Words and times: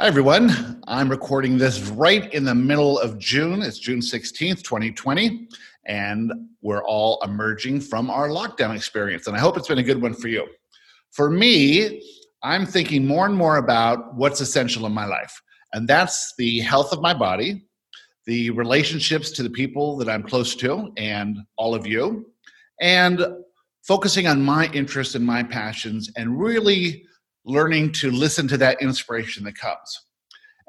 Hi, 0.00 0.06
everyone. 0.06 0.80
I'm 0.86 1.08
recording 1.08 1.58
this 1.58 1.80
right 1.88 2.32
in 2.32 2.44
the 2.44 2.54
middle 2.54 3.00
of 3.00 3.18
June. 3.18 3.62
It's 3.62 3.80
June 3.80 3.98
16th, 3.98 4.62
2020, 4.62 5.48
and 5.86 6.32
we're 6.62 6.84
all 6.84 7.20
emerging 7.24 7.80
from 7.80 8.08
our 8.08 8.28
lockdown 8.28 8.76
experience. 8.76 9.26
And 9.26 9.36
I 9.36 9.40
hope 9.40 9.56
it's 9.56 9.66
been 9.66 9.78
a 9.78 9.82
good 9.82 10.00
one 10.00 10.14
for 10.14 10.28
you. 10.28 10.46
For 11.10 11.28
me, 11.28 12.00
I'm 12.44 12.64
thinking 12.64 13.08
more 13.08 13.26
and 13.26 13.34
more 13.34 13.56
about 13.56 14.14
what's 14.14 14.40
essential 14.40 14.86
in 14.86 14.92
my 14.92 15.04
life, 15.04 15.42
and 15.72 15.88
that's 15.88 16.32
the 16.38 16.60
health 16.60 16.92
of 16.92 17.00
my 17.00 17.12
body, 17.12 17.66
the 18.24 18.50
relationships 18.50 19.32
to 19.32 19.42
the 19.42 19.50
people 19.50 19.96
that 19.96 20.08
I'm 20.08 20.22
close 20.22 20.54
to, 20.56 20.92
and 20.96 21.38
all 21.56 21.74
of 21.74 21.88
you, 21.88 22.30
and 22.80 23.26
focusing 23.82 24.28
on 24.28 24.44
my 24.44 24.70
interests 24.72 25.16
and 25.16 25.26
my 25.26 25.42
passions, 25.42 26.08
and 26.16 26.38
really 26.38 27.04
learning 27.48 27.92
to 27.92 28.10
listen 28.10 28.46
to 28.48 28.58
that 28.58 28.80
inspiration 28.82 29.44
that 29.44 29.56
comes. 29.56 30.04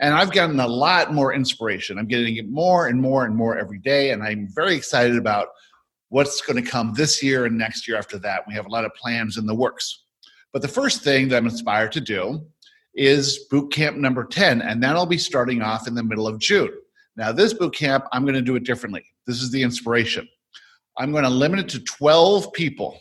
And 0.02 0.14
I've 0.14 0.32
gotten 0.32 0.60
a 0.60 0.68
lot 0.68 1.14
more 1.14 1.34
inspiration. 1.34 2.00
I'm 2.00 2.08
getting 2.08 2.38
it 2.38 2.50
more 2.50 2.88
and 2.88 3.02
more 3.02 3.26
and 3.26 3.36
more 3.36 3.58
every 3.58 3.80
day. 3.80 4.12
And 4.12 4.24
I'm 4.24 4.48
very 4.56 4.76
excited 4.76 5.18
about 5.18 5.50
what's 6.08 6.42
going 6.42 6.64
to 6.64 6.70
come 6.70 6.94
this 6.94 7.22
year 7.22 7.46
and 7.46 7.58
next 7.58 7.88
year 7.88 7.98
after 7.98 8.18
that. 8.20 8.44
We 8.48 8.54
have 8.54 8.66
a 8.66 8.70
lot 8.70 8.86
of 8.86 8.94
plans 8.96 9.38
in 9.38 9.46
the 9.46 9.56
works. 9.56 10.06
But 10.54 10.62
the 10.62 10.68
first 10.68 11.04
thing 11.04 11.28
that 11.28 11.38
I'm 11.38 11.46
inspired 11.46 11.92
to 11.94 12.02
do 12.02 12.46
is 12.96 13.46
boot 13.52 13.72
camp 13.72 13.98
number 13.98 14.26
10, 14.26 14.62
and 14.62 14.82
that'll 14.82 15.06
be 15.06 15.18
starting 15.18 15.62
off 15.62 15.88
in 15.88 15.94
the 15.94 16.04
middle 16.04 16.28
of 16.28 16.40
June. 16.40 16.72
Now, 17.16 17.32
this 17.32 17.54
boot 17.54 17.76
camp, 17.76 18.06
I'm 18.12 18.24
going 18.24 18.36
to 18.36 18.42
do 18.42 18.56
it 18.56 18.64
differently. 18.64 19.04
This 19.28 19.42
is 19.42 19.52
the 19.52 19.62
inspiration. 19.62 20.28
I'm 20.98 21.12
going 21.12 21.24
to 21.24 21.30
limit 21.30 21.60
it 21.60 21.70
to 21.70 21.80
12 21.82 22.52
people, 22.54 23.00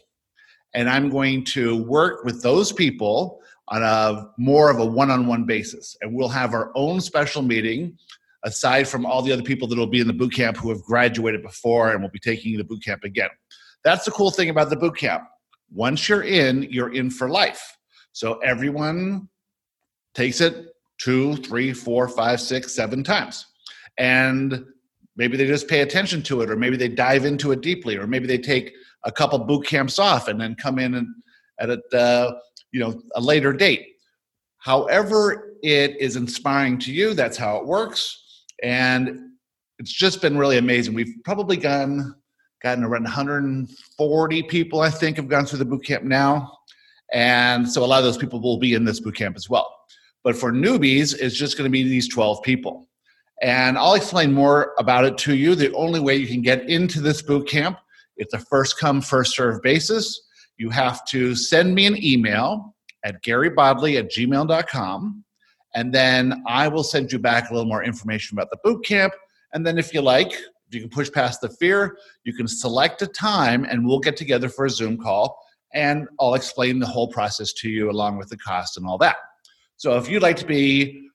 and 0.74 0.90
I'm 0.90 1.08
going 1.08 1.44
to 1.46 1.82
work 1.84 2.24
with 2.24 2.42
those 2.42 2.72
people 2.72 3.40
on 3.70 3.82
a 3.82 4.30
more 4.38 4.70
of 4.70 4.78
a 4.78 4.84
one-on-one 4.84 5.44
basis. 5.44 5.96
And 6.00 6.14
we'll 6.14 6.28
have 6.28 6.54
our 6.54 6.72
own 6.74 7.00
special 7.00 7.42
meeting 7.42 7.96
aside 8.44 8.86
from 8.86 9.04
all 9.04 9.22
the 9.22 9.32
other 9.32 9.42
people 9.42 9.68
that 9.68 9.78
will 9.78 9.86
be 9.86 10.00
in 10.00 10.06
the 10.06 10.12
boot 10.12 10.32
camp 10.32 10.56
who 10.56 10.70
have 10.70 10.82
graduated 10.82 11.42
before 11.42 11.92
and 11.92 12.02
will 12.02 12.10
be 12.10 12.18
taking 12.18 12.56
the 12.56 12.64
boot 12.64 12.82
camp 12.84 13.04
again. 13.04 13.30
That's 13.84 14.04
the 14.04 14.10
cool 14.10 14.30
thing 14.30 14.50
about 14.50 14.70
the 14.70 14.76
boot 14.76 14.96
camp. 14.96 15.24
Once 15.72 16.08
you're 16.08 16.22
in 16.22 16.62
you're 16.70 16.94
in 16.94 17.10
for 17.10 17.28
life. 17.28 17.76
So 18.12 18.38
everyone 18.38 19.28
takes 20.14 20.40
it 20.40 20.68
two 20.98 21.36
three 21.36 21.72
four 21.72 22.08
five 22.08 22.40
six 22.40 22.74
seven 22.74 23.04
times. 23.04 23.46
And 23.98 24.64
maybe 25.16 25.36
they 25.36 25.46
just 25.46 25.68
pay 25.68 25.80
attention 25.80 26.22
to 26.22 26.40
it 26.40 26.50
or 26.50 26.56
maybe 26.56 26.76
they 26.76 26.88
dive 26.88 27.24
into 27.24 27.52
it 27.52 27.60
deeply 27.60 27.96
or 27.96 28.06
maybe 28.06 28.26
they 28.26 28.38
take 28.38 28.72
a 29.04 29.12
couple 29.12 29.38
boot 29.40 29.66
camps 29.66 29.98
off 29.98 30.28
and 30.28 30.40
then 30.40 30.54
come 30.54 30.78
in 30.78 30.94
and 30.94 31.08
at 31.60 31.70
it 31.70 31.80
uh, 31.92 32.32
you 32.72 32.80
know 32.80 33.00
a 33.14 33.20
later 33.20 33.52
date. 33.52 33.96
However 34.58 35.54
it 35.62 35.96
is 36.00 36.16
inspiring 36.16 36.78
to 36.78 36.92
you 36.92 37.14
that's 37.14 37.36
how 37.36 37.56
it 37.56 37.66
works 37.66 38.44
and 38.62 39.28
it's 39.78 39.92
just 39.92 40.20
been 40.20 40.36
really 40.36 40.58
amazing. 40.58 40.94
We've 40.94 41.14
probably 41.24 41.56
gotten 41.56 42.14
gotten 42.62 42.82
around 42.82 43.04
140 43.04 44.42
people 44.44 44.80
i 44.80 44.90
think 44.90 45.16
have 45.16 45.28
gone 45.28 45.46
through 45.46 45.60
the 45.60 45.64
boot 45.64 45.84
camp 45.84 46.02
now 46.02 46.50
and 47.12 47.70
so 47.70 47.84
a 47.84 47.86
lot 47.86 47.98
of 47.98 48.04
those 48.04 48.16
people 48.16 48.40
will 48.40 48.58
be 48.58 48.74
in 48.74 48.84
this 48.84 49.00
boot 49.00 49.14
camp 49.14 49.36
as 49.36 49.48
well. 49.48 49.74
But 50.24 50.36
for 50.36 50.52
newbies 50.52 51.16
it's 51.18 51.36
just 51.36 51.56
going 51.56 51.70
to 51.70 51.72
be 51.72 51.84
these 51.84 52.08
12 52.08 52.42
people. 52.42 52.88
And 53.42 53.78
i'll 53.78 53.94
explain 53.94 54.32
more 54.32 54.74
about 54.78 55.04
it 55.04 55.16
to 55.18 55.36
you. 55.36 55.54
The 55.54 55.72
only 55.74 56.00
way 56.00 56.16
you 56.16 56.26
can 56.26 56.42
get 56.42 56.68
into 56.68 57.00
this 57.00 57.22
boot 57.22 57.48
camp 57.48 57.78
it's 58.16 58.34
a 58.34 58.38
first 58.38 58.78
come 58.78 59.00
first 59.00 59.36
serve 59.36 59.62
basis 59.62 60.27
you 60.58 60.70
have 60.70 61.04
to 61.06 61.34
send 61.34 61.74
me 61.74 61.86
an 61.86 62.02
email 62.02 62.74
at 63.04 63.22
garybodley 63.22 63.98
at 63.98 64.10
gmail.com. 64.10 65.24
And 65.74 65.94
then 65.94 66.42
I 66.46 66.68
will 66.68 66.82
send 66.82 67.12
you 67.12 67.18
back 67.18 67.50
a 67.50 67.54
little 67.54 67.68
more 67.68 67.84
information 67.84 68.36
about 68.36 68.50
the 68.50 68.58
boot 68.64 68.84
camp. 68.84 69.14
And 69.52 69.66
then 69.66 69.78
if 69.78 69.94
you 69.94 70.02
like, 70.02 70.32
if 70.32 70.74
you 70.74 70.80
can 70.80 70.90
push 70.90 71.10
past 71.10 71.40
the 71.40 71.48
fear, 71.48 71.96
you 72.24 72.34
can 72.34 72.48
select 72.48 73.00
a 73.02 73.06
time 73.06 73.64
and 73.64 73.86
we'll 73.86 74.00
get 74.00 74.16
together 74.16 74.48
for 74.48 74.66
a 74.66 74.70
Zoom 74.70 74.98
call 74.98 75.38
and 75.74 76.08
I'll 76.18 76.34
explain 76.34 76.78
the 76.78 76.86
whole 76.86 77.08
process 77.08 77.52
to 77.54 77.68
you 77.68 77.90
along 77.90 78.18
with 78.18 78.28
the 78.28 78.36
cost 78.36 78.76
and 78.76 78.86
all 78.86 78.98
that. 78.98 79.16
So 79.76 79.96
if 79.96 80.08
you'd 80.08 80.22
like 80.22 80.36
to 80.36 80.46
be 80.46 81.08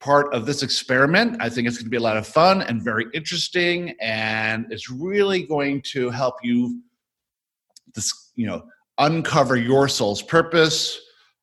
part 0.00 0.32
of 0.32 0.46
this 0.46 0.62
experiment, 0.62 1.36
I 1.40 1.48
think 1.48 1.66
it's 1.66 1.76
going 1.76 1.86
to 1.86 1.90
be 1.90 1.96
a 1.96 2.00
lot 2.00 2.16
of 2.16 2.26
fun 2.26 2.62
and 2.62 2.82
very 2.82 3.06
interesting 3.12 3.94
and 4.00 4.66
it's 4.70 4.88
really 4.88 5.42
going 5.42 5.82
to 5.92 6.10
help 6.10 6.36
you 6.42 6.80
this, 7.94 8.32
you 8.36 8.46
know, 8.46 8.62
uncover 8.98 9.56
your 9.56 9.88
soul's 9.88 10.22
purpose, 10.22 11.00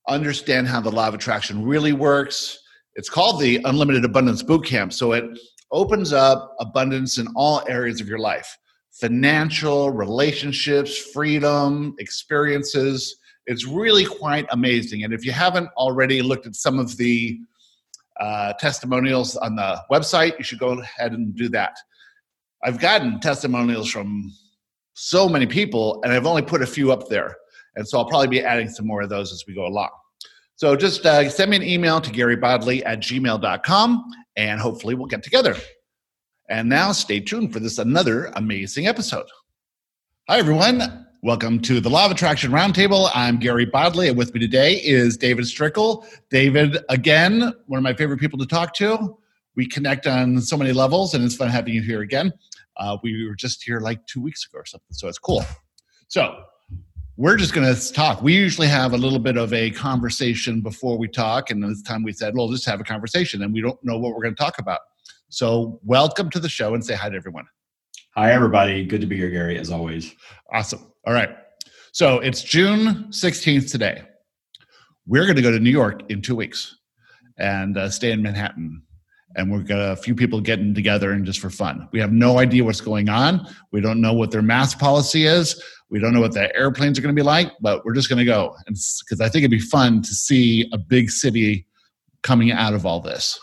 understand 0.07 0.67
how 0.67 0.81
the 0.81 0.91
law 0.91 1.07
of 1.07 1.13
attraction 1.13 1.66
really 1.66 1.93
works. 1.93 2.59
It's 2.95 3.09
called 3.09 3.41
the 3.41 3.59
Unlimited 3.66 4.05
Abundance 4.05 4.43
Bootcamp. 4.43 4.93
So 4.93 5.13
it 5.13 5.25
opens 5.71 6.13
up 6.13 6.55
abundance 6.59 7.17
in 7.17 7.27
all 7.35 7.63
areas 7.67 7.99
of 8.01 8.07
your 8.07 8.19
life 8.19 8.57
financial, 8.91 9.91
relationships, 9.91 10.97
freedom, 10.97 11.93
experiences. 11.99 13.17
It's 13.45 13.66
really 13.66 14.05
quite 14.05 14.47
amazing. 14.51 15.03
And 15.03 15.13
if 15.13 15.25
you 15.25 15.33
haven't 15.33 15.67
already 15.75 16.22
looked 16.22 16.47
at 16.47 16.55
some 16.55 16.79
of 16.79 16.95
the 16.95 17.37
uh, 18.22 18.53
testimonials 18.53 19.35
on 19.35 19.57
the 19.57 19.81
website, 19.91 20.37
you 20.37 20.45
should 20.45 20.59
go 20.59 20.79
ahead 20.79 21.11
and 21.11 21.35
do 21.35 21.49
that. 21.49 21.75
I've 22.63 22.79
gotten 22.79 23.19
testimonials 23.19 23.91
from 23.91 24.31
so 24.93 25.27
many 25.27 25.45
people, 25.45 26.01
and 26.03 26.13
I've 26.13 26.25
only 26.25 26.41
put 26.41 26.61
a 26.61 26.66
few 26.66 26.93
up 26.93 27.09
there. 27.09 27.35
And 27.75 27.87
so 27.87 27.97
I'll 27.97 28.05
probably 28.05 28.27
be 28.27 28.41
adding 28.41 28.69
some 28.69 28.87
more 28.87 29.01
of 29.01 29.09
those 29.09 29.31
as 29.31 29.43
we 29.47 29.53
go 29.53 29.65
along. 29.65 29.89
So 30.55 30.75
just 30.75 31.05
uh, 31.05 31.29
send 31.29 31.51
me 31.51 31.57
an 31.57 31.63
email 31.63 31.99
to 31.99 32.09
garybodley 32.09 32.81
at 32.85 32.99
gmail.com 32.99 34.11
and 34.37 34.59
hopefully 34.59 34.95
we'll 34.95 35.07
get 35.07 35.23
together. 35.23 35.55
And 36.49 36.69
now 36.69 36.91
stay 36.91 37.19
tuned 37.19 37.51
for 37.51 37.59
this 37.59 37.77
another 37.77 38.31
amazing 38.35 38.87
episode. 38.87 39.25
Hi, 40.29 40.37
everyone. 40.37 41.05
Welcome 41.23 41.59
to 41.61 41.79
the 41.79 41.89
Law 41.89 42.05
of 42.05 42.11
Attraction 42.11 42.51
Roundtable. 42.51 43.09
I'm 43.15 43.39
Gary 43.39 43.65
Bodley, 43.65 44.09
and 44.09 44.17
with 44.17 44.33
me 44.33 44.39
today 44.39 44.75
is 44.75 45.17
David 45.17 45.45
Strickel. 45.45 46.05
David, 46.29 46.77
again, 46.89 47.51
one 47.65 47.77
of 47.79 47.83
my 47.83 47.95
favorite 47.95 48.19
people 48.19 48.37
to 48.37 48.45
talk 48.45 48.75
to. 48.75 49.17
We 49.55 49.67
connect 49.67 50.05
on 50.05 50.39
so 50.39 50.55
many 50.55 50.71
levels, 50.71 51.15
and 51.15 51.23
it's 51.23 51.35
fun 51.35 51.49
having 51.49 51.73
you 51.73 51.81
here 51.81 52.01
again. 52.01 52.31
Uh, 52.77 52.97
we 53.01 53.27
were 53.27 53.35
just 53.35 53.63
here 53.63 53.79
like 53.79 54.05
two 54.05 54.21
weeks 54.21 54.45
ago 54.45 54.59
or 54.59 54.65
something, 54.65 54.91
so 54.91 55.07
it's 55.07 55.17
cool. 55.17 55.43
So, 56.09 56.43
we're 57.17 57.37
just 57.37 57.53
going 57.53 57.73
to 57.73 57.93
talk. 57.93 58.21
We 58.21 58.33
usually 58.33 58.67
have 58.67 58.93
a 58.93 58.97
little 58.97 59.19
bit 59.19 59.37
of 59.37 59.53
a 59.53 59.71
conversation 59.71 60.61
before 60.61 60.97
we 60.97 61.07
talk, 61.07 61.49
and 61.49 61.63
this 61.63 61.81
time 61.81 62.03
we 62.03 62.11
said, 62.11 62.35
"Well, 62.35 62.49
just 62.49 62.65
have 62.65 62.79
a 62.79 62.83
conversation," 62.83 63.41
and 63.43 63.53
we 63.53 63.61
don't 63.61 63.81
know 63.83 63.97
what 63.97 64.13
we're 64.13 64.21
going 64.21 64.35
to 64.35 64.43
talk 64.43 64.59
about. 64.59 64.79
So, 65.29 65.79
welcome 65.83 66.29
to 66.31 66.39
the 66.39 66.49
show, 66.49 66.73
and 66.73 66.85
say 66.85 66.95
hi 66.95 67.09
to 67.09 67.15
everyone. 67.15 67.45
Hi, 68.15 68.33
everybody. 68.33 68.85
Good 68.85 69.01
to 69.01 69.07
be 69.07 69.15
here, 69.17 69.29
Gary, 69.29 69.57
as 69.57 69.71
always. 69.71 70.13
Awesome. 70.51 70.91
All 71.05 71.13
right. 71.13 71.29
So 71.93 72.19
it's 72.19 72.43
June 72.43 73.11
sixteenth 73.11 73.71
today. 73.71 74.03
We're 75.07 75.23
going 75.23 75.37
to 75.37 75.41
go 75.41 75.51
to 75.51 75.59
New 75.59 75.69
York 75.69 76.01
in 76.09 76.21
two 76.21 76.35
weeks 76.35 76.75
and 77.37 77.77
uh, 77.77 77.89
stay 77.89 78.11
in 78.11 78.21
Manhattan 78.21 78.81
and 79.35 79.51
we've 79.51 79.67
got 79.67 79.79
a 79.79 79.95
few 79.95 80.15
people 80.15 80.39
getting 80.39 80.73
together 80.73 81.11
and 81.11 81.25
just 81.25 81.39
for 81.39 81.49
fun. 81.49 81.87
We 81.91 81.99
have 81.99 82.11
no 82.11 82.39
idea 82.39 82.63
what's 82.63 82.81
going 82.81 83.09
on. 83.09 83.47
We 83.71 83.81
don't 83.81 84.01
know 84.01 84.13
what 84.13 84.31
their 84.31 84.41
mask 84.41 84.79
policy 84.79 85.25
is. 85.25 85.61
We 85.90 86.00
don't 86.00 86.13
know 86.13 86.22
what 86.22 86.34
the 86.34 86.53
airplanes 86.56 86.97
are 86.97 87.01
going 87.01 87.16
to 87.16 87.19
be 87.19 87.25
like, 87.25 87.51
but 87.62 87.85
we're 87.85 87.94
just 87.94 88.09
going 88.09 88.19
to 88.19 88.25
go 88.25 88.56
because 88.68 89.22
I 89.22 89.29
think 89.29 89.44
it'd 89.44 89.51
be 89.51 89.59
fun 89.59 90.01
to 90.01 90.13
see 90.13 90.69
a 90.73 90.78
big 90.78 91.12
city 91.12 91.68
coming 92.23 92.51
out 92.51 92.73
of 92.73 92.85
all 92.85 93.00
this. 93.00 93.40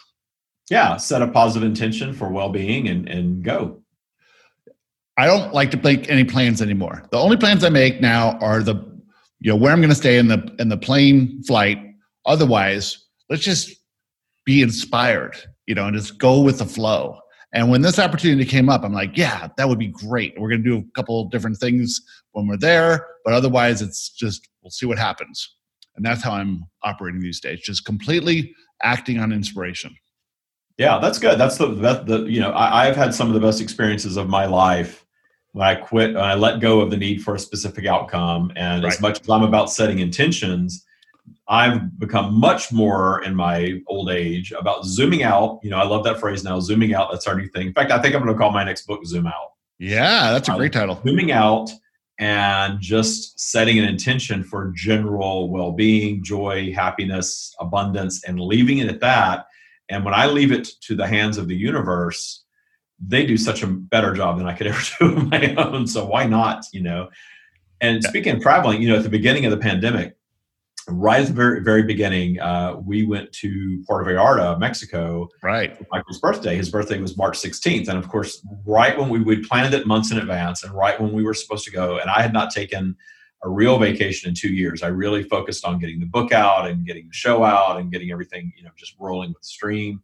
Yeah, 0.71 0.97
set 0.97 1.23
a 1.23 1.29
positive 1.29 1.67
intention 1.67 2.13
for 2.13 2.29
well-being 2.29 2.89
and 2.89 3.09
and 3.09 3.45
go. 3.45 3.83
I 5.17 5.27
don't 5.27 5.53
like 5.53 5.71
to 5.73 5.77
make 5.77 6.11
any 6.11 6.25
plans 6.25 6.63
anymore. 6.63 7.05
The 7.11 7.19
only 7.19 7.37
plans 7.37 7.65
I 7.65 7.69
make 7.69 8.01
now 8.01 8.39
are 8.39 8.63
the 8.63 8.75
you 9.41 9.51
know 9.51 9.57
where 9.57 9.73
I'm 9.73 9.81
going 9.81 9.91
to 9.91 9.95
stay 9.95 10.19
in 10.19 10.29
the 10.29 10.55
in 10.59 10.69
the 10.69 10.77
plane 10.77 11.43
flight. 11.45 11.79
Otherwise, 12.27 13.05
let's 13.29 13.43
just 13.43 13.71
be 14.45 14.62
inspired, 14.62 15.37
you 15.67 15.75
know, 15.75 15.87
and 15.87 15.97
just 15.97 16.19
go 16.19 16.41
with 16.41 16.59
the 16.59 16.67
flow. 16.67 17.19
And 17.54 17.70
when 17.70 17.82
this 17.82 17.99
opportunity 17.99 18.46
came 18.46 18.69
up, 18.69 18.82
I'm 18.82 18.94
like, 18.94 19.16
yeah, 19.16 19.49
that 19.56 19.69
would 19.69 19.78
be 19.78 19.88
great. 19.88 20.34
We're 20.38 20.49
going 20.49 20.62
to 20.62 20.70
do 20.70 20.78
a 20.78 20.93
couple 20.94 21.25
different 21.26 21.58
things 21.58 22.00
when 22.32 22.46
we're 22.46 22.56
there, 22.56 23.06
but 23.25 23.34
otherwise, 23.34 23.82
it's 23.82 24.08
just 24.08 24.49
we'll 24.62 24.70
see 24.70 24.87
what 24.87 24.99
happens. 24.99 25.56
And 25.96 26.04
that's 26.04 26.22
how 26.22 26.32
I'm 26.32 26.64
operating 26.82 27.20
these 27.20 27.40
days, 27.40 27.60
just 27.60 27.84
completely 27.84 28.54
acting 28.82 29.19
on 29.19 29.32
inspiration. 29.32 29.94
Yeah, 30.78 30.99
that's 30.99 31.19
good. 31.19 31.38
That's 31.38 31.58
the 31.58 31.66
that 31.66 32.06
the 32.06 32.20
you 32.22 32.40
know 32.40 32.50
I, 32.50 32.88
I've 32.88 32.96
had 32.96 33.14
some 33.14 33.28
of 33.28 33.34
the 33.34 33.40
best 33.40 33.60
experiences 33.60 34.16
of 34.16 34.28
my 34.28 34.46
life 34.46 35.04
when 35.52 35.66
I 35.66 35.75
quit. 35.75 36.14
When 36.14 36.25
I 36.25 36.34
let 36.34 36.60
go 36.60 36.81
of 36.81 36.90
the 36.90 36.96
need 36.96 37.22
for 37.22 37.34
a 37.34 37.38
specific 37.38 37.84
outcome, 37.84 38.50
and 38.56 38.82
right. 38.82 38.93
as 38.93 39.00
much 39.00 39.20
as 39.20 39.28
I'm 39.28 39.43
about 39.43 39.70
setting 39.70 39.99
intentions, 39.99 40.84
I've 41.49 41.99
become 41.99 42.39
much 42.39 42.73
more 42.73 43.23
in 43.25 43.35
my 43.35 43.81
old 43.89 44.11
age 44.11 44.53
about 44.53 44.85
zooming 44.85 45.23
out. 45.23 45.61
You 45.62 45.71
know, 45.71 45.77
I 45.77 45.85
love 45.85 46.05
that 46.05 46.21
phrase 46.21 46.44
now, 46.44 46.61
zooming 46.61 46.94
out. 46.94 47.11
That's 47.11 47.27
our 47.27 47.35
new 47.35 47.49
thing. 47.49 47.69
In 47.69 47.73
fact, 47.73 47.91
I 47.91 48.00
think 48.00 48.15
I'm 48.15 48.23
going 48.23 48.33
to 48.33 48.39
call 48.39 48.53
my 48.53 48.65
next 48.65 48.87
book 48.87 49.05
Zoom 49.05 49.27
Out. 49.27 49.53
Yeah, 49.79 50.31
that's 50.31 50.49
a 50.49 50.55
great 50.56 50.73
title. 50.73 51.00
Zooming 51.05 51.33
out 51.33 51.71
and 52.21 52.81
just 52.81 53.41
setting 53.41 53.79
an 53.81 53.85
intention 53.85 54.44
for 54.44 54.73
general 54.77 55.50
well 55.50 55.73
being, 55.73 56.23
joy, 56.23 56.73
happiness, 56.73 57.53
abundance, 57.59 58.23
and 58.25 58.38
leaving 58.38 58.79
it 58.79 58.88
at 58.88 59.00
that. 59.00 59.47
And 59.88 60.05
when 60.05 60.15
I 60.15 60.27
leave 60.27 60.53
it 60.53 60.69
to 60.83 60.95
the 60.95 61.06
hands 61.06 61.37
of 61.37 61.49
the 61.49 61.56
universe, 61.56 62.45
they 63.05 63.27
do 63.27 63.37
such 63.37 63.65
a 63.65 63.67
better 63.67 64.15
job 64.15 64.38
than 64.38 64.47
I 64.47 64.55
could 64.55 64.67
ever 64.69 64.81
do 65.00 65.17
on 65.17 65.29
my 65.31 65.55
own. 65.56 65.88
So 65.88 66.06
why 66.06 66.27
not? 66.27 66.65
You 66.73 66.83
know. 66.83 67.11
And 67.81 68.05
speaking 68.05 68.37
of 68.37 68.41
traveling, 68.43 68.81
you 68.81 68.88
know, 68.88 68.97
at 68.97 69.03
the 69.03 69.09
beginning 69.09 69.45
of 69.45 69.50
the 69.50 69.56
pandemic, 69.56 70.17
right 70.88 71.20
at 71.20 71.29
the 71.29 71.32
very 71.32 71.62
very 71.62 71.82
beginning, 71.82 72.40
uh, 72.40 72.76
we 72.76 73.05
went 73.05 73.32
to 73.32 73.82
Puerto 73.87 74.11
Vallarta, 74.11 74.58
Mexico. 74.58 75.29
Right. 75.43 75.76
For 75.76 75.87
Michael's 75.90 76.20
birthday. 76.20 76.56
His 76.56 76.70
birthday 76.70 76.99
was 76.99 77.17
March 77.17 77.38
16th, 77.38 77.88
and 77.88 77.99
of 77.99 78.08
course, 78.08 78.44
right 78.67 78.99
when 78.99 79.08
we 79.08 79.20
we 79.20 79.43
planned 79.44 79.75
it 79.75 79.87
months 79.87 80.11
in 80.11 80.19
advance, 80.19 80.62
and 80.64 80.73
right 80.73 81.00
when 81.00 81.12
we 81.12 81.23
were 81.23 81.34
supposed 81.34 81.64
to 81.64 81.70
go, 81.70 81.99
and 81.99 82.11
I 82.11 82.23
had 82.23 82.32
not 82.32 82.50
taken 82.50 82.96
a 83.44 83.49
real 83.49 83.79
vacation 83.79 84.29
in 84.29 84.34
two 84.34 84.52
years. 84.52 84.82
I 84.82 84.88
really 84.88 85.25
focused 85.25 85.64
on 85.64 85.79
getting 85.79 85.99
the 85.99 86.06
book 86.06 86.32
out 86.32 86.69
and 86.69 86.87
getting 86.87 87.08
the 87.08 87.14
show 87.14 87.43
out 87.43 87.81
and 87.81 87.90
getting 87.90 88.12
everything, 88.12 88.52
you 88.56 88.62
know, 88.62 88.70
just 88.76 88.94
rolling 89.00 89.31
with 89.31 89.43
the 89.43 89.49
stream 89.49 90.00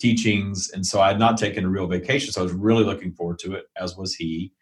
teachings. 0.00 0.70
And 0.70 0.84
so 0.84 1.00
I 1.00 1.08
had 1.08 1.18
not 1.18 1.36
taken 1.36 1.64
a 1.64 1.68
real 1.68 1.86
vacation. 1.86 2.32
So 2.32 2.40
I 2.40 2.44
was 2.44 2.52
really 2.52 2.84
looking 2.84 3.12
forward 3.12 3.38
to 3.40 3.54
it, 3.54 3.66
as 3.76 3.96
was 3.96 4.14
he 4.14 4.52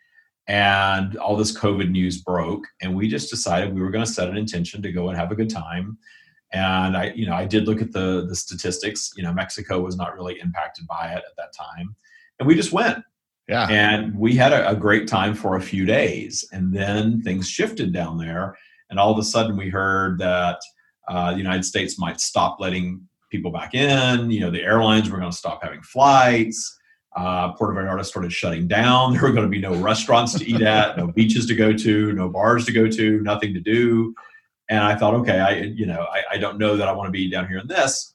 and 0.48 1.16
all 1.16 1.36
this 1.36 1.56
COVID 1.56 1.90
news 1.90 2.18
broke, 2.22 2.66
and 2.80 2.96
we 2.96 3.06
just 3.06 3.30
decided 3.30 3.74
we 3.74 3.82
were 3.82 3.90
going 3.90 4.04
to 4.04 4.10
set 4.10 4.28
an 4.28 4.36
intention 4.36 4.82
to 4.82 4.90
go 4.90 5.08
and 5.08 5.16
have 5.16 5.30
a 5.30 5.36
good 5.36 5.50
time. 5.50 5.98
And 6.52 6.96
I, 6.96 7.12
you 7.14 7.26
know, 7.26 7.34
I 7.34 7.44
did 7.44 7.66
look 7.66 7.82
at 7.82 7.92
the 7.92 8.24
the 8.26 8.34
statistics. 8.34 9.12
You 9.14 9.22
know, 9.22 9.32
Mexico 9.32 9.80
was 9.80 9.96
not 9.96 10.14
really 10.14 10.40
impacted 10.40 10.86
by 10.86 11.12
it 11.12 11.18
at 11.18 11.36
that 11.36 11.52
time, 11.52 11.94
and 12.38 12.48
we 12.48 12.54
just 12.54 12.72
went. 12.72 13.04
Yeah. 13.46 13.66
And 13.70 14.14
we 14.18 14.34
had 14.34 14.52
a, 14.52 14.70
a 14.70 14.76
great 14.76 15.08
time 15.08 15.34
for 15.34 15.56
a 15.56 15.60
few 15.60 15.86
days, 15.86 16.46
and 16.52 16.72
then 16.72 17.20
things 17.22 17.48
shifted 17.48 17.92
down 17.92 18.16
there, 18.16 18.56
and 18.88 18.98
all 18.98 19.12
of 19.12 19.18
a 19.18 19.24
sudden 19.24 19.56
we 19.56 19.68
heard 19.68 20.18
that 20.18 20.60
uh, 21.08 21.32
the 21.32 21.38
United 21.38 21.64
States 21.64 21.98
might 21.98 22.20
stop 22.20 22.58
letting 22.58 23.06
people 23.30 23.50
back 23.50 23.74
in. 23.74 24.30
You 24.30 24.40
know, 24.40 24.50
the 24.50 24.62
airlines 24.62 25.10
were 25.10 25.18
going 25.18 25.30
to 25.30 25.36
stop 25.36 25.62
having 25.62 25.82
flights 25.82 26.77
uh, 27.16 27.52
Puerto 27.52 27.74
Vallarta 27.74 28.04
started 28.04 28.32
shutting 28.32 28.68
down. 28.68 29.12
There 29.18 29.22
were 29.22 29.32
going 29.32 29.46
to 29.46 29.50
be 29.50 29.60
no 29.60 29.74
restaurants 29.74 30.38
to 30.38 30.44
eat 30.44 30.62
at, 30.62 30.96
no 30.96 31.08
beaches 31.08 31.46
to 31.46 31.54
go 31.54 31.72
to, 31.72 32.12
no 32.12 32.28
bars 32.28 32.64
to 32.66 32.72
go 32.72 32.88
to, 32.88 33.20
nothing 33.22 33.54
to 33.54 33.60
do. 33.60 34.14
And 34.68 34.80
I 34.80 34.94
thought, 34.94 35.14
okay, 35.14 35.40
I 35.40 35.60
you 35.60 35.86
know 35.86 36.06
I, 36.12 36.34
I 36.34 36.38
don't 36.38 36.58
know 36.58 36.76
that 36.76 36.88
I 36.88 36.92
want 36.92 37.08
to 37.08 37.12
be 37.12 37.30
down 37.30 37.48
here 37.48 37.58
in 37.58 37.66
this, 37.66 38.14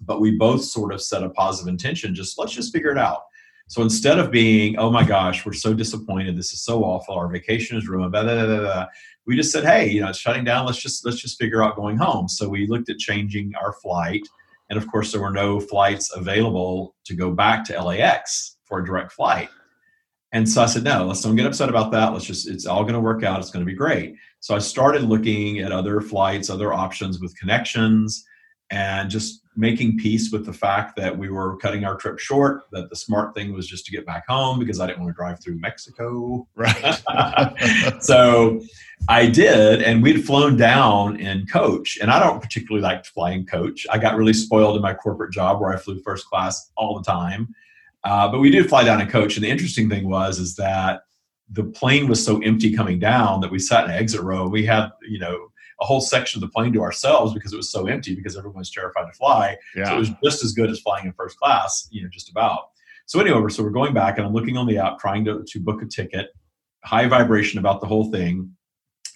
but 0.00 0.20
we 0.20 0.36
both 0.36 0.64
sort 0.64 0.92
of 0.92 1.02
set 1.02 1.22
a 1.22 1.30
positive 1.30 1.68
intention. 1.68 2.14
Just 2.14 2.38
let's 2.38 2.52
just 2.52 2.72
figure 2.72 2.92
it 2.92 2.98
out. 2.98 3.22
So 3.66 3.82
instead 3.82 4.18
of 4.18 4.32
being, 4.32 4.76
oh 4.78 4.90
my 4.90 5.04
gosh, 5.04 5.46
we're 5.46 5.52
so 5.52 5.72
disappointed, 5.72 6.36
this 6.36 6.52
is 6.52 6.60
so 6.60 6.82
awful, 6.82 7.14
our 7.14 7.28
vacation 7.28 7.78
is 7.78 7.86
ruined, 7.86 8.10
blah, 8.10 8.24
blah, 8.24 8.44
blah, 8.44 8.86
we 9.26 9.36
just 9.36 9.52
said, 9.52 9.64
hey, 9.64 9.88
you 9.88 10.00
know, 10.00 10.08
it's 10.08 10.18
shutting 10.18 10.42
down. 10.42 10.66
Let's 10.66 10.82
just 10.82 11.04
let's 11.04 11.20
just 11.20 11.38
figure 11.38 11.62
out 11.62 11.76
going 11.76 11.96
home. 11.96 12.28
So 12.28 12.48
we 12.48 12.66
looked 12.66 12.90
at 12.90 12.98
changing 12.98 13.52
our 13.54 13.72
flight 13.74 14.22
and 14.70 14.78
of 14.78 14.90
course, 14.90 15.12
there 15.12 15.20
were 15.20 15.32
no 15.32 15.60
flights 15.60 16.14
available 16.14 16.94
to 17.04 17.14
go 17.14 17.32
back 17.32 17.64
to 17.64 17.82
LAX 17.82 18.56
for 18.64 18.78
a 18.78 18.84
direct 18.84 19.12
flight. 19.12 19.48
And 20.32 20.48
so 20.48 20.62
I 20.62 20.66
said, 20.66 20.84
no, 20.84 21.04
let's 21.04 21.22
don't 21.22 21.34
get 21.34 21.46
upset 21.46 21.68
about 21.68 21.90
that. 21.90 22.12
Let's 22.12 22.24
just, 22.24 22.48
it's 22.48 22.66
all 22.66 22.84
going 22.84 22.94
to 22.94 23.00
work 23.00 23.24
out. 23.24 23.40
It's 23.40 23.50
going 23.50 23.64
to 23.64 23.70
be 23.70 23.76
great. 23.76 24.14
So 24.38 24.54
I 24.54 24.60
started 24.60 25.02
looking 25.02 25.58
at 25.58 25.72
other 25.72 26.00
flights, 26.00 26.48
other 26.48 26.72
options 26.72 27.20
with 27.20 27.36
connections, 27.36 28.24
and 28.70 29.10
just 29.10 29.42
making 29.60 29.98
peace 29.98 30.32
with 30.32 30.46
the 30.46 30.52
fact 30.52 30.96
that 30.96 31.16
we 31.16 31.28
were 31.28 31.56
cutting 31.58 31.84
our 31.84 31.94
trip 31.94 32.18
short, 32.18 32.62
that 32.72 32.88
the 32.88 32.96
smart 32.96 33.34
thing 33.34 33.52
was 33.52 33.68
just 33.68 33.84
to 33.84 33.92
get 33.92 34.06
back 34.06 34.26
home 34.26 34.58
because 34.58 34.80
I 34.80 34.86
didn't 34.86 35.02
want 35.02 35.14
to 35.14 35.16
drive 35.16 35.38
through 35.38 35.60
Mexico. 35.60 36.48
Right. 36.56 37.02
so 38.00 38.62
I 39.08 39.26
did, 39.26 39.82
and 39.82 40.02
we'd 40.02 40.24
flown 40.24 40.56
down 40.56 41.20
in 41.20 41.46
coach, 41.46 41.98
and 42.00 42.10
I 42.10 42.18
don't 42.18 42.40
particularly 42.40 42.82
like 42.82 43.04
flying 43.04 43.44
coach. 43.44 43.86
I 43.90 43.98
got 43.98 44.16
really 44.16 44.32
spoiled 44.32 44.76
in 44.76 44.82
my 44.82 44.94
corporate 44.94 45.32
job 45.32 45.60
where 45.60 45.72
I 45.72 45.76
flew 45.76 46.00
first 46.00 46.26
class 46.26 46.70
all 46.76 46.98
the 46.98 47.04
time, 47.04 47.54
uh, 48.04 48.28
but 48.28 48.40
we 48.40 48.50
did 48.50 48.68
fly 48.68 48.82
down 48.82 49.00
in 49.02 49.08
coach. 49.08 49.36
And 49.36 49.44
the 49.44 49.50
interesting 49.50 49.90
thing 49.90 50.08
was 50.08 50.38
is 50.38 50.56
that 50.56 51.02
the 51.50 51.64
plane 51.64 52.08
was 52.08 52.24
so 52.24 52.40
empty 52.40 52.74
coming 52.74 52.98
down 52.98 53.40
that 53.40 53.50
we 53.50 53.58
sat 53.58 53.84
in 53.84 53.90
an 53.90 53.98
exit 53.98 54.22
row. 54.22 54.48
We 54.48 54.64
had 54.64 54.90
you 55.06 55.18
know 55.18 55.49
a 55.80 55.84
whole 55.84 56.00
section 56.00 56.42
of 56.42 56.48
the 56.48 56.52
plane 56.52 56.72
to 56.74 56.82
ourselves 56.82 57.32
because 57.32 57.52
it 57.52 57.56
was 57.56 57.70
so 57.70 57.86
empty 57.86 58.14
because 58.14 58.36
everyone 58.36 58.58
was 58.58 58.70
terrified 58.70 59.06
to 59.06 59.12
fly. 59.12 59.56
Yeah. 59.74 59.86
So 59.86 59.94
it 59.94 59.98
was 59.98 60.10
just 60.22 60.44
as 60.44 60.52
good 60.52 60.70
as 60.70 60.80
flying 60.80 61.06
in 61.06 61.12
first 61.12 61.38
class, 61.38 61.88
you 61.90 62.02
know, 62.02 62.08
just 62.08 62.30
about. 62.30 62.70
So 63.06 63.18
anyway, 63.20 63.48
so 63.48 63.62
we're 63.62 63.70
going 63.70 63.94
back 63.94 64.18
and 64.18 64.26
I'm 64.26 64.32
looking 64.32 64.56
on 64.56 64.66
the 64.66 64.78
app 64.78 64.98
trying 64.98 65.24
to, 65.24 65.42
to 65.46 65.60
book 65.60 65.82
a 65.82 65.86
ticket, 65.86 66.28
high 66.84 67.06
vibration 67.08 67.58
about 67.58 67.80
the 67.80 67.86
whole 67.86 68.10
thing 68.10 68.54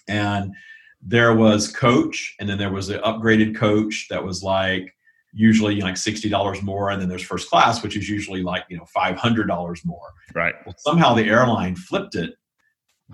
and 0.07 0.53
there 1.01 1.35
was 1.35 1.71
coach 1.71 2.35
and 2.39 2.49
then 2.49 2.57
there 2.57 2.71
was 2.71 2.89
an 2.89 2.99
upgraded 3.01 3.55
coach 3.55 4.07
that 4.09 4.23
was 4.23 4.43
like 4.43 4.93
usually 5.33 5.81
like 5.81 5.95
$60 5.95 6.63
more 6.63 6.89
and 6.89 7.01
then 7.01 7.09
there's 7.09 7.23
first 7.23 7.49
class 7.49 7.83
which 7.83 7.97
is 7.97 8.09
usually 8.09 8.41
like 8.41 8.63
you 8.69 8.77
know 8.77 8.85
$500 8.95 9.85
more 9.85 10.13
right 10.33 10.55
well, 10.65 10.75
somehow 10.77 11.13
the 11.13 11.25
airline 11.25 11.75
flipped 11.75 12.15
it 12.15 12.35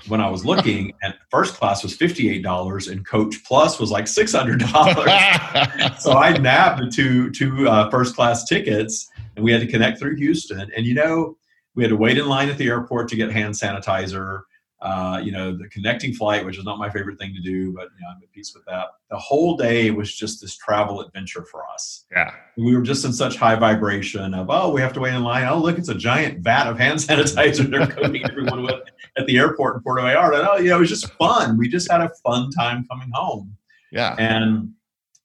when 0.07 0.21
i 0.21 0.29
was 0.29 0.45
looking 0.45 0.93
and 1.01 1.13
first 1.29 1.55
class 1.55 1.83
was 1.83 1.97
$58 1.97 2.91
and 2.91 3.05
coach 3.05 3.35
plus 3.43 3.79
was 3.79 3.91
like 3.91 4.05
$600 4.05 5.99
so 5.99 6.13
i 6.13 6.37
nabbed 6.37 6.81
the 6.81 6.89
two 6.89 7.29
two 7.31 7.67
uh, 7.67 7.89
first 7.89 8.15
class 8.15 8.45
tickets 8.45 9.09
and 9.35 9.43
we 9.45 9.51
had 9.51 9.61
to 9.61 9.67
connect 9.67 9.99
through 9.99 10.15
houston. 10.15 10.71
And 10.75 10.85
you 10.85 10.93
know 10.93 11.37
we 11.75 11.83
had 11.83 11.89
to 11.89 11.97
wait 11.97 12.17
in 12.17 12.27
line 12.27 12.49
at 12.49 12.57
the 12.57 12.67
airport 12.67 13.07
to 13.09 13.15
get 13.15 13.31
hand 13.31 13.53
sanitizer 13.53 14.41
uh, 14.81 15.21
you 15.23 15.31
know, 15.31 15.55
the 15.55 15.67
connecting 15.69 16.11
flight, 16.11 16.43
which 16.43 16.57
is 16.57 16.63
not 16.63 16.79
my 16.79 16.89
favorite 16.89 17.19
thing 17.19 17.33
to 17.35 17.41
do, 17.41 17.71
but 17.71 17.89
you 17.95 18.03
know, 18.03 18.09
I'm 18.15 18.23
at 18.23 18.31
peace 18.31 18.53
with 18.55 18.65
that. 18.65 18.87
The 19.11 19.17
whole 19.17 19.55
day 19.55 19.91
was 19.91 20.13
just 20.13 20.41
this 20.41 20.57
travel 20.57 21.01
adventure 21.01 21.45
for 21.45 21.63
us. 21.71 22.05
Yeah. 22.11 22.33
We 22.57 22.75
were 22.75 22.81
just 22.81 23.05
in 23.05 23.13
such 23.13 23.35
high 23.35 23.55
vibration 23.55 24.33
of, 24.33 24.47
oh, 24.49 24.71
we 24.71 24.81
have 24.81 24.93
to 24.93 24.99
wait 24.99 25.13
in 25.13 25.23
line. 25.23 25.47
Oh, 25.47 25.59
look, 25.59 25.77
it's 25.77 25.89
a 25.89 25.95
giant 25.95 26.39
vat 26.39 26.67
of 26.67 26.79
hand 26.79 26.99
sanitizer 26.99 27.69
they're 27.69 27.87
coating 27.87 28.23
everyone 28.25 28.63
with 28.63 28.81
at 29.17 29.27
the 29.27 29.37
airport 29.37 29.75
in 29.75 29.81
Puerto 29.83 30.01
Vallarta. 30.01 30.47
Oh, 30.49 30.57
you 30.57 30.69
know, 30.69 30.77
it 30.77 30.79
was 30.79 30.89
just 30.89 31.11
fun. 31.13 31.57
We 31.57 31.67
just 31.67 31.91
had 31.91 32.01
a 32.01 32.09
fun 32.23 32.49
time 32.51 32.85
coming 32.89 33.11
home. 33.13 33.55
Yeah. 33.91 34.15
And 34.17 34.71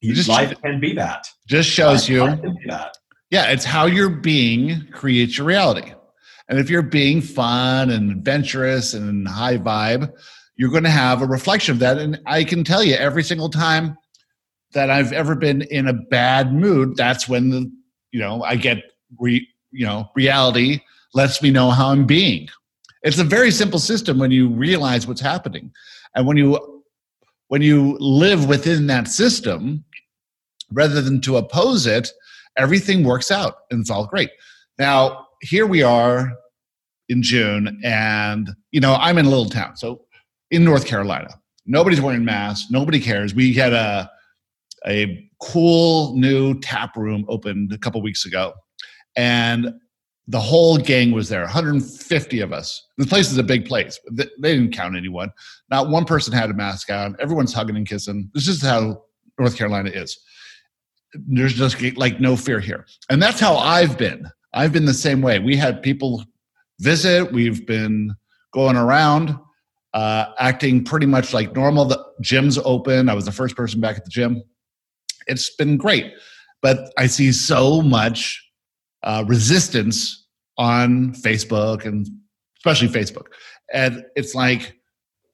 you 0.01 0.13
just, 0.13 0.29
life 0.29 0.53
can 0.61 0.79
be 0.79 0.93
that. 0.93 1.27
Just 1.47 1.69
shows 1.69 2.09
life, 2.09 2.43
you. 2.43 2.55
Yeah, 3.29 3.49
it's 3.49 3.65
how 3.65 3.87
your 3.87 4.09
being 4.09 4.87
creates 4.91 5.37
your 5.37 5.47
reality. 5.47 5.93
And 6.49 6.59
if 6.59 6.69
you're 6.69 6.81
being 6.81 7.21
fun 7.21 7.89
and 7.89 8.11
adventurous 8.11 8.93
and 8.93 9.27
high 9.27 9.57
vibe, 9.57 10.11
you're 10.55 10.71
going 10.71 10.83
to 10.83 10.89
have 10.89 11.21
a 11.21 11.25
reflection 11.25 11.73
of 11.73 11.79
that. 11.79 11.97
And 11.97 12.19
I 12.25 12.43
can 12.43 12.63
tell 12.63 12.83
you, 12.83 12.95
every 12.95 13.23
single 13.23 13.49
time 13.49 13.97
that 14.73 14.89
I've 14.89 15.13
ever 15.13 15.35
been 15.35 15.61
in 15.63 15.87
a 15.87 15.93
bad 15.93 16.53
mood, 16.53 16.95
that's 16.95 17.29
when 17.29 17.49
the 17.49 17.71
you 18.11 18.19
know 18.19 18.43
I 18.43 18.55
get 18.55 18.79
re, 19.19 19.47
you 19.71 19.85
know 19.85 20.09
reality 20.15 20.81
lets 21.13 21.41
me 21.41 21.51
know 21.51 21.69
how 21.71 21.89
I'm 21.89 22.05
being. 22.05 22.49
It's 23.03 23.19
a 23.19 23.23
very 23.23 23.51
simple 23.51 23.79
system 23.79 24.17
when 24.19 24.31
you 24.31 24.49
realize 24.49 25.07
what's 25.07 25.21
happening, 25.21 25.71
and 26.15 26.25
when 26.25 26.37
you 26.37 26.83
when 27.47 27.61
you 27.61 27.97
live 27.99 28.47
within 28.47 28.87
that 28.87 29.07
system, 29.07 29.85
rather 30.71 31.01
than 31.01 31.21
to 31.21 31.37
oppose 31.37 31.85
it, 31.85 32.11
everything 32.57 33.03
works 33.03 33.31
out 33.31 33.59
and 33.71 33.81
it's 33.81 33.89
all 33.89 34.05
great. 34.05 34.31
Now, 34.77 35.27
here 35.41 35.65
we 35.65 35.81
are 35.81 36.33
in 37.09 37.21
June, 37.21 37.79
and 37.83 38.49
you 38.71 38.79
know 38.79 38.95
I'm 38.95 39.17
in 39.17 39.25
a 39.25 39.29
little 39.29 39.49
town, 39.49 39.77
so 39.77 40.05
in 40.51 40.63
North 40.63 40.85
Carolina, 40.85 41.29
nobody's 41.65 42.01
wearing 42.01 42.25
masks, 42.25 42.69
nobody 42.71 42.99
cares. 42.99 43.33
We 43.33 43.53
had 43.53 43.73
a 43.73 44.09
a 44.85 45.29
cool 45.41 46.15
new 46.15 46.59
tap 46.59 46.95
room 46.95 47.25
opened 47.27 47.73
a 47.73 47.77
couple 47.77 48.01
weeks 48.01 48.25
ago, 48.25 48.53
and 49.15 49.73
the 50.27 50.39
whole 50.39 50.77
gang 50.77 51.11
was 51.11 51.29
there 51.29 51.43
150 51.43 52.39
of 52.41 52.51
us. 52.51 52.85
The 52.97 53.05
place 53.05 53.31
is 53.31 53.37
a 53.37 53.43
big 53.43 53.65
place 53.65 53.99
they 54.11 54.25
didn't 54.41 54.73
count 54.73 54.95
anyone. 54.95 55.31
Not 55.71 55.89
one 55.89 56.05
person 56.05 56.33
had 56.33 56.49
a 56.49 56.53
mask 56.53 56.91
on. 56.91 57.15
Everyone's 57.19 57.53
hugging 57.53 57.77
and 57.77 57.87
kissing. 57.87 58.29
This 58.33 58.47
is 58.47 58.61
how 58.61 59.03
north 59.39 59.57
carolina 59.57 59.89
is. 59.89 60.19
There's 61.13 61.53
just 61.53 61.81
like 61.97 62.19
no 62.19 62.35
fear 62.35 62.59
here. 62.59 62.85
And 63.09 63.21
that's 63.21 63.39
how 63.39 63.55
i've 63.55 63.97
been. 63.97 64.29
I've 64.53 64.73
been 64.73 64.85
the 64.85 64.93
same 64.93 65.21
way. 65.21 65.39
We 65.39 65.55
had 65.55 65.81
people 65.81 66.23
visit. 66.79 67.31
We've 67.31 67.65
been 67.65 68.15
going 68.53 68.75
around, 68.75 69.37
uh, 69.93 70.33
acting 70.39 70.83
pretty 70.83 71.05
much 71.05 71.33
like 71.33 71.55
normal. 71.55 71.85
The 71.85 72.03
gym's 72.21 72.57
open. 72.59 73.09
I 73.09 73.13
was 73.13 73.25
the 73.25 73.31
first 73.31 73.55
person 73.55 73.81
back 73.81 73.97
at 73.97 74.05
the 74.05 74.11
gym. 74.11 74.43
It's 75.27 75.55
been 75.55 75.77
great, 75.77 76.13
but 76.61 76.91
I 76.97 77.07
see 77.07 77.31
so 77.31 77.81
much 77.81 78.43
uh, 79.03 79.23
resistance 79.27 80.27
on 80.57 81.13
Facebook 81.13 81.85
and 81.85 82.07
especially 82.57 82.87
Facebook, 82.87 83.27
and 83.73 84.05
it's 84.15 84.33
like 84.33 84.75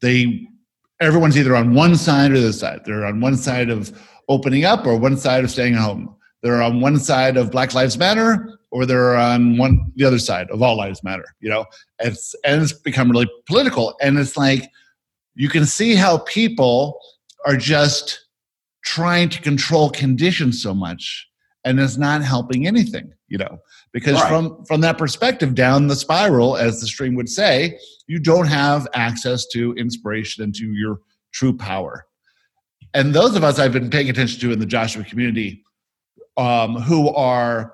they 0.02 0.48
everyone's 1.00 1.38
either 1.38 1.56
on 1.56 1.74
one 1.74 1.96
side 1.96 2.32
or 2.32 2.40
the 2.40 2.54
side. 2.54 2.82
They're 2.86 3.06
on 3.06 3.20
one 3.20 3.38
side 3.38 3.70
of 3.70 3.92
opening 4.30 4.66
up 4.66 4.86
or 4.86 4.98
one 4.98 5.18
side 5.18 5.44
of 5.44 5.52
staying 5.52 5.74
home. 5.76 6.16
They're 6.44 6.62
on 6.62 6.82
one 6.82 7.00
side 7.00 7.38
of 7.38 7.52
Black 7.52 7.74
Lives 7.74 7.98
Matter 7.98 8.60
or 8.70 8.86
they're 8.86 9.16
on 9.16 9.58
one 9.58 9.92
the 9.96 10.04
other 10.04 10.20
side 10.20 10.50
of 10.50 10.62
all 10.62 10.76
lives 10.76 11.04
matter 11.04 11.26
you 11.40 11.50
know? 11.50 11.66
It's 12.00 12.36
and 12.44 12.62
it's 12.62 12.74
become 12.74 13.10
really 13.10 13.30
political. 13.46 13.96
And 14.02 14.20
it's 14.20 14.36
like 14.36 14.70
you 15.36 15.48
can 15.48 15.66
see 15.66 15.96
how 15.96 16.20
people 16.20 17.00
are 17.46 17.56
just 17.56 18.28
trying 18.84 19.30
to 19.30 19.42
control 19.42 19.90
conditions 19.90 20.62
so 20.62 20.74
much 20.74 21.28
and 21.64 21.80
it's 21.80 21.98
not 21.98 22.22
helping 22.22 22.68
anything 22.68 23.14
you 23.30 23.38
know? 23.40 23.58
Because 23.94 24.22
right. 24.22 24.30
from 24.30 24.66
from 24.66 24.82
that 24.82 24.98
perspective 24.98 25.56
down 25.56 25.88
the 25.88 25.96
spiral 25.96 26.58
as 26.58 26.82
the 26.82 26.88
stream 26.88 27.16
would 27.16 27.30
say 27.30 27.80
you 28.06 28.20
don't 28.20 28.48
have 28.48 28.88
access 28.94 29.48
to 29.48 29.74
inspiration 29.74 30.44
and 30.44 30.54
to 30.56 30.74
your 30.74 31.00
true 31.32 31.56
power. 31.56 32.06
And 32.94 33.16
those 33.16 33.36
of 33.36 33.44
us 33.44 33.60
i've 33.60 33.74
been 33.74 33.90
paying 33.90 34.10
attention 34.10 34.40
to 34.42 34.52
in 34.52 34.60
the 34.60 34.66
joshua 34.66 35.04
community 35.04 35.64
um, 36.38 36.76
who 36.76 37.10
are 37.10 37.74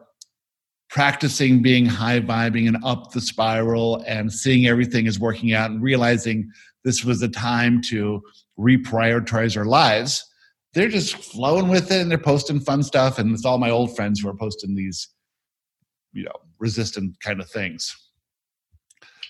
practicing 0.89 1.61
being 1.61 1.85
high 1.85 2.19
vibing 2.19 2.67
and 2.67 2.77
up 2.83 3.11
the 3.11 3.21
spiral 3.21 4.03
and 4.07 4.31
seeing 4.33 4.65
everything 4.65 5.05
is 5.05 5.19
working 5.19 5.53
out 5.53 5.69
and 5.69 5.83
realizing 5.83 6.49
this 6.83 7.05
was 7.05 7.21
a 7.21 7.29
time 7.29 7.81
to 7.81 8.21
reprioritize 8.57 9.55
our 9.55 9.65
lives 9.65 10.25
they're 10.73 10.89
just 10.89 11.15
flowing 11.15 11.67
with 11.67 11.91
it 11.91 12.01
and 12.01 12.11
they're 12.11 12.17
posting 12.17 12.59
fun 12.59 12.83
stuff. 12.83 13.17
And 13.19 13.33
it's 13.33 13.45
all 13.45 13.57
my 13.57 13.69
old 13.69 13.95
friends 13.95 14.19
who 14.19 14.29
are 14.29 14.35
posting 14.35 14.75
these 14.75 15.07
you 16.13 16.23
know 16.23 16.33
resistant 16.57 17.19
kind 17.21 17.39
of 17.39 17.49
things. 17.49 17.95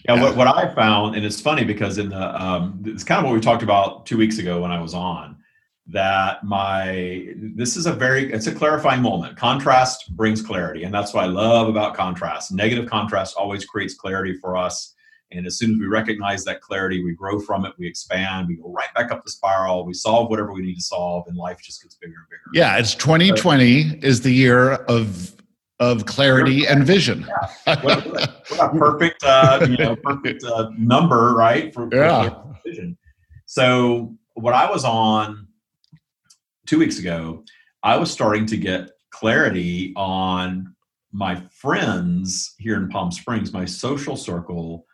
Yeah 0.08 0.22
what, 0.22 0.38
what 0.38 0.48
i 0.48 0.74
found 0.74 1.18
and 1.18 1.26
it's 1.26 1.42
funny 1.42 1.66
because 1.66 1.98
in 1.98 2.08
the 2.08 2.42
um, 2.42 2.82
it's 2.86 3.04
kind 3.04 3.20
of 3.20 3.26
what 3.26 3.34
we 3.34 3.42
talked 3.42 3.64
about 3.64 4.06
two 4.06 4.18
weeks 4.18 4.38
ago 4.38 4.62
when 4.62 4.72
i 4.72 4.82
was 4.82 4.94
on 4.94 5.36
that 5.92 6.44
my 6.44 7.34
this 7.36 7.76
is 7.76 7.86
a 7.86 7.94
very 7.94 8.32
it's 8.32 8.48
a 8.48 8.54
clarifying 8.54 9.02
moment 9.02 9.36
contrast 9.36 10.16
brings 10.16 10.42
clarity 10.42 10.84
and 10.84 10.94
that's 10.94 11.14
what 11.14 11.24
i 11.24 11.28
love 11.28 11.68
about 11.68 11.96
contrast 11.96 12.52
negative 12.52 12.88
contrast 12.88 13.36
always 13.36 13.66
creates 13.66 13.96
clarity 13.96 14.36
for 14.36 14.56
us 14.56 14.94
and 15.32 15.46
as 15.46 15.58
soon 15.58 15.76
as 15.76 15.80
we 15.80 15.86
recognize 15.86 16.44
that 16.46 16.62
clarity, 16.62 17.04
we 17.04 17.14
grow 17.14 17.40
from 17.40 17.64
it, 17.66 17.74
we 17.78 17.86
expand, 17.86 18.48
we 18.48 18.56
go 18.56 18.72
right 18.72 18.92
back 18.96 19.12
up 19.12 19.24
the 19.24 19.30
spiral, 19.30 19.86
we 19.86 19.94
solve 19.94 20.30
whatever 20.30 20.54
we 20.54 20.62
need 20.62 20.76
to 20.76 20.82
solve, 20.82 21.28
and 21.28 21.38
life 21.38 21.60
just 21.62 21.84
gets 21.84 21.96
bigger 21.96 22.16
and 22.18 22.30
bigger. 22.30 22.42
Yeah, 22.54 22.78
it's 22.78 22.96
2020 22.96 24.00
is 24.04 24.22
the 24.22 24.32
year 24.32 24.74
of 24.74 25.36
of 25.80 26.06
clarity 26.06 26.68
and 26.68 26.84
vision. 26.84 27.26
Yeah. 27.68 27.82
What, 27.84 28.06
what, 28.08 28.60
a 28.60 28.70
perfect, 28.70 29.24
uh, 29.24 29.66
you 29.70 29.78
know, 29.78 29.96
perfect 29.96 30.44
uh, 30.44 30.72
number, 30.78 31.34
right? 31.36 31.74
For, 31.74 31.88
yeah. 31.94 32.32
vision. 32.66 32.98
So 33.46 34.18
what 34.34 34.54
I 34.54 34.70
was 34.70 34.84
on 34.84 35.48
two 36.70 36.78
weeks 36.78 37.00
ago, 37.00 37.44
I 37.82 37.98
was 37.98 38.12
starting 38.12 38.46
to 38.46 38.56
get 38.56 38.92
clarity 39.10 39.92
on 39.96 40.76
my 41.12 41.42
friends 41.50 42.54
here 42.60 42.76
in 42.76 42.88
Palm 42.90 43.12
Springs, 43.12 43.52
my 43.52 43.66
social 43.66 44.16
circle 44.16 44.86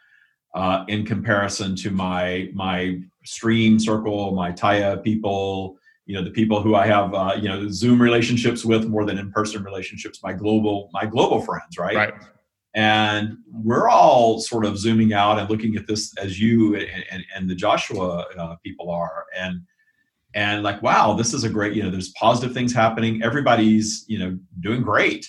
uh, 0.55 0.85
in 0.87 1.05
comparison 1.05 1.75
to 1.75 1.91
my 1.91 2.49
my 2.53 3.01
stream 3.25 3.77
circle, 3.77 4.31
my 4.31 4.53
Taya 4.53 5.03
people, 5.03 5.77
you 6.05 6.15
know, 6.15 6.23
the 6.23 6.31
people 6.31 6.61
who 6.61 6.75
I 6.75 6.87
have, 6.87 7.13
uh, 7.13 7.33
you 7.35 7.49
know, 7.49 7.67
Zoom 7.69 8.01
relationships 8.01 8.63
with 8.63 8.87
more 8.87 9.03
than 9.03 9.17
in-person 9.17 9.61
relationships, 9.61 10.23
my 10.23 10.31
global 10.31 10.89
my 10.93 11.05
global 11.05 11.41
friends, 11.41 11.77
right? 11.77 11.95
Right. 11.97 12.13
And 12.73 13.37
we're 13.51 13.89
all 13.89 14.39
sort 14.39 14.63
of 14.65 14.77
zooming 14.77 15.11
out 15.11 15.39
and 15.39 15.49
looking 15.49 15.75
at 15.75 15.87
this 15.87 16.17
as 16.17 16.39
you 16.39 16.75
and, 16.75 17.03
and, 17.11 17.25
and 17.35 17.49
the 17.49 17.55
Joshua 17.55 18.27
uh, 18.37 18.55
people 18.63 18.89
are, 18.89 19.25
and 19.37 19.59
and 20.35 20.61
like, 20.61 20.81
wow, 20.83 21.13
this 21.13 21.33
is 21.33 21.43
a 21.43 21.49
great, 21.49 21.73
you 21.73 21.81
know, 21.81 21.89
there's 21.89 22.09
positive 22.09 22.53
things 22.53 22.73
happening. 22.73 23.23
Everybody's, 23.23 24.05
you 24.07 24.19
know, 24.19 24.37
doing 24.59 24.83
great 24.83 25.27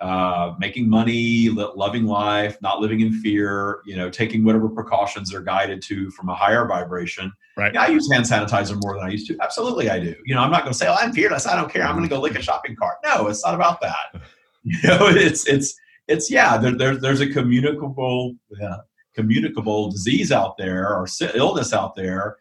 uh, 0.00 0.54
making 0.58 0.88
money, 0.88 1.48
loving 1.48 2.04
life, 2.04 2.60
not 2.60 2.80
living 2.80 3.00
in 3.00 3.12
fear, 3.20 3.80
you 3.86 3.96
know, 3.96 4.10
taking 4.10 4.44
whatever 4.44 4.68
precautions 4.68 5.30
they're 5.30 5.40
guided 5.40 5.80
to 5.80 6.10
from 6.10 6.28
a 6.28 6.34
higher 6.34 6.66
vibration. 6.66 7.32
Right. 7.56 7.72
Yeah, 7.72 7.82
I 7.82 7.86
use 7.86 8.10
hand 8.12 8.24
sanitizer 8.24 8.80
more 8.82 8.94
than 8.96 9.06
I 9.06 9.10
used 9.10 9.26
to. 9.28 9.38
Absolutely, 9.40 9.88
I 9.88 10.00
do. 10.00 10.14
You 10.26 10.34
know, 10.34 10.42
I'm 10.42 10.50
not 10.50 10.62
going 10.62 10.72
to 10.72 10.78
say, 10.78 10.88
"Oh, 10.88 10.96
I'm 10.98 11.12
fearless. 11.12 11.46
I 11.46 11.56
don't 11.56 11.72
care. 11.72 11.84
I'm 11.84 11.94
going 11.96 12.08
to 12.08 12.14
go 12.14 12.20
lick 12.20 12.34
a 12.34 12.42
shopping 12.42 12.76
cart." 12.76 12.96
No, 13.04 13.28
it's 13.28 13.44
not 13.44 13.54
about 13.54 13.80
that. 13.80 14.22
You 14.66 14.78
know, 14.88 15.08
it's 15.08 15.46
it's 15.46 15.78
it's 16.08 16.30
yeah. 16.30 16.56
There, 16.56 16.74
there 16.74 16.96
there's 16.96 17.20
a 17.20 17.28
communicable 17.28 18.34
uh, 18.62 18.78
communicable 19.14 19.90
disease 19.90 20.32
out 20.32 20.56
there 20.56 20.88
or 20.88 21.06
illness 21.34 21.74
out 21.74 21.94
there. 21.94 22.38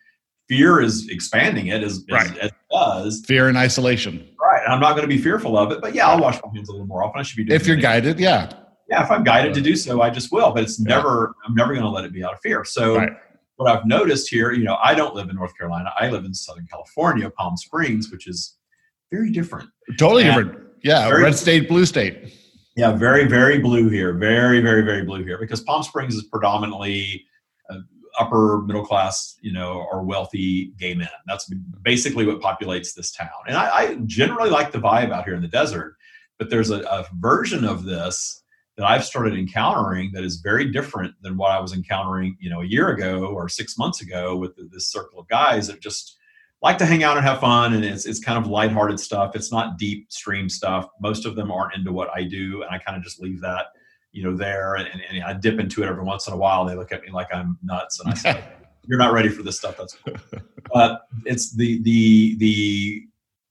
Fear 0.53 0.81
is 0.81 1.09
expanding 1.09 1.67
it 1.67 1.83
as, 1.83 2.03
right. 2.11 2.29
as, 2.31 2.37
as 2.37 2.49
it 2.49 2.53
does. 2.71 3.23
Fear 3.25 3.47
and 3.49 3.57
isolation 3.57 4.33
right. 4.53 4.63
I'm 4.67 4.79
not 4.79 4.91
going 4.91 5.07
to 5.07 5.15
be 5.15 5.21
fearful 5.21 5.57
of 5.57 5.71
it, 5.71 5.81
but 5.81 5.95
yeah, 5.95 6.07
I'll 6.07 6.19
wash 6.19 6.39
my 6.43 6.51
hands 6.53 6.69
a 6.69 6.71
little 6.71 6.87
more 6.87 7.03
often. 7.03 7.19
I 7.19 7.23
should 7.23 7.37
be 7.37 7.43
doing 7.43 7.59
if 7.59 7.67
you're 7.67 7.77
guided, 7.77 8.19
yeah. 8.19 8.51
Yeah, 8.89 9.03
if 9.03 9.11
I'm 9.11 9.23
guided 9.23 9.53
to 9.55 9.61
uh, 9.61 9.63
do 9.63 9.75
so, 9.75 10.01
I 10.01 10.09
just 10.09 10.31
will. 10.31 10.51
But 10.53 10.63
it's 10.63 10.79
yeah. 10.79 10.95
never. 10.95 11.33
I'm 11.45 11.55
never 11.55 11.73
going 11.73 11.83
to 11.83 11.89
let 11.89 12.05
it 12.05 12.13
be 12.13 12.23
out 12.23 12.33
of 12.33 12.39
fear. 12.41 12.63
So. 12.63 12.97
Right. 12.97 13.11
What 13.57 13.69
I've 13.71 13.85
noticed 13.85 14.29
here, 14.29 14.51
you 14.51 14.63
know, 14.63 14.79
I 14.83 14.95
don't 14.95 15.13
live 15.13 15.29
in 15.29 15.35
North 15.35 15.55
Carolina. 15.55 15.93
I 15.99 16.09
live 16.09 16.25
in 16.25 16.33
Southern 16.33 16.65
California, 16.65 17.29
Palm 17.29 17.55
Springs, 17.55 18.09
which 18.09 18.25
is 18.25 18.57
very 19.11 19.29
different. 19.29 19.69
Totally 19.99 20.23
and 20.23 20.35
different. 20.35 20.67
Yeah, 20.83 21.07
red 21.07 21.35
state, 21.35 21.69
blue 21.69 21.85
state. 21.85 22.33
Yeah, 22.75 22.93
very, 22.93 23.27
very 23.27 23.59
blue 23.59 23.89
here. 23.89 24.11
Very, 24.13 24.59
very, 24.59 24.81
very 24.81 25.03
blue 25.03 25.23
here 25.23 25.37
because 25.37 25.61
Palm 25.61 25.83
Springs 25.83 26.15
is 26.15 26.23
predominantly 26.23 27.23
uh, 27.69 27.77
upper 28.19 28.61
middle 28.65 28.85
class, 28.85 29.37
you 29.41 29.51
know, 29.51 29.85
or 29.91 30.03
wealthy 30.03 30.73
gay 30.77 30.93
men. 30.93 31.09
That's 31.27 31.51
basically 31.81 32.25
what 32.25 32.41
populates 32.41 32.93
this 32.93 33.11
town. 33.11 33.29
And 33.47 33.57
I, 33.57 33.75
I 33.75 33.95
generally 34.05 34.49
like 34.49 34.71
the 34.71 34.79
vibe 34.79 35.11
out 35.11 35.25
here 35.25 35.35
in 35.35 35.41
the 35.41 35.47
desert, 35.47 35.95
but 36.37 36.49
there's 36.49 36.69
a, 36.69 36.81
a, 36.81 37.07
version 37.15 37.63
of 37.63 37.83
this 37.83 38.43
that 38.77 38.85
I've 38.85 39.05
started 39.05 39.37
encountering 39.37 40.11
that 40.13 40.23
is 40.23 40.37
very 40.37 40.71
different 40.71 41.13
than 41.21 41.37
what 41.37 41.51
I 41.51 41.59
was 41.59 41.73
encountering, 41.73 42.37
you 42.39 42.49
know, 42.49 42.61
a 42.61 42.65
year 42.65 42.89
ago 42.89 43.25
or 43.25 43.47
six 43.47 43.77
months 43.77 44.01
ago 44.01 44.35
with 44.35 44.53
this 44.71 44.87
circle 44.87 45.19
of 45.19 45.27
guys 45.27 45.67
that 45.67 45.79
just 45.79 46.17
like 46.61 46.77
to 46.79 46.85
hang 46.85 47.03
out 47.03 47.17
and 47.17 47.25
have 47.25 47.39
fun. 47.39 47.73
And 47.73 47.85
it's, 47.85 48.05
it's 48.05 48.19
kind 48.19 48.37
of 48.37 48.49
lighthearted 48.49 48.99
stuff. 48.99 49.35
It's 49.35 49.51
not 49.51 49.77
deep 49.77 50.11
stream 50.11 50.49
stuff. 50.49 50.89
Most 51.01 51.25
of 51.25 51.35
them 51.35 51.51
aren't 51.51 51.75
into 51.75 51.91
what 51.91 52.09
I 52.15 52.23
do. 52.23 52.63
And 52.63 52.71
I 52.71 52.79
kind 52.79 52.97
of 52.97 53.03
just 53.03 53.21
leave 53.21 53.41
that 53.41 53.67
you 54.13 54.23
know 54.23 54.37
there 54.37 54.75
and, 54.75 54.87
and, 54.87 55.23
I 55.23 55.33
dip 55.33 55.59
into 55.59 55.83
it 55.83 55.87
every 55.87 56.03
once 56.03 56.27
in 56.27 56.33
a 56.33 56.37
while. 56.37 56.63
They 56.65 56.75
look 56.75 56.91
at 56.91 57.01
me 57.01 57.11
like 57.11 57.33
I'm 57.33 57.57
nuts, 57.63 57.99
and 57.99 58.09
I 58.09 58.13
say, 58.13 58.43
"You're 58.85 58.99
not 58.99 59.11
ready 59.11 59.27
for 59.27 59.43
this 59.43 59.57
stuff." 59.57 59.77
That's 59.77 59.95
cool. 59.95 60.15
But 60.73 61.01
it's 61.25 61.53
the 61.55 61.81
the 61.83 62.35
the 62.37 63.03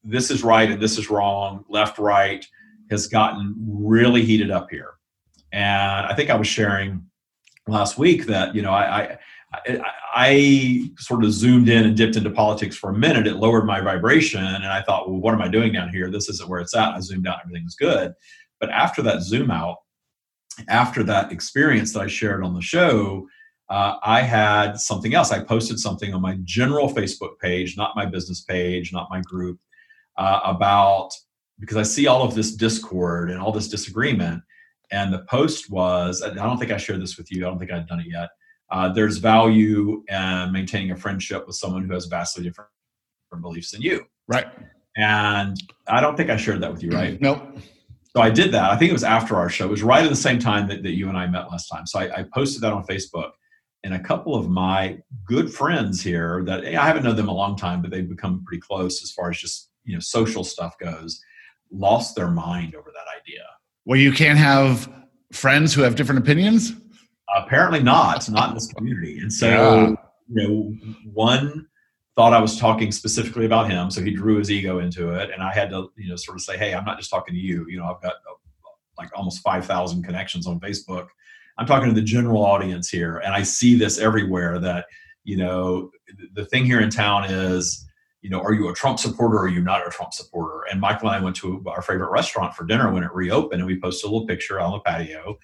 this 0.03 0.31
is 0.31 0.43
right 0.43 0.71
and 0.71 0.81
this 0.81 0.99
is 0.99 1.11
wrong, 1.11 1.65
left 1.69 1.99
right 1.99 2.45
has 2.91 3.07
gotten 3.07 3.55
really 3.59 4.25
heated 4.25 4.51
up 4.51 4.69
here. 4.71 4.95
And 5.53 6.07
I 6.07 6.15
think 6.15 6.31
I 6.31 6.37
was 6.37 6.49
sharing 6.49 7.05
last 7.69 7.99
week 7.99 8.27
that 8.27 8.55
you 8.55 8.63
know 8.63 8.73
I, 8.73 9.03
I 9.03 9.19
I, 10.15 10.91
sort 10.99 11.25
of 11.25 11.33
zoomed 11.33 11.69
in 11.69 11.85
and 11.85 11.97
dipped 11.97 12.17
into 12.17 12.31
politics 12.31 12.77
for 12.77 12.91
a 12.91 12.95
minute. 12.95 13.27
It 13.27 13.37
lowered 13.37 13.67
my 13.67 13.81
vibration, 13.81 14.43
and 14.43 14.65
I 14.65 14.83
thought, 14.83 15.09
well, 15.09 15.21
what 15.21 15.35
am 15.35 15.43
I 15.43 15.49
doing 15.49 15.73
down 15.73 15.91
here? 15.91 16.11
This 16.11 16.29
isn't 16.29 16.49
where 16.49 16.61
it's 16.61 16.75
at. 16.75 16.95
I 16.95 17.01
zoomed 17.01 17.27
out, 17.27 17.41
everything's 17.45 17.75
good. 17.75 18.15
But 18.61 18.71
after 18.71 19.03
that 19.03 19.23
zoom 19.23 19.51
out, 19.51 19.79
after 20.69 21.03
that 21.05 21.33
experience 21.33 21.93
that 21.93 22.01
I 22.01 22.07
shared 22.07 22.45
on 22.45 22.55
the 22.55 22.61
show, 22.61 23.27
uh, 23.69 23.97
I 24.03 24.23
had 24.23 24.79
something 24.79 25.15
else. 25.15 25.33
I 25.33 25.43
posted 25.43 25.79
something 25.79 26.13
on 26.13 26.21
my 26.21 26.39
general 26.45 26.93
Facebook 26.93 27.39
page, 27.41 27.77
not 27.77 27.97
my 27.97 28.05
business 28.05 28.43
page, 28.43 28.93
not 28.93 29.09
my 29.11 29.21
group, 29.23 29.59
uh, 30.19 30.41
about 30.45 31.11
because 31.59 31.77
I 31.77 31.83
see 31.83 32.07
all 32.07 32.23
of 32.23 32.35
this 32.35 32.55
discord 32.55 33.31
and 33.31 33.41
all 33.41 33.53
this 33.53 33.69
disagreement. 33.69 34.43
And 34.91 35.13
the 35.13 35.25
post 35.31 35.71
was 35.71 36.23
I 36.23 36.35
don't 36.35 36.59
think 36.59 36.71
I 36.71 36.77
shared 36.77 37.01
this 37.01 37.17
with 37.17 37.31
you, 37.31 37.47
I 37.47 37.49
don't 37.49 37.59
think 37.59 37.71
I've 37.71 37.89
done 37.89 38.01
it 38.01 38.07
yet. 38.09 38.31
Uh, 38.71 38.93
there's 38.93 39.19
value 39.19 40.03
in 40.09 40.51
maintaining 40.53 40.91
a 40.91 40.97
friendship 40.97 41.47
with 41.47 41.57
someone 41.57 41.85
who 41.85 41.93
has 41.93 42.07
vastly 42.07 42.43
different 42.43 42.71
beliefs 43.41 43.71
than 43.71 43.83
you. 43.83 44.05
Right. 44.29 44.47
And 44.97 45.57
I 45.89 46.01
don't 46.01 46.17
think 46.17 46.31
I 46.31 46.37
shared 46.37 46.61
that 46.63 46.73
with 46.73 46.83
you, 46.83 46.91
right? 46.91 47.21
Nope. 47.21 47.59
So 48.15 48.23
I 48.23 48.31
did 48.31 48.53
that. 48.53 48.71
I 48.71 48.77
think 48.77 48.91
it 48.91 48.93
was 48.93 49.05
after 49.05 49.37
our 49.37 49.49
show. 49.49 49.65
It 49.65 49.71
was 49.71 49.83
right 49.83 50.05
at 50.05 50.11
the 50.11 50.17
same 50.17 50.39
time 50.39 50.69
that, 50.69 50.83
that 50.83 50.93
you 50.93 51.09
and 51.09 51.17
I 51.17 51.27
met 51.27 51.51
last 51.51 51.69
time. 51.69 51.87
So 51.87 51.99
I, 51.99 52.21
I 52.21 52.25
posted 52.35 52.63
that 52.63 52.73
on 52.73 52.85
Facebook. 52.85 53.31
And 53.85 53.95
a 53.95 53.99
couple 53.99 54.35
of 54.35 54.49
my 54.49 54.99
good 55.25 55.53
friends 55.53 56.03
here 56.03 56.45
that 56.45 56.65
eh, 56.65 56.79
I 56.79 56.87
haven't 56.87 57.03
known 57.03 57.17
them 57.17 57.29
a 57.29 57.35
long 57.35 57.57
time, 57.57 57.83
but 57.83 57.91
they've 57.91 58.09
become 58.09 58.45
pretty 58.45 58.61
close 58.61 59.03
as 59.03 59.11
far 59.11 59.31
as 59.31 59.39
just 59.39 59.71
you 59.85 59.95
know 59.95 60.01
social 60.01 60.45
stuff 60.45 60.79
goes, 60.79 61.21
lost 61.73 62.15
their 62.15 62.29
mind 62.29 62.77
over 62.77 62.91
that 62.93 63.21
idea. 63.21 63.43
Well, 63.85 63.99
you 63.99 64.13
can't 64.13 64.39
have 64.39 64.89
friends 65.33 65.75
who 65.75 65.83
have 65.83 65.97
different 65.97 66.21
opinions. 66.21 66.73
Apparently 67.35 67.83
not, 67.83 68.29
not 68.31 68.51
in 68.51 68.55
this 68.55 68.73
community. 68.73 69.19
And 69.19 69.33
so, 69.33 69.49
yeah. 69.49 69.95
you 70.29 70.49
know, 70.49 70.75
one 71.13 71.67
thought 72.17 72.33
I 72.33 72.41
was 72.41 72.59
talking 72.59 72.93
specifically 72.93 73.47
about 73.47 73.71
him, 73.71 73.91
so 73.91 74.03
he 74.03 74.11
drew 74.11 74.37
his 74.37 74.51
ego 74.51 74.79
into 74.81 75.11
it, 75.11 75.31
and 75.31 75.43
I 75.43 75.53
had 75.53 75.71
to, 75.71 75.91
you 75.97 76.11
know, 76.11 76.17
sort 76.17 76.37
of 76.37 76.43
say, 76.43 76.59
"Hey, 76.59 76.75
I'm 76.75 76.85
not 76.85 76.99
just 76.99 77.11
talking 77.11 77.35
to 77.35 77.41
you. 77.41 77.67
You 77.69 77.79
know, 77.79 77.85
I've 77.85 78.03
got 78.03 78.15
uh, 78.15 78.35
like 78.99 79.11
almost 79.15 79.41
five 79.43 79.65
thousand 79.65 80.03
connections 80.03 80.47
on 80.47 80.61
Facebook. 80.61 81.09
I'm 81.59 81.67
talking 81.67 81.89
to 81.89 81.95
the 81.95 82.03
general 82.03 82.45
audience 82.45 82.89
here, 82.89 83.19
and 83.19 83.35
I 83.35 83.43
see 83.43 83.75
this 83.75 83.99
everywhere. 83.99 84.59
That 84.59 84.87
you 85.25 85.37
know, 85.37 85.91
the 86.35 86.45
thing 86.47 86.65
here 86.65 86.81
in 86.81 86.91
town 86.91 87.25
is." 87.25 87.87
You 88.25 88.31
know, 88.31 88.41
are 88.41 88.53
you 88.53 88.69
a 88.69 88.73
Trump 88.73 89.01
supporter 89.01 89.35
or 89.35 89.47
are 89.47 89.49
you 89.49 89.61
not 89.61 89.85
a 89.85 89.91
Trump 89.91 90.13
supporter? 90.13 90.63
And 90.71 90.81
Michael 90.81 91.09
and 91.09 91.17
I 91.17 91.21
went 91.21 91.35
to 91.39 91.61
our 91.67 91.83
favorite 91.83 92.13
restaurant 92.13 92.55
for 92.55 92.65
dinner 92.65 92.93
when 92.93 93.03
it 93.03 93.13
reopened, 93.13 93.61
and 93.61 93.67
we 93.67 93.81
posted 93.81 94.09
a 94.09 94.13
little 94.13 94.29
picture 94.29 94.61
on 94.61 94.71
the 94.71 94.79
patio. 94.79 95.41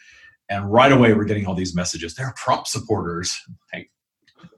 And 0.49 0.71
right 0.71 0.93
away, 0.93 1.13
we're 1.13 1.25
getting 1.25 1.47
all 1.47 1.57
these 1.57 1.75
messages. 1.75 2.15
They're 2.15 2.33
Trump 2.37 2.69
supporters. 2.69 3.37
Like, 3.75 3.91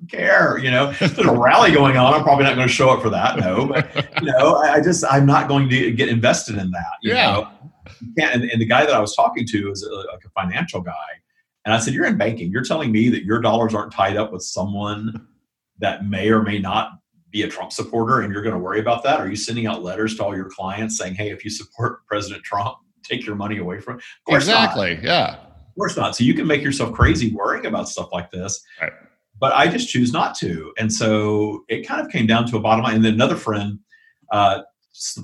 care. 0.08 0.58
You 0.58 0.70
know, 0.70 0.92
there's 0.92 1.18
a 1.18 1.32
rally 1.32 1.72
going 1.72 1.96
on. 1.96 2.14
I'm 2.14 2.22
probably 2.22 2.44
not 2.44 2.54
going 2.54 2.68
to 2.68 2.72
show 2.72 2.90
up 2.90 3.02
for 3.02 3.10
that. 3.10 3.38
No, 3.38 3.66
but 3.66 3.94
you 4.22 4.32
know, 4.32 4.56
I, 4.56 4.74
I 4.74 4.80
just 4.80 5.04
I'm 5.10 5.26
not 5.26 5.48
going 5.48 5.68
to 5.68 5.92
get 5.92 6.08
invested 6.08 6.56
in 6.56 6.70
that. 6.70 6.92
yeah. 7.02 7.32
Know? 7.32 7.48
and, 8.18 8.44
and, 8.44 8.60
the 8.60 8.66
guy 8.66 8.84
that 8.84 8.94
I 8.94 9.00
was 9.00 9.14
talking 9.14 9.46
to 9.46 9.70
is 9.70 9.82
a, 9.82 9.92
like 9.92 10.24
a 10.24 10.30
financial 10.30 10.80
guy. 10.80 10.92
And 11.64 11.74
I 11.74 11.78
said, 11.78 11.94
You're 11.94 12.06
in 12.06 12.16
banking. 12.16 12.50
You're 12.50 12.64
telling 12.64 12.92
me 12.92 13.08
that 13.10 13.24
your 13.24 13.40
dollars 13.40 13.74
aren't 13.74 13.92
tied 13.92 14.16
up 14.16 14.32
with 14.32 14.42
someone 14.42 15.26
that 15.78 16.06
may 16.06 16.30
or 16.30 16.42
may 16.42 16.58
not 16.58 16.92
be 17.30 17.42
a 17.42 17.48
Trump 17.48 17.72
supporter 17.72 18.20
and 18.20 18.32
you're 18.32 18.42
going 18.42 18.54
to 18.54 18.60
worry 18.60 18.80
about 18.80 19.02
that? 19.04 19.20
Are 19.20 19.28
you 19.28 19.36
sending 19.36 19.66
out 19.66 19.82
letters 19.82 20.16
to 20.16 20.24
all 20.24 20.34
your 20.34 20.50
clients 20.50 20.98
saying, 20.98 21.14
Hey, 21.14 21.30
if 21.30 21.44
you 21.44 21.50
support 21.50 22.06
President 22.06 22.42
Trump, 22.44 22.76
take 23.02 23.26
your 23.26 23.36
money 23.36 23.58
away 23.58 23.80
from 23.80 24.00
Exactly. 24.28 24.94
Not. 24.96 25.04
Yeah. 25.04 25.34
Of 25.34 25.74
course 25.76 25.96
not. 25.96 26.16
So 26.16 26.24
you 26.24 26.34
can 26.34 26.46
make 26.46 26.62
yourself 26.62 26.92
crazy 26.92 27.32
worrying 27.32 27.66
about 27.66 27.88
stuff 27.88 28.08
like 28.12 28.30
this. 28.30 28.62
Right. 28.80 28.92
But 29.40 29.54
I 29.54 29.68
just 29.68 29.88
choose 29.88 30.12
not 30.12 30.34
to. 30.36 30.72
And 30.78 30.92
so 30.92 31.64
it 31.68 31.86
kind 31.86 32.04
of 32.04 32.12
came 32.12 32.26
down 32.26 32.46
to 32.48 32.58
a 32.58 32.60
bottom 32.60 32.84
line. 32.84 32.96
And 32.96 33.04
then 33.04 33.14
another 33.14 33.36
friend 33.36 33.78
uh, 34.30 34.60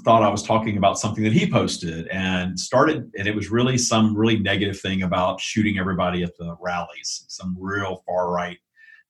thought 0.05 0.23
I 0.23 0.31
was 0.31 0.43
talking 0.43 0.79
about 0.79 0.99
something 0.99 1.23
that 1.25 1.33
he 1.33 1.51
posted 1.51 2.09
and 2.09 2.59
started, 2.59 3.11
and 3.19 3.29
it 3.29 3.35
was 3.35 3.51
really 3.51 3.77
some 3.77 4.17
really 4.17 4.39
negative 4.39 4.81
thing 4.81 5.03
about 5.03 5.41
shooting 5.41 5.79
everybody 5.79 6.23
at 6.23 6.37
the 6.39 6.57
rallies, 6.61 7.25
some 7.29 7.57
real 7.59 8.03
far 8.07 8.31
right. 8.33 8.59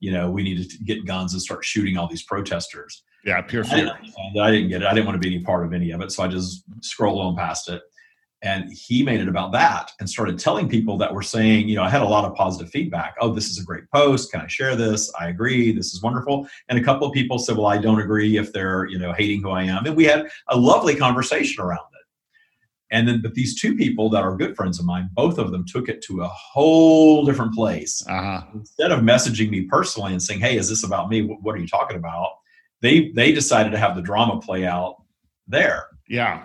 You 0.00 0.12
know, 0.12 0.30
we 0.30 0.42
need 0.42 0.68
to 0.68 0.78
get 0.84 1.06
guns 1.06 1.32
and 1.32 1.40
start 1.40 1.64
shooting 1.64 1.96
all 1.96 2.08
these 2.08 2.24
protesters. 2.24 3.04
Yeah, 3.24 3.40
pure 3.42 3.64
fear. 3.64 3.92
I, 4.36 4.40
I 4.40 4.50
didn't 4.50 4.68
get 4.68 4.82
it. 4.82 4.86
I 4.86 4.94
didn't 4.94 5.06
want 5.06 5.20
to 5.20 5.26
be 5.26 5.34
any 5.34 5.44
part 5.44 5.64
of 5.64 5.72
any 5.72 5.90
of 5.92 6.00
it, 6.00 6.12
so 6.12 6.22
I 6.22 6.28
just 6.28 6.64
scrolled 6.82 7.20
on 7.20 7.36
past 7.36 7.68
it 7.68 7.82
and 8.42 8.70
he 8.70 9.02
made 9.02 9.20
it 9.20 9.28
about 9.28 9.52
that 9.52 9.92
and 9.98 10.08
started 10.08 10.38
telling 10.38 10.68
people 10.68 10.98
that 10.98 11.12
were 11.12 11.22
saying 11.22 11.68
you 11.68 11.76
know 11.76 11.82
i 11.82 11.88
had 11.88 12.02
a 12.02 12.06
lot 12.06 12.24
of 12.24 12.34
positive 12.34 12.70
feedback. 12.70 13.14
Oh 13.20 13.32
this 13.32 13.48
is 13.48 13.58
a 13.58 13.64
great 13.64 13.90
post. 13.90 14.30
Can 14.30 14.40
i 14.40 14.46
share 14.46 14.76
this? 14.76 15.12
I 15.18 15.28
agree. 15.28 15.72
This 15.72 15.94
is 15.94 16.02
wonderful. 16.02 16.46
And 16.68 16.78
a 16.78 16.82
couple 16.82 17.06
of 17.06 17.14
people 17.14 17.38
said 17.38 17.56
well 17.56 17.66
i 17.66 17.78
don't 17.78 18.00
agree 18.00 18.36
if 18.36 18.52
they're 18.52 18.86
you 18.86 18.98
know 18.98 19.12
hating 19.12 19.42
who 19.42 19.50
i 19.50 19.62
am. 19.62 19.86
And 19.86 19.96
we 19.96 20.04
had 20.04 20.28
a 20.48 20.56
lovely 20.56 20.94
conversation 20.94 21.64
around 21.64 21.80
it. 21.94 22.04
And 22.90 23.08
then 23.08 23.22
but 23.22 23.34
these 23.34 23.60
two 23.60 23.74
people 23.74 24.10
that 24.10 24.22
are 24.22 24.36
good 24.36 24.54
friends 24.54 24.78
of 24.78 24.84
mine 24.84 25.08
both 25.12 25.38
of 25.38 25.50
them 25.50 25.64
took 25.66 25.88
it 25.88 26.02
to 26.02 26.22
a 26.22 26.28
whole 26.28 27.24
different 27.24 27.54
place. 27.54 28.04
Uh-huh. 28.06 28.42
instead 28.54 28.92
of 28.92 29.00
messaging 29.00 29.50
me 29.50 29.62
personally 29.62 30.12
and 30.12 30.22
saying 30.22 30.40
hey 30.40 30.56
is 30.58 30.68
this 30.68 30.84
about 30.84 31.08
me? 31.08 31.22
What 31.22 31.54
are 31.54 31.58
you 31.58 31.68
talking 31.68 31.96
about? 31.96 32.30
They 32.82 33.10
they 33.12 33.32
decided 33.32 33.70
to 33.70 33.78
have 33.78 33.96
the 33.96 34.02
drama 34.02 34.40
play 34.40 34.66
out 34.66 35.02
there. 35.48 35.86
Yeah 36.08 36.44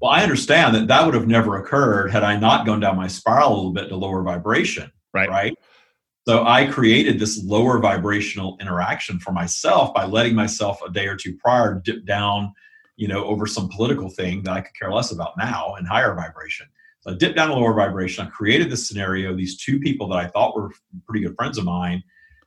well, 0.00 0.10
I 0.10 0.22
understand 0.22 0.74
that 0.74 0.88
that 0.88 1.04
would 1.04 1.14
have 1.14 1.26
never 1.26 1.56
occurred 1.56 2.10
had 2.10 2.22
I 2.22 2.36
not 2.36 2.66
gone 2.66 2.80
down 2.80 2.96
my 2.96 3.06
spiral 3.06 3.48
a 3.48 3.56
little 3.56 3.72
bit 3.72 3.88
to 3.88 3.96
lower 3.96 4.22
vibration. 4.22 4.90
Right. 5.14 5.28
Right. 5.28 5.54
So 6.28 6.44
I 6.44 6.66
created 6.66 7.18
this 7.18 7.42
lower 7.44 7.78
vibrational 7.78 8.58
interaction 8.60 9.20
for 9.20 9.32
myself 9.32 9.94
by 9.94 10.04
letting 10.04 10.34
myself 10.34 10.80
a 10.86 10.90
day 10.90 11.06
or 11.06 11.16
two 11.16 11.36
prior 11.36 11.80
dip 11.84 12.04
down, 12.04 12.52
you 12.96 13.06
know, 13.06 13.24
over 13.24 13.46
some 13.46 13.68
political 13.68 14.10
thing 14.10 14.42
that 14.42 14.52
I 14.52 14.60
could 14.60 14.74
care 14.74 14.92
less 14.92 15.12
about 15.12 15.38
now 15.38 15.74
and 15.78 15.86
higher 15.86 16.14
vibration. 16.14 16.66
So 17.00 17.12
I 17.12 17.14
dipped 17.14 17.36
down 17.36 17.50
a 17.50 17.54
lower 17.54 17.72
vibration. 17.72 18.26
I 18.26 18.30
created 18.30 18.70
this 18.70 18.88
scenario. 18.88 19.36
These 19.36 19.62
two 19.62 19.78
people 19.78 20.08
that 20.08 20.18
I 20.18 20.26
thought 20.26 20.56
were 20.56 20.72
pretty 21.06 21.24
good 21.24 21.36
friends 21.36 21.58
of 21.58 21.64
mine 21.64 22.02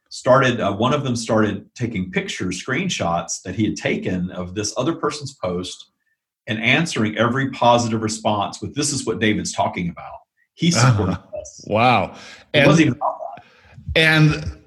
started, 0.10 0.60
uh, 0.60 0.74
one 0.74 0.94
of 0.94 1.03
them 1.06 1.15
started 1.15 1.74
taking 1.74 2.12
pictures, 2.12 2.62
screenshots 2.62 3.41
that 3.44 3.56
he 3.56 3.63
had 3.63 3.77
taken 3.77 4.29
of 4.32 4.56
this 4.56 4.74
other 4.75 4.94
person's 4.94 5.36
post 5.36 5.91
and 6.50 6.62
answering 6.62 7.15
every 7.18 7.51
positive 7.51 8.01
response 8.01 8.60
with 8.62 8.75
this 8.75 8.91
is 8.91 9.06
what 9.06 9.20
David's 9.20 9.53
talking 9.53 9.88
about. 9.88 10.20
He 10.56 10.72
supported 10.72 11.13
uh, 11.13 11.39
us. 11.39 11.63
Wow. 11.68 12.15
And, 12.53 12.65
it 12.65 12.68
wasn't 12.68 12.88
even 12.88 13.00
that. 13.00 13.44
and 13.96 14.60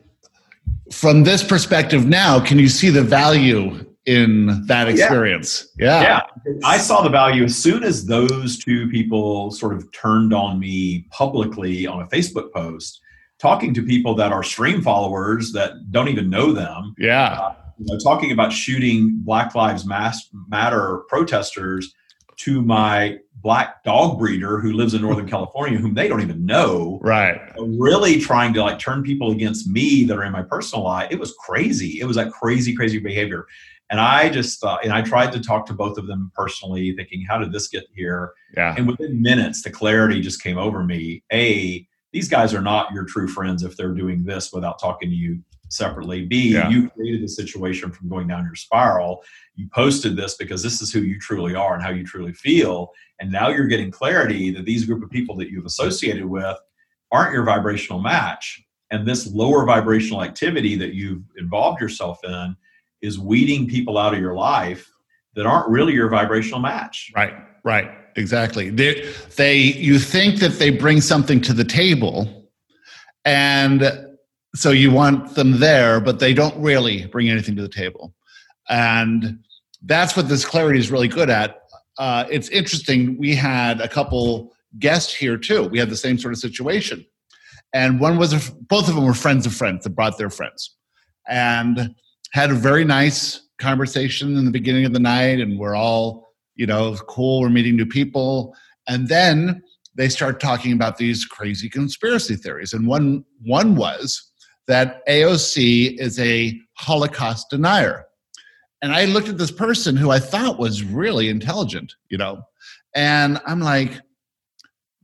from 0.93 1.25
this 1.25 1.43
perspective 1.43 2.07
now, 2.07 2.39
can 2.39 2.59
you 2.59 2.69
see 2.69 2.89
the 2.89 3.03
value 3.03 3.85
in 4.07 4.65
that 4.69 4.89
experience? 4.89 5.67
Yeah. 5.77 6.03
yeah. 6.03 6.21
yeah. 6.47 6.53
I 6.65 6.79
saw 6.79 7.03
the 7.03 7.11
value 7.11 7.45
as 7.45 7.57
soon 7.57 7.83
as 7.83 8.07
those 8.07 8.59
two 8.59 8.89
people 8.89 9.51
sort 9.51 9.75
of 9.75 9.91
turned 9.93 10.33
on 10.33 10.61
me 10.61 11.07
publicly 11.11 11.87
on 11.87 12.01
a 12.01 12.07
Facebook 12.07 12.53
post, 12.53 13.01
talking 13.41 13.75
to 13.75 13.83
people 13.83 14.15
that 14.15 14.31
are 14.33 14.45
stream 14.45 14.83
followers 14.83 15.53
that 15.53 15.91
don't 15.91 16.09
even 16.09 16.31
know 16.31 16.53
them. 16.53 16.95
Yeah. 16.97 17.33
Uh, 17.33 17.55
you 17.87 17.93
know, 17.93 17.99
talking 17.99 18.33
about 18.33 18.53
shooting 18.53 19.19
Black 19.25 19.55
Lives 19.55 19.87
Matter 19.87 21.03
protesters 21.09 21.93
to 22.39 22.63
my 22.63 23.19
black 23.37 23.83
dog 23.83 24.19
breeder 24.19 24.61
who 24.61 24.73
lives 24.73 24.95
in 24.95 25.03
Northern 25.03 25.29
California, 25.29 25.79
whom 25.79 25.95
they 25.95 26.09
don't 26.09 26.23
even 26.23 26.47
know. 26.47 27.01
Right. 27.03 27.41
Really 27.59 28.21
trying 28.21 28.55
to 28.55 28.63
like 28.63 28.79
turn 28.79 29.03
people 29.03 29.33
against 29.33 29.69
me 29.69 30.05
that 30.05 30.17
are 30.17 30.25
in 30.25 30.33
my 30.33 30.43
personal 30.43 30.85
life. 30.85 31.09
It 31.11 31.19
was 31.19 31.35
crazy. 31.35 32.01
It 32.01 32.05
was 32.05 32.17
like 32.17 32.31
crazy, 32.31 32.75
crazy 32.75 32.99
behavior. 32.99 33.47
And 33.91 34.01
I 34.01 34.31
just 34.31 34.61
thought, 34.61 34.85
and 34.85 34.93
I 34.93 35.03
tried 35.03 35.33
to 35.33 35.41
talk 35.41 35.67
to 35.67 35.75
both 35.75 35.99
of 35.99 36.07
them 36.07 36.33
personally, 36.35 36.95
thinking, 36.97 37.27
how 37.29 37.39
did 37.39 37.53
this 37.53 37.69
get 37.69 37.85
here? 37.95 38.33
Yeah. 38.57 38.75
And 38.77 38.87
within 38.87 39.21
minutes, 39.21 39.63
the 39.63 39.71
clarity 39.71 40.21
just 40.21 40.43
came 40.43 40.57
over 40.57 40.83
me. 40.83 41.23
A, 41.33 41.87
these 42.13 42.29
guys 42.29 42.55
are 42.55 42.63
not 42.63 42.93
your 42.93 43.05
true 43.05 43.29
friends 43.29 43.63
if 43.63 43.77
they're 43.77 43.93
doing 43.93 44.25
this 44.25 44.53
without 44.53 44.79
talking 44.81 45.11
to 45.11 45.17
you 45.17 45.43
separately. 45.73 46.25
B, 46.25 46.53
yeah. 46.53 46.69
you 46.69 46.91
created 46.91 47.23
the 47.23 47.29
situation 47.29 47.91
from 47.91 48.09
going 48.09 48.29
down 48.29 48.45
your 48.45 48.55
spiral. 48.55 49.25
You 49.55 49.69
posted 49.75 50.17
this 50.17 50.37
because 50.37 50.63
this 50.63 50.81
is 50.83 50.93
who 50.93 51.01
you 51.01 51.19
truly 51.19 51.55
are 51.55 51.75
and 51.75 51.83
how 51.83 51.91
you 51.91 52.05
truly 52.05 52.33
feel. 52.33 52.93
And 53.21 53.31
now 53.31 53.49
you're 53.49 53.67
getting 53.67 53.91
clarity 53.91 54.51
that 54.51 54.65
these 54.65 54.85
group 54.85 55.03
of 55.03 55.11
people 55.11 55.37
that 55.37 55.51
you've 55.51 55.67
associated 55.67 56.25
with 56.25 56.57
aren't 57.11 57.33
your 57.33 57.45
vibrational 57.45 58.01
match. 58.01 58.63
And 58.91 59.07
this 59.07 59.27
lower 59.27 59.65
vibrational 59.65 60.23
activity 60.23 60.77
that 60.77 60.95
you've 60.95 61.23
involved 61.39 61.81
yourself 61.81 62.19
in 62.25 62.57
is 63.01 63.19
weeding 63.19 63.67
people 63.67 63.97
out 63.99 64.15
of 64.15 64.21
your 64.21 64.35
life 64.35 64.91
that 65.35 65.47
aren't 65.47 65.69
really 65.71 65.95
your 65.95 66.09
vibrational 66.09 66.61
match. 66.61 67.11
Right, 67.17 67.35
right, 67.65 67.91
exactly. 68.17 68.69
They, 68.69 69.11
they 69.37 69.57
you 69.57 69.99
think 69.99 70.41
that 70.41 70.59
they 70.59 70.71
bring 70.71 71.01
something 71.01 71.41
to 71.43 71.55
the 71.55 71.65
table 71.65 72.43
and 73.25 74.12
so 74.55 74.71
you 74.71 74.91
want 74.91 75.35
them 75.35 75.59
there, 75.59 76.01
but 76.01 76.19
they 76.19 76.35
don't 76.35 76.57
really 76.61 77.07
bring 77.07 77.31
anything 77.31 77.57
to 77.57 77.63
the 77.63 77.69
table. 77.69 78.15
And 78.69 79.39
that's 79.83 80.17
what 80.17 80.29
this 80.29 80.45
clarity 80.45 80.79
is 80.79 80.91
really 80.91 81.09
good 81.09 81.31
at. 81.31 81.63
Uh, 81.99 82.25
it's 82.31 82.49
interesting. 82.49 83.19
We 83.19 83.35
had 83.35 83.81
a 83.81 83.89
couple 83.89 84.53
guests 84.79 85.15
here 85.15 85.37
too. 85.37 85.65
We 85.65 85.79
had 85.79 85.91
the 85.91 85.97
same 85.97 86.19
sort 86.19 86.35
of 86.35 86.41
situation. 86.41 87.05
And 87.75 88.01
one 88.01 88.19
was, 88.19 88.33
a, 88.33 88.53
both 88.69 88.89
of 88.89 88.95
them 88.95 89.05
were 89.05 89.15
friends 89.15 89.47
of 89.47 89.55
friends 89.55 89.85
that 89.85 89.91
brought 89.91 90.19
their 90.19 90.31
friends 90.31 90.77
and 91.29 91.95
had 92.33 92.51
a 92.51 92.55
very 92.55 92.85
nice 92.85 93.49
conversation 93.59 94.37
in 94.37 94.45
the 94.45 94.51
beginning 94.51 94.85
of 94.85 94.93
the 94.93 95.01
night. 95.01 95.41
And 95.41 95.59
we're 95.59 95.75
all, 95.75 96.35
you 96.55 96.67
know, 96.67 96.97
cool. 97.09 97.41
We're 97.41 97.49
meeting 97.49 97.77
new 97.77 97.87
people. 97.87 98.55
And 98.89 99.09
then 99.09 99.63
they 99.95 100.09
start 100.09 100.41
talking 100.41 100.73
about 100.73 100.97
these 100.99 101.25
crazy 101.25 101.69
conspiracy 101.69 102.37
theories. 102.37 102.73
And 102.73 102.87
one, 102.87 103.25
one 103.43 103.77
was, 103.77 104.32
that 104.69 105.07
AOC 105.07 105.99
is 105.99 106.19
a 106.19 106.59
Holocaust 106.75 107.51
denier. 107.51 108.07
And 108.81 108.93
I 108.93 109.05
looked 109.05 109.29
at 109.29 109.39
this 109.39 109.51
person 109.51 109.97
who 109.97 110.11
I 110.11 110.19
thought 110.19 110.59
was 110.59 110.83
really 110.83 111.29
intelligent, 111.29 111.95
you 112.09 112.19
know, 112.19 112.43
and 112.95 113.41
I'm 113.47 113.61
like, 113.61 114.01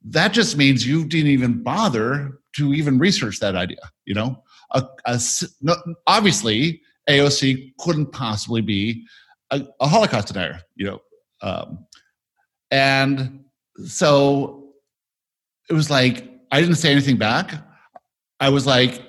that 0.05 0.33
just 0.33 0.57
means 0.57 0.87
you 0.87 1.07
didn't 1.07 1.31
even 1.31 1.62
bother 1.62 2.40
to 2.57 2.75
even 2.75 2.99
research 2.99 3.40
that 3.40 3.55
idea, 3.55 3.79
you 4.05 4.14
know. 4.14 4.42
A, 4.73 4.85
a, 5.07 5.21
no, 5.61 5.75
obviously, 6.07 6.83
AOC 7.09 7.73
couldn't 7.79 8.12
possibly 8.12 8.61
be 8.61 9.07
a, 9.51 9.64
a 9.81 9.88
Holocaust 9.88 10.29
denier, 10.29 10.61
you 10.75 10.87
know. 10.87 11.01
Um, 11.40 11.87
and 12.71 13.44
so 13.87 14.73
it 15.71 15.75
was 15.75 15.90
like, 15.90 16.29
I 16.51 16.61
didn't 16.61 16.77
say 16.77 16.90
anything 16.90 17.16
back. 17.16 17.55
I 18.40 18.49
was 18.49 18.66
like, 18.66 19.03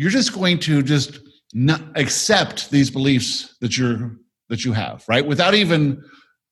you're 0.00 0.08
just 0.08 0.32
going 0.32 0.58
to 0.58 0.82
just 0.82 1.20
not 1.52 1.82
accept 1.94 2.70
these 2.70 2.90
beliefs 2.90 3.54
that 3.60 3.76
you're 3.76 4.16
that 4.48 4.64
you 4.64 4.72
have 4.72 5.04
right? 5.08 5.26
Without 5.26 5.54
even 5.54 6.02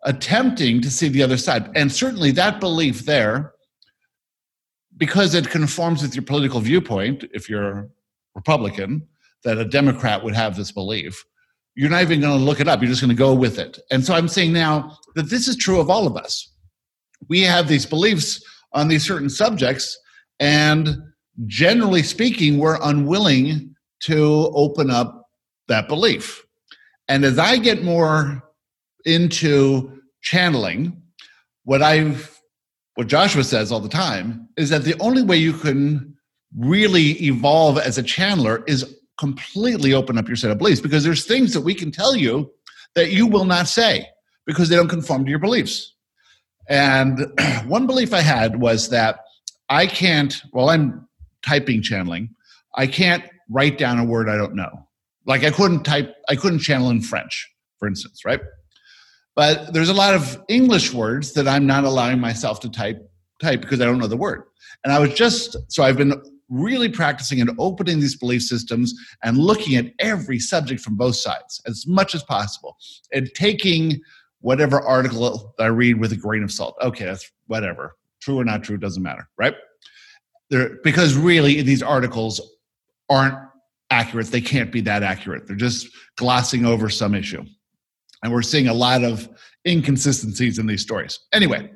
attempting 0.04 0.82
to 0.82 0.90
see 0.90 1.08
the 1.08 1.22
other 1.22 1.38
side. 1.38 1.70
And 1.74 1.90
certainly 1.90 2.30
that 2.32 2.61
belief 2.61 3.06
there 3.06 3.52
because 4.98 5.34
it 5.34 5.48
conforms 5.48 6.02
with 6.02 6.14
your 6.14 6.24
political 6.24 6.61
viewpoint 6.61 7.24
if 7.32 7.48
you're 7.48 7.88
republican 8.34 9.08
that 9.44 9.56
a 9.56 9.64
democrat 9.64 10.22
would 10.22 10.34
have 10.34 10.54
this 10.54 10.70
belief 10.70 11.24
you're 11.74 11.90
not 11.90 12.02
even 12.02 12.20
going 12.20 12.37
to 12.37 12.44
look 12.44 12.61
it 12.61 12.66
up. 12.66 12.80
You're 12.80 12.90
just 12.90 13.00
going 13.00 13.16
to 13.16 13.24
go 13.28 13.32
with 13.32 13.58
it. 13.58 13.78
And 13.90 14.04
so 14.04 14.12
i'm 14.14 14.28
saying 14.28 14.52
now 14.52 14.98
that 15.14 15.30
this 15.30 15.48
is 15.48 15.56
true 15.56 15.80
of 15.80 15.88
all 15.88 16.06
of 16.06 16.16
us. 16.16 16.52
We 17.28 17.40
have 17.42 17.66
these 17.66 17.87
beliefs 17.87 18.44
on 18.72 18.88
these 18.88 19.06
certain 19.06 19.30
subjects 19.30 19.98
and 20.38 20.98
generally 21.46 22.03
speaking, 22.03 22.59
we're 22.59 22.79
unwilling 22.83 23.74
to 24.01 24.51
open 24.55 24.90
up 24.90 25.29
that 25.68 25.88
belief. 25.88 26.44
And 27.09 27.24
as 27.24 27.38
I 27.38 27.59
get 27.59 27.83
more 27.83 28.42
into 29.05 30.01
channeling, 30.22 31.01
what 31.64 31.83
I've 31.83 32.35
what 32.94 33.07
Joshua 33.07 33.44
says 33.44 33.70
all 33.70 33.79
the 33.79 33.88
time 33.88 34.48
is 34.57 34.70
that 34.70 34.83
the 34.83 34.98
only 34.98 35.22
way 35.22 35.37
you 35.37 35.53
can 35.53 36.16
really 36.57 37.11
evolve 37.22 37.79
as 37.79 37.96
a 37.96 38.03
channeler 38.03 38.68
is 38.68 38.96
completely 39.18 39.94
open 39.94 40.18
up 40.18 40.27
your 40.27 40.37
set 40.37 40.51
of 40.51 40.59
beliefs 40.59 40.81
because 40.81 41.05
there's 41.05 41.24
things 41.24 41.53
that 41.53 41.61
we 41.61 41.74
can 41.74 41.92
tell 41.92 42.16
you 42.16 42.51
that 42.96 43.12
you 43.12 43.27
will 43.27 43.44
not 43.44 43.68
say 43.68 44.09
because 44.46 44.68
they 44.68 44.74
don't 44.74 44.88
conform 44.88 45.24
to 45.24 45.31
your 45.31 45.38
beliefs. 45.38 45.94
And 46.68 47.27
one 47.66 47.87
belief 47.87 48.12
I 48.12 48.20
had 48.20 48.61
was 48.61 48.88
that 48.88 49.20
I 49.68 49.87
can't, 49.87 50.40
well, 50.53 50.70
I'm 50.70 51.07
typing 51.42 51.83
channeling, 51.83 52.31
I 52.74 52.87
can't 52.87 53.24
write 53.48 53.79
down 53.79 53.98
a 53.98 54.05
word 54.05 54.29
I 54.29 54.37
don't 54.37 54.55
know. 54.55 54.87
Like 55.27 55.44
I 55.44 55.51
couldn't 55.51 55.85
type, 55.85 56.14
I 56.29 56.37
couldn't 56.37 56.61
channel 56.61 56.90
in 56.90 57.01
French, 57.01 57.48
for 57.79 57.87
instance, 57.88 58.24
right? 58.24 58.40
But 59.35 59.72
there's 59.72 59.88
a 59.88 59.94
lot 59.94 60.14
of 60.14 60.42
English 60.48 60.92
words 60.92 61.33
that 61.35 61.46
I'm 61.46 61.66
not 61.66 61.85
allowing 61.85 62.18
myself 62.18 62.61
to 62.61 62.70
type 62.70 63.09
type 63.40 63.61
because 63.61 63.81
I 63.81 63.85
don't 63.85 63.98
know 63.98 64.07
the 64.07 64.16
word. 64.16 64.42
And 64.85 64.92
I 64.92 64.98
was 64.98 65.14
just 65.14 65.57
so 65.68 65.85
I've 65.85 65.96
been 65.96 66.20
really 66.48 66.88
practicing 66.88 67.40
and 67.40 67.51
opening 67.59 68.01
these 68.01 68.16
belief 68.16 68.42
systems 68.42 68.94
and 69.22 69.37
looking 69.37 69.77
at 69.77 69.92
every 69.98 70.38
subject 70.38 70.81
from 70.81 70.96
both 70.96 71.16
sides 71.16 71.61
as 71.66 71.87
much 71.87 72.14
as 72.14 72.22
possible 72.22 72.77
and 73.12 73.31
taking 73.35 74.01
whatever 74.40 74.81
article 74.81 75.55
I 75.59 75.66
read 75.66 76.01
with 76.01 76.12
a 76.12 76.16
grain 76.16 76.42
of 76.42 76.51
salt. 76.51 76.77
Okay, 76.83 77.05
that's 77.05 77.31
whatever. 77.46 77.96
True 78.20 78.40
or 78.40 78.44
not 78.44 78.62
true 78.62 78.79
doesn't 78.79 79.03
matter, 79.03 79.29
right? 79.37 79.55
There, 80.50 80.78
because 80.82 81.14
really 81.14 81.61
these 81.62 81.82
articles 81.82 82.40
aren't 83.11 83.37
accurate. 83.90 84.28
They 84.28 84.40
can't 84.40 84.72
be 84.72 84.80
that 84.82 85.02
accurate. 85.02 85.46
They're 85.46 85.56
just 85.56 85.88
glossing 86.16 86.64
over 86.64 86.88
some 86.88 87.14
issue. 87.14 87.44
And 88.22 88.32
we're 88.32 88.42
seeing 88.42 88.68
a 88.68 88.74
lot 88.74 89.04
of 89.04 89.28
inconsistencies 89.66 90.58
in 90.58 90.66
these 90.66 90.82
stories. 90.82 91.18
Anyway, 91.32 91.70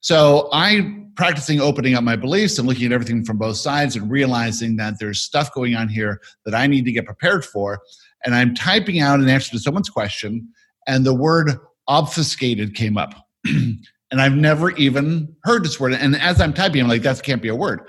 so 0.00 0.48
I'm 0.52 1.12
practicing 1.16 1.60
opening 1.60 1.94
up 1.94 2.04
my 2.04 2.16
beliefs 2.16 2.58
and 2.58 2.68
looking 2.68 2.86
at 2.86 2.92
everything 2.92 3.24
from 3.24 3.38
both 3.38 3.56
sides 3.56 3.96
and 3.96 4.10
realizing 4.10 4.76
that 4.76 4.94
there's 5.00 5.20
stuff 5.20 5.52
going 5.52 5.74
on 5.74 5.88
here 5.88 6.20
that 6.44 6.54
I 6.54 6.66
need 6.66 6.84
to 6.84 6.92
get 6.92 7.06
prepared 7.06 7.44
for. 7.44 7.80
And 8.24 8.34
I'm 8.34 8.54
typing 8.54 9.00
out 9.00 9.20
an 9.20 9.28
answer 9.28 9.50
to 9.50 9.58
someone's 9.58 9.90
question, 9.90 10.48
and 10.86 11.04
the 11.04 11.14
word 11.14 11.58
obfuscated 11.88 12.74
came 12.74 12.96
up. 12.96 13.14
and 14.10 14.20
I've 14.20 14.34
never 14.34 14.70
even 14.72 15.34
heard 15.44 15.64
this 15.64 15.78
word. 15.78 15.92
And 15.92 16.16
as 16.16 16.40
I'm 16.40 16.54
typing, 16.54 16.82
I'm 16.82 16.88
like, 16.88 17.02
that 17.02 17.22
can't 17.22 17.42
be 17.42 17.48
a 17.48 17.54
word. 17.54 17.88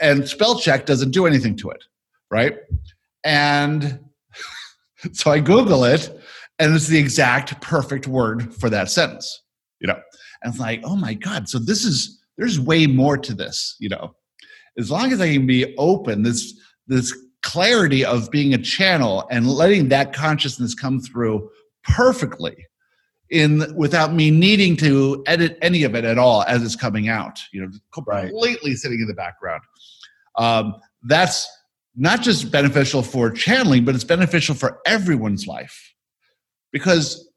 And 0.00 0.26
spell 0.28 0.58
check 0.58 0.86
doesn't 0.86 1.10
do 1.10 1.26
anything 1.26 1.56
to 1.56 1.70
it, 1.70 1.84
right? 2.30 2.56
And 3.22 4.00
so 5.12 5.30
I 5.30 5.40
Google 5.40 5.84
it, 5.84 6.10
and 6.58 6.74
it's 6.74 6.88
the 6.88 6.98
exact 6.98 7.60
perfect 7.60 8.06
word 8.06 8.54
for 8.54 8.70
that 8.70 8.90
sentence, 8.90 9.42
you 9.80 9.86
know. 9.86 9.98
And 10.42 10.52
it's 10.52 10.60
like, 10.60 10.80
oh 10.84 10.96
my 10.96 11.14
God, 11.14 11.48
so 11.48 11.58
this 11.58 11.84
is 11.84 12.20
there's 12.36 12.58
way 12.58 12.86
more 12.86 13.16
to 13.18 13.34
this, 13.34 13.76
you 13.78 13.88
know. 13.88 14.14
As 14.78 14.90
long 14.90 15.12
as 15.12 15.20
I 15.20 15.32
can 15.32 15.46
be 15.46 15.74
open, 15.76 16.22
this 16.22 16.58
this 16.86 17.16
clarity 17.42 18.04
of 18.04 18.30
being 18.30 18.54
a 18.54 18.58
channel 18.58 19.26
and 19.30 19.48
letting 19.48 19.88
that 19.90 20.12
consciousness 20.12 20.74
come 20.74 20.98
through 20.98 21.48
perfectly 21.84 22.56
in 23.34 23.74
without 23.76 24.14
me 24.14 24.30
needing 24.30 24.76
to 24.76 25.22
edit 25.26 25.58
any 25.60 25.82
of 25.82 25.94
it 25.94 26.04
at 26.04 26.18
all 26.18 26.44
as 26.44 26.62
it's 26.62 26.76
coming 26.76 27.08
out 27.08 27.40
you 27.52 27.60
know 27.60 27.68
completely 27.92 28.70
right. 28.70 28.78
sitting 28.78 29.00
in 29.00 29.06
the 29.06 29.14
background. 29.14 29.62
Um, 30.36 30.76
that's 31.02 31.48
not 31.96 32.22
just 32.22 32.50
beneficial 32.50 33.02
for 33.02 33.30
channeling 33.30 33.84
but 33.84 33.94
it's 33.94 34.04
beneficial 34.04 34.54
for 34.54 34.80
everyone's 34.86 35.46
life. 35.46 35.92
Because 36.72 37.28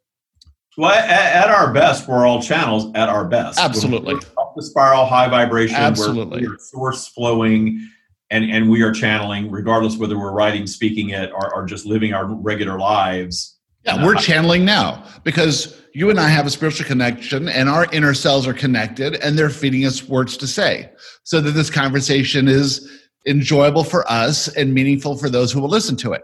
well 0.77 0.91
at, 0.91 1.09
at 1.09 1.49
our 1.49 1.73
best 1.73 2.07
we're 2.07 2.25
all 2.27 2.41
channels 2.41 2.91
at 2.93 3.09
our 3.09 3.25
best. 3.25 3.59
Absolutely. 3.59 4.15
up 4.37 4.53
the 4.55 4.63
spiral 4.63 5.05
high 5.05 5.27
vibration 5.27 5.75
absolutely. 5.75 6.43
we're, 6.43 6.51
we're 6.51 6.57
source 6.59 7.07
flowing 7.07 7.89
and 8.29 8.45
and 8.51 8.69
we 8.69 8.81
are 8.83 8.91
channeling 8.91 9.49
regardless 9.49 9.97
whether 9.97 10.17
we're 10.17 10.31
writing 10.31 10.67
speaking 10.67 11.09
it 11.09 11.31
or, 11.31 11.53
or 11.53 11.65
just 11.65 11.85
living 11.85 12.13
our 12.13 12.25
regular 12.25 12.77
lives 12.77 13.56
yeah, 13.87 14.05
we're 14.05 14.15
channeling 14.15 14.65
now 14.65 15.03
because 15.23 15.81
you 15.93 16.09
and 16.09 16.19
I 16.19 16.27
have 16.27 16.45
a 16.45 16.49
spiritual 16.49 16.85
connection 16.85 17.47
and 17.47 17.69
our 17.69 17.91
inner 17.91 18.13
cells 18.13 18.45
are 18.45 18.53
connected 18.53 19.15
and 19.15 19.37
they're 19.37 19.49
feeding 19.49 19.85
us 19.85 20.03
words 20.03 20.37
to 20.37 20.47
say 20.47 20.91
so 21.23 21.41
that 21.41 21.51
this 21.51 21.69
conversation 21.69 22.47
is 22.47 22.87
enjoyable 23.25 23.83
for 23.83 24.09
us 24.11 24.47
and 24.55 24.73
meaningful 24.73 25.17
for 25.17 25.29
those 25.29 25.51
who 25.51 25.61
will 25.61 25.69
listen 25.69 25.95
to 25.97 26.13
it. 26.13 26.21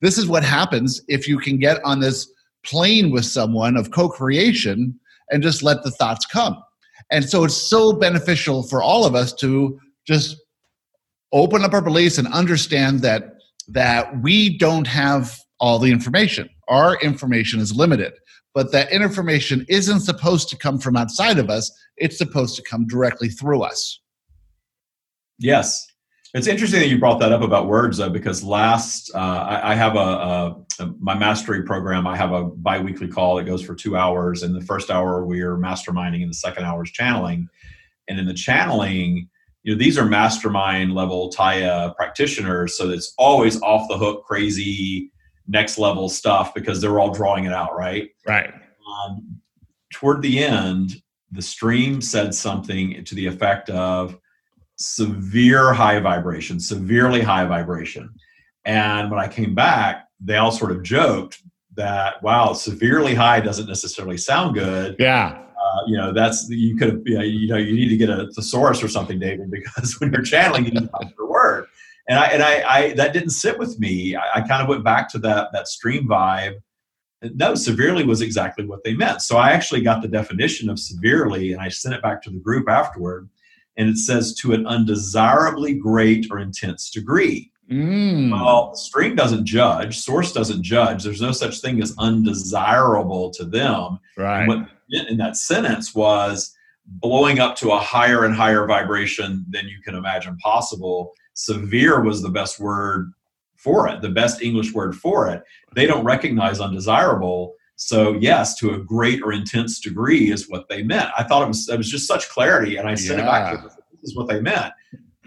This 0.00 0.18
is 0.18 0.26
what 0.26 0.42
happens 0.42 1.02
if 1.06 1.28
you 1.28 1.38
can 1.38 1.58
get 1.58 1.84
on 1.84 2.00
this 2.00 2.32
plane 2.64 3.10
with 3.10 3.24
someone 3.24 3.76
of 3.76 3.90
co 3.90 4.08
creation 4.08 4.98
and 5.30 5.42
just 5.42 5.62
let 5.62 5.82
the 5.82 5.90
thoughts 5.90 6.26
come. 6.26 6.60
And 7.10 7.28
so 7.28 7.44
it's 7.44 7.56
so 7.56 7.92
beneficial 7.92 8.62
for 8.62 8.82
all 8.82 9.04
of 9.04 9.14
us 9.14 9.32
to 9.34 9.78
just 10.06 10.36
open 11.32 11.62
up 11.62 11.74
our 11.74 11.82
beliefs 11.82 12.18
and 12.18 12.26
understand 12.28 13.00
that 13.00 13.34
that 13.68 14.20
we 14.22 14.58
don't 14.58 14.86
have 14.86 15.38
all 15.62 15.78
the 15.78 15.90
information. 15.90 16.50
Our 16.68 17.00
information 17.00 17.58
is 17.58 17.74
limited 17.74 18.12
but 18.54 18.72
that 18.72 18.92
information 18.92 19.64
isn't 19.68 20.00
supposed 20.00 20.48
to 20.50 20.56
come 20.56 20.78
from 20.78 20.96
outside 20.96 21.38
of 21.38 21.50
us. 21.50 21.70
It's 21.96 22.18
supposed 22.18 22.56
to 22.56 22.62
come 22.62 22.86
directly 22.86 23.28
through 23.28 23.62
us. 23.62 24.00
Yes. 25.38 25.86
It's 26.34 26.46
interesting 26.46 26.80
that 26.80 26.88
you 26.88 26.98
brought 26.98 27.20
that 27.20 27.32
up 27.32 27.42
about 27.42 27.66
words 27.66 27.98
though 27.98 28.08
because 28.08 28.42
last 28.42 29.10
uh, 29.14 29.18
I, 29.18 29.72
I, 29.72 29.74
have 29.74 29.96
a, 29.96 29.98
a, 29.98 30.56
a, 30.80 30.94
my 30.98 31.14
mastery 31.14 31.62
program 31.62 32.06
i 32.06 32.16
have 32.16 32.32
a 32.32 32.44
biweekly 32.44 33.08
call 33.08 33.36
that 33.36 33.44
goes 33.44 33.62
for 33.62 33.74
two 33.74 33.98
hours 33.98 34.42
in 34.42 34.54
the 34.54 34.62
first 34.62 34.90
hour 34.90 35.26
we 35.26 35.42
are 35.42 35.58
masterminding 35.58 36.22
and 36.22 36.30
the 36.30 36.34
second 36.34 36.64
hour 36.64 36.84
is 36.84 36.90
channeling. 36.90 37.48
And 38.08 38.18
in 38.18 38.24
the 38.24 38.34
channeling 38.34 39.28
you 39.62 39.74
know 39.74 39.78
these 39.78 39.98
are 39.98 40.06
mastermind 40.06 40.94
level 40.94 41.30
taya 41.30 41.94
practitioners 41.96 42.78
so 42.78 42.88
it's 42.88 43.12
always 43.18 43.60
off 43.60 43.86
the 43.90 43.98
hook 43.98 44.24
crazy 44.24 45.11
next 45.48 45.78
level 45.78 46.08
stuff 46.08 46.54
because 46.54 46.80
they're 46.80 46.98
all 46.98 47.12
drawing 47.12 47.44
it 47.44 47.52
out, 47.52 47.76
right? 47.76 48.10
Right. 48.26 48.52
Um, 48.88 49.40
toward 49.92 50.22
the 50.22 50.42
end, 50.42 51.02
the 51.30 51.42
stream 51.42 52.00
said 52.00 52.34
something 52.34 53.04
to 53.04 53.14
the 53.14 53.26
effect 53.26 53.70
of 53.70 54.18
severe 54.76 55.72
high 55.72 55.98
vibration, 56.00 56.60
severely 56.60 57.20
high 57.20 57.44
vibration. 57.44 58.10
And 58.64 59.10
when 59.10 59.20
I 59.20 59.28
came 59.28 59.54
back, 59.54 60.06
they 60.20 60.36
all 60.36 60.52
sort 60.52 60.72
of 60.72 60.82
joked 60.82 61.42
that, 61.76 62.22
wow, 62.22 62.52
severely 62.52 63.14
high 63.14 63.40
doesn't 63.40 63.66
necessarily 63.66 64.18
sound 64.18 64.54
good. 64.54 64.96
Yeah. 64.98 65.38
Uh, 65.62 65.86
you 65.86 65.96
know, 65.96 66.12
that's 66.12 66.48
you 66.50 66.76
could 66.76 66.88
have, 66.88 67.02
you 67.06 67.48
know, 67.48 67.56
you 67.56 67.72
need 67.72 67.88
to 67.88 67.96
get 67.96 68.10
a 68.10 68.28
thesaurus 68.32 68.82
or 68.82 68.88
something, 68.88 69.18
David, 69.18 69.50
because 69.50 69.94
when 70.00 70.12
you're 70.12 70.22
channeling, 70.22 70.64
you 70.64 70.72
need 70.72 70.82
to 70.82 70.88
find 70.88 71.12
the 71.16 71.26
word 71.26 71.31
and 72.08 72.18
I 72.18 72.26
and 72.26 72.42
I, 72.42 72.62
I 72.68 72.92
that 72.94 73.12
didn't 73.12 73.30
sit 73.30 73.58
with 73.58 73.78
me. 73.78 74.16
I, 74.16 74.22
I, 74.36 74.40
kind 74.40 74.62
of 74.62 74.68
went 74.68 74.84
back 74.84 75.08
to 75.10 75.18
that 75.20 75.48
that 75.52 75.68
stream 75.68 76.08
vibe. 76.08 76.54
No, 77.34 77.54
severely 77.54 78.04
was 78.04 78.20
exactly 78.20 78.66
what 78.66 78.82
they 78.82 78.94
meant. 78.94 79.22
So 79.22 79.36
I 79.36 79.50
actually 79.50 79.82
got 79.82 80.02
the 80.02 80.08
definition 80.08 80.68
of 80.68 80.80
severely, 80.80 81.52
and 81.52 81.62
I 81.62 81.68
sent 81.68 81.94
it 81.94 82.02
back 82.02 82.20
to 82.22 82.30
the 82.30 82.40
group 82.40 82.68
afterward, 82.68 83.28
and 83.76 83.88
it 83.88 83.98
says 83.98 84.34
to 84.36 84.52
an 84.52 84.66
undesirably 84.66 85.74
great 85.74 86.26
or 86.32 86.40
intense 86.40 86.90
degree. 86.90 87.52
Mm. 87.70 88.32
Well, 88.32 88.74
stream 88.74 89.14
doesn't 89.14 89.46
judge, 89.46 90.00
source 90.00 90.32
doesn't 90.32 90.64
judge. 90.64 91.04
There's 91.04 91.22
no 91.22 91.30
such 91.30 91.60
thing 91.60 91.80
as 91.80 91.94
undesirable 91.96 93.30
to 93.30 93.44
them. 93.44 94.00
Right. 94.16 94.40
And 94.40 94.48
what 94.48 94.68
in 94.90 95.16
that 95.18 95.36
sentence 95.36 95.94
was 95.94 96.54
blowing 96.84 97.38
up 97.38 97.56
to 97.56 97.70
a 97.70 97.78
higher 97.78 98.24
and 98.24 98.34
higher 98.34 98.66
vibration 98.66 99.46
than 99.48 99.68
you 99.68 99.80
can 99.82 99.94
imagine 99.94 100.36
possible 100.38 101.12
severe 101.34 102.02
was 102.02 102.22
the 102.22 102.28
best 102.28 102.60
word 102.60 103.12
for 103.56 103.88
it, 103.88 104.00
the 104.02 104.10
best 104.10 104.42
English 104.42 104.72
word 104.72 104.96
for 104.96 105.28
it. 105.28 105.42
They 105.74 105.86
don't 105.86 106.04
recognize 106.04 106.60
undesirable. 106.60 107.54
So 107.76 108.14
yes, 108.14 108.56
to 108.58 108.74
a 108.74 108.78
great 108.78 109.22
or 109.22 109.32
intense 109.32 109.80
degree 109.80 110.30
is 110.30 110.48
what 110.48 110.68
they 110.68 110.82
meant. 110.82 111.10
I 111.16 111.22
thought 111.22 111.42
it 111.42 111.48
was 111.48 111.68
it 111.68 111.76
was 111.76 111.90
just 111.90 112.06
such 112.06 112.28
clarity, 112.28 112.76
and 112.76 112.88
I 112.88 112.94
sent 112.94 113.18
yeah. 113.18 113.24
it 113.24 113.28
back 113.28 113.52
to 113.52 113.68
them. 113.68 113.76
This 114.00 114.10
is 114.10 114.16
what 114.16 114.28
they 114.28 114.40
meant, 114.40 114.72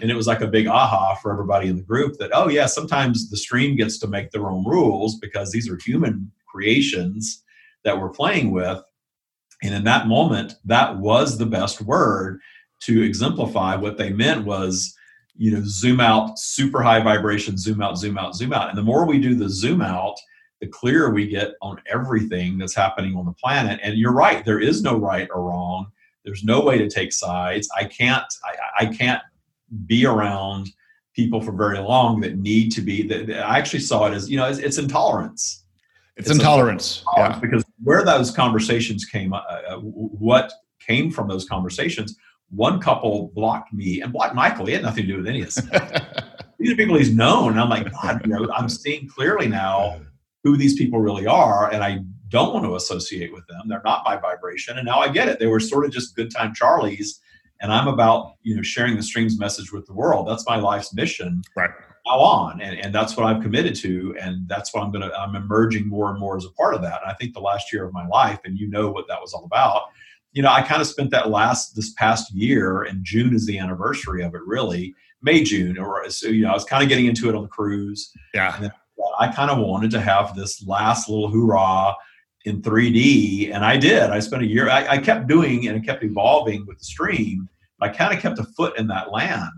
and 0.02 0.12
it 0.12 0.16
was 0.16 0.28
like 0.28 0.42
a 0.42 0.48
big 0.48 0.68
aha 0.68 1.16
for 1.16 1.32
everybody 1.32 1.70
in 1.70 1.78
the 1.78 1.82
group 1.82 2.18
that 2.20 2.32
oh 2.34 2.50
yeah, 2.50 2.66
sometimes 2.66 3.30
the 3.30 3.38
stream 3.38 3.76
gets 3.76 3.98
to 4.00 4.08
make 4.08 4.32
their 4.32 4.50
own 4.50 4.66
rules 4.66 5.18
because 5.20 5.52
these 5.52 5.70
are 5.70 5.78
human 5.84 6.32
creations 6.46 7.44
that 7.84 8.00
we're 8.00 8.10
playing 8.10 8.52
with, 8.52 8.82
and 9.64 9.74
in 9.74 9.84
that 9.86 10.08
moment, 10.08 10.56
that 10.66 10.98
was 10.98 11.38
the 11.38 11.46
best 11.46 11.82
word 11.82 12.40
to 12.82 13.02
exemplify 13.02 13.76
what 13.76 13.98
they 13.98 14.12
meant 14.12 14.46
was 14.46 14.96
you 15.38 15.52
know 15.52 15.62
zoom 15.66 16.00
out 16.00 16.40
super 16.40 16.82
high 16.82 17.02
vibration 17.02 17.58
zoom 17.58 17.82
out 17.82 17.98
zoom 17.98 18.18
out 18.18 18.36
zoom 18.36 18.54
out. 18.54 18.70
And 18.70 18.78
the 18.78 18.84
more 18.84 19.06
we 19.06 19.20
do 19.20 19.36
the 19.36 19.50
zoom 19.50 19.82
out 19.82 20.16
the 20.62 20.68
clearer 20.68 21.12
we 21.12 21.28
get 21.28 21.54
on 21.62 21.82
everything 21.92 22.58
that's 22.58 22.76
happening 22.76 23.16
on 23.16 23.26
the 23.26 23.34
planet. 23.34 23.80
And 23.84 23.98
you're 23.98 24.14
right 24.14 24.46
there 24.46 24.60
is 24.60 24.82
no 24.82 24.98
right 24.98 25.28
or 25.34 25.44
wrong. 25.44 25.88
There's 26.24 26.44
no 26.44 26.62
way 26.62 26.78
to 26.78 26.90
take 26.90 27.14
sides. 27.14 27.70
I 27.76 27.86
can't 27.86 28.26
i, 28.44 28.86
I 28.86 28.86
can't 28.88 29.22
be 29.86 30.06
around 30.06 30.70
people 31.16 31.42
for 31.42 31.52
very 31.52 31.80
long 31.80 32.20
that 32.20 32.38
need 32.38 32.72
to 32.72 32.82
be 32.82 33.08
that 33.08 33.30
i 33.46 33.58
actually 33.58 33.80
saw 33.80 34.06
it 34.06 34.14
as 34.14 34.30
you 34.30 34.38
know 34.38 34.48
it's, 34.48 34.60
it's 34.60 34.78
intolerance. 34.78 35.64
It's, 36.18 36.30
it's 36.30 36.38
intolerance, 36.38 37.00
intolerance 37.00 37.36
yeah. 37.36 37.40
because 37.40 37.66
where 37.84 38.04
those 38.04 38.32
conversations 38.32 39.06
came 39.06 39.34
uh, 39.34 39.38
uh 39.38 39.78
what 39.78 40.52
came 40.80 41.12
from 41.12 41.28
those 41.28 41.46
conversations 41.48 42.18
one 42.56 42.80
couple 42.80 43.32
blocked 43.36 43.74
me 43.74 44.02
and 44.02 44.14
blocked 44.14 44.36
Michael. 44.36 44.66
He 44.66 44.74
had 44.74 44.82
nothing 44.82 45.04
to 45.04 45.12
do 45.12 45.18
with 45.18 45.28
any 45.28 45.42
of 45.42 45.54
this. 45.54 45.56
these 46.60 46.72
are 46.72 46.76
people 46.76 46.96
he's 46.96 47.14
known. 47.14 47.52
And 47.52 47.60
I'm 47.60 47.70
like, 47.70 47.92
God, 47.92 48.22
you 48.26 48.32
know, 48.32 48.48
I'm 48.54 48.70
seeing 48.70 49.08
clearly 49.08 49.48
now 49.48 50.02
who 50.44 50.58
these 50.58 50.76
people 50.76 51.00
really 51.00 51.26
are, 51.26 51.72
and 51.72 51.84
I 51.84 52.00
don't 52.30 52.54
want 52.54 52.66
to 52.66 52.76
associate 52.76 53.34
with 53.34 53.46
them. 53.48 53.62
They're 53.68 53.82
not 53.86 54.04
my 54.06 54.18
vibration. 54.18 54.78
And 54.78 54.86
now 54.86 55.00
I 55.00 55.10
get 55.10 55.28
it. 55.28 55.40
They 55.40 55.48
were 55.48 55.60
sort 55.60 55.86
of 55.86 55.92
just 55.92 56.16
good 56.16 56.32
time 56.32 56.54
Charlies. 56.54 57.20
And 57.62 57.72
I'm 57.72 57.88
about, 57.88 58.34
you 58.44 58.56
know, 58.56 58.62
sharing 58.62 58.98
the 58.98 59.04
streams 59.04 59.40
message 59.40 59.72
with 59.72 59.86
the 59.86 59.94
world. 59.94 60.28
That's 60.28 60.46
my 60.46 60.58
life's 60.58 60.94
mission. 60.94 61.42
Right. 61.56 61.70
Now 62.06 62.20
on. 62.20 62.62
And, 62.62 62.78
and 62.80 62.94
that's 62.94 63.16
what 63.16 63.26
I've 63.26 63.42
committed 63.42 63.76
to. 63.78 64.16
And 64.20 64.48
that's 64.48 64.74
what 64.74 64.84
I'm 64.84 64.92
going 64.92 65.10
to, 65.10 65.16
I'm 65.18 65.36
emerging 65.36 65.88
more 65.88 66.12
and 66.12 66.20
more 66.20 66.36
as 66.36 66.46
a 66.46 66.52
part 66.52 66.76
of 66.76 66.82
that. 66.82 67.02
And 67.02 67.12
I 67.12 67.16
think 67.16 67.34
the 67.34 67.40
last 67.40 67.72
year 67.72 67.86
of 67.86 67.94
my 67.94 68.06
life, 68.08 68.40
and 68.44 68.58
you 68.58 68.68
know 68.68 68.90
what 68.90 69.08
that 69.08 69.22
was 69.22 69.34
all 69.34 69.46
about, 69.46 69.84
you 70.36 70.42
know, 70.42 70.52
I 70.52 70.62
kind 70.62 70.82
of 70.82 70.88
spent 70.88 71.12
that 71.12 71.30
last, 71.30 71.76
this 71.76 71.94
past 71.94 72.32
year, 72.34 72.84
and 72.84 73.06
June 73.06 73.34
is 73.34 73.46
the 73.46 73.58
anniversary 73.58 74.22
of 74.22 74.36
it 74.36 74.42
really, 74.46 74.94
May, 75.22 75.44
June, 75.44 75.78
or 75.78 76.08
so, 76.10 76.28
you 76.28 76.44
know, 76.44 76.52
I 76.52 76.54
was 76.54 76.66
kind 76.66 76.84
of 76.84 76.90
getting 76.90 77.06
into 77.06 77.30
it 77.30 77.36
on 77.36 77.44
the 77.44 77.48
cruise. 77.48 78.12
Yeah. 78.34 78.70
I 79.18 79.30
kind 79.30 79.50
of 79.50 79.60
wanted 79.60 79.92
to 79.92 80.02
have 80.02 80.36
this 80.36 80.62
last 80.68 81.08
little 81.08 81.30
hoorah 81.30 81.96
in 82.44 82.62
3D, 82.62 83.54
and 83.54 83.64
I 83.64 83.78
did. 83.78 84.10
I 84.10 84.20
spent 84.20 84.44
a 84.44 84.46
year. 84.46 84.70
I, 84.70 84.86
I 84.88 84.98
kept 84.98 85.28
doing 85.28 85.70
and 85.70 85.78
it 85.78 85.86
kept 85.86 86.04
evolving 86.04 86.66
with 86.68 86.80
the 86.80 86.86
stream. 86.86 87.48
I 87.82 87.88
kind 87.88 88.14
of 88.14 88.22
kept 88.22 88.38
a 88.38 88.44
foot 88.44 88.78
in 88.78 88.88
that 88.88 89.12
land, 89.12 89.52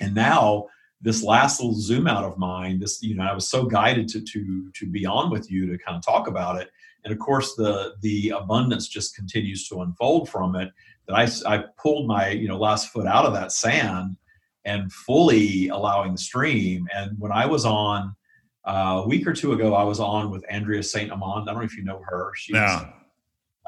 and 0.00 0.14
now 0.14 0.66
this 1.00 1.22
last 1.22 1.60
little 1.60 1.74
zoom 1.74 2.06
out 2.06 2.24
of 2.24 2.38
mine, 2.38 2.78
this 2.78 3.02
you 3.02 3.14
know, 3.14 3.24
I 3.24 3.34
was 3.34 3.48
so 3.48 3.64
guided 3.64 4.08
to 4.08 4.20
to 4.20 4.70
to 4.72 4.86
be 4.86 5.06
on 5.06 5.30
with 5.30 5.50
you 5.50 5.66
to 5.66 5.78
kind 5.78 5.96
of 5.96 6.04
talk 6.04 6.28
about 6.28 6.60
it, 6.60 6.70
and 7.06 7.12
of 7.12 7.20
course 7.20 7.54
the 7.54 7.94
the 8.02 8.30
abundance 8.30 8.88
just 8.88 9.14
continues 9.14 9.68
to 9.68 9.80
unfold 9.80 10.28
from 10.28 10.56
it. 10.56 10.70
That 11.06 11.14
I 11.14 11.54
I 11.54 11.64
pulled 11.78 12.08
my 12.08 12.30
you 12.30 12.48
know 12.48 12.58
last 12.58 12.88
foot 12.88 13.06
out 13.06 13.24
of 13.24 13.32
that 13.32 13.52
sand 13.52 14.16
and 14.64 14.92
fully 14.92 15.68
allowing 15.68 16.12
the 16.12 16.18
stream. 16.18 16.88
And 16.92 17.12
when 17.18 17.30
I 17.30 17.46
was 17.46 17.64
on 17.64 18.14
uh, 18.64 19.02
a 19.04 19.08
week 19.08 19.24
or 19.24 19.32
two 19.32 19.52
ago, 19.52 19.74
I 19.74 19.84
was 19.84 20.00
on 20.00 20.30
with 20.30 20.44
Andrea 20.50 20.82
Saint 20.82 21.12
Amand. 21.12 21.42
I 21.42 21.52
don't 21.52 21.58
know 21.58 21.62
if 21.62 21.76
you 21.76 21.84
know 21.84 22.02
her. 22.04 22.32
She's, 22.34 22.54
no. 22.54 22.92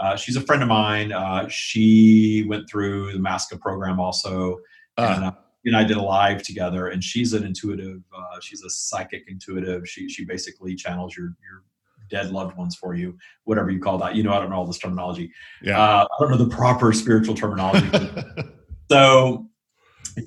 Uh, 0.00 0.16
she's 0.16 0.34
a 0.34 0.40
friend 0.40 0.60
of 0.60 0.68
mine. 0.68 1.12
Uh, 1.12 1.46
she 1.48 2.44
went 2.48 2.68
through 2.68 3.12
the 3.12 3.20
MASCA 3.20 3.60
program 3.60 4.00
also. 4.00 4.58
Uh. 4.96 5.14
And, 5.14 5.24
uh, 5.26 5.32
and 5.64 5.76
I 5.76 5.84
did 5.84 5.98
a 5.98 6.02
live 6.02 6.42
together, 6.42 6.88
and 6.88 7.04
she's 7.04 7.34
an 7.34 7.44
intuitive. 7.44 8.00
Uh, 8.16 8.40
she's 8.40 8.62
a 8.62 8.70
psychic 8.70 9.24
intuitive. 9.28 9.86
She 9.88 10.08
she 10.08 10.24
basically 10.24 10.74
channels 10.74 11.14
your 11.16 11.34
your 11.42 11.62
dead 12.08 12.30
loved 12.30 12.56
ones 12.56 12.76
for 12.76 12.94
you, 12.94 13.16
whatever 13.44 13.70
you 13.70 13.80
call 13.80 13.98
that. 13.98 14.14
You 14.14 14.22
know, 14.22 14.32
I 14.32 14.40
don't 14.40 14.50
know 14.50 14.56
all 14.56 14.66
this 14.66 14.78
terminology. 14.78 15.32
Yeah. 15.62 15.80
Uh, 15.80 16.06
I 16.06 16.20
don't 16.20 16.30
know 16.30 16.36
the 16.36 16.54
proper 16.54 16.92
spiritual 16.92 17.34
terminology. 17.34 17.88
so 18.90 19.46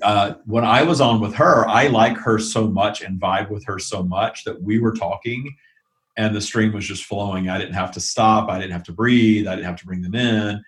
uh, 0.02 0.36
when 0.46 0.64
I 0.64 0.84
was 0.84 1.02
on 1.02 1.20
with 1.20 1.34
her, 1.36 1.68
I 1.68 1.88
like 1.88 2.18
her 2.18 2.40
so 2.40 2.68
much 2.68 3.02
and 3.02 3.20
vibe 3.20 3.50
with 3.50 3.66
her 3.66 3.80
so 3.80 4.04
much 4.04 4.44
that 4.46 4.62
we 4.62 4.80
were 4.80 4.94
talking 4.94 5.56
and 6.18 6.36
the 6.36 6.42
stream 6.42 6.74
was 6.74 6.86
just 6.86 7.06
flowing. 7.06 7.50
I 7.50 7.58
didn't 7.58 7.74
have 7.74 7.92
to 7.94 8.00
stop. 8.00 8.50
I 8.50 8.60
didn't 8.60 8.74
have 8.74 8.84
to 8.84 8.92
breathe. 8.92 9.48
I 9.48 9.56
didn't 9.56 9.68
have 9.68 9.80
to 9.80 9.86
bring 9.86 10.02
them 10.02 10.16
in. 10.16 10.62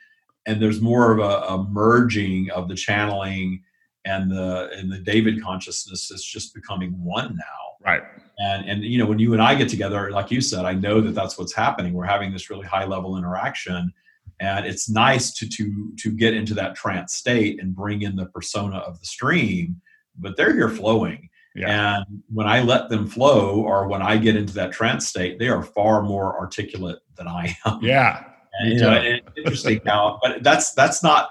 And 0.45 0.61
there's 0.61 0.81
more 0.81 1.11
of 1.11 1.19
a, 1.19 1.53
a 1.53 1.63
merging 1.69 2.49
of 2.51 2.67
the 2.67 2.75
channeling 2.75 3.63
and 4.05 4.29
the 4.29 4.69
and 4.73 4.91
the 4.91 4.99
David 4.99 5.41
consciousness 5.41 6.11
is 6.11 6.23
just 6.23 6.53
becoming 6.53 6.91
one 7.03 7.37
now. 7.37 7.72
Right. 7.85 8.03
And 8.39 8.67
and 8.67 8.83
you 8.83 8.97
know 8.97 9.05
when 9.05 9.19
you 9.19 9.33
and 9.33 9.41
I 9.41 9.55
get 9.55 9.69
together, 9.69 10.09
like 10.11 10.31
you 10.31 10.41
said, 10.41 10.65
I 10.65 10.73
know 10.73 11.01
that 11.01 11.13
that's 11.13 11.37
what's 11.37 11.53
happening. 11.53 11.93
We're 11.93 12.05
having 12.05 12.31
this 12.31 12.49
really 12.49 12.65
high 12.65 12.85
level 12.85 13.17
interaction, 13.17 13.93
and 14.39 14.65
it's 14.65 14.89
nice 14.89 15.31
to 15.33 15.47
to 15.47 15.91
to 15.97 16.11
get 16.11 16.33
into 16.33 16.53
that 16.53 16.75
trance 16.75 17.13
state 17.13 17.61
and 17.61 17.75
bring 17.75 18.01
in 18.01 18.15
the 18.15 18.25
persona 18.27 18.77
of 18.77 18.99
the 18.99 19.05
stream 19.05 19.81
but 20.17 20.35
they're 20.37 20.53
here 20.53 20.69
flowing 20.69 21.29
yeah. 21.55 21.97
and 21.97 22.23
when 22.31 22.47
i 22.47 22.61
let 22.61 22.89
them 22.89 23.07
flow 23.07 23.61
or 23.61 23.87
when 23.87 24.01
i 24.01 24.17
get 24.17 24.35
into 24.35 24.53
that 24.53 24.71
trance 24.71 25.07
state 25.07 25.39
they 25.39 25.47
are 25.47 25.63
far 25.63 26.01
more 26.03 26.37
articulate 26.37 26.99
than 27.15 27.27
i 27.27 27.55
am 27.65 27.79
yeah 27.81 28.23
and, 28.59 28.73
you 28.73 28.79
know, 28.79 29.19
interesting 29.37 29.79
now 29.85 30.19
but 30.21 30.43
that's 30.43 30.73
that's 30.73 31.01
not 31.01 31.29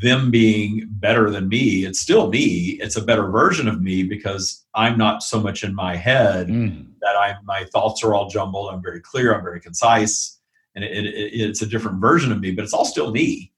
them 0.00 0.30
being 0.30 0.86
better 0.90 1.30
than 1.30 1.48
me 1.48 1.84
it's 1.84 2.00
still 2.00 2.28
me 2.28 2.78
it's 2.80 2.96
a 2.96 3.02
better 3.02 3.28
version 3.30 3.68
of 3.68 3.80
me 3.82 4.02
because 4.02 4.66
i'm 4.74 4.96
not 4.96 5.22
so 5.22 5.40
much 5.40 5.64
in 5.64 5.74
my 5.74 5.96
head 5.96 6.48
mm. 6.48 6.86
that 7.00 7.16
i 7.16 7.34
my 7.44 7.64
thoughts 7.72 8.04
are 8.04 8.14
all 8.14 8.28
jumbled 8.28 8.72
i'm 8.72 8.82
very 8.82 9.00
clear 9.00 9.34
i'm 9.34 9.42
very 9.42 9.60
concise 9.60 10.40
and 10.74 10.84
it, 10.84 11.06
it, 11.06 11.32
it's 11.32 11.62
a 11.62 11.66
different 11.66 12.00
version 12.00 12.32
of 12.32 12.40
me, 12.40 12.52
but 12.52 12.64
it's 12.64 12.72
all 12.72 12.84
still 12.84 13.10
me. 13.10 13.52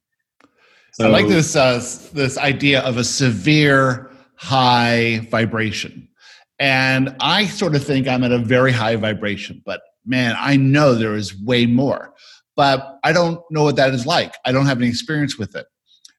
So, 0.92 1.06
I 1.06 1.08
like 1.08 1.28
this 1.28 1.56
uh, 1.56 1.82
this 2.12 2.36
idea 2.36 2.82
of 2.82 2.98
a 2.98 3.04
severe 3.04 4.10
high 4.36 5.26
vibration, 5.30 6.08
and 6.58 7.16
I 7.20 7.46
sort 7.46 7.74
of 7.74 7.84
think 7.84 8.06
I'm 8.06 8.24
at 8.24 8.32
a 8.32 8.38
very 8.38 8.72
high 8.72 8.96
vibration. 8.96 9.62
But 9.64 9.80
man, 10.04 10.36
I 10.38 10.56
know 10.56 10.94
there 10.94 11.14
is 11.14 11.34
way 11.40 11.64
more, 11.64 12.12
but 12.56 12.98
I 13.04 13.12
don't 13.12 13.40
know 13.50 13.64
what 13.64 13.76
that 13.76 13.94
is 13.94 14.04
like. 14.04 14.34
I 14.44 14.52
don't 14.52 14.66
have 14.66 14.78
any 14.78 14.88
experience 14.88 15.38
with 15.38 15.56
it 15.56 15.66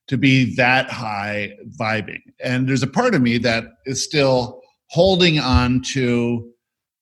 to 0.08 0.16
be 0.16 0.54
that 0.56 0.90
high 0.90 1.52
vibing, 1.78 2.20
and 2.42 2.68
there's 2.68 2.82
a 2.82 2.88
part 2.88 3.14
of 3.14 3.22
me 3.22 3.38
that 3.38 3.64
is 3.86 4.04
still 4.04 4.60
holding 4.88 5.38
on 5.38 5.82
to 5.92 6.50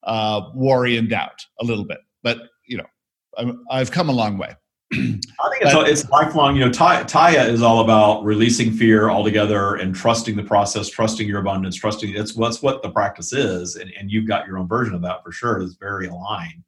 uh, 0.03 0.41
worry 0.53 0.97
and 0.97 1.09
doubt 1.09 1.45
a 1.59 1.63
little 1.63 1.85
bit. 1.85 1.99
But 2.21 2.39
you 2.67 2.77
know, 2.77 3.57
I've 3.69 3.91
come 3.91 4.09
a 4.09 4.13
long 4.13 4.37
way. 4.37 4.55
I 4.93 4.95
think 4.95 5.61
it's, 5.61 5.73
but, 5.73 5.89
it's 5.89 6.09
lifelong. 6.09 6.55
You 6.55 6.65
know, 6.65 6.71
Taya 6.71 7.47
is 7.49 7.61
all 7.61 7.81
about 7.81 8.23
releasing 8.23 8.71
fear 8.71 9.09
altogether 9.09 9.75
and 9.75 9.95
trusting 9.95 10.35
the 10.35 10.43
process, 10.43 10.89
trusting 10.89 11.27
your 11.27 11.39
abundance, 11.39 11.75
trusting 11.75 12.15
it's 12.15 12.35
what's 12.35 12.61
what 12.61 12.83
the 12.83 12.89
practice 12.89 13.33
is, 13.33 13.75
and, 13.75 13.91
and 13.99 14.11
you've 14.11 14.27
got 14.27 14.45
your 14.45 14.57
own 14.57 14.67
version 14.67 14.93
of 14.93 15.01
that 15.01 15.23
for 15.23 15.31
sure. 15.31 15.61
It's 15.61 15.75
very 15.75 16.07
aligned. 16.07 16.63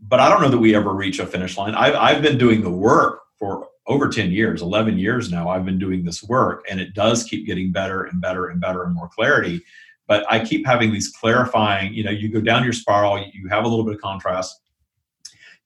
But 0.00 0.20
I 0.20 0.30
don't 0.30 0.40
know 0.40 0.48
that 0.48 0.58
we 0.58 0.74
ever 0.74 0.94
reach 0.94 1.18
a 1.18 1.26
finish 1.26 1.58
line. 1.58 1.74
I've 1.74 1.94
I've 1.94 2.22
been 2.22 2.38
doing 2.38 2.62
the 2.62 2.70
work 2.70 3.20
for 3.38 3.68
over 3.90 4.08
10 4.08 4.30
years 4.30 4.62
11 4.62 4.98
years 4.98 5.30
now 5.30 5.48
i've 5.48 5.64
been 5.64 5.78
doing 5.78 6.04
this 6.04 6.22
work 6.22 6.64
and 6.70 6.80
it 6.80 6.94
does 6.94 7.24
keep 7.24 7.46
getting 7.46 7.72
better 7.72 8.04
and 8.04 8.20
better 8.20 8.48
and 8.48 8.60
better 8.60 8.84
and 8.84 8.94
more 8.94 9.08
clarity 9.08 9.60
but 10.06 10.24
i 10.30 10.42
keep 10.42 10.64
having 10.64 10.92
these 10.92 11.08
clarifying 11.08 11.92
you 11.92 12.02
know 12.02 12.10
you 12.10 12.28
go 12.30 12.40
down 12.40 12.64
your 12.64 12.72
spiral 12.72 13.22
you 13.32 13.48
have 13.48 13.64
a 13.64 13.68
little 13.68 13.84
bit 13.84 13.94
of 13.94 14.00
contrast 14.00 14.60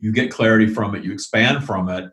you 0.04 0.12
get 0.12 0.30
clarity 0.30 0.66
from 0.66 0.94
it, 0.94 1.02
you 1.02 1.12
expand 1.12 1.64
from 1.64 1.88
it. 1.88 2.10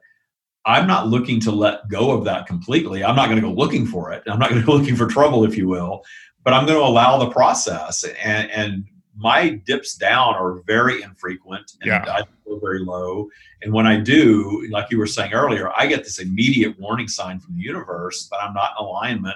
I'm 0.65 0.88
not 0.88 1.10
looking 1.10 1.41
to 1.41 1.52
let 1.52 1.89
go 1.89 2.12
of 2.12 2.24
that 2.24 2.47
completely. 2.47 3.04
I'm 3.04 3.17
not 3.17 3.26
going 3.26 3.41
to 3.41 3.45
go 3.45 3.54
looking 3.54 3.86
for 3.86 4.13
it. 4.13 4.24
I'm 4.28 4.39
not 4.39 4.50
going 4.50 4.62
to 4.62 4.65
go 4.65 4.74
looking 4.78 4.95
for 4.95 5.08
trouble, 5.08 5.43
if 5.43 5.58
you 5.58 5.67
will, 5.67 6.04
but 6.45 6.54
I'm 6.54 6.65
going 6.65 6.80
to 6.80 6.86
allow 6.86 7.17
the 7.17 7.30
process. 7.30 8.06
And, 8.24 8.50
and 8.52 8.86
my 9.22 9.50
dips 9.66 9.94
down 9.94 10.34
are 10.34 10.62
very 10.66 11.04
infrequent 11.04 11.74
and 11.82 11.90
yeah. 11.90 12.04
I 12.08 12.24
go 12.46 12.60
very 12.60 12.80
low. 12.80 13.30
And 13.62 13.72
when 13.72 13.86
I 13.86 14.00
do, 14.00 14.68
like 14.72 14.90
you 14.90 14.98
were 14.98 15.08
saying 15.08 15.34
earlier, 15.34 15.72
I 15.78 15.86
get 15.86 16.04
this 16.04 16.20
immediate 16.20 16.80
warning 16.80 17.08
sign 17.08 17.40
from 17.40 17.56
the 17.56 17.62
universe 17.62 18.28
that 18.30 18.38
I'm 18.42 18.54
not 18.54 18.72
in 18.80 18.86
alignment 18.86 19.36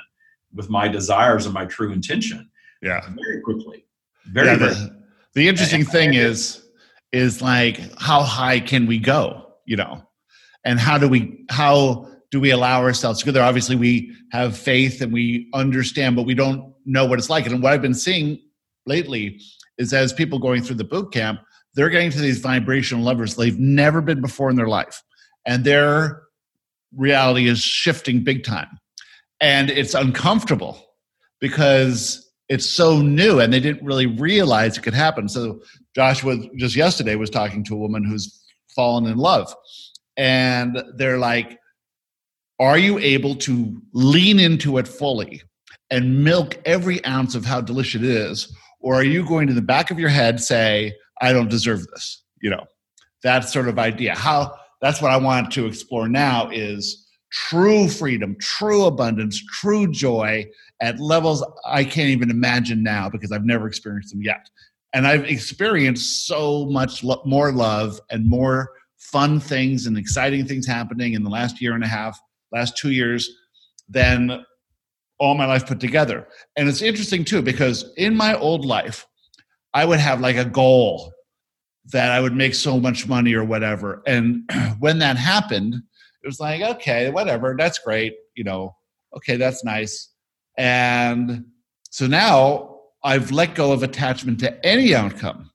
with 0.54 0.70
my 0.70 0.88
desires 0.88 1.46
and 1.46 1.54
my 1.54 1.66
true 1.66 1.92
intention. 1.92 2.50
Yeah. 2.82 3.02
Very 3.24 3.42
quickly. 3.42 3.86
Very, 4.26 4.48
yeah, 4.48 4.56
very 4.56 4.74
the, 4.74 5.04
the 5.36 5.48
interesting 5.48 5.82
and, 5.82 5.90
thing 5.90 6.10
and, 6.10 6.18
is 6.18 6.66
is 7.12 7.42
like 7.42 7.80
how 8.00 8.24
high 8.24 8.60
can 8.60 8.88
we 8.88 8.98
go 8.98 9.54
you 9.66 9.76
know 9.76 10.02
and 10.64 10.80
how 10.80 10.98
do 10.98 11.08
we 11.08 11.46
how 11.50 12.10
do 12.32 12.40
we 12.40 12.50
allow 12.50 12.82
ourselves 12.82 13.20
to 13.20 13.26
go 13.26 13.32
there 13.32 13.44
obviously 13.44 13.76
we 13.76 14.14
have 14.32 14.58
faith 14.58 15.02
and 15.02 15.14
we 15.14 15.50
understand 15.54 16.16
but 16.16 16.24
we 16.24 16.34
don't 16.34 16.74
know 16.86 17.06
what 17.06 17.20
it's 17.20 17.30
like 17.30 17.46
and 17.46 17.62
what 17.62 17.72
i've 17.72 17.82
been 17.82 17.94
seeing 17.94 18.40
lately 18.86 19.40
is 19.78 19.94
as 19.94 20.14
people 20.14 20.40
going 20.40 20.62
through 20.62 20.76
the 20.76 20.84
boot 20.84 21.12
camp 21.12 21.40
they're 21.76 21.90
getting 21.90 22.12
to 22.12 22.20
these 22.20 22.40
vibrational 22.40 23.04
levels 23.04 23.36
they've 23.36 23.60
never 23.60 24.02
been 24.02 24.22
before 24.22 24.50
in 24.50 24.56
their 24.56 24.68
life. 24.68 25.04
And 25.46 25.64
their 25.64 26.24
reality 26.96 27.48
is 27.48 27.62
shifting 27.62 28.24
big 28.24 28.44
time. 28.44 28.80
And 29.42 29.70
it's 29.70 29.94
uncomfortable 29.94 30.82
because 31.42 32.32
it's 32.48 32.66
so 32.66 33.02
new 33.02 33.40
and 33.40 33.52
they 33.52 33.60
didn't 33.60 33.86
really 33.86 34.06
realize 34.06 34.78
it 34.78 34.82
could 34.82 34.94
happen. 34.94 35.28
So 35.28 35.60
joshua 35.96 36.38
just 36.56 36.76
yesterday 36.76 37.16
was 37.16 37.30
talking 37.30 37.64
to 37.66 37.76
a 37.76 37.78
woman 37.78 38.04
who's 38.04 38.42
fallen 38.74 39.06
in 39.06 39.18
love. 39.18 39.54
And 40.18 40.82
they're 40.96 41.20
like 41.20 41.60
are 42.58 42.78
you 42.78 42.98
able 43.00 43.36
to 43.36 43.82
lean 43.92 44.40
into 44.40 44.78
it 44.78 44.88
fully 44.88 45.42
and 45.92 46.24
milk 46.24 46.58
every 46.64 47.04
ounce 47.04 47.36
of 47.36 47.44
how 47.44 47.60
delicious 47.60 48.02
it 48.02 48.10
is 48.10 48.56
or 48.86 48.96
are 48.96 49.04
you 49.04 49.26
going 49.26 49.48
to 49.48 49.54
the 49.54 49.62
back 49.62 49.92
of 49.92 50.00
your 50.00 50.10
head 50.10 50.40
say 50.40 50.94
i 51.22 51.34
don't 51.34 51.50
deserve 51.50 51.86
this 51.88 52.24
you 52.42 52.50
know 52.50 52.66
that 53.24 53.42
sort 53.42 53.68
of 53.68 53.78
idea 53.78 54.16
how 54.16 54.56
that's 54.82 55.02
what 55.02 55.12
i 55.12 55.18
want 55.18 55.52
to 55.52 55.66
explore 55.66 56.08
now 56.08 56.50
is 56.50 57.08
true 57.32 57.90
freedom 57.90 58.36
true 58.40 58.86
abundance 58.86 59.44
true 59.60 59.92
joy 59.92 60.46
at 60.82 61.00
levels 61.00 61.44
I 61.66 61.84
can't 61.84 62.10
even 62.10 62.30
imagine 62.30 62.84
now 62.84 63.10
because 63.10 63.32
I've 63.32 63.46
never 63.46 63.68
experienced 63.68 64.12
them 64.12 64.22
yet. 64.22 64.50
And 64.94 65.08
I've 65.08 65.26
experienced 65.26 66.26
so 66.26 66.66
much 66.66 67.04
lo- 67.04 67.22
more 67.26 67.52
love 67.52 68.00
and 68.10 68.30
more 68.30 68.72
fun 68.98 69.40
things 69.40 69.86
and 69.86 69.98
exciting 69.98 70.46
things 70.46 70.66
happening 70.66 71.14
in 71.14 71.24
the 71.24 71.30
last 71.30 71.62
year 71.62 71.74
and 71.74 71.84
a 71.84 71.88
half, 71.88 72.20
last 72.52 72.78
two 72.78 72.92
years 72.92 73.30
than 73.90 74.46
all 75.20 75.36
my 75.36 75.46
life 75.46 75.66
put 75.66 75.80
together. 75.80 76.28
And 76.58 76.68
it's 76.68 76.82
interesting 76.82 77.24
too 77.24 77.42
because 77.42 77.94
in 77.98 78.16
my 78.16 78.36
old 78.36 78.66
life, 78.66 79.08
I 79.74 79.86
would 79.86 80.00
have 80.00 80.22
like 80.22 80.38
a 80.38 80.46
goal 80.46 81.14
that 81.92 82.12
I 82.12 82.20
would 82.20 82.36
make 82.36 82.56
so 82.56 82.80
much 82.80 83.08
money 83.08 83.34
or 83.34 83.44
whatever. 83.44 84.02
And 84.08 84.50
when 84.80 85.00
that 85.00 85.18
happened, 85.18 85.76
it 85.76 86.28
was 86.28 86.40
like, 86.40 86.62
okay, 86.62 87.10
whatever, 87.12 87.56
that's 87.58 87.80
great. 87.80 88.16
You 88.36 88.44
know, 88.44 88.76
okay, 89.18 89.38
that's 89.38 89.64
nice. 89.64 90.12
And 90.58 91.46
so 91.92 92.08
now 92.08 92.80
I've 93.04 93.32
let 93.32 93.56
go 93.56 93.72
of 93.72 93.84
attachment 93.84 94.40
to 94.40 94.66
any 94.66 94.96
outcome 94.96 95.52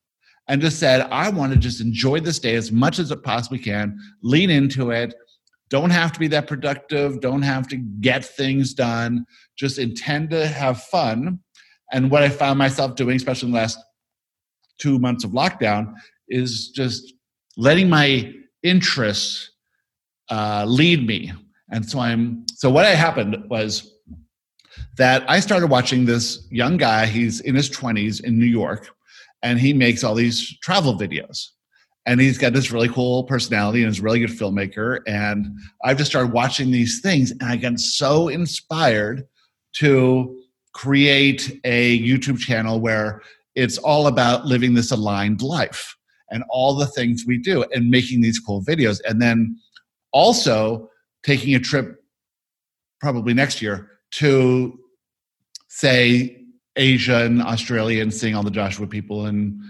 and 0.46 0.60
just 0.60 0.78
said, 0.78 1.02
I 1.10 1.28
want 1.30 1.52
to 1.52 1.58
just 1.58 1.80
enjoy 1.80 2.20
this 2.20 2.38
day 2.38 2.54
as 2.54 2.70
much 2.70 2.98
as 2.98 3.10
it 3.10 3.22
possibly 3.22 3.58
can, 3.58 3.98
lean 4.22 4.50
into 4.50 4.90
it. 4.90 5.14
Don't 5.70 5.90
have 5.90 6.10
to 6.12 6.20
be 6.20 6.26
that 6.28 6.48
productive, 6.48 7.20
don't 7.20 7.42
have 7.42 7.68
to 7.68 7.76
get 7.76 8.24
things 8.24 8.74
done, 8.74 9.24
just 9.56 9.78
intend 9.78 10.30
to 10.30 10.46
have 10.46 10.82
fun. 10.82 11.38
And 11.92 12.10
what 12.10 12.22
I 12.22 12.28
found 12.28 12.58
myself 12.58 12.96
doing, 12.96 13.16
especially 13.16 13.48
in 13.48 13.52
the 13.52 13.58
last 13.60 13.78
two 14.78 14.98
months 14.98 15.24
of 15.24 15.30
lockdown, 15.30 15.94
is 16.28 16.70
just 16.70 17.14
letting 17.56 17.88
my 17.88 18.32
interests 18.62 19.50
uh, 20.30 20.64
lead 20.66 21.06
me. 21.06 21.32
And 21.70 21.88
so 21.88 22.00
I'm 22.00 22.44
so 22.48 22.68
what 22.68 22.84
happened 22.86 23.36
was 23.48 23.92
that 24.96 25.28
I 25.28 25.40
started 25.40 25.68
watching 25.68 26.04
this 26.04 26.46
young 26.50 26.76
guy. 26.76 27.06
He's 27.06 27.40
in 27.40 27.54
his 27.54 27.70
20s 27.70 28.22
in 28.22 28.38
New 28.38 28.46
York, 28.46 28.88
and 29.42 29.58
he 29.58 29.72
makes 29.72 30.02
all 30.02 30.14
these 30.14 30.58
travel 30.58 30.98
videos. 30.98 31.46
And 32.10 32.20
he's 32.20 32.38
got 32.38 32.52
this 32.52 32.72
really 32.72 32.88
cool 32.88 33.22
personality 33.22 33.84
and 33.84 33.88
is 33.88 34.00
a 34.00 34.02
really 34.02 34.18
good 34.18 34.30
filmmaker. 34.30 34.98
And 35.06 35.46
I've 35.84 35.96
just 35.96 36.10
started 36.10 36.32
watching 36.32 36.72
these 36.72 37.00
things, 37.00 37.30
and 37.30 37.44
I 37.44 37.54
got 37.54 37.78
so 37.78 38.26
inspired 38.26 39.28
to 39.74 40.36
create 40.74 41.60
a 41.62 42.00
YouTube 42.00 42.40
channel 42.40 42.80
where 42.80 43.22
it's 43.54 43.78
all 43.78 44.08
about 44.08 44.44
living 44.44 44.74
this 44.74 44.90
aligned 44.90 45.40
life 45.40 45.96
and 46.32 46.42
all 46.50 46.74
the 46.74 46.88
things 46.88 47.26
we 47.28 47.38
do 47.38 47.64
and 47.72 47.88
making 47.88 48.22
these 48.22 48.40
cool 48.40 48.60
videos. 48.64 49.00
And 49.08 49.22
then 49.22 49.56
also 50.12 50.90
taking 51.22 51.54
a 51.54 51.60
trip 51.60 52.02
probably 52.98 53.34
next 53.34 53.62
year 53.62 53.88
to 54.14 54.76
say 55.68 56.44
Asia 56.74 57.24
and 57.24 57.40
Australia 57.40 58.02
and 58.02 58.12
seeing 58.12 58.34
all 58.34 58.42
the 58.42 58.50
Joshua 58.50 58.88
people 58.88 59.26
in 59.26 59.62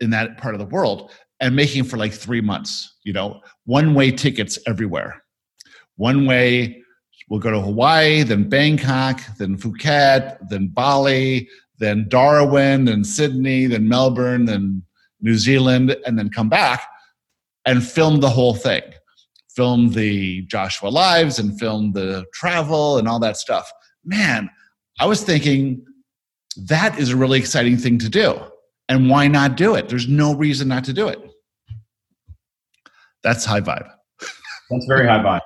in 0.00 0.10
that 0.10 0.36
part 0.38 0.54
of 0.54 0.58
the 0.58 0.66
world 0.66 1.10
and 1.40 1.54
making 1.54 1.84
for 1.84 1.96
like 1.96 2.12
three 2.12 2.40
months, 2.40 2.96
you 3.04 3.12
know, 3.12 3.40
one 3.64 3.94
way 3.94 4.10
tickets 4.10 4.58
everywhere. 4.66 5.22
One 5.96 6.26
way 6.26 6.82
we'll 7.28 7.40
go 7.40 7.50
to 7.50 7.60
Hawaii, 7.60 8.22
then 8.22 8.48
Bangkok, 8.48 9.20
then 9.38 9.56
Phuket, 9.56 10.38
then 10.48 10.68
Bali, 10.68 11.48
then 11.78 12.06
Darwin, 12.08 12.84
then 12.84 13.04
Sydney, 13.04 13.66
then 13.66 13.88
Melbourne, 13.88 14.44
then 14.44 14.82
New 15.20 15.36
Zealand, 15.36 15.96
and 16.06 16.18
then 16.18 16.30
come 16.30 16.48
back 16.48 16.86
and 17.64 17.84
film 17.84 18.20
the 18.20 18.30
whole 18.30 18.54
thing. 18.54 18.82
Film 19.54 19.90
the 19.90 20.42
Joshua 20.42 20.88
lives 20.88 21.38
and 21.38 21.58
film 21.58 21.92
the 21.92 22.24
travel 22.32 22.98
and 22.98 23.08
all 23.08 23.18
that 23.20 23.36
stuff. 23.36 23.70
Man, 24.04 24.50
I 25.00 25.06
was 25.06 25.22
thinking 25.22 25.84
that 26.56 26.98
is 26.98 27.10
a 27.10 27.16
really 27.16 27.38
exciting 27.38 27.76
thing 27.76 27.98
to 27.98 28.08
do. 28.08 28.38
And 28.88 29.10
why 29.10 29.26
not 29.26 29.56
do 29.56 29.74
it? 29.74 29.88
There's 29.88 30.08
no 30.08 30.34
reason 30.34 30.68
not 30.68 30.84
to 30.84 30.92
do 30.92 31.08
it. 31.08 31.18
That's 33.26 33.44
high 33.44 33.60
vibe. 33.60 33.90
That's 34.70 34.86
very 34.86 35.08
high 35.08 35.18
vibe. 35.18 35.40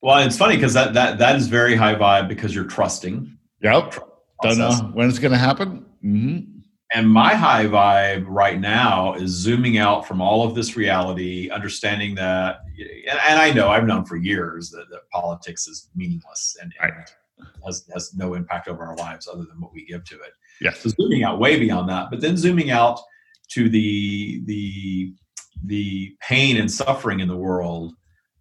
Well, 0.00 0.16
it's 0.26 0.38
funny 0.38 0.54
because 0.56 0.72
that, 0.72 0.94
that 0.94 1.18
that 1.18 1.36
is 1.36 1.46
very 1.46 1.76
high 1.76 1.94
vibe 1.94 2.26
because 2.26 2.54
you're 2.54 2.64
trusting. 2.64 3.36
Yep. 3.60 3.96
Don't 4.40 4.56
know 4.56 4.72
when 4.94 5.10
it's 5.10 5.18
going 5.18 5.32
to 5.32 5.38
happen. 5.38 5.84
Mm-hmm. 6.02 6.60
And 6.94 7.10
my 7.10 7.34
high 7.34 7.66
vibe 7.66 8.24
right 8.26 8.58
now 8.58 9.12
is 9.12 9.30
zooming 9.30 9.76
out 9.76 10.08
from 10.08 10.22
all 10.22 10.48
of 10.48 10.54
this 10.54 10.74
reality, 10.74 11.50
understanding 11.50 12.14
that, 12.14 12.60
and 13.10 13.38
I 13.38 13.52
know 13.52 13.68
I've 13.68 13.84
known 13.84 14.06
for 14.06 14.16
years 14.16 14.70
that, 14.70 14.88
that 14.90 15.00
politics 15.12 15.68
is 15.68 15.90
meaningless 15.94 16.56
and, 16.62 16.72
and 16.80 16.92
right. 16.92 17.10
has, 17.66 17.84
has 17.92 18.14
no 18.14 18.32
impact 18.32 18.68
over 18.68 18.86
our 18.86 18.96
lives 18.96 19.28
other 19.28 19.44
than 19.44 19.60
what 19.60 19.74
we 19.74 19.84
give 19.84 20.02
to 20.04 20.14
it. 20.14 20.32
Yes. 20.62 20.80
So 20.80 20.88
zooming 20.98 21.24
out 21.24 21.38
way 21.38 21.58
beyond 21.58 21.90
that, 21.90 22.08
but 22.10 22.22
then 22.22 22.38
zooming 22.38 22.70
out 22.70 22.98
to 23.50 23.68
the 23.68 24.42
the 24.46 25.12
the 25.64 26.16
pain 26.20 26.56
and 26.56 26.70
suffering 26.70 27.20
in 27.20 27.28
the 27.28 27.36
world 27.36 27.94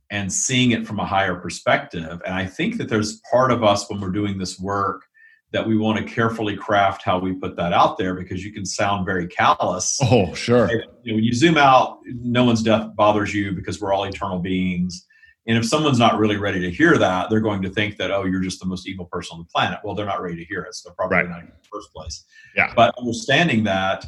and 0.10 0.32
seeing 0.32 0.71
it 0.71 0.88
from 0.88 0.99
a 0.99 1.06
higher 1.06 1.36
perspective. 1.36 2.21
And 2.25 2.34
I 2.34 2.45
think 2.45 2.77
that 2.77 2.89
there's 2.89 3.21
part 3.32 3.51
of 3.51 3.63
us 3.63 3.89
when 3.89 3.99
we're 3.99 4.10
doing 4.10 4.38
this 4.38 4.60
work 4.60 5.03
that 5.51 5.65
we 5.65 5.77
want 5.77 5.97
to 5.97 6.03
carefully 6.03 6.56
craft 6.56 7.03
how 7.03 7.19
we 7.19 7.34
put 7.34 7.56
that 7.56 7.71
out 7.73 7.97
there 7.97 8.13
because 8.13 8.43
you 8.43 8.51
can 8.51 8.65
sound 8.65 9.06
very 9.06 9.27
callous. 9.27 9.97
Oh, 10.01 10.34
sure. 10.34 10.67
When 11.03 11.23
you 11.23 11.34
zoom 11.34 11.58
out, 11.58 11.99
no 12.06 12.43
one's 12.43 12.62
death 12.62 12.95
bothers 12.95 13.34
you 13.34 13.53
because 13.53 13.80
we're 13.80 13.93
all 13.93 14.03
eternal 14.03 14.39
beings. 14.39 15.06
And 15.47 15.58
if 15.58 15.65
someone's 15.65 15.99
not 15.99 16.17
really 16.17 16.36
ready 16.36 16.60
to 16.60 16.69
hear 16.69 16.97
that, 16.97 17.30
they're 17.30 17.39
going 17.39 17.62
to 17.62 17.69
think 17.69 17.95
that, 17.97 18.12
oh, 18.12 18.25
you're 18.25 18.41
just 18.41 18.60
the 18.60 18.65
most 18.65 18.88
evil 18.88 19.06
person 19.06 19.36
on 19.36 19.39
the 19.39 19.45
planet. 19.45 19.80
Well, 19.84 19.95
they're 19.95 20.06
not 20.06 20.21
ready 20.21 20.36
to 20.36 20.45
hear 20.45 20.63
it. 20.63 20.75
So 20.75 20.89
they're 20.89 20.95
probably 20.95 21.17
right. 21.17 21.30
not 21.30 21.39
in 21.39 21.47
the 21.47 21.69
first 21.71 21.93
place. 21.93 22.25
Yeah. 22.53 22.73
But 22.75 22.93
understanding 22.99 23.63
that 23.63 24.06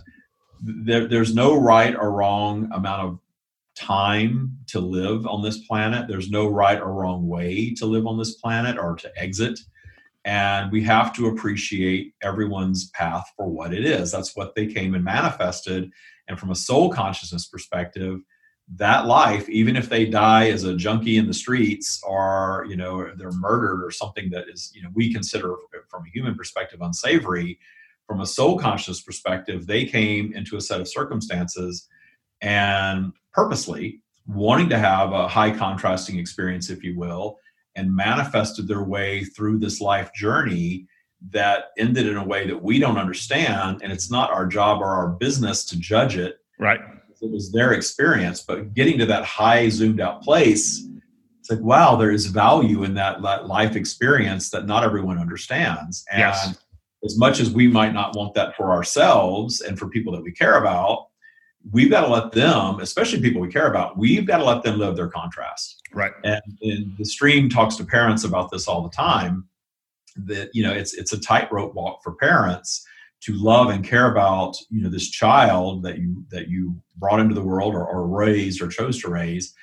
there, 0.62 1.08
there's 1.08 1.34
no 1.34 1.60
right 1.60 1.96
or 1.96 2.12
wrong 2.12 2.70
amount 2.74 3.08
of 3.08 3.20
time 3.76 4.58
to 4.68 4.80
live 4.80 5.26
on 5.26 5.42
this 5.42 5.60
planet. 5.60 6.08
There's 6.08 6.30
no 6.30 6.48
right 6.48 6.80
or 6.80 6.94
wrong 6.94 7.28
way 7.28 7.74
to 7.76 7.86
live 7.86 8.08
on 8.08 8.18
this 8.18 8.36
planet 8.36 8.78
or 8.78 8.96
to 8.96 9.12
exit. 9.18 9.60
And 10.26 10.72
we 10.72 10.84
have 10.84 11.14
to 11.16 11.28
appreciate 11.28 12.14
everyone's 12.22 12.90
path 12.90 13.32
for 13.38 13.48
what 13.48 13.74
it 13.74 13.86
is. 13.86 14.12
That's 14.12 14.36
what 14.36 14.54
they 14.54 14.68
came 14.68 14.96
and 14.96 15.04
manifested. 15.04 15.92
And 16.28 16.38
from 16.38 16.52
a 16.52 16.56
soul 16.56 16.92
consciousness 16.92 17.48
perspective, 17.48 18.20
that 18.76 19.08
life, 19.08 19.50
even 19.50 19.76
if 19.76 19.90
they 19.90 20.06
die 20.06 20.50
as 20.50 20.64
a 20.64 20.76
junkie 20.76 21.18
in 21.18 21.26
the 21.26 21.34
streets 21.34 22.02
or, 22.06 22.66
you 22.70 22.76
know, 22.76 23.12
they're 23.16 23.32
murdered 23.32 23.84
or 23.84 23.90
something 23.90 24.30
that 24.30 24.46
is, 24.48 24.72
you 24.76 24.84
know, 24.84 24.90
we 24.94 25.12
consider 25.12 25.56
from 25.88 26.06
a 26.06 26.10
human 26.10 26.36
perspective 26.36 26.82
unsavory, 26.82 27.58
from 28.10 28.22
a 28.22 28.26
soul 28.26 28.58
conscious 28.58 29.02
perspective, 29.02 29.68
they 29.68 29.86
came 29.86 30.34
into 30.34 30.58
a 30.58 30.62
set 30.62 30.82
of 30.82 30.88
circumstances 30.88 31.88
and 32.42 33.14
purposely 33.34 34.02
wanting 34.26 34.68
to 34.68 34.80
have 34.80 35.12
a 35.12 35.28
high 35.28 35.52
contrasting 35.52 36.18
experience, 36.18 36.72
if 36.72 36.84
you 36.84 36.98
will, 36.98 37.38
and 37.76 37.96
manifested 37.96 38.68
their 38.68 38.82
way 38.82 39.24
through 39.24 39.60
this 39.60 39.80
life 39.80 40.12
journey 40.12 40.88
that 41.30 41.66
ended 41.78 42.08
in 42.08 42.18
a 42.18 42.26
way 42.26 42.48
that 42.48 42.64
we 42.64 42.80
don't 42.80 42.98
understand. 42.98 43.82
And 43.84 43.92
it's 43.92 44.10
not 44.10 44.32
our 44.32 44.48
job 44.48 44.82
or 44.82 44.88
our 44.88 45.10
business 45.10 45.64
to 45.66 45.78
judge 45.80 46.18
it. 46.18 46.38
Right. 46.58 46.80
It 47.22 47.32
was 47.32 47.52
their 47.52 47.74
experience. 47.74 48.42
But 48.42 48.74
getting 48.74 48.98
to 48.98 49.06
that 49.06 49.24
high, 49.24 49.70
zoomed 49.70 50.02
out 50.02 50.24
place, 50.24 50.84
it's 51.42 51.52
like, 51.52 51.60
wow, 51.60 51.96
there 51.96 52.12
is 52.12 52.26
value 52.26 52.84
in 52.84 52.96
that, 52.96 53.22
that 53.22 53.46
life 53.46 53.76
experience 53.76 54.50
that 54.50 54.66
not 54.66 54.84
everyone 54.84 55.20
understands. 55.20 56.06
And 56.12 56.22
yes. 56.22 56.58
As 57.04 57.18
much 57.18 57.40
as 57.40 57.52
we 57.52 57.68
might 57.68 57.94
not 57.94 58.16
want 58.16 58.34
that 58.34 58.56
for 58.56 58.72
ourselves 58.72 59.62
and 59.62 59.78
for 59.80 59.88
people 59.90 60.12
that 60.14 60.24
we 60.24 60.32
care 60.32 60.58
about, 60.58 61.08
we've 61.72 61.90
got 61.90 62.02
to 62.02 62.08
let 62.08 62.32
them, 62.32 62.80
especially 62.80 63.22
people 63.22 63.42
we 63.42 63.52
care 63.52 63.70
about, 63.70 63.98
we've 63.98 64.26
got 64.26 64.38
to 64.38 64.44
let 64.44 64.64
them 64.64 64.80
live 64.80 64.96
their 64.96 65.08
contrast. 65.08 65.82
Right. 65.94 66.12
And, 66.24 66.42
and 66.62 66.98
the 66.98 67.06
stream 67.06 67.50
talks 67.50 67.76
to 67.78 67.86
parents 67.86 68.24
about 68.24 68.52
this 68.52 68.68
all 68.68 68.82
the 68.82 68.90
time. 68.90 69.46
That 70.26 70.50
you 70.54 70.64
know, 70.64 70.74
it's 70.74 70.94
it's 70.96 71.14
a 71.14 71.20
tightrope 71.20 71.76
walk 71.76 72.04
for 72.04 72.14
parents 72.16 72.86
to 73.22 73.34
love 73.34 73.70
and 73.70 73.86
care 73.86 74.12
about 74.12 74.58
you 74.70 74.82
know 74.82 74.90
this 74.90 75.10
child 75.10 75.84
that 75.84 76.00
you 76.00 76.26
that 76.30 76.50
you 76.50 76.76
brought 76.98 77.20
into 77.20 77.36
the 77.36 77.44
world 77.44 77.74
or, 77.74 77.86
or 77.86 78.08
raised 78.08 78.62
or 78.62 78.68
chose 78.68 79.00
to 79.02 79.10
raise 79.10 79.54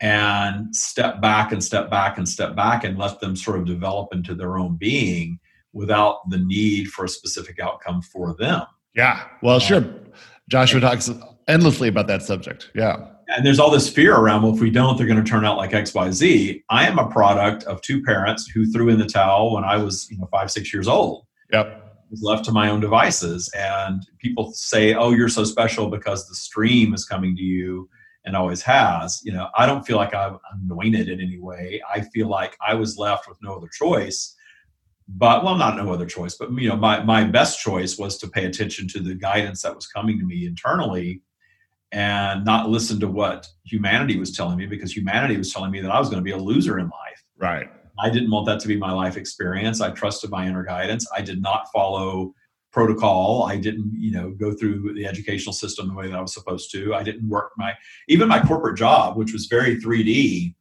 and 0.00 0.74
step 0.74 1.20
back 1.20 1.52
and 1.52 1.62
step 1.62 1.88
back 1.88 2.18
and 2.18 2.28
step 2.28 2.54
back 2.56 2.84
and 2.84 2.98
let 2.98 3.20
them 3.20 3.36
sort 3.36 3.58
of 3.58 3.64
develop 3.64 4.12
into 4.12 4.34
their 4.34 4.58
own 4.58 4.76
being 4.76 5.38
without 5.74 6.28
the 6.30 6.38
need 6.38 6.88
for 6.88 7.04
a 7.04 7.08
specific 7.08 7.58
outcome 7.58 8.00
for 8.00 8.34
them. 8.38 8.62
Yeah. 8.94 9.24
Well, 9.42 9.60
sure. 9.60 9.84
Joshua 10.48 10.80
talks 10.80 11.10
endlessly 11.48 11.88
about 11.88 12.06
that 12.06 12.22
subject. 12.22 12.70
Yeah. 12.74 13.08
And 13.28 13.44
there's 13.44 13.58
all 13.58 13.70
this 13.70 13.88
fear 13.88 14.14
around, 14.14 14.42
well, 14.42 14.54
if 14.54 14.60
we 14.60 14.70
don't, 14.70 14.96
they're 14.96 15.06
going 15.06 15.22
to 15.22 15.28
turn 15.28 15.44
out 15.44 15.56
like 15.56 15.70
XYZ. 15.70 16.62
I 16.70 16.86
am 16.86 16.98
a 16.98 17.08
product 17.10 17.64
of 17.64 17.80
two 17.80 18.02
parents 18.02 18.46
who 18.46 18.66
threw 18.66 18.88
in 18.90 18.98
the 18.98 19.06
towel 19.06 19.54
when 19.54 19.64
I 19.64 19.76
was, 19.76 20.08
you 20.10 20.18
know, 20.18 20.28
five, 20.30 20.50
six 20.50 20.72
years 20.72 20.86
old. 20.86 21.26
Yep. 21.52 21.80
Was 22.10 22.22
left 22.22 22.44
to 22.44 22.52
my 22.52 22.68
own 22.68 22.80
devices. 22.80 23.50
And 23.56 24.02
people 24.18 24.52
say, 24.52 24.94
oh, 24.94 25.10
you're 25.10 25.28
so 25.28 25.42
special 25.42 25.88
because 25.88 26.28
the 26.28 26.34
stream 26.34 26.94
is 26.94 27.04
coming 27.06 27.34
to 27.36 27.42
you 27.42 27.88
and 28.24 28.36
always 28.36 28.62
has. 28.62 29.20
You 29.24 29.32
know, 29.32 29.48
I 29.56 29.66
don't 29.66 29.84
feel 29.86 29.96
like 29.96 30.14
I'm 30.14 30.38
anointed 30.62 31.08
in 31.08 31.20
any 31.20 31.38
way. 31.38 31.82
I 31.92 32.02
feel 32.02 32.28
like 32.28 32.56
I 32.64 32.74
was 32.74 32.98
left 32.98 33.26
with 33.26 33.38
no 33.42 33.54
other 33.54 33.68
choice 33.68 34.36
but 35.08 35.44
well 35.44 35.56
not 35.56 35.76
no 35.76 35.92
other 35.92 36.06
choice 36.06 36.34
but 36.34 36.50
you 36.58 36.68
know 36.68 36.76
my, 36.76 37.02
my 37.02 37.24
best 37.24 37.60
choice 37.60 37.98
was 37.98 38.16
to 38.18 38.28
pay 38.28 38.46
attention 38.46 38.88
to 38.88 39.00
the 39.00 39.14
guidance 39.14 39.62
that 39.62 39.74
was 39.74 39.86
coming 39.86 40.18
to 40.18 40.24
me 40.24 40.46
internally 40.46 41.20
and 41.92 42.44
not 42.44 42.70
listen 42.70 42.98
to 42.98 43.06
what 43.06 43.46
humanity 43.64 44.18
was 44.18 44.34
telling 44.34 44.56
me 44.56 44.66
because 44.66 44.96
humanity 44.96 45.36
was 45.36 45.52
telling 45.52 45.70
me 45.70 45.80
that 45.80 45.90
i 45.90 45.98
was 45.98 46.08
going 46.08 46.20
to 46.20 46.24
be 46.24 46.32
a 46.32 46.36
loser 46.36 46.78
in 46.78 46.86
life 46.86 47.24
right 47.38 47.68
i 47.98 48.08
didn't 48.08 48.30
want 48.30 48.46
that 48.46 48.58
to 48.60 48.68
be 48.68 48.76
my 48.76 48.92
life 48.92 49.16
experience 49.16 49.80
i 49.80 49.90
trusted 49.90 50.30
my 50.30 50.46
inner 50.46 50.64
guidance 50.64 51.06
i 51.14 51.20
did 51.20 51.42
not 51.42 51.66
follow 51.72 52.32
protocol. 52.74 53.44
I 53.44 53.56
didn't, 53.56 53.92
you 53.96 54.10
know, 54.10 54.32
go 54.32 54.52
through 54.52 54.94
the 54.94 55.06
educational 55.06 55.52
system 55.52 55.88
the 55.88 55.94
way 55.94 56.08
that 56.08 56.16
I 56.16 56.20
was 56.20 56.34
supposed 56.34 56.72
to. 56.72 56.92
I 56.92 57.04
didn't 57.04 57.28
work 57.28 57.52
my 57.56 57.72
even 58.08 58.28
my 58.28 58.42
corporate 58.42 58.76
job, 58.76 59.16
which 59.16 59.32
was 59.32 59.46
very 59.46 59.76
3D. 59.76 60.54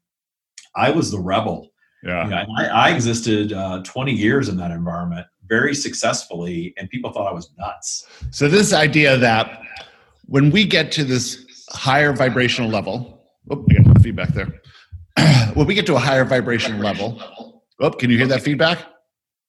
I 0.75 0.91
was 0.91 1.11
the 1.11 1.19
rebel. 1.19 1.72
Yeah, 2.03 2.23
you 2.25 2.29
know, 2.31 2.45
I, 2.57 2.65
I, 2.65 2.89
existed 2.89 3.53
uh, 3.53 3.81
20 3.83 4.11
years 4.11 4.49
in 4.49 4.57
that 4.57 4.71
environment 4.71 5.25
very 5.47 5.73
successfully, 5.73 6.73
and 6.77 6.89
people 6.89 7.11
thought 7.11 7.29
I 7.29 7.33
was 7.33 7.49
nuts. 7.57 8.05
So 8.31 8.49
this 8.49 8.73
idea 8.73 9.17
that 9.17 9.61
when 10.25 10.51
we 10.51 10.65
get 10.65 10.91
to 10.93 11.03
this 11.03 11.45
higher 11.69 12.11
vibrational 12.11 12.69
level, 12.69 13.23
oh, 13.49 13.65
I 13.69 13.83
got 13.83 14.01
feedback 14.01 14.29
there. 14.29 14.53
when 15.53 15.65
we 15.65 15.75
get 15.75 15.85
to 15.85 15.95
a 15.95 15.99
higher 15.99 16.25
vibrational 16.25 16.81
level, 16.81 17.21
oh, 17.79 17.91
can 17.91 18.09
you 18.09 18.17
hear 18.17 18.27
that 18.27 18.41
feedback? 18.41 18.85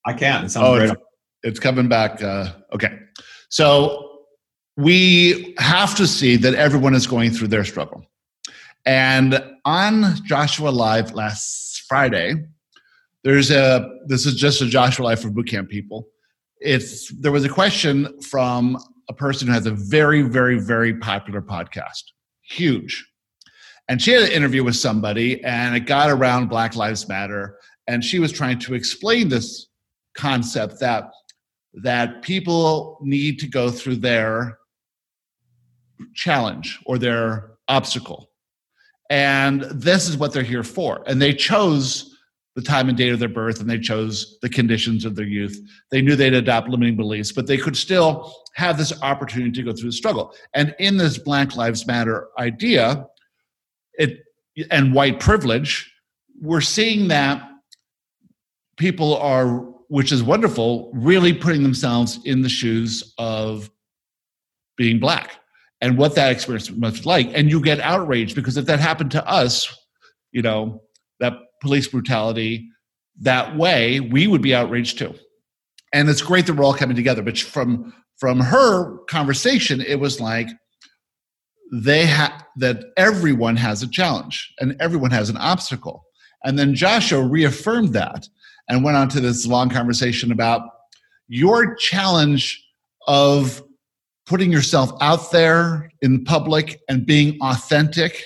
I 0.07 0.13
can. 0.13 0.45
It 0.45 0.51
sounds 0.51 0.67
oh, 0.67 0.79
great 0.79 0.99
it's 1.45 1.61
coming 1.61 1.89
back. 1.89 2.21
Uh, 2.23 2.53
okay. 2.73 2.99
So 3.51 4.23
we 4.77 5.55
have 5.59 5.95
to 5.97 6.07
see 6.07 6.37
that 6.37 6.55
everyone 6.55 6.95
is 6.95 7.07
going 7.07 7.31
through 7.31 7.49
their 7.49 7.65
struggle. 7.65 8.05
And 8.87 9.43
on 9.65 10.17
Joshua 10.25 10.71
Live 10.71 11.13
last 11.13 11.74
Friday, 11.95 12.35
there's 13.23 13.53
a 13.53 13.89
this 14.09 14.27
is 14.27 14.35
just 14.35 14.61
a 14.61 14.67
Joshua 14.67 15.05
Live 15.05 15.21
for 15.21 15.31
bootcamp 15.31 15.69
people. 15.69 16.09
It's 16.59 17.15
there 17.21 17.31
was 17.31 17.45
a 17.45 17.49
question 17.49 18.21
from 18.21 18.77
a 19.09 19.13
person 19.13 19.47
who 19.47 19.55
has 19.55 19.67
a 19.67 19.71
very, 19.71 20.23
very, 20.23 20.59
very 20.59 20.99
popular 20.99 21.41
podcast, 21.41 22.03
huge. 22.43 23.09
And 23.89 24.03
she 24.03 24.11
had 24.11 24.25
an 24.25 24.33
interview 24.33 24.65
with 24.65 24.75
somebody, 24.75 25.41
and 25.45 25.77
it 25.77 25.87
got 25.87 26.11
around 26.11 26.49
Black 26.49 26.75
Lives 26.75 27.07
Matter. 27.07 27.59
And 27.87 28.03
she 28.03 28.19
was 28.19 28.33
trying 28.33 28.59
to 28.59 28.75
explain 28.75 29.29
this 29.29 29.69
concept 30.17 30.81
that 30.81 31.13
that 31.75 32.23
people 32.23 32.99
need 33.03 33.39
to 33.39 33.47
go 33.47 33.71
through 33.71 33.99
their 33.99 34.59
challenge 36.13 36.81
or 36.87 36.99
their 36.99 37.53
obstacle. 37.69 38.34
And 39.15 39.63
this 39.71 40.09
is 40.09 40.17
what 40.17 40.33
they're 40.33 40.43
here 40.43 40.65
for. 40.65 41.05
And 41.07 41.23
they 41.23 41.33
chose 41.33 42.19
the 42.57 42.63
time 42.63 42.89
and 42.89 42.99
date 42.99 43.13
of 43.13 43.21
their 43.21 43.29
birth 43.29 43.61
and 43.61 43.71
they 43.71 43.79
chose 43.79 44.39
the 44.43 44.49
conditions 44.49 45.05
of 45.05 45.15
their 45.15 45.25
youth. 45.25 45.57
They 45.93 46.03
knew 46.03 46.17
they'd 46.17 46.35
adopt 46.35 46.69
limiting 46.69 46.97
beliefs, 46.97 47.31
but 47.31 47.47
they 47.47 47.57
could 47.57 47.77
still 47.77 48.35
have 48.57 48.77
this 48.77 48.93
opportunity 49.03 49.53
to 49.53 49.63
go 49.63 49.73
through 49.73 49.91
the 49.91 49.97
struggle. 49.97 50.35
And 50.53 50.75
in 50.81 50.97
this 50.97 51.17
Black 51.17 51.55
Lives 51.55 51.87
Matter 51.87 52.27
idea, 52.41 53.07
it 53.93 54.19
and 54.73 54.93
white 54.93 55.21
privilege, 55.21 55.93
we're 56.41 56.61
seeing 56.61 57.07
that 57.09 57.41
people 58.77 59.17
are 59.19 59.59
which 59.87 60.11
is 60.11 60.25
wonderful, 60.25 60.91
really 60.93 61.33
putting 61.33 61.63
themselves 61.63 62.19
in 62.25 62.43
the 62.43 62.49
shoes 62.49 63.15
of 63.19 63.71
being 64.77 64.99
black 64.99 65.39
and 65.85 65.99
what 65.99 66.15
that 66.15 66.33
experience 66.33 66.71
must 66.71 67.05
like. 67.05 67.31
And 67.35 67.51
you 67.51 67.61
get 67.61 67.79
outraged 67.79 68.35
because 68.35 68.57
if 68.57 68.65
that 68.65 68.81
happened 68.81 69.11
to 69.11 69.29
us, 69.29 69.69
you 70.33 70.41
know, 70.41 70.81
that 71.21 71.35
police 71.61 71.87
brutality 71.87 72.71
that 73.21 73.55
way, 73.55 74.01
we 74.01 74.27
would 74.27 74.41
be 74.41 74.55
outraged 74.55 74.97
too. 74.97 75.15
And 75.93 76.09
it's 76.09 76.23
great 76.23 76.47
that 76.47 76.55
we're 76.55 76.65
all 76.65 76.73
coming 76.73 76.97
together. 76.97 77.21
But 77.21 77.39
from 77.39 77.93
from 78.19 78.41
her 78.41 78.97
conversation, 79.11 79.83
it 79.83 80.01
was 80.01 80.23
like 80.23 80.49
they 81.71 82.07
have 82.07 82.33
that 82.57 82.83
everyone 82.97 83.57
has 83.57 83.83
a 83.83 83.91
challenge 83.91 84.55
and 84.61 84.75
everyone 84.81 85.11
has 85.11 85.29
an 85.29 85.37
obstacle. 85.37 86.07
And 86.45 86.59
then 86.59 86.75
Joshua 86.75 87.23
reaffirmed 87.23 87.93
that 87.93 88.27
and 88.71 88.85
went 88.85 88.97
on 88.97 89.11
to 89.11 89.21
this 89.21 89.47
long 89.47 89.69
conversation 89.69 90.33
about 90.33 90.63
your 91.29 91.75
challenge 91.75 92.65
of 93.07 93.63
putting 94.27 94.51
yourself 94.51 94.91
out 95.01 95.31
there 95.31 95.91
in 96.03 96.25
public 96.25 96.81
and 96.89 97.07
being 97.07 97.39
authentic 97.43 98.23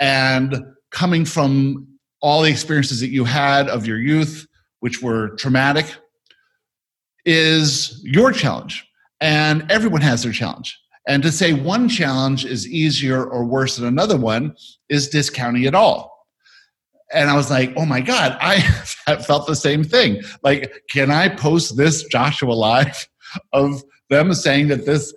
and 0.00 0.64
coming 0.90 1.24
from 1.24 1.86
all 2.20 2.42
the 2.42 2.50
experiences 2.50 3.00
that 3.00 3.10
you 3.10 3.24
had 3.24 3.68
of 3.68 3.86
your 3.86 3.98
youth, 3.98 4.46
which 4.80 5.02
were 5.02 5.30
traumatic, 5.36 5.86
is 7.24 8.00
your 8.04 8.32
challenge. 8.32 8.84
And 9.20 9.70
everyone 9.70 10.00
has 10.00 10.22
their 10.22 10.32
challenge. 10.32 10.78
And 11.06 11.22
to 11.22 11.32
say 11.32 11.52
one 11.52 11.88
challenge 11.88 12.44
is 12.44 12.68
easier 12.68 13.24
or 13.24 13.44
worse 13.44 13.76
than 13.76 13.86
another 13.86 14.16
one 14.16 14.54
is 14.88 15.08
discounting 15.08 15.64
it 15.64 15.74
all 15.74 16.18
and 17.12 17.30
I 17.30 17.36
was 17.36 17.50
like, 17.50 17.72
oh 17.76 17.86
my 17.86 18.00
God, 18.00 18.36
I 18.40 18.60
felt 19.26 19.46
the 19.46 19.56
same 19.56 19.84
thing. 19.84 20.22
Like, 20.42 20.84
can 20.90 21.10
I 21.10 21.28
post 21.28 21.76
this 21.76 22.04
Joshua 22.04 22.52
Live 22.52 23.08
of 23.52 23.82
them 24.10 24.34
saying 24.34 24.68
that 24.68 24.86
this 24.86 25.12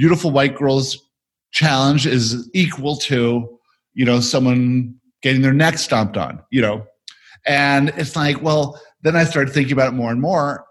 beautiful 0.00 0.30
white 0.30 0.56
girl's 0.56 1.10
challenge 1.50 2.06
is 2.06 2.48
equal 2.54 2.96
to, 2.96 3.46
you 3.92 4.06
know, 4.06 4.18
someone 4.18 4.94
getting 5.20 5.42
their 5.42 5.52
neck 5.52 5.76
stomped 5.76 6.16
on, 6.16 6.42
you 6.50 6.62
know? 6.62 6.82
And 7.46 7.90
it's 7.96 8.16
like, 8.16 8.40
well, 8.40 8.80
then 9.02 9.14
I 9.14 9.24
started 9.24 9.52
thinking 9.52 9.74
about 9.74 9.92
it 9.92 9.96
more 9.96 10.10
and 10.10 10.22
more. 10.22 10.64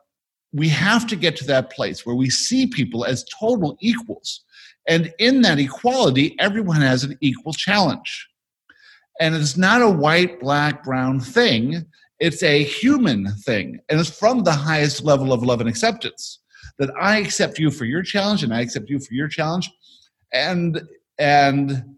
We 0.51 0.67
have 0.69 1.05
to 1.05 1.15
get 1.15 1.36
to 1.38 1.45
that 1.45 1.71
place 1.71 2.07
where 2.07 2.15
we 2.15 2.32
see 2.32 2.65
people 2.65 3.05
as 3.05 3.23
total 3.39 3.77
equals. 3.82 4.41
And 4.88 5.13
in 5.19 5.43
that 5.43 5.59
equality, 5.59 6.36
everyone 6.39 6.82
has 6.82 7.03
an 7.03 7.15
equal 7.21 7.53
challenge 7.53 8.27
and 9.19 9.36
it's 9.36 9.57
not 9.57 9.84
a 9.84 9.89
white, 9.89 10.39
black, 10.39 10.84
brown 10.84 11.19
thing. 11.19 11.86
It's 12.19 12.41
a 12.41 12.63
human 12.63 13.27
thing. 13.45 13.80
And 13.89 13.99
it's 13.99 14.09
from 14.09 14.43
the 14.43 14.53
highest 14.53 15.03
level 15.03 15.34
of 15.34 15.43
love 15.43 15.59
and 15.59 15.69
acceptance 15.69 16.39
that 16.80 16.89
I 16.99 17.17
accept 17.17 17.59
you 17.59 17.69
for 17.69 17.86
your 17.86 18.01
challenge 18.01 18.43
and 18.43 18.53
I 18.53 18.61
accept 18.61 18.89
you 18.89 18.99
for 18.99 19.13
your 19.13 19.27
challenge. 19.27 19.69
And, 20.34 20.82
and, 21.17 21.97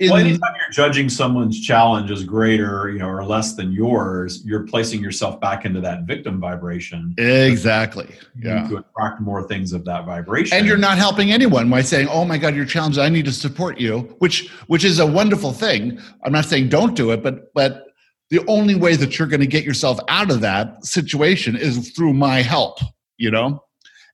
in, 0.00 0.08
well, 0.08 0.18
anytime 0.18 0.54
you're 0.58 0.70
judging 0.72 1.10
someone's 1.10 1.60
challenge 1.60 2.10
as 2.10 2.24
greater, 2.24 2.88
you 2.88 2.98
know, 2.98 3.08
or 3.10 3.22
less 3.22 3.52
than 3.52 3.70
yours, 3.70 4.42
you're 4.46 4.62
placing 4.62 5.02
yourself 5.02 5.38
back 5.42 5.66
into 5.66 5.82
that 5.82 6.04
victim 6.04 6.40
vibration. 6.40 7.14
Exactly. 7.18 8.08
Yeah. 8.42 8.66
To 8.68 8.78
attract 8.78 9.20
more 9.20 9.46
things 9.46 9.74
of 9.74 9.84
that 9.84 10.06
vibration. 10.06 10.56
And 10.56 10.66
you're 10.66 10.78
not 10.78 10.96
helping 10.96 11.32
anyone 11.32 11.68
by 11.68 11.82
saying, 11.82 12.08
"Oh 12.08 12.24
my 12.24 12.38
God, 12.38 12.54
you're 12.54 12.64
challenged. 12.64 12.98
I 12.98 13.10
need 13.10 13.26
to 13.26 13.32
support 13.32 13.78
you," 13.78 14.16
which 14.20 14.48
which 14.68 14.84
is 14.84 15.00
a 15.00 15.06
wonderful 15.06 15.52
thing. 15.52 16.00
I'm 16.24 16.32
not 16.32 16.46
saying 16.46 16.70
don't 16.70 16.96
do 16.96 17.10
it, 17.10 17.22
but 17.22 17.52
but 17.52 17.88
the 18.30 18.42
only 18.46 18.76
way 18.76 18.96
that 18.96 19.18
you're 19.18 19.28
going 19.28 19.40
to 19.40 19.46
get 19.46 19.64
yourself 19.64 20.00
out 20.08 20.30
of 20.30 20.40
that 20.40 20.82
situation 20.82 21.56
is 21.56 21.90
through 21.90 22.14
my 22.14 22.40
help. 22.40 22.78
You 23.18 23.30
know, 23.30 23.62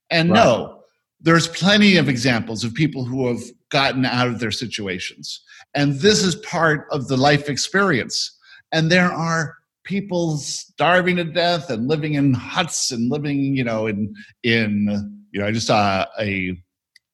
and 0.09 0.29
right. 0.29 0.43
no, 0.43 0.83
there's 1.19 1.47
plenty 1.47 1.97
of 1.97 2.07
examples 2.07 2.63
of 2.63 2.73
people 2.73 3.03
who 3.05 3.27
have 3.27 3.41
gotten 3.69 4.05
out 4.05 4.27
of 4.27 4.39
their 4.39 4.51
situations 4.51 5.41
and 5.77 5.99
this 5.99 6.23
is 6.23 6.35
part 6.35 6.87
of 6.91 7.07
the 7.07 7.17
life 7.17 7.49
experience. 7.49 8.35
And 8.71 8.91
there 8.91 9.11
are 9.11 9.55
people 9.83 10.37
starving 10.37 11.15
to 11.17 11.23
death 11.23 11.69
and 11.69 11.87
living 11.87 12.15
in 12.15 12.33
huts 12.33 12.91
and 12.91 13.09
living, 13.09 13.55
you 13.55 13.63
know, 13.63 13.87
in 13.87 14.13
in 14.43 15.13
you 15.31 15.39
know, 15.39 15.47
I 15.47 15.51
just 15.51 15.67
saw 15.67 16.05
a 16.19 16.57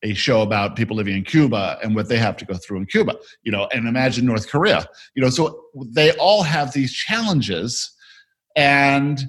a 0.02 0.14
show 0.14 0.42
about 0.42 0.76
people 0.76 0.96
living 0.96 1.16
in 1.16 1.24
Cuba 1.24 1.78
and 1.84 1.96
what 1.96 2.10
they 2.10 2.18
have 2.18 2.36
to 2.38 2.46
go 2.46 2.56
through 2.56 2.78
in 2.78 2.86
Cuba, 2.86 3.16
you 3.44 3.52
know, 3.52 3.68
and 3.74 3.88
imagine 3.88 4.26
North 4.26 4.50
Korea, 4.50 4.86
you 5.16 5.24
know, 5.24 5.30
so 5.30 5.62
they 5.94 6.12
all 6.14 6.44
have 6.44 6.74
these 6.74 6.92
challenges 6.92 7.90
and 8.56 9.24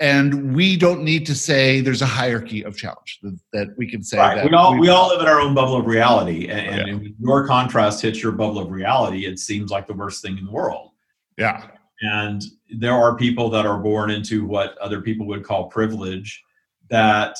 and 0.00 0.54
we 0.54 0.76
don't 0.76 1.02
need 1.02 1.26
to 1.26 1.34
say 1.34 1.80
there's 1.80 2.02
a 2.02 2.06
hierarchy 2.06 2.64
of 2.64 2.76
challenge 2.76 3.18
that, 3.22 3.38
that 3.52 3.68
we 3.76 3.90
can 3.90 4.02
say 4.02 4.18
right. 4.18 4.36
that 4.36 4.50
we 4.50 4.56
all 4.56 4.78
we, 4.78 4.88
all 4.88 5.08
live 5.08 5.20
in 5.20 5.26
our 5.26 5.40
own 5.40 5.54
bubble 5.54 5.76
of 5.76 5.86
reality 5.86 6.48
and, 6.48 6.66
yeah. 6.66 6.94
and 6.94 7.14
your 7.18 7.46
contrast 7.46 8.00
hits 8.00 8.22
your 8.22 8.32
bubble 8.32 8.58
of 8.58 8.70
reality 8.70 9.26
it 9.26 9.38
seems 9.38 9.70
like 9.70 9.86
the 9.86 9.94
worst 9.94 10.22
thing 10.22 10.38
in 10.38 10.44
the 10.44 10.52
world 10.52 10.90
yeah 11.36 11.68
and 12.02 12.42
there 12.78 12.94
are 12.94 13.16
people 13.16 13.50
that 13.50 13.66
are 13.66 13.78
born 13.78 14.10
into 14.10 14.46
what 14.46 14.78
other 14.78 15.00
people 15.00 15.26
would 15.26 15.44
call 15.44 15.66
privilege 15.66 16.42
that 16.90 17.36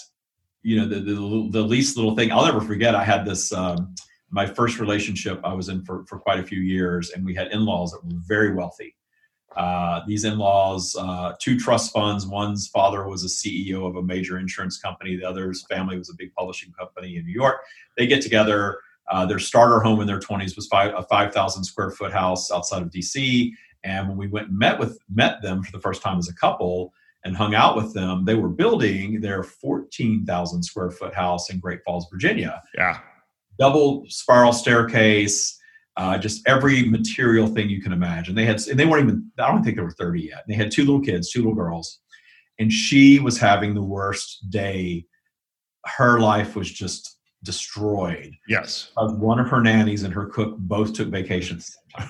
you 0.63 0.81
know 0.81 0.87
the, 0.87 1.01
the, 1.01 1.49
the 1.53 1.63
least 1.63 1.97
little 1.97 2.17
thing 2.17 2.33
i'll 2.33 2.45
never 2.45 2.61
forget 2.61 2.95
i 2.95 3.05
had 3.05 3.25
this 3.25 3.53
um, 3.53 3.95
my 4.31 4.47
first 4.47 4.81
relationship 4.81 5.41
i 5.45 5.53
was 5.53 5.69
in 5.69 5.85
for, 5.85 6.05
for 6.07 6.19
quite 6.19 6.41
a 6.41 6.43
few 6.43 6.61
years 6.61 7.11
and 7.11 7.25
we 7.25 7.35
had 7.35 7.49
in-laws 7.49 7.93
that 7.93 8.05
were 8.05 8.21
very 8.27 8.55
wealthy 8.55 8.95
uh, 9.59 10.03
these 10.07 10.25
in-laws, 10.25 10.95
uh, 10.97 11.33
two 11.41 11.59
trust 11.59 11.93
funds. 11.93 12.25
One's 12.25 12.69
father 12.69 13.09
was 13.09 13.25
a 13.25 13.27
CEO 13.27 13.89
of 13.89 13.97
a 13.97 14.03
major 14.03 14.39
insurance 14.39 14.79
company. 14.79 15.17
The 15.17 15.29
other's 15.29 15.67
family 15.67 15.99
was 15.99 16.09
a 16.09 16.15
big 16.17 16.33
publishing 16.35 16.73
company 16.73 17.17
in 17.17 17.25
New 17.25 17.33
York. 17.33 17.57
They 17.97 18.07
get 18.07 18.23
together. 18.23 18.79
Uh, 19.11 19.27
their 19.27 19.41
starter 19.41 19.81
home 19.81 20.01
in 20.01 20.07
their 20.07 20.21
20s 20.21 20.55
was 20.55 20.69
five, 20.69 20.95
a 20.97 21.03
5,000 21.03 21.65
square 21.65 21.91
foot 21.91 22.13
house 22.13 22.53
outside 22.53 22.83
of 22.83 22.91
DC. 22.91 23.51
And 23.83 24.09
when 24.09 24.17
we 24.17 24.29
went 24.29 24.49
and 24.49 24.59
met 24.59 24.79
with 24.79 24.97
met 25.13 25.43
them 25.43 25.65
for 25.65 25.73
the 25.73 25.81
first 25.81 26.03
time 26.03 26.19
as 26.19 26.29
a 26.29 26.35
couple 26.35 26.93
and 27.25 27.37
hung 27.37 27.57
out 27.57 27.75
with 27.75 27.93
them, 27.95 28.25
they 28.25 28.37
were 28.37 28.49
building 28.49 29.21
their 29.21 29.43
14,000 29.43 30.63
square 30.63 30.93
foot 30.93 31.15
house 31.15 31.51
in 31.51 31.59
Great 31.59 31.83
Falls, 31.85 32.07
Virginia. 32.13 32.63
Yeah, 32.77 33.01
double 33.59 34.05
spiral 34.09 34.53
staircase 34.53 35.58
uh, 35.99 36.17
just 36.17 36.49
every 36.49 36.85
material 36.85 37.49
thing 37.49 37.69
you 37.69 37.83
can 37.83 37.93
imagine. 37.93 38.35
They 38.35 38.47
had, 38.47 38.67
and 38.69 38.79
they 38.79 38.87
weren't 38.87 39.05
even, 39.05 39.31
I 39.39 39.49
don't 39.49 39.65
think 39.65 39.77
they 39.77 39.83
were 39.83 39.91
30 39.91 40.23
yet. 40.23 40.45
They 40.49 40.55
had 40.55 40.71
two 40.71 40.85
little 40.85 41.01
kids, 41.01 41.31
two 41.31 41.41
little 41.41 41.55
girls. 41.55 42.01
And 42.61 42.73
she 42.73 43.19
was 43.19 43.39
having 43.39 43.75
the 43.75 43.83
worst 43.83 44.49
day 44.49 45.05
her 45.85 46.21
life 46.21 46.55
was 46.55 46.71
just 46.71 47.19
destroyed. 47.43 48.33
Yes. 48.49 48.91
one 48.97 49.39
of 49.41 49.49
her 49.49 49.61
nannies 49.61 50.05
and 50.05 50.15
her 50.15 50.27
cook 50.27 50.57
both 50.59 50.95
took 50.95 51.09
vacations. 51.09 51.77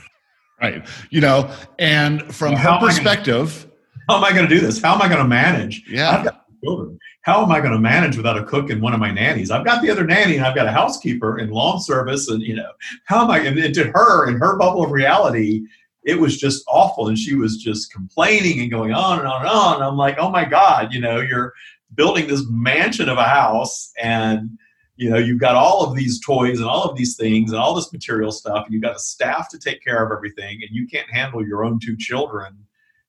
Right. 0.61 0.85
You 1.11 1.21
know, 1.21 1.55
and 1.79 2.35
from 2.35 2.55
well, 2.55 2.81
her 2.81 2.87
perspective, 2.89 3.71
how 4.09 4.17
am 4.17 4.25
I 4.25 4.33
going 4.33 4.49
to 4.49 4.53
do 4.53 4.61
this? 4.61 4.83
How 4.83 4.93
am 4.93 5.01
I 5.01 5.07
going 5.07 5.21
to 5.21 5.29
manage? 5.29 5.85
Yeah. 5.89 6.11
I've 6.11 6.25
got 6.25 6.47
children. 6.65 6.99
How 7.23 7.43
am 7.43 7.51
I 7.53 7.61
going 7.61 7.73
to 7.73 7.79
manage 7.79 8.17
without 8.17 8.39
a 8.39 8.45
cook 8.45 8.71
and 8.71 8.81
one 8.81 8.95
of 8.95 9.01
my 9.01 9.11
nannies? 9.11 9.51
I've 9.51 9.65
got 9.65 9.83
the 9.83 9.91
other 9.91 10.05
nanny 10.05 10.37
and 10.37 10.47
I've 10.47 10.55
got 10.55 10.67
a 10.67 10.73
housekeeper 10.73 11.39
and 11.39 11.53
lawn 11.53 11.81
service 11.81 12.29
and 12.29 12.43
you 12.43 12.57
know 12.57 12.71
how 13.05 13.25
am 13.25 13.31
I? 13.31 13.41
And 13.41 13.75
to 13.75 13.91
her 13.93 14.29
in 14.29 14.39
her 14.39 14.57
bubble 14.57 14.85
of 14.85 14.91
reality, 14.91 15.63
it 16.05 16.19
was 16.19 16.39
just 16.39 16.65
awful, 16.69 17.09
and 17.09 17.19
she 17.19 17.35
was 17.35 17.59
just 17.59 17.93
complaining 17.93 18.61
and 18.61 18.71
going 18.71 18.93
on 18.93 19.19
and 19.19 19.29
on 19.29 19.43
and 19.43 19.51
on. 19.51 19.83
I'm 19.83 19.97
like, 19.97 20.17
oh 20.19 20.31
my 20.31 20.45
god, 20.45 20.95
you 20.95 21.01
know, 21.01 21.21
you're 21.21 21.53
building 21.95 22.27
this 22.27 22.45
mansion 22.49 23.09
of 23.09 23.19
a 23.19 23.25
house 23.25 23.93
and 24.01 24.51
you 24.97 25.09
know 25.09 25.17
you've 25.17 25.41
got 25.41 25.55
all 25.55 25.85
of 25.85 25.97
these 25.97 26.21
toys 26.21 26.59
and 26.59 26.69
all 26.69 26.85
of 26.85 26.97
these 26.97 27.17
things 27.17 27.51
and 27.51 27.61
all 27.61 27.75
this 27.75 27.93
material 27.93 28.31
stuff 28.33 28.65
and 28.65 28.75
you've 28.75 28.83
got 28.83 28.97
a 28.97 28.99
staff 28.99 29.49
to 29.49 29.59
take 29.59 29.83
care 29.83 30.05
of 30.05 30.13
everything 30.13 30.61
and 30.63 30.71
you 30.71 30.87
can't 30.87 31.11
handle 31.11 31.47
your 31.47 31.65
own 31.65 31.79
two 31.79 31.97
children 31.97 32.55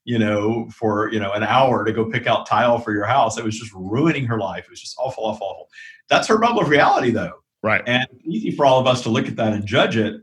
you 0.09 0.17
know, 0.17 0.67
for 0.71 1.13
you 1.13 1.19
know 1.19 1.33
an 1.33 1.43
hour 1.43 1.85
to 1.85 1.93
go 1.93 2.03
pick 2.03 2.25
out 2.25 2.47
tile 2.47 2.79
for 2.79 2.91
your 2.91 3.05
house. 3.05 3.37
It 3.37 3.43
was 3.43 3.59
just 3.59 3.71
ruining 3.75 4.25
her 4.25 4.39
life. 4.39 4.63
It 4.63 4.71
was 4.71 4.81
just 4.81 4.97
awful, 4.97 5.23
awful, 5.23 5.45
awful. 5.45 5.69
That's 6.09 6.27
her 6.29 6.39
bubble 6.39 6.61
of 6.61 6.69
reality, 6.69 7.11
though. 7.11 7.43
Right. 7.61 7.83
And 7.85 8.07
easy 8.25 8.49
for 8.49 8.65
all 8.65 8.79
of 8.79 8.87
us 8.87 9.03
to 9.03 9.09
look 9.09 9.27
at 9.27 9.35
that 9.35 9.53
and 9.53 9.67
judge 9.67 9.97
it. 9.97 10.19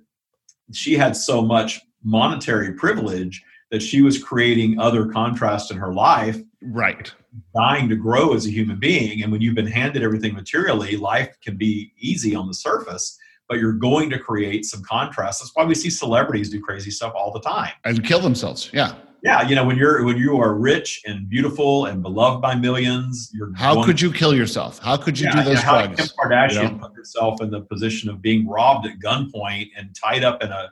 She 0.73 0.95
had 0.95 1.15
so 1.15 1.41
much 1.41 1.83
monetary 2.03 2.73
privilege 2.73 3.45
that 3.71 3.81
she 3.81 4.03
was 4.03 4.21
creating 4.21 4.81
other 4.81 5.07
contrast 5.07 5.71
in 5.71 5.77
her 5.77 5.95
life. 5.95 6.37
Right. 6.61 7.13
Dying 7.55 7.89
to 7.89 7.95
grow 7.95 8.35
as 8.35 8.45
a 8.45 8.51
human 8.51 8.81
being. 8.81 9.23
And 9.23 9.31
when 9.31 9.41
you've 9.41 9.55
been 9.55 9.69
handed 9.69 10.03
everything 10.03 10.35
materially, 10.35 10.97
life 10.97 11.37
can 11.45 11.57
be 11.57 11.93
easy 11.97 12.35
on 12.35 12.49
the 12.49 12.55
surface 12.55 13.17
but 13.49 13.61
you're 13.61 13.75
going 13.75 14.11
to 14.11 14.19
create 14.19 14.65
some 14.65 14.83
contrast. 14.83 15.41
That's 15.41 15.53
why 15.55 15.65
we 15.65 15.77
see 15.77 15.89
celebrities 15.89 16.51
do 16.51 16.61
crazy 16.61 16.91
stuff 16.91 17.13
all 17.15 17.31
the 17.31 17.39
time 17.39 17.71
and 17.85 18.05
kill 18.05 18.19
themselves. 18.19 18.71
Yeah 18.73 18.97
yeah, 19.23 19.49
you 19.49 19.55
know, 19.55 19.65
when 19.65 19.77
you're 19.77 20.05
when 20.05 20.17
you 20.17 20.41
are 20.41 20.55
rich 20.55 21.03
and 21.07 21.29
beautiful 21.29 21.87
and 21.87 22.03
beloved 22.03 22.41
by 22.41 22.55
millions, 22.55 23.31
you're 23.33 23.53
how 23.55 23.85
could 23.85 24.01
you 24.01 24.13
kill 24.13 24.35
yourself? 24.35 24.79
How 24.79 24.97
could 24.97 25.19
you 25.19 25.27
yeah, 25.27 25.37
do 25.37 25.51
those 25.51 25.63
how 25.63 25.87
drugs? 25.87 26.13
Kim 26.13 26.31
Kardashian 26.31 26.73
you 26.73 26.79
put 26.79 26.95
herself 26.95 27.41
in 27.41 27.51
the 27.51 27.63
position 27.63 28.09
of 28.11 28.21
being 28.21 28.47
robbed 28.47 28.87
at 28.87 28.99
gunpoint 28.99 29.71
and 29.77 29.95
tied 29.95 30.23
up 30.23 30.43
in 30.43 30.51
a 30.51 30.71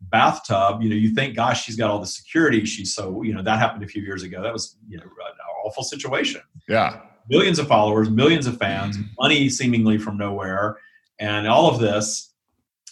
bathtub. 0.00 0.82
You 0.82 0.90
know, 0.90 0.96
you 0.96 1.14
think, 1.14 1.36
gosh, 1.36 1.64
she's 1.64 1.76
got 1.76 1.90
all 1.90 1.98
the 1.98 2.06
security. 2.06 2.64
She's 2.64 2.94
so 2.94 3.22
you 3.22 3.34
know 3.34 3.42
that 3.42 3.58
happened 3.58 3.82
a 3.82 3.88
few 3.88 4.02
years 4.02 4.22
ago. 4.22 4.42
That 4.42 4.52
was 4.52 4.76
you 4.88 4.98
know 4.98 5.04
an 5.04 5.36
awful 5.64 5.82
situation. 5.82 6.42
Yeah, 6.68 7.00
millions 7.28 7.58
of 7.58 7.66
followers, 7.66 8.10
millions 8.10 8.46
of 8.46 8.58
fans, 8.58 8.96
mm-hmm. 8.96 9.08
money 9.18 9.48
seemingly 9.48 9.98
from 9.98 10.18
nowhere, 10.18 10.76
and 11.18 11.48
all 11.48 11.68
of 11.68 11.80
this. 11.80 12.32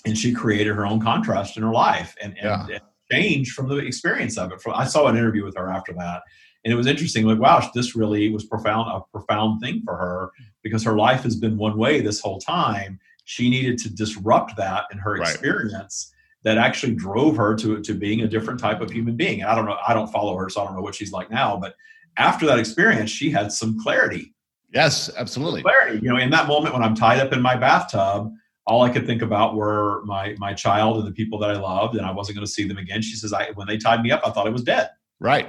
And 0.07 0.18
she 0.18 0.34
created 0.34 0.76
her 0.76 0.84
own 0.84 1.00
contrast 1.00 1.57
in 1.57 1.62
her 1.62 1.72
life, 1.72 2.14
and, 2.20 2.36
and, 2.36 2.68
yeah. 2.68 2.74
and 2.74 2.82
changed 3.11 3.52
from 3.52 3.68
the 3.68 3.76
experience 3.78 4.38
of 4.38 4.52
it. 4.52 4.62
I 4.72 4.84
saw 4.84 5.07
an 5.07 5.16
interview 5.16 5.44
with 5.44 5.57
her 5.57 5.70
after 5.70 5.92
that, 5.94 6.22
and 6.64 6.72
it 6.72 6.76
was 6.76 6.86
interesting. 6.86 7.26
Like, 7.26 7.38
wow, 7.38 7.68
this 7.74 7.94
really 7.94 8.30
was 8.30 8.44
profound, 8.44 8.90
a 8.90 9.00
profound 9.12 9.61
thing 9.61 9.82
for 9.84 9.96
her 9.96 10.30
because 10.62 10.82
her 10.84 10.96
life 10.96 11.22
has 11.22 11.36
been 11.36 11.57
one 11.57 11.76
way 11.76 12.00
this 12.00 12.20
whole 12.20 12.38
time. 12.38 12.98
She 13.24 13.50
needed 13.50 13.78
to 13.78 13.94
disrupt 13.94 14.57
that 14.57 14.84
in 14.92 14.98
her 14.98 15.16
experience. 15.16 16.11
That 16.42 16.59
actually 16.59 16.94
drove 16.94 17.38
her 17.38 17.55
to 17.55 17.80
to 17.80 17.94
being 17.94 18.20
a 18.20 18.28
different 18.28 18.61
type 18.61 18.82
of 18.82 18.90
human 18.90 19.16
being. 19.16 19.40
And 19.40 19.50
I 19.50 19.55
don't 19.55 19.64
know, 19.64 19.78
I 19.88 19.94
don't 19.94 20.12
follow 20.12 20.36
her, 20.36 20.50
so 20.50 20.61
I 20.61 20.66
don't 20.66 20.74
know 20.74 20.82
what 20.82 20.94
she's 20.94 21.11
like 21.11 21.30
now. 21.30 21.57
But 21.57 21.74
after 22.18 22.44
that 22.44 22.59
experience, 22.59 23.11
she 23.11 23.30
had 23.30 23.50
some 23.50 23.80
clarity. 23.82 24.34
Yes, 24.74 25.11
absolutely. 25.16 25.62
Clarity. 25.62 26.00
You 26.02 26.11
know, 26.11 26.18
in 26.18 26.30
that 26.30 26.46
moment 26.46 26.74
when 26.74 26.82
I'm 26.82 26.94
tied 26.94 27.20
up 27.20 27.32
in 27.32 27.40
my 27.40 27.57
bathtub, 27.57 28.30
all 28.67 28.83
I 28.83 28.89
could 28.89 29.07
think 29.07 29.23
about 29.23 29.55
were 29.55 30.03
my 30.05 30.35
my 30.39 30.55
child 30.55 30.99
and 30.99 31.07
the 31.07 31.12
people 31.12 31.39
that 31.41 31.51
I 31.51 31.55
loved, 31.55 31.97
and 31.97 32.07
I 32.07 32.11
wasn't 32.11 32.37
going 32.37 32.47
to 32.47 32.51
see 32.53 32.67
them 32.67 32.79
again. 32.79 33.03
She 33.03 33.17
says, 33.17 33.33
"I 33.33 33.51
when 33.53 33.67
they 33.67 33.77
tied 33.77 34.03
me 34.03 34.11
up, 34.11 34.23
I 34.25 34.31
thought 34.31 34.47
I 34.47 34.51
was 34.51 34.62
dead." 34.62 34.91
Right. 35.21 35.49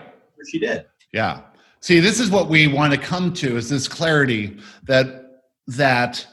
She 0.49 0.59
did. 0.59 0.85
Yeah. 1.13 1.41
See, 1.79 1.99
this 1.99 2.19
is 2.19 2.29
what 2.29 2.49
we 2.49 2.67
want 2.67 2.93
to 2.93 2.99
come 2.99 3.33
to: 3.33 3.57
is 3.57 3.69
this 3.69 3.87
clarity 3.87 4.57
that 4.83 5.41
that 5.67 6.25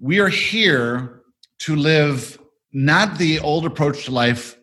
we 0.00 0.18
are 0.18 0.28
here 0.28 1.22
to 1.60 1.76
live 1.76 2.38
not 2.72 3.18
the 3.18 3.40
old 3.40 3.66
approach 3.66 4.04
to 4.06 4.10
life. 4.10 4.56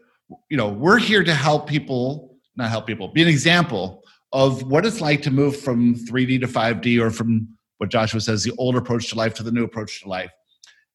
You 0.49 0.57
know, 0.57 0.69
we're 0.69 0.97
here 0.97 1.23
to 1.23 1.33
help 1.33 1.67
people, 1.67 2.37
not 2.55 2.69
help 2.69 2.87
people, 2.87 3.09
be 3.09 3.21
an 3.21 3.27
example 3.27 4.03
of 4.31 4.63
what 4.63 4.85
it's 4.85 4.99
like 4.99 5.21
to 5.21 5.31
move 5.31 5.59
from 5.59 5.95
3D 5.95 6.41
to 6.41 6.47
5D, 6.47 6.99
or 6.99 7.11
from 7.11 7.47
what 7.77 7.89
Joshua 7.89 8.19
says, 8.19 8.43
the 8.43 8.51
old 8.57 8.75
approach 8.75 9.09
to 9.09 9.15
life 9.15 9.33
to 9.35 9.43
the 9.43 9.51
new 9.51 9.63
approach 9.63 10.01
to 10.01 10.09
life 10.09 10.31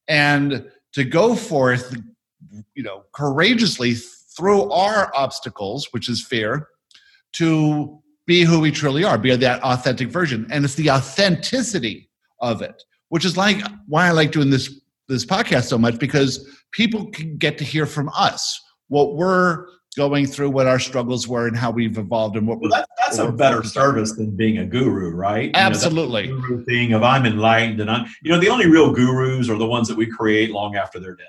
and 0.09 0.69
to 0.93 1.05
go 1.05 1.35
forth, 1.35 1.97
you 2.75 2.83
know, 2.83 3.05
courageously 3.13 3.95
through 3.95 4.71
our 4.71 5.13
obstacles, 5.15 5.89
which 5.93 6.09
is 6.09 6.25
fear, 6.25 6.69
to 7.33 8.01
be 8.27 8.43
who 8.43 8.61
we 8.61 8.71
truly 8.71 9.05
are, 9.05 9.19
be 9.19 9.35
that 9.35 9.63
authentic 9.63 10.09
version. 10.09 10.47
And 10.51 10.65
it's 10.65 10.75
the 10.75 10.91
authenticity 10.91 12.09
of 12.41 12.63
it, 12.63 12.83
which 13.09 13.25
is 13.25 13.37
like 13.37 13.63
why 13.87 14.07
I 14.07 14.11
like 14.13 14.33
doing 14.33 14.51
this 14.51 14.81
this 15.09 15.27
podcast 15.27 15.65
so 15.65 15.77
much 15.77 15.99
because 15.99 16.49
people 16.71 17.11
can 17.11 17.37
get 17.37 17.59
to 17.59 17.65
hear 17.65 17.85
from 17.85 18.09
us 18.17 18.61
what 18.87 19.17
we're 19.17 19.67
going 19.97 20.27
through 20.27 20.51
what 20.51 20.67
our 20.67 20.79
struggles 20.79 21.27
were 21.27 21.49
and 21.49 21.57
how 21.57 21.71
we've 21.71 21.99
evolved 21.99 22.37
and 22.37 22.47
what 22.47 22.61
well, 22.61 22.71
that, 22.71 22.89
that's 22.99 23.19
a 23.19 23.31
better 23.31 23.63
service 23.63 24.13
than 24.13 24.37
being 24.37 24.59
a 24.59 24.65
guru 24.65 25.11
right? 25.11 25.51
Absolutely 25.55 26.27
you 26.27 26.35
know, 26.35 26.41
guru 26.41 26.65
thing 26.65 26.93
of 26.93 27.03
i'm 27.03 27.27
enlightened 27.27 27.81
and 27.81 27.91
i'm 27.91 28.07
you 28.23 28.31
know 28.31 28.39
the 28.39 28.49
only 28.49 28.67
real 28.67 28.93
gurus 28.93 29.49
are 29.49 29.59
the 29.59 29.67
ones 29.67 29.89
that 29.89 29.97
we 29.97 30.07
create 30.07 30.51
long 30.51 30.77
after 30.77 31.01
they're 31.01 31.17
dead. 31.17 31.27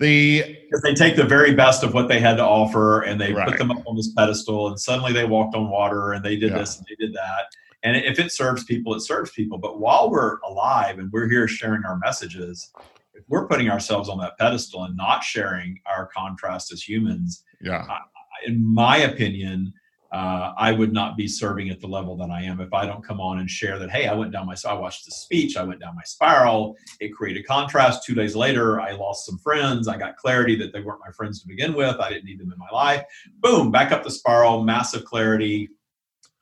The 0.00 0.58
they 0.82 0.94
take 0.94 1.14
the 1.14 1.24
very 1.24 1.54
best 1.54 1.84
of 1.84 1.94
what 1.94 2.08
they 2.08 2.18
had 2.18 2.36
to 2.38 2.44
offer 2.44 3.02
and 3.02 3.20
they 3.20 3.32
right. 3.32 3.48
put 3.48 3.58
them 3.58 3.70
up 3.70 3.86
on 3.86 3.96
this 3.96 4.12
pedestal 4.12 4.68
and 4.68 4.80
suddenly 4.80 5.12
they 5.12 5.24
walked 5.24 5.54
on 5.54 5.70
water 5.70 6.12
and 6.12 6.24
they 6.24 6.36
did 6.36 6.50
yeah. 6.50 6.58
this 6.58 6.78
and 6.78 6.86
they 6.88 6.96
did 6.96 7.14
that. 7.14 7.44
And 7.84 7.96
if 7.96 8.18
it 8.18 8.32
serves 8.32 8.64
people 8.64 8.94
it 8.94 9.00
serves 9.00 9.30
people. 9.30 9.56
But 9.58 9.78
while 9.78 10.10
we're 10.10 10.38
alive 10.40 10.98
and 10.98 11.12
we're 11.12 11.28
here 11.28 11.46
sharing 11.46 11.84
our 11.84 11.96
messages 11.98 12.70
if 13.14 13.24
we're 13.28 13.46
putting 13.46 13.70
ourselves 13.70 14.08
on 14.08 14.18
that 14.18 14.36
pedestal 14.38 14.84
and 14.84 14.96
not 14.96 15.22
sharing 15.22 15.80
our 15.86 16.06
contrast 16.06 16.72
as 16.72 16.86
humans, 16.86 17.44
yeah, 17.60 17.86
I, 17.88 18.00
in 18.46 18.64
my 18.64 18.98
opinion, 18.98 19.72
uh, 20.14 20.52
I 20.56 20.70
would 20.70 20.92
not 20.92 21.16
be 21.16 21.26
serving 21.26 21.70
at 21.70 21.80
the 21.80 21.88
level 21.88 22.16
that 22.18 22.30
I 22.30 22.42
am 22.42 22.60
if 22.60 22.72
I 22.72 22.86
don't 22.86 23.04
come 23.04 23.20
on 23.20 23.40
and 23.40 23.50
share 23.50 23.80
that. 23.80 23.90
Hey, 23.90 24.06
I 24.06 24.14
went 24.14 24.30
down 24.30 24.46
my, 24.46 24.54
I 24.64 24.72
watched 24.74 25.04
the 25.06 25.10
speech, 25.10 25.56
I 25.56 25.64
went 25.64 25.80
down 25.80 25.96
my 25.96 26.04
spiral. 26.04 26.76
It 27.00 27.12
created 27.12 27.44
contrast. 27.46 28.04
Two 28.04 28.14
days 28.14 28.36
later, 28.36 28.80
I 28.80 28.92
lost 28.92 29.26
some 29.26 29.38
friends. 29.38 29.88
I 29.88 29.96
got 29.96 30.16
clarity 30.16 30.54
that 30.56 30.72
they 30.72 30.80
weren't 30.80 31.00
my 31.04 31.10
friends 31.10 31.40
to 31.42 31.48
begin 31.48 31.74
with. 31.74 31.96
I 31.98 32.10
didn't 32.10 32.26
need 32.26 32.38
them 32.38 32.52
in 32.52 32.58
my 32.58 32.70
life. 32.72 33.02
Boom, 33.40 33.72
back 33.72 33.90
up 33.90 34.04
the 34.04 34.10
spiral, 34.10 34.62
massive 34.62 35.04
clarity, 35.04 35.68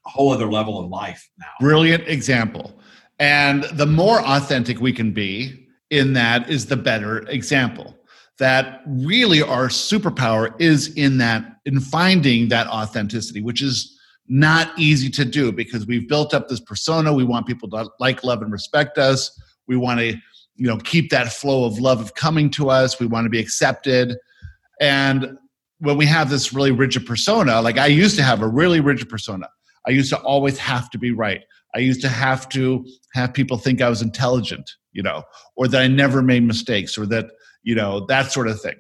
a 0.06 0.10
whole 0.10 0.32
other 0.32 0.52
level 0.52 0.78
of 0.78 0.90
life 0.90 1.30
now. 1.38 1.46
Brilliant 1.58 2.06
example. 2.08 2.78
And 3.18 3.64
the 3.72 3.86
more 3.86 4.20
authentic 4.20 4.80
we 4.80 4.92
can 4.92 5.12
be, 5.12 5.61
in 5.92 6.14
that 6.14 6.48
is 6.48 6.66
the 6.66 6.76
better 6.76 7.18
example. 7.28 7.94
That 8.38 8.80
really 8.86 9.42
our 9.42 9.68
superpower 9.68 10.58
is 10.58 10.92
in 10.94 11.18
that 11.18 11.44
in 11.66 11.78
finding 11.78 12.48
that 12.48 12.66
authenticity 12.66 13.40
which 13.40 13.62
is 13.62 13.96
not 14.26 14.76
easy 14.78 15.10
to 15.10 15.24
do 15.24 15.52
because 15.52 15.86
we've 15.86 16.08
built 16.08 16.32
up 16.32 16.48
this 16.48 16.60
persona. 16.60 17.12
We 17.12 17.24
want 17.24 17.46
people 17.46 17.68
to 17.70 17.90
like 18.00 18.24
love 18.24 18.40
and 18.40 18.50
respect 18.50 18.96
us. 18.96 19.38
We 19.68 19.76
want 19.76 20.00
to 20.00 20.16
you 20.56 20.66
know 20.66 20.78
keep 20.78 21.10
that 21.10 21.30
flow 21.32 21.64
of 21.64 21.78
love 21.78 22.00
of 22.00 22.14
coming 22.14 22.50
to 22.50 22.70
us. 22.70 22.98
We 22.98 23.06
want 23.06 23.26
to 23.26 23.30
be 23.30 23.38
accepted. 23.38 24.16
And 24.80 25.36
when 25.78 25.98
we 25.98 26.06
have 26.06 26.30
this 26.30 26.52
really 26.52 26.70
rigid 26.70 27.04
persona 27.06 27.60
like 27.60 27.76
i 27.76 27.86
used 27.86 28.16
to 28.16 28.22
have 28.22 28.40
a 28.40 28.48
really 28.48 28.80
rigid 28.80 29.08
persona. 29.08 29.48
I 29.86 29.90
used 29.90 30.10
to 30.10 30.18
always 30.20 30.58
have 30.58 30.90
to 30.90 30.98
be 30.98 31.10
right 31.10 31.42
i 31.74 31.78
used 31.78 32.00
to 32.00 32.08
have 32.08 32.48
to 32.48 32.84
have 33.14 33.32
people 33.32 33.56
think 33.56 33.80
i 33.80 33.88
was 33.88 34.02
intelligent 34.02 34.70
you 34.92 35.02
know, 35.02 35.24
or 35.56 35.68
that 35.68 35.82
I 35.82 35.88
never 35.88 36.22
made 36.22 36.42
mistakes, 36.44 36.96
or 36.96 37.06
that 37.06 37.30
you 37.62 37.74
know 37.74 38.06
that 38.06 38.30
sort 38.30 38.48
of 38.48 38.60
thing. 38.60 38.76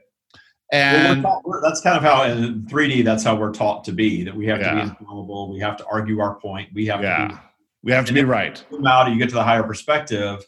And 0.70 1.22
well, 1.22 1.42
taught, 1.42 1.60
that's 1.62 1.80
kind 1.82 1.96
of 1.96 2.02
how 2.02 2.22
in 2.22 2.64
3D, 2.64 3.04
that's 3.04 3.22
how 3.22 3.34
we're 3.34 3.52
taught 3.52 3.84
to 3.84 3.92
be. 3.92 4.24
That 4.24 4.34
we 4.34 4.46
have 4.46 4.60
yeah. 4.60 4.70
to 4.70 4.76
be 4.76 4.82
infallible. 4.82 5.52
We 5.52 5.60
have 5.60 5.76
to 5.78 5.86
argue 5.86 6.20
our 6.20 6.36
point. 6.36 6.70
We 6.74 6.86
have 6.86 7.02
yeah. 7.02 7.28
to. 7.28 7.34
Be, 7.34 7.40
we 7.84 7.92
have 7.92 8.06
to 8.06 8.12
be 8.12 8.24
right. 8.24 8.64
Out, 8.86 9.10
you 9.10 9.18
get 9.18 9.28
to 9.30 9.34
the 9.34 9.42
higher 9.42 9.64
perspective. 9.64 10.44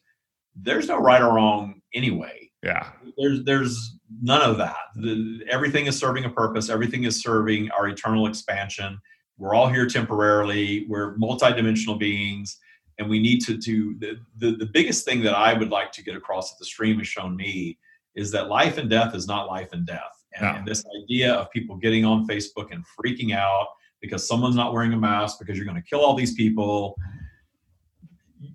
There's 0.54 0.86
no 0.86 0.98
right 0.98 1.20
or 1.20 1.34
wrong 1.34 1.80
anyway. 1.92 2.50
Yeah. 2.62 2.88
There's 3.18 3.44
there's 3.44 3.98
none 4.22 4.40
of 4.42 4.56
that. 4.58 4.76
The, 4.96 5.40
everything 5.50 5.86
is 5.86 5.98
serving 5.98 6.24
a 6.24 6.30
purpose. 6.30 6.70
Everything 6.70 7.04
is 7.04 7.20
serving 7.20 7.70
our 7.72 7.88
eternal 7.88 8.26
expansion. 8.26 8.98
We're 9.38 9.54
all 9.54 9.68
here 9.68 9.86
temporarily. 9.86 10.86
We're 10.88 11.16
multidimensional 11.16 11.98
beings 11.98 12.58
and 12.98 13.08
we 13.08 13.18
need 13.18 13.40
to 13.40 13.56
do 13.56 13.98
the, 13.98 14.18
the, 14.38 14.56
the 14.56 14.66
biggest 14.66 15.04
thing 15.04 15.22
that 15.22 15.34
i 15.34 15.52
would 15.52 15.70
like 15.70 15.92
to 15.92 16.02
get 16.02 16.16
across 16.16 16.50
that 16.50 16.58
the 16.58 16.64
stream 16.64 16.98
has 16.98 17.08
shown 17.08 17.36
me 17.36 17.78
is 18.14 18.30
that 18.30 18.48
life 18.48 18.78
and 18.78 18.88
death 18.88 19.14
is 19.14 19.26
not 19.26 19.46
life 19.46 19.72
and 19.72 19.86
death 19.86 20.24
and, 20.34 20.42
no. 20.42 20.58
and 20.58 20.66
this 20.66 20.84
idea 21.02 21.32
of 21.32 21.50
people 21.50 21.76
getting 21.76 22.04
on 22.04 22.26
facebook 22.26 22.72
and 22.72 22.84
freaking 22.98 23.34
out 23.34 23.68
because 24.00 24.26
someone's 24.26 24.56
not 24.56 24.72
wearing 24.72 24.92
a 24.92 24.96
mask 24.96 25.38
because 25.38 25.56
you're 25.56 25.66
going 25.66 25.80
to 25.80 25.88
kill 25.88 26.00
all 26.00 26.14
these 26.14 26.34
people 26.34 26.96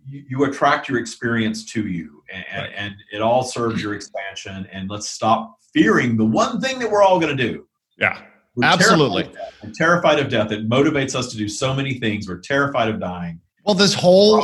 you, 0.06 0.24
you, 0.30 0.44
attract 0.44 0.88
your 0.88 1.00
experience 1.00 1.66
to 1.66 1.88
you 1.88 2.24
and, 2.32 2.46
right. 2.56 2.72
and 2.76 2.94
it 3.12 3.22
all 3.22 3.44
serves 3.44 3.82
your 3.82 3.96
expansion 3.96 4.68
and 4.72 4.90
let's 4.90 5.10
stop 5.10 5.58
fearing 5.74 6.16
the 6.16 6.26
one 6.26 6.62
thing 6.62 6.78
that 6.80 6.90
we're 6.90 7.02
all 7.02 7.20
going 7.20 7.36
to 7.36 7.44
do 7.52 7.68
yeah 7.98 8.22
we're 8.60 8.68
absolutely. 8.68 9.24
terrified 9.24 9.64
of, 9.64 9.74
terrified 9.76 10.20
of 10.20 10.30
death. 10.30 10.52
It 10.52 10.70
motivates 10.70 11.16
us 11.16 11.32
to 11.32 11.38
do 11.38 11.48
so 11.48 11.74
many 11.74 12.00
things. 12.00 12.28
We're 12.28 12.40
terrified 12.40 12.90
of 12.90 13.00
dying. 13.00 13.40
Well 13.66 13.76
this 13.76 13.94
whole 13.94 14.42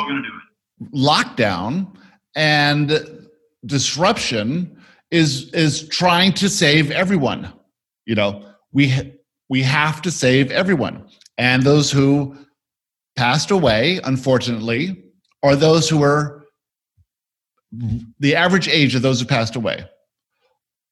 lockdown 0.93 1.95
and 2.35 3.27
disruption 3.65 4.77
is 5.11 5.49
is 5.53 5.87
trying 5.87 6.33
to 6.33 6.49
save 6.49 6.91
everyone 6.91 7.53
you 8.05 8.15
know? 8.15 8.45
We 8.71 9.13
we 9.49 9.63
have 9.63 10.01
to 10.03 10.11
save 10.11 10.51
everyone. 10.51 11.07
And 11.37 11.63
those 11.63 11.91
who 11.91 12.37
passed 13.15 13.51
away 13.51 13.99
unfortunately 14.03 15.03
are 15.43 15.55
those 15.55 15.89
who 15.89 16.03
are 16.03 16.45
the 18.19 18.35
average 18.35 18.67
age 18.67 18.95
of 18.95 19.01
those 19.01 19.19
who 19.19 19.25
passed 19.25 19.55
away 19.55 19.85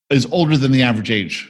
is 0.09 0.26
older 0.32 0.57
than 0.57 0.71
the 0.71 0.84
average 0.84 1.11
age 1.11 1.49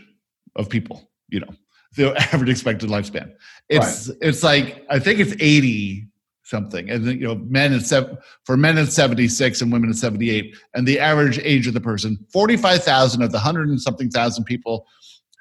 of 0.55 0.69
people 0.69 1.09
you 1.29 1.39
know 1.39 1.53
the 1.95 2.15
average 2.33 2.49
expected 2.49 2.89
lifespan 2.89 3.33
it's 3.69 4.09
right. 4.09 4.17
it's 4.21 4.43
like 4.43 4.85
i 4.89 4.99
think 4.99 5.19
it's 5.19 5.33
80 5.39 6.07
something 6.43 6.89
and 6.89 7.05
you 7.05 7.27
know 7.27 7.35
men 7.35 7.73
at 7.73 7.83
seven 7.83 8.17
for 8.43 8.57
men 8.57 8.77
at 8.77 8.91
76 8.91 9.61
and 9.61 9.71
women 9.71 9.89
at 9.89 9.95
78 9.95 10.55
and 10.73 10.87
the 10.87 10.99
average 10.99 11.39
age 11.39 11.67
of 11.67 11.73
the 11.73 11.81
person 11.81 12.17
45000 12.31 13.21
of 13.21 13.31
the 13.31 13.39
hundred 13.39 13.69
and 13.69 13.81
something 13.81 14.09
thousand 14.09 14.43
people 14.43 14.85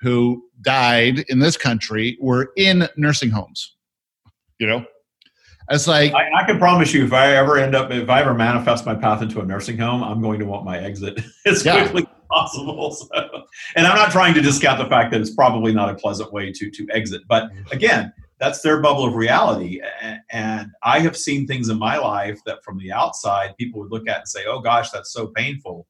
who 0.01 0.45
died 0.61 1.21
in 1.29 1.41
this 1.41 1.57
country 1.57 2.17
were 2.21 2.53
in 2.57 2.89
nursing 2.97 3.31
homes 3.31 3.77
you 4.59 4.67
know 4.67 4.85
it's 5.71 5.87
like 5.87 6.13
I, 6.13 6.43
I, 6.43 6.45
can 6.45 6.59
promise 6.59 6.93
you, 6.93 7.05
if 7.05 7.13
I 7.13 7.37
ever 7.37 7.57
end 7.57 7.75
up, 7.75 7.91
if 7.91 8.11
I 8.11 8.21
ever 8.21 8.35
manifest 8.35 8.85
my 8.85 8.95
path 8.95 9.23
into 9.23 9.41
a 9.41 9.45
nursing 9.45 9.79
home, 9.79 10.03
I'm 10.03 10.21
going 10.21 10.39
to 10.41 10.45
want 10.45 10.65
my 10.65 10.79
exit 10.79 11.21
as 11.47 11.65
yeah. 11.65 11.89
quickly 11.89 12.07
possible. 12.33 12.93
So, 12.93 13.09
and 13.77 13.87
I'm 13.87 13.97
not 13.97 14.11
trying 14.11 14.35
to 14.35 14.41
discount 14.41 14.79
the 14.79 14.89
fact 14.89 15.13
that 15.13 15.21
it's 15.21 15.35
probably 15.35 15.73
not 15.73 15.91
a 15.91 15.95
pleasant 15.95 16.33
way 16.33 16.53
to 16.53 16.71
to 16.71 16.87
exit, 16.91 17.23
but 17.29 17.45
mm-hmm. 17.45 17.73
again, 17.73 18.13
that's 18.39 18.61
their 18.61 18.81
bubble 18.81 19.05
of 19.05 19.15
reality. 19.15 19.81
And 20.31 20.71
I 20.83 21.01
have 21.01 21.17
seen 21.17 21.47
things 21.47 21.69
in 21.69 21.79
my 21.79 21.97
life 21.99 22.41
that, 22.47 22.65
from 22.65 22.79
the 22.79 22.93
outside, 22.93 23.57
people 23.57 23.81
would 23.81 23.91
look 23.91 24.09
at 24.09 24.19
and 24.19 24.29
say, 24.29 24.45
"Oh 24.47 24.61
gosh, 24.61 24.91
that's 24.91 25.13
so 25.13 25.29
painful." 25.29 25.87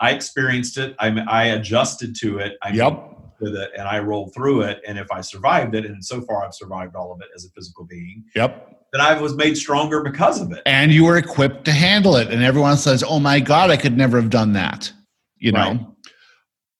I 0.00 0.12
experienced 0.12 0.76
it. 0.78 0.94
I, 0.98 1.08
I 1.28 1.44
adjusted 1.46 2.16
to 2.20 2.38
it. 2.38 2.56
I 2.62 2.70
yep 2.70 3.12
with 3.38 3.54
it 3.54 3.70
and 3.76 3.86
I 3.86 3.98
rolled 3.98 4.32
through 4.32 4.62
it. 4.62 4.80
And 4.86 4.98
if 4.98 5.12
I 5.12 5.20
survived 5.20 5.74
it, 5.74 5.84
and 5.84 6.02
so 6.02 6.22
far 6.22 6.42
I've 6.42 6.54
survived 6.54 6.96
all 6.96 7.12
of 7.12 7.20
it 7.20 7.28
as 7.34 7.44
a 7.44 7.50
physical 7.50 7.84
being. 7.84 8.24
Yep 8.34 8.76
that 8.92 9.00
I 9.00 9.20
was 9.20 9.34
made 9.34 9.56
stronger 9.56 10.02
because 10.02 10.40
of 10.40 10.52
it. 10.52 10.62
And 10.64 10.92
you 10.92 11.04
were 11.04 11.18
equipped 11.18 11.64
to 11.66 11.72
handle 11.72 12.16
it. 12.16 12.30
And 12.30 12.42
everyone 12.42 12.76
says, 12.76 13.04
"Oh 13.06 13.18
my 13.18 13.40
God, 13.40 13.70
I 13.70 13.76
could 13.76 13.96
never 13.96 14.20
have 14.20 14.30
done 14.30 14.52
that," 14.54 14.92
you 15.38 15.52
know, 15.52 15.94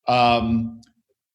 right. 0.09 0.37
um, 0.37 0.81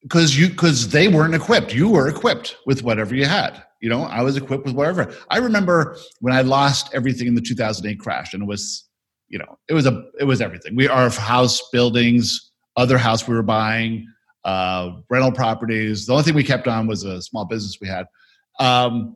because 0.01 0.37
you 0.37 0.49
because 0.49 0.89
they 0.89 1.07
weren't 1.07 1.35
equipped. 1.35 1.73
You 1.73 1.89
were 1.89 2.07
equipped 2.07 2.57
with 2.65 2.83
whatever 2.83 3.15
you 3.15 3.25
had. 3.25 3.63
You 3.81 3.89
know, 3.89 4.03
I 4.03 4.21
was 4.21 4.37
equipped 4.37 4.65
with 4.65 4.75
whatever. 4.75 5.13
I 5.29 5.37
remember 5.37 5.97
when 6.19 6.33
I 6.33 6.41
lost 6.41 6.93
everything 6.93 7.27
in 7.27 7.35
the 7.35 7.41
2008 7.41 7.99
crash, 7.99 8.33
and 8.33 8.43
it 8.43 8.45
was, 8.45 8.87
you 9.27 9.39
know, 9.39 9.57
it 9.67 9.73
was 9.73 9.85
a 9.87 10.03
it 10.19 10.25
was 10.25 10.41
everything. 10.41 10.75
We 10.75 10.87
our 10.87 11.09
house, 11.09 11.61
buildings, 11.71 12.51
other 12.75 12.97
house 12.97 13.27
we 13.27 13.35
were 13.35 13.43
buying, 13.43 14.07
uh, 14.45 14.91
rental 15.09 15.31
properties. 15.31 16.05
The 16.05 16.13
only 16.13 16.23
thing 16.23 16.35
we 16.35 16.43
kept 16.43 16.67
on 16.67 16.87
was 16.87 17.03
a 17.03 17.21
small 17.21 17.45
business 17.45 17.77
we 17.81 17.87
had. 17.87 18.05
Um, 18.59 19.15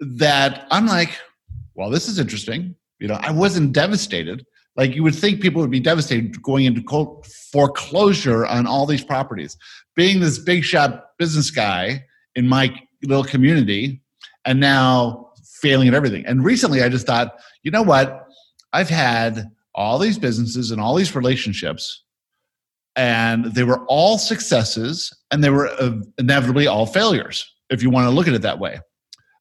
that 0.00 0.66
I'm 0.70 0.86
like, 0.86 1.18
well, 1.74 1.90
this 1.90 2.08
is 2.08 2.18
interesting. 2.18 2.74
You 2.98 3.08
know, 3.08 3.18
I 3.20 3.30
wasn't 3.30 3.72
devastated. 3.72 4.44
Like 4.76 4.94
you 4.94 5.02
would 5.02 5.14
think 5.14 5.40
people 5.40 5.60
would 5.60 5.70
be 5.70 5.80
devastated 5.80 6.42
going 6.42 6.64
into 6.64 6.82
foreclosure 7.52 8.46
on 8.46 8.66
all 8.66 8.86
these 8.86 9.04
properties. 9.04 9.56
Being 9.94 10.20
this 10.20 10.38
big 10.38 10.64
shot 10.64 11.16
business 11.18 11.50
guy 11.50 12.04
in 12.34 12.48
my 12.48 12.74
little 13.02 13.24
community, 13.24 14.00
and 14.44 14.60
now 14.60 15.30
failing 15.60 15.88
at 15.88 15.94
everything. 15.94 16.24
And 16.26 16.44
recently, 16.44 16.82
I 16.82 16.88
just 16.88 17.06
thought, 17.06 17.38
you 17.62 17.70
know 17.70 17.82
what? 17.82 18.26
I've 18.72 18.88
had 18.88 19.50
all 19.74 19.98
these 19.98 20.18
businesses 20.18 20.70
and 20.70 20.80
all 20.80 20.94
these 20.94 21.14
relationships, 21.14 22.02
and 22.96 23.46
they 23.46 23.64
were 23.64 23.84
all 23.86 24.18
successes, 24.18 25.12
and 25.30 25.44
they 25.44 25.50
were 25.50 25.68
uh, 25.68 25.92
inevitably 26.18 26.66
all 26.66 26.86
failures. 26.86 27.48
If 27.70 27.82
you 27.82 27.90
want 27.90 28.06
to 28.06 28.10
look 28.10 28.28
at 28.28 28.34
it 28.34 28.42
that 28.42 28.58
way, 28.58 28.80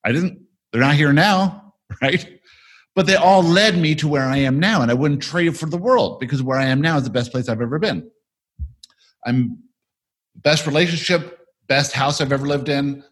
I 0.05 0.11
didn't 0.11 0.41
they're 0.71 0.81
not 0.81 0.95
here 0.95 1.13
now, 1.13 1.73
right? 2.01 2.39
But 2.93 3.07
they 3.07 3.15
all 3.15 3.41
led 3.41 3.77
me 3.77 3.95
to 3.95 4.07
where 4.07 4.25
I 4.25 4.37
am 4.37 4.59
now, 4.59 4.81
and 4.81 4.91
I 4.91 4.93
wouldn't 4.93 5.23
trade 5.23 5.57
for 5.57 5.67
the 5.67 5.77
world 5.77 6.19
because 6.19 6.43
where 6.43 6.59
I 6.59 6.65
am 6.65 6.81
now 6.81 6.97
is 6.97 7.03
the 7.03 7.09
best 7.09 7.31
place 7.31 7.47
I've 7.47 7.61
ever 7.61 7.79
been. 7.79 8.09
I'm 9.25 9.59
best 10.35 10.65
relationship, 10.65 11.39
best 11.67 11.93
house 11.93 12.19
I've 12.19 12.33
ever 12.33 12.45
lived 12.45 12.69
in, 12.69 13.03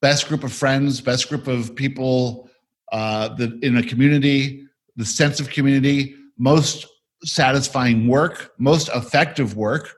best 0.00 0.28
group 0.28 0.44
of 0.44 0.52
friends, 0.52 1.00
best 1.00 1.28
group 1.28 1.48
of 1.48 1.74
people 1.74 2.48
uh, 2.92 3.28
that 3.34 3.62
in 3.64 3.76
a 3.78 3.82
community, 3.82 4.66
the 4.96 5.04
sense 5.04 5.40
of 5.40 5.50
community, 5.50 6.14
most 6.38 6.86
satisfying 7.24 8.06
work, 8.06 8.52
most 8.58 8.88
effective 8.94 9.56
work, 9.56 9.96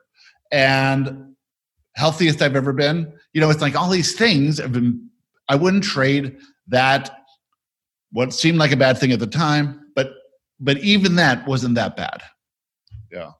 and 0.51 1.35
healthiest 1.95 2.41
I've 2.41 2.55
ever 2.55 2.73
been. 2.73 3.11
You 3.33 3.41
know, 3.41 3.49
it's 3.49 3.61
like 3.61 3.75
all 3.75 3.89
these 3.89 4.15
things 4.15 4.59
have 4.59 4.71
been. 4.71 5.09
I 5.49 5.55
wouldn't 5.55 5.83
trade 5.83 6.37
that 6.67 7.16
what 8.11 8.33
seemed 8.33 8.57
like 8.57 8.71
a 8.71 8.77
bad 8.77 8.97
thing 8.97 9.11
at 9.11 9.19
the 9.19 9.27
time, 9.27 9.91
but 9.95 10.13
but 10.59 10.77
even 10.79 11.15
that 11.15 11.47
wasn't 11.47 11.75
that 11.75 11.95
bad. 11.95 12.21
Yeah. 13.11 13.31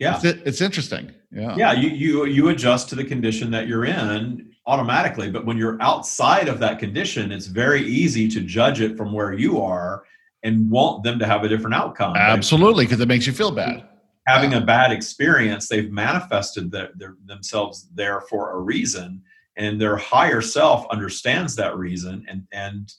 Yeah. 0.00 0.20
It's, 0.22 0.24
it's 0.24 0.60
interesting. 0.60 1.12
Yeah. 1.30 1.56
Yeah. 1.56 1.72
You, 1.72 1.88
you, 1.90 2.26
you 2.26 2.48
adjust 2.48 2.88
to 2.90 2.94
the 2.94 3.04
condition 3.04 3.50
that 3.52 3.68
you're 3.68 3.84
in 3.84 4.52
automatically, 4.66 5.30
but 5.30 5.44
when 5.44 5.56
you're 5.56 5.80
outside 5.80 6.48
of 6.48 6.58
that 6.60 6.78
condition, 6.78 7.30
it's 7.30 7.46
very 7.46 7.82
easy 7.82 8.28
to 8.28 8.40
judge 8.40 8.80
it 8.80 8.96
from 8.96 9.12
where 9.12 9.32
you 9.32 9.60
are 9.60 10.04
and 10.42 10.70
want 10.70 11.04
them 11.04 11.18
to 11.18 11.26
have 11.26 11.44
a 11.44 11.48
different 11.48 11.74
outcome. 11.74 12.16
Absolutely. 12.16 12.84
Because 12.84 13.00
it 13.00 13.08
makes 13.08 13.26
you 13.26 13.32
feel 13.32 13.50
bad. 13.50 13.86
Having 14.26 14.52
yeah. 14.52 14.58
a 14.58 14.60
bad 14.62 14.90
experience, 14.90 15.68
they've 15.68 15.90
manifested 15.90 16.70
the, 16.70 16.90
their, 16.96 17.16
themselves 17.26 17.88
there 17.94 18.22
for 18.22 18.52
a 18.52 18.60
reason 18.60 19.22
and 19.56 19.80
their 19.80 19.96
higher 19.96 20.40
self 20.40 20.86
understands 20.90 21.54
that 21.56 21.76
reason 21.76 22.24
and 22.28 22.46
and 22.52 22.92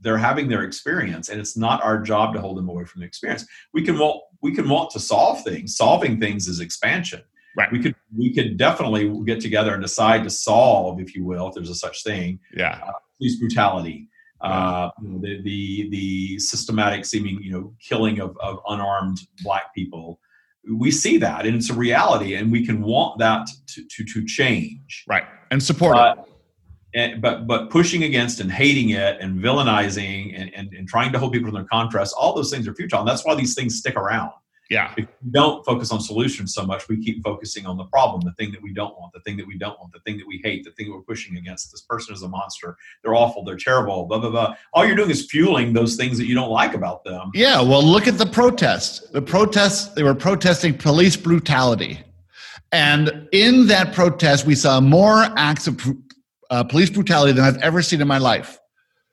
they're 0.00 0.18
having 0.18 0.48
their 0.48 0.62
experience 0.62 1.28
and 1.28 1.40
it's 1.40 1.56
not 1.56 1.82
our 1.82 2.00
job 2.00 2.34
to 2.34 2.40
hold 2.40 2.56
them 2.56 2.68
away 2.68 2.84
from 2.84 3.00
the 3.00 3.06
experience. 3.06 3.46
We 3.72 3.82
can 3.82 3.98
want 3.98 4.22
we 4.42 4.54
can 4.54 4.68
want 4.68 4.90
to 4.90 5.00
solve 5.00 5.42
things. 5.42 5.76
Solving 5.76 6.20
things 6.20 6.46
is 6.46 6.60
expansion. 6.60 7.22
Right. 7.56 7.70
We 7.72 7.80
could 7.80 7.94
we 8.16 8.32
could 8.32 8.56
definitely 8.56 9.12
get 9.24 9.40
together 9.40 9.74
and 9.74 9.82
decide 9.82 10.22
to 10.24 10.30
solve 10.30 11.00
if 11.00 11.14
you 11.14 11.24
will 11.24 11.48
if 11.48 11.54
there's 11.54 11.70
a 11.70 11.74
such 11.74 12.04
thing 12.04 12.38
yeah. 12.54 12.80
uh, 12.86 12.92
police 13.18 13.36
brutality 13.36 14.08
uh, 14.40 14.90
you 15.02 15.08
know, 15.08 15.18
the, 15.20 15.42
the 15.42 15.88
the 15.90 16.38
systematic 16.38 17.04
seeming 17.04 17.42
you 17.42 17.50
know 17.50 17.74
killing 17.80 18.20
of, 18.20 18.36
of 18.38 18.60
unarmed 18.68 19.18
black 19.42 19.74
people. 19.74 20.20
We 20.70 20.90
see 20.90 21.18
that 21.18 21.46
and 21.46 21.56
it's 21.56 21.70
a 21.70 21.74
reality 21.74 22.34
and 22.34 22.52
we 22.52 22.64
can 22.64 22.82
want 22.82 23.18
that 23.18 23.48
to 23.68 23.84
to, 23.84 24.04
to 24.04 24.24
change. 24.24 25.04
Right. 25.08 25.24
And 25.50 25.60
support 25.60 25.96
it 25.96 26.27
and, 26.98 27.22
but 27.22 27.46
but 27.46 27.70
pushing 27.70 28.04
against 28.04 28.40
and 28.40 28.50
hating 28.50 28.90
it 28.90 29.18
and 29.20 29.40
villainizing 29.40 30.38
and, 30.38 30.52
and, 30.54 30.72
and 30.74 30.88
trying 30.88 31.12
to 31.12 31.18
hold 31.18 31.32
people 31.32 31.48
in 31.48 31.54
their 31.54 31.64
contrast 31.64 32.14
all 32.18 32.34
those 32.34 32.50
things 32.50 32.66
are 32.68 32.74
futile 32.74 33.00
and 33.00 33.08
that's 33.08 33.24
why 33.24 33.34
these 33.34 33.54
things 33.54 33.76
stick 33.76 33.96
around 33.96 34.32
yeah. 34.70 34.92
If 34.98 35.08
we 35.24 35.30
don't 35.30 35.64
focus 35.64 35.90
on 35.92 36.00
solutions 36.00 36.52
so 36.52 36.64
much, 36.66 36.88
we 36.88 37.02
keep 37.02 37.22
focusing 37.22 37.64
on 37.64 37.78
the 37.78 37.84
problem, 37.84 38.20
the 38.20 38.32
thing 38.32 38.52
that 38.52 38.62
we 38.62 38.74
don't 38.74 38.98
want, 38.98 39.12
the 39.14 39.20
thing 39.20 39.36
that 39.38 39.46
we 39.46 39.56
don't 39.56 39.78
want, 39.80 39.92
the 39.92 40.00
thing 40.00 40.18
that 40.18 40.26
we 40.26 40.40
hate, 40.44 40.64
the 40.64 40.72
thing 40.72 40.88
that 40.88 40.94
we're 40.94 41.02
pushing 41.02 41.38
against. 41.38 41.70
This 41.70 41.80
person 41.80 42.14
is 42.14 42.22
a 42.22 42.28
monster. 42.28 42.76
They're 43.02 43.14
awful. 43.14 43.44
They're 43.44 43.56
terrible. 43.56 44.04
Blah 44.04 44.18
blah 44.18 44.30
blah. 44.30 44.56
All 44.74 44.84
you're 44.84 44.96
doing 44.96 45.10
is 45.10 45.26
fueling 45.26 45.72
those 45.72 45.96
things 45.96 46.18
that 46.18 46.26
you 46.26 46.34
don't 46.34 46.50
like 46.50 46.74
about 46.74 47.02
them. 47.04 47.30
Yeah. 47.34 47.62
Well, 47.62 47.82
look 47.82 48.06
at 48.06 48.18
the 48.18 48.26
protests. 48.26 49.08
The 49.08 49.22
protests. 49.22 49.94
They 49.94 50.02
were 50.02 50.14
protesting 50.14 50.76
police 50.76 51.16
brutality, 51.16 52.00
and 52.70 53.26
in 53.32 53.68
that 53.68 53.94
protest, 53.94 54.44
we 54.44 54.54
saw 54.54 54.80
more 54.80 55.28
acts 55.36 55.66
of 55.66 55.80
uh, 56.50 56.64
police 56.64 56.90
brutality 56.90 57.32
than 57.32 57.44
I've 57.44 57.58
ever 57.58 57.82
seen 57.82 58.00
in 58.00 58.08
my 58.08 58.18
life. 58.18 58.58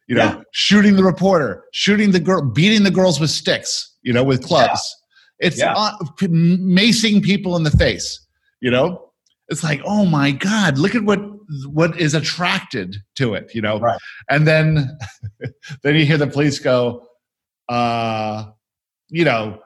You 0.08 0.16
know, 0.16 0.24
yeah. 0.24 0.42
shooting 0.52 0.96
the 0.96 1.04
reporter, 1.04 1.64
shooting 1.74 2.12
the 2.12 2.20
girl, 2.20 2.42
beating 2.44 2.84
the 2.84 2.92
girls 2.92 3.20
with 3.20 3.32
sticks. 3.32 3.94
You 4.04 4.14
know, 4.14 4.24
with 4.24 4.44
clubs. 4.44 4.96
Yeah 5.00 5.06
it's 5.40 5.60
yeah. 5.60 5.74
uh, 5.76 5.98
macing 6.22 7.24
people 7.24 7.56
in 7.56 7.64
the 7.64 7.72
face. 7.72 8.26
You 8.62 8.72
know, 8.72 9.12
it's 9.50 9.64
like, 9.64 9.82
oh 9.86 10.06
my 10.06 10.32
god, 10.32 10.78
look 10.78 10.96
at 10.96 11.04
what 11.04 11.20
what 11.68 12.00
is 12.00 12.14
attracted 12.14 12.98
to 13.16 13.34
it. 13.34 13.54
You 13.54 13.62
know, 13.62 13.80
right. 13.80 14.00
and 14.30 14.48
then 14.48 14.98
then 15.84 15.96
you 15.96 16.06
hear 16.06 16.18
the 16.18 16.28
police 16.28 16.60
go, 16.60 17.08
uh, 17.70 18.46
you 19.10 19.26
know, 19.26 19.60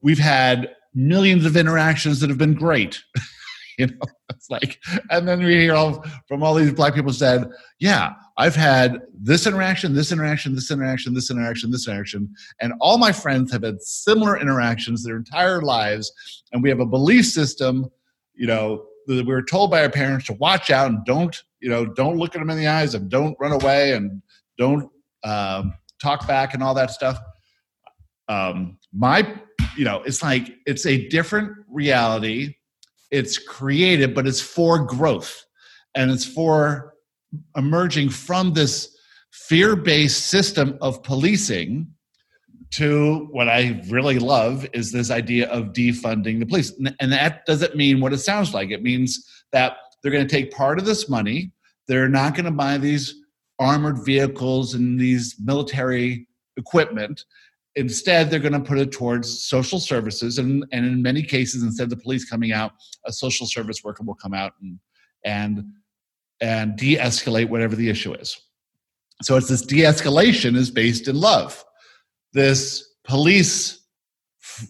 we've 0.00 0.18
had 0.18 0.74
millions 0.94 1.44
of 1.44 1.56
interactions 1.56 2.20
that 2.20 2.30
have 2.30 2.38
been 2.38 2.54
great. 2.54 3.02
You 3.78 3.88
know, 3.88 4.06
it's 4.30 4.48
like, 4.48 4.80
and 5.10 5.28
then 5.28 5.44
we 5.44 5.60
hear 5.60 5.74
all 5.74 6.02
from 6.26 6.42
all 6.42 6.54
these 6.54 6.72
black 6.72 6.94
people 6.94 7.12
said, 7.12 7.50
"Yeah, 7.78 8.14
I've 8.38 8.54
had 8.56 9.02
this 9.12 9.46
interaction, 9.46 9.94
this 9.94 10.12
interaction, 10.12 10.54
this 10.54 10.70
interaction, 10.70 11.12
this 11.12 11.30
interaction, 11.30 11.70
this 11.70 11.86
interaction, 11.86 12.34
and 12.60 12.72
all 12.80 12.96
my 12.96 13.12
friends 13.12 13.52
have 13.52 13.62
had 13.62 13.82
similar 13.82 14.40
interactions 14.40 15.04
their 15.04 15.16
entire 15.16 15.60
lives, 15.60 16.10
and 16.52 16.62
we 16.62 16.70
have 16.70 16.80
a 16.80 16.86
belief 16.86 17.26
system, 17.26 17.90
you 18.34 18.46
know, 18.46 18.86
that 19.08 19.26
we 19.26 19.32
were 19.32 19.42
told 19.42 19.70
by 19.70 19.82
our 19.82 19.90
parents 19.90 20.24
to 20.26 20.32
watch 20.34 20.70
out 20.70 20.88
and 20.88 21.04
don't, 21.04 21.42
you 21.60 21.68
know, 21.68 21.84
don't 21.84 22.16
look 22.16 22.34
at 22.34 22.38
them 22.38 22.48
in 22.48 22.56
the 22.56 22.66
eyes 22.66 22.94
and 22.94 23.10
don't 23.10 23.36
run 23.38 23.52
away 23.52 23.92
and 23.92 24.22
don't 24.56 24.90
um, 25.22 25.74
talk 26.00 26.26
back 26.26 26.54
and 26.54 26.62
all 26.62 26.72
that 26.72 26.90
stuff." 26.90 27.18
Um, 28.28 28.78
my, 28.94 29.38
you 29.76 29.84
know, 29.84 30.02
it's 30.04 30.22
like 30.22 30.56
it's 30.64 30.86
a 30.86 31.08
different 31.08 31.52
reality 31.68 32.55
it's 33.10 33.38
created, 33.38 34.14
but 34.14 34.26
it's 34.26 34.40
for 34.40 34.84
growth 34.84 35.44
and 35.94 36.10
it's 36.10 36.24
for 36.24 36.94
emerging 37.56 38.10
from 38.10 38.52
this 38.52 38.96
fear 39.30 39.76
based 39.76 40.26
system 40.26 40.78
of 40.80 41.02
policing 41.02 41.86
to 42.72 43.28
what 43.30 43.48
I 43.48 43.80
really 43.88 44.18
love 44.18 44.66
is 44.72 44.92
this 44.92 45.10
idea 45.10 45.48
of 45.50 45.72
defunding 45.72 46.40
the 46.40 46.46
police. 46.46 46.72
And 47.00 47.12
that 47.12 47.46
doesn't 47.46 47.76
mean 47.76 48.00
what 48.00 48.12
it 48.12 48.18
sounds 48.18 48.52
like. 48.52 48.70
It 48.70 48.82
means 48.82 49.24
that 49.52 49.76
they're 50.02 50.12
going 50.12 50.26
to 50.26 50.34
take 50.34 50.52
part 50.52 50.78
of 50.78 50.84
this 50.84 51.08
money, 51.08 51.52
they're 51.88 52.08
not 52.08 52.34
going 52.34 52.44
to 52.44 52.50
buy 52.50 52.78
these 52.78 53.14
armored 53.58 54.04
vehicles 54.04 54.74
and 54.74 55.00
these 55.00 55.36
military 55.42 56.26
equipment 56.56 57.24
Instead, 57.76 58.30
they're 58.30 58.40
going 58.40 58.52
to 58.52 58.60
put 58.60 58.78
it 58.78 58.90
towards 58.90 59.42
social 59.42 59.78
services, 59.78 60.38
and, 60.38 60.64
and 60.72 60.86
in 60.86 61.02
many 61.02 61.22
cases, 61.22 61.62
instead 61.62 61.84
of 61.84 61.90
the 61.90 61.96
police 61.96 62.24
coming 62.24 62.52
out, 62.52 62.72
a 63.04 63.12
social 63.12 63.46
service 63.46 63.84
worker 63.84 64.02
will 64.02 64.14
come 64.14 64.34
out 64.34 64.52
and 64.60 64.78
and 65.24 65.64
and 66.40 66.76
de-escalate 66.76 67.48
whatever 67.48 67.74
the 67.76 67.88
issue 67.88 68.12
is. 68.14 68.36
So 69.22 69.36
it's 69.36 69.48
this 69.48 69.62
de-escalation 69.62 70.54
is 70.54 70.70
based 70.70 71.08
in 71.08 71.16
love. 71.16 71.64
This 72.32 72.86
police, 73.04 73.80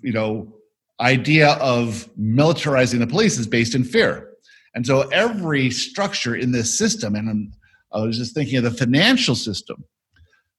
you 0.03 0.13
know, 0.13 0.55
idea 1.01 1.51
of 1.55 2.09
militarizing 2.19 3.01
the 3.01 3.07
police 3.07 3.39
is 3.39 3.47
based 3.47 3.75
in 3.75 3.85
fear. 3.85 4.31
And 4.75 4.87
so 4.87 5.03
every 5.09 5.71
structure 5.71 6.37
in 6.37 6.53
this 6.53 6.77
system, 6.77 7.15
and 7.15 7.53
I 7.93 8.01
was 8.01 8.19
just 8.19 8.35
thinking 8.35 8.59
of 8.59 8.65
the 8.65 8.71
financial 8.71 9.35
system, 9.35 9.85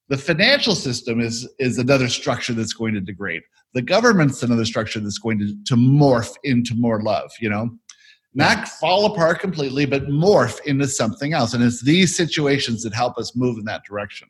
the 0.10 0.18
financial 0.18 0.76
system 0.76 1.20
is 1.20 1.47
is 1.60 1.78
another 1.78 2.08
structure 2.08 2.53
that's 2.53 2.74
going 2.74 2.93
to 2.93 3.01
degrade. 3.01 3.43
The 3.74 3.82
government's 3.82 4.43
another 4.43 4.66
structure 4.66 4.99
that's 4.99 5.18
going 5.18 5.39
to, 5.39 5.55
to 5.66 5.76
morph 5.76 6.34
into 6.43 6.74
more 6.76 7.01
love, 7.01 7.32
you 7.39 7.49
know? 7.49 7.70
Not 8.34 8.68
fall 8.68 9.05
apart 9.08 9.39
completely, 9.39 9.86
but 9.86 10.08
morph 10.08 10.60
into 10.66 10.88
something 10.88 11.34
else. 11.34 11.53
And 11.53 11.64
it's 11.64 11.82
these 11.82 12.16
situations 12.16 12.84
that 12.84 12.93
help 12.93 13.18
us 13.18 13.36
move 13.36 13.58
in 13.58 13.66
that 13.66 13.84
direction. 13.84 14.30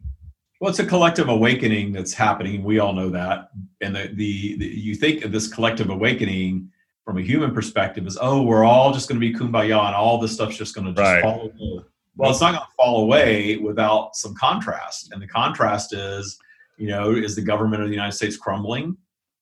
Well, 0.61 0.69
it's 0.69 0.80
a 0.80 0.86
collective 0.86 1.30
awakening 1.30 1.91
that's 1.91 2.13
happening. 2.13 2.63
We 2.63 2.80
all 2.80 2.93
know 2.93 3.09
that. 3.09 3.49
And 3.82 3.95
the, 3.95 4.07
the, 4.13 4.57
the 4.57 4.65
you 4.65 4.95
think 4.95 5.25
of 5.25 5.32
this 5.32 5.47
collective 5.47 5.89
awakening 5.89 6.71
from 7.05 7.17
a 7.17 7.21
human 7.21 7.53
perspective 7.53 8.07
is, 8.07 8.17
oh, 8.19 8.41
we're 8.41 8.63
all 8.63 8.91
just 8.93 9.07
going 9.07 9.19
to 9.21 9.28
be 9.28 9.34
kumbaya 9.34 9.86
and 9.86 9.95
all 9.95 10.19
this 10.19 10.34
stuff's 10.34 10.57
just 10.57 10.73
going 10.73 10.88
to 10.88 10.93
just 10.93 11.01
right. 11.01 11.21
fall 11.21 11.84
well, 12.18 12.32
it's 12.32 12.41
not 12.41 12.51
going 12.51 12.61
to 12.61 12.68
fall 12.76 13.03
away 13.03 13.57
without 13.57 14.15
some 14.15 14.34
contrast. 14.36 15.11
And 15.11 15.22
the 15.22 15.28
contrast 15.28 15.93
is, 15.93 16.38
you 16.78 16.88
know, 16.88 17.11
is 17.11 17.36
the 17.36 17.41
government 17.41 17.84
of 17.84 17.89
the 17.89 17.93
United 17.93 18.13
States 18.13 18.38
crumbling? 18.38 18.97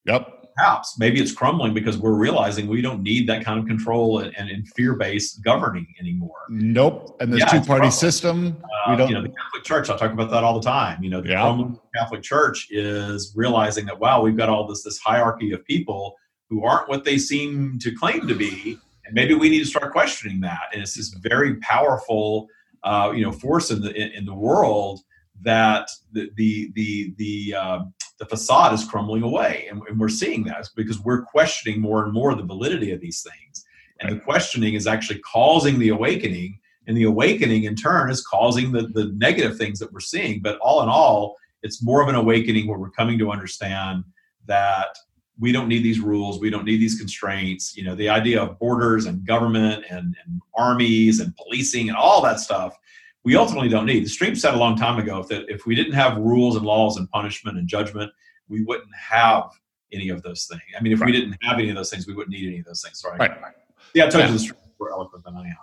Yep. 0.06 0.32
Perhaps. 0.56 0.98
Maybe 0.98 1.20
it's 1.20 1.34
crumbling 1.34 1.74
because 1.74 1.98
we're 1.98 2.14
realizing 2.14 2.68
we 2.68 2.82
don't 2.82 3.04
need 3.04 3.28
that 3.28 3.44
kind 3.44 3.60
of 3.60 3.66
control 3.66 4.20
and, 4.20 4.34
and, 4.38 4.50
and 4.50 4.68
fear 4.70 4.96
based 4.96 5.44
governing 5.44 5.88
anymore. 6.00 6.38
Nope. 6.50 7.18
And 7.20 7.34
this 7.34 7.42
yeah, 7.42 7.48
two 7.48 7.62
party 7.62 7.90
system, 7.90 8.56
uh, 8.64 8.92
we 8.92 8.98
don't. 8.98 9.10
You 9.10 9.16
know, 9.16 9.22
the 9.22 9.30
Catholic 9.30 9.64
Church, 9.64 9.90
I 9.90 9.98
talk 9.98 10.14
about 10.14 10.30
that 10.32 10.46
all 10.46 10.58
the 10.58 10.66
time. 10.66 11.04
You 11.04 11.10
know, 11.10 11.20
the 11.20 11.30
yeah. 11.30 11.68
Catholic 11.96 12.24
Church 12.24 12.68
is 12.72 13.34
realizing 13.36 13.86
that, 13.88 14.00
wow, 14.00 14.22
we've 14.22 14.38
got 14.38 14.48
all 14.48 14.66
this, 14.66 14.84
this 14.84 14.98
hierarchy 15.00 15.52
of 15.52 15.66
people 15.66 16.16
who 16.50 16.64
aren't 16.64 16.88
what 16.88 17.04
they 17.04 17.18
seem 17.18 17.78
to 17.80 17.94
claim 17.94 18.26
to 18.28 18.36
be. 18.36 18.78
And 19.06 19.14
maybe 19.14 19.34
we 19.34 19.50
need 19.50 19.60
to 19.60 19.66
start 19.66 19.92
questioning 19.92 20.40
that. 20.42 20.62
And 20.72 20.82
it's 20.82 20.96
this 20.96 21.10
very 21.10 21.58
powerful 21.58 22.48
uh, 22.86 23.12
you 23.14 23.24
know 23.24 23.32
force 23.32 23.72
in 23.72 23.82
the 23.82 23.94
in, 23.94 24.12
in, 24.12 24.26
the 24.26 24.34
world 24.34 25.02
that 25.42 25.90
the 26.14 26.30
the 26.36 26.72
the 26.76 27.14
the, 27.18 27.56
uh, 27.56 27.80
the 28.20 28.26
facade 28.26 28.74
is 28.74 28.86
crumbling 28.86 29.24
away, 29.24 29.68
and, 29.70 29.82
and, 29.90 30.00
we're 30.00 30.08
seeing 30.08 30.44
that 30.44 30.70
because 30.76 31.00
we're 31.02 31.24
questioning 31.24 31.82
more 31.82 32.04
and 32.04 32.14
more 32.14 32.34
the 32.36 32.44
validity 32.44 32.92
of 32.92 33.02
these 33.02 33.24
things, 33.24 33.66
and 34.00 34.10
right. 34.10 34.20
the 34.20 34.24
questioning 34.24 34.76
is 34.76 34.88
actually 34.88 35.20
causing 35.20 35.80
the 35.80 35.90
awakening, 35.90 36.60
and 36.88 36.96
the 36.96 37.04
awakening 37.04 37.64
in 37.64 37.76
turn 37.76 38.10
is 38.10 38.26
causing 38.26 38.72
the 38.72 38.84
the 38.94 39.12
negative 39.18 39.58
things 39.58 39.80
that 39.80 39.92
we're 39.92 40.00
seeing. 40.00 40.42
But 40.42 40.60
all 40.60 40.84
in 40.84 40.90
all, 40.90 41.36
it's 41.64 41.84
more 41.84 42.02
of 42.02 42.08
an 42.08 42.16
awakening 42.16 42.68
where 42.68 42.80
we're 42.80 42.92
coming 42.92 43.18
to 43.18 43.32
understand 43.32 44.04
that 44.46 44.96
we 45.40 45.52
don't 45.52 45.68
need 45.68 45.84
these 45.84 46.00
rules 46.00 46.40
we 46.40 46.50
don't 46.50 46.66
need 46.66 46.78
these 46.78 46.98
constraints 46.98 47.76
you 47.76 47.84
know 47.84 47.96
the 47.96 48.10
idea 48.10 48.42
of 48.42 48.58
borders 48.60 49.06
and 49.06 49.26
government 49.26 49.84
and, 49.90 50.16
and 50.26 50.42
armies 50.56 51.20
and 51.20 51.36
policing 51.36 51.90
and 51.90 51.98
all 51.98 52.22
that 52.22 52.40
stuff 52.40 52.78
we 53.24 53.36
ultimately 53.36 53.70
don't 53.70 53.86
need 53.86 54.04
the 54.04 54.10
stream 54.10 54.36
said 54.36 54.54
a 54.54 54.58
long 54.58 54.76
time 54.78 55.00
ago 55.00 55.24
that 55.24 55.46
if 55.50 55.66
we 55.66 55.76
didn't 55.76 55.94
have 55.94 56.18
rules 56.18 56.56
and 56.56 56.66
laws 56.66 56.98
and 56.98 57.10
punishment 57.12 57.58
and 57.58 57.68
judgment 57.68 58.12
we 58.48 58.64
wouldn't 58.64 58.94
have 58.96 59.50
any 59.92 60.10
of 60.10 60.22
those 60.24 60.46
things 60.46 60.62
i 60.78 60.82
mean 60.82 60.94
if 60.94 61.02
right. 61.02 61.08
we 61.08 61.12
didn't 61.12 61.38
have 61.42 61.60
any 61.60 61.70
of 61.70 61.76
those 61.76 61.90
things 61.90 62.08
we 62.08 62.14
wouldn't 62.14 62.36
need 62.36 62.48
any 62.48 62.60
of 62.60 62.66
those 62.66 62.82
things 62.82 63.04
right, 63.06 63.20
right. 63.20 63.54
yeah 63.94 64.06
i 64.06 64.10
told 64.10 64.22
yeah. 64.22 64.28
you 64.28 64.34
the 64.34 64.40
stream 64.40 64.60
were 64.80 64.92
eloquent 64.92 65.24
than 65.24 65.36
i 65.36 65.48
am 65.48 65.56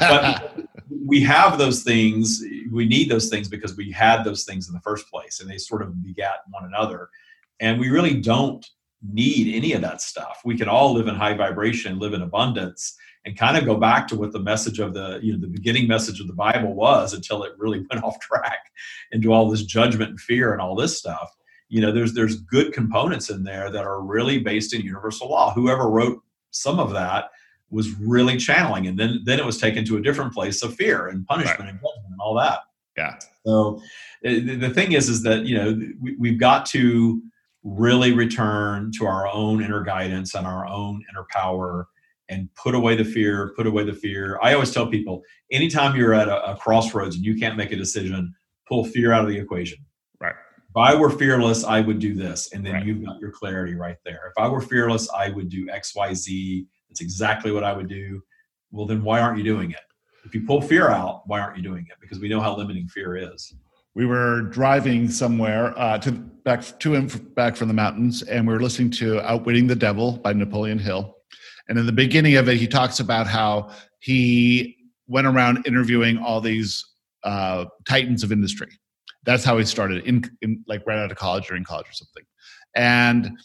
but 0.00 0.66
we 1.06 1.20
have 1.20 1.58
those 1.58 1.82
things 1.82 2.42
we 2.70 2.86
need 2.86 3.08
those 3.08 3.28
things 3.28 3.48
because 3.48 3.76
we 3.76 3.90
had 3.90 4.22
those 4.22 4.44
things 4.44 4.68
in 4.68 4.74
the 4.74 4.80
first 4.80 5.08
place 5.08 5.40
and 5.40 5.48
they 5.48 5.58
sort 5.58 5.82
of 5.82 6.02
begat 6.02 6.38
one 6.50 6.64
another 6.64 7.08
and 7.60 7.78
we 7.78 7.88
really 7.88 8.20
don't 8.20 8.70
need 9.02 9.54
any 9.54 9.72
of 9.72 9.80
that 9.82 10.02
stuff. 10.02 10.40
We 10.44 10.56
can 10.56 10.68
all 10.68 10.92
live 10.92 11.08
in 11.08 11.14
high 11.14 11.34
vibration, 11.34 11.98
live 11.98 12.12
in 12.12 12.22
abundance, 12.22 12.96
and 13.24 13.36
kind 13.36 13.56
of 13.56 13.64
go 13.64 13.76
back 13.76 14.08
to 14.08 14.16
what 14.16 14.32
the 14.32 14.40
message 14.40 14.78
of 14.78 14.94
the 14.94 15.18
you 15.22 15.32
know 15.32 15.40
the 15.40 15.46
beginning 15.46 15.86
message 15.88 16.20
of 16.20 16.26
the 16.26 16.34
Bible 16.34 16.74
was 16.74 17.12
until 17.12 17.42
it 17.44 17.52
really 17.58 17.84
went 17.90 18.04
off 18.04 18.18
track 18.20 18.70
into 19.12 19.32
all 19.32 19.48
this 19.48 19.64
judgment 19.64 20.10
and 20.10 20.20
fear 20.20 20.52
and 20.52 20.60
all 20.60 20.74
this 20.74 20.98
stuff. 20.98 21.30
You 21.68 21.80
know, 21.80 21.92
there's 21.92 22.14
there's 22.14 22.36
good 22.36 22.72
components 22.72 23.30
in 23.30 23.44
there 23.44 23.70
that 23.70 23.84
are 23.84 24.02
really 24.02 24.38
based 24.38 24.74
in 24.74 24.82
universal 24.82 25.28
law. 25.28 25.52
Whoever 25.52 25.88
wrote 25.88 26.22
some 26.50 26.80
of 26.80 26.92
that 26.92 27.30
was 27.70 27.92
really 28.00 28.36
channeling, 28.36 28.86
and 28.86 28.98
then 28.98 29.20
then 29.24 29.38
it 29.38 29.46
was 29.46 29.58
taken 29.58 29.84
to 29.86 29.96
a 29.96 30.02
different 30.02 30.32
place 30.32 30.62
of 30.62 30.74
fear 30.74 31.08
and 31.08 31.26
punishment 31.26 31.60
right. 31.60 31.68
and 31.68 31.78
judgment 31.78 32.12
and 32.12 32.20
all 32.20 32.34
that. 32.34 32.60
Yeah. 32.96 33.16
So 33.46 33.80
eh, 34.24 34.56
the 34.56 34.70
thing 34.70 34.92
is, 34.92 35.08
is 35.08 35.22
that 35.22 35.46
you 35.46 35.56
know 35.56 35.80
we, 36.00 36.16
we've 36.16 36.40
got 36.40 36.66
to 36.66 37.22
really 37.62 38.12
return 38.12 38.90
to 38.98 39.06
our 39.06 39.28
own 39.28 39.62
inner 39.62 39.82
guidance 39.82 40.34
and 40.34 40.46
our 40.46 40.66
own 40.66 41.02
inner 41.10 41.26
power 41.30 41.88
and 42.28 42.48
put 42.54 42.74
away 42.74 42.96
the 42.96 43.04
fear, 43.04 43.52
put 43.56 43.66
away 43.66 43.84
the 43.84 43.92
fear. 43.92 44.38
I 44.42 44.54
always 44.54 44.72
tell 44.72 44.86
people 44.86 45.22
anytime 45.50 45.96
you're 45.96 46.14
at 46.14 46.28
a, 46.28 46.52
a 46.52 46.56
crossroads 46.56 47.16
and 47.16 47.24
you 47.24 47.36
can't 47.36 47.56
make 47.56 47.72
a 47.72 47.76
decision, 47.76 48.32
pull 48.68 48.84
fear 48.84 49.12
out 49.12 49.24
of 49.24 49.28
the 49.28 49.36
equation. 49.36 49.78
Right. 50.20 50.34
If 50.68 50.76
I 50.76 50.94
were 50.94 51.10
fearless, 51.10 51.64
I 51.64 51.80
would 51.80 51.98
do 51.98 52.14
this. 52.14 52.52
And 52.52 52.64
then 52.64 52.74
right. 52.74 52.86
you've 52.86 53.04
got 53.04 53.18
your 53.20 53.32
clarity 53.32 53.74
right 53.74 53.96
there. 54.04 54.30
If 54.34 54.42
I 54.42 54.48
were 54.48 54.60
fearless, 54.60 55.10
I 55.10 55.30
would 55.30 55.48
do 55.48 55.68
X, 55.68 55.94
Y, 55.96 56.14
Z. 56.14 56.66
That's 56.88 57.00
exactly 57.00 57.50
what 57.50 57.64
I 57.64 57.72
would 57.72 57.88
do. 57.88 58.22
Well, 58.70 58.86
then 58.86 59.02
why 59.02 59.20
aren't 59.20 59.36
you 59.38 59.44
doing 59.44 59.72
it? 59.72 59.80
If 60.24 60.34
you 60.34 60.46
pull 60.46 60.62
fear 60.62 60.88
out, 60.88 61.22
why 61.26 61.40
aren't 61.40 61.56
you 61.56 61.62
doing 61.62 61.86
it? 61.90 61.96
Because 62.00 62.20
we 62.20 62.28
know 62.28 62.40
how 62.40 62.56
limiting 62.56 62.86
fear 62.86 63.16
is 63.16 63.54
we 63.94 64.06
were 64.06 64.42
driving 64.42 65.08
somewhere 65.08 65.76
uh, 65.78 65.98
to 65.98 66.12
back 66.12 66.78
to 66.80 66.94
and 66.94 67.34
back 67.34 67.56
from 67.56 67.68
the 67.68 67.74
mountains, 67.74 68.22
and 68.22 68.46
we 68.46 68.52
were 68.52 68.60
listening 68.60 68.90
to 68.92 69.20
"Outwitting 69.22 69.66
the 69.66 69.74
Devil" 69.74 70.18
by 70.18 70.32
Napoleon 70.32 70.78
Hill. 70.78 71.16
And 71.68 71.78
in 71.78 71.86
the 71.86 71.92
beginning 71.92 72.36
of 72.36 72.48
it, 72.48 72.56
he 72.56 72.66
talks 72.66 73.00
about 73.00 73.26
how 73.26 73.70
he 74.00 74.76
went 75.06 75.26
around 75.26 75.66
interviewing 75.66 76.18
all 76.18 76.40
these 76.40 76.84
uh, 77.24 77.66
titans 77.88 78.22
of 78.22 78.32
industry. 78.32 78.68
That's 79.24 79.44
how 79.44 79.58
he 79.58 79.64
started, 79.64 80.04
in, 80.04 80.24
in 80.40 80.64
like 80.66 80.82
right 80.86 80.98
out 80.98 81.10
of 81.10 81.18
college 81.18 81.50
or 81.50 81.56
in 81.56 81.64
college 81.64 81.88
or 81.88 81.92
something. 81.92 82.24
And 82.74 83.38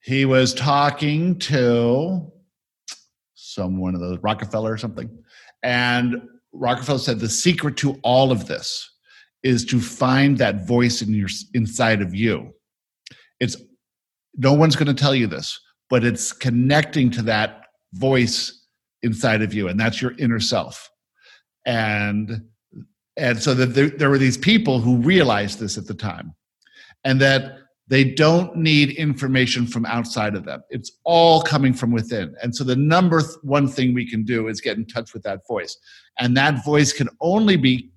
he 0.00 0.24
was 0.24 0.54
talking 0.54 1.38
to 1.40 2.32
someone 3.34 3.94
of 3.94 4.00
the 4.00 4.18
Rockefeller 4.20 4.72
or 4.72 4.78
something, 4.78 5.10
and 5.62 6.22
Rockefeller 6.52 6.98
said 6.98 7.20
the 7.20 7.28
secret 7.28 7.76
to 7.78 7.98
all 8.02 8.32
of 8.32 8.46
this 8.46 8.91
is 9.42 9.64
to 9.64 9.80
find 9.80 10.38
that 10.38 10.66
voice 10.66 11.02
in 11.02 11.12
your 11.12 11.28
inside 11.54 12.00
of 12.00 12.14
you 12.14 12.52
it's 13.40 13.56
no 14.36 14.52
one's 14.52 14.76
going 14.76 14.86
to 14.86 14.94
tell 14.94 15.14
you 15.14 15.26
this 15.26 15.58
but 15.90 16.04
it's 16.04 16.32
connecting 16.32 17.10
to 17.10 17.22
that 17.22 17.66
voice 17.94 18.66
inside 19.02 19.42
of 19.42 19.52
you 19.52 19.68
and 19.68 19.78
that's 19.78 20.00
your 20.00 20.12
inner 20.18 20.40
self 20.40 20.90
and 21.66 22.42
and 23.16 23.42
so 23.42 23.54
that 23.54 23.74
there, 23.74 23.90
there 23.90 24.10
were 24.10 24.18
these 24.18 24.38
people 24.38 24.80
who 24.80 24.96
realized 24.96 25.58
this 25.58 25.76
at 25.76 25.86
the 25.86 25.94
time 25.94 26.34
and 27.04 27.20
that 27.20 27.58
they 27.88 28.04
don't 28.04 28.56
need 28.56 28.92
information 28.92 29.66
from 29.66 29.84
outside 29.84 30.34
of 30.34 30.44
them. 30.44 30.62
It's 30.70 30.92
all 31.04 31.42
coming 31.42 31.74
from 31.74 31.92
within. 31.92 32.34
And 32.42 32.54
so 32.54 32.64
the 32.64 32.76
number 32.76 33.20
one 33.42 33.68
thing 33.68 33.92
we 33.92 34.08
can 34.08 34.24
do 34.24 34.48
is 34.48 34.60
get 34.60 34.78
in 34.78 34.86
touch 34.86 35.12
with 35.12 35.22
that 35.24 35.46
voice. 35.46 35.76
And 36.18 36.36
that 36.36 36.64
voice 36.64 36.92
can 36.92 37.08
only 37.20 37.56
be 37.56 37.91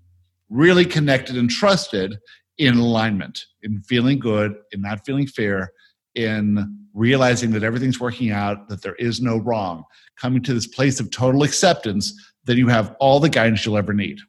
really 0.50 0.86
connected 0.86 1.38
and 1.38 1.50
trusted 1.50 2.18
in 2.58 2.78
alignment, 2.78 3.46
in 3.64 3.82
feeling 3.82 4.20
good, 4.20 4.56
in 4.72 4.82
not 4.82 5.06
feeling 5.06 5.28
fear, 5.28 5.72
in 6.14 6.80
realizing 6.94 7.52
that 7.52 7.64
everything's 7.64 8.00
working 8.00 8.32
out, 8.32 8.70
that 8.70 8.82
there 8.82 8.96
is 8.96 9.22
no 9.22 9.38
wrong, 9.38 9.84
coming 10.18 10.42
to 10.42 10.54
this 10.54 10.68
place 10.68 11.00
of 11.00 11.12
total 11.12 11.44
acceptance, 11.44 12.14
then 12.46 12.58
you 12.58 12.68
have 12.68 12.96
all 13.00 13.20
the 13.20 13.30
guidance 13.30 13.66
you'll 13.66 13.78
ever 13.78 13.94
need 13.94 14.20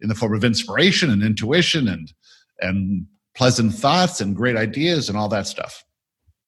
in 0.00 0.08
the 0.08 0.14
form 0.14 0.34
of 0.34 0.44
inspiration 0.44 1.10
and 1.10 1.22
intuition 1.22 1.88
and 1.88 2.12
and 2.60 3.06
pleasant 3.34 3.74
thoughts 3.74 4.20
and 4.20 4.36
great 4.36 4.56
ideas 4.56 5.08
and 5.08 5.18
all 5.18 5.28
that 5.28 5.46
stuff. 5.46 5.84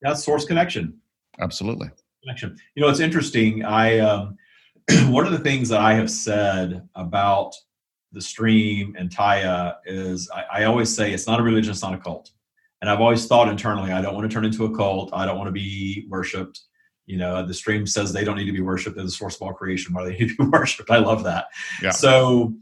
That's 0.02 0.24
source 0.24 0.44
connection. 0.44 1.00
Absolutely. 1.40 1.90
Connection. 2.22 2.56
You 2.74 2.82
know, 2.82 2.88
it's 2.88 3.00
interesting. 3.00 3.64
I 3.64 3.98
um, 3.98 4.36
one 5.10 5.26
of 5.26 5.32
the 5.32 5.38
things 5.38 5.68
that 5.68 5.80
I 5.80 5.94
have 5.94 6.10
said 6.10 6.88
about 6.94 7.54
the 8.16 8.22
stream 8.22 8.96
and 8.98 9.10
Taya 9.10 9.76
is 9.84 10.28
I, 10.34 10.60
I 10.60 10.64
always 10.64 10.92
say 10.92 11.12
it's 11.12 11.26
not 11.26 11.38
a 11.38 11.42
religion, 11.42 11.70
it's 11.70 11.82
not 11.82 11.94
a 11.94 11.98
cult. 11.98 12.32
And 12.80 12.90
I've 12.90 13.00
always 13.00 13.26
thought 13.26 13.48
internally, 13.48 13.92
I 13.92 14.00
don't 14.00 14.14
want 14.14 14.28
to 14.28 14.34
turn 14.34 14.44
into 14.44 14.64
a 14.64 14.76
cult. 14.76 15.10
I 15.12 15.26
don't 15.26 15.38
want 15.38 15.48
to 15.48 15.52
be 15.52 16.06
worshipped. 16.08 16.62
You 17.06 17.18
know, 17.18 17.46
the 17.46 17.54
stream 17.54 17.86
says 17.86 18.12
they 18.12 18.24
don't 18.24 18.36
need 18.36 18.46
to 18.46 18.52
be 18.52 18.60
worshipped. 18.60 18.96
They're 18.96 19.04
the 19.04 19.10
source 19.10 19.36
of 19.36 19.42
all 19.42 19.52
creation. 19.52 19.94
Why 19.94 20.04
do 20.04 20.10
they 20.10 20.18
need 20.18 20.36
to 20.36 20.44
be 20.44 20.50
worshipped? 20.52 20.90
I 20.90 20.98
love 20.98 21.22
that. 21.24 21.46
Yeah. 21.82 21.90
So, 21.90 22.54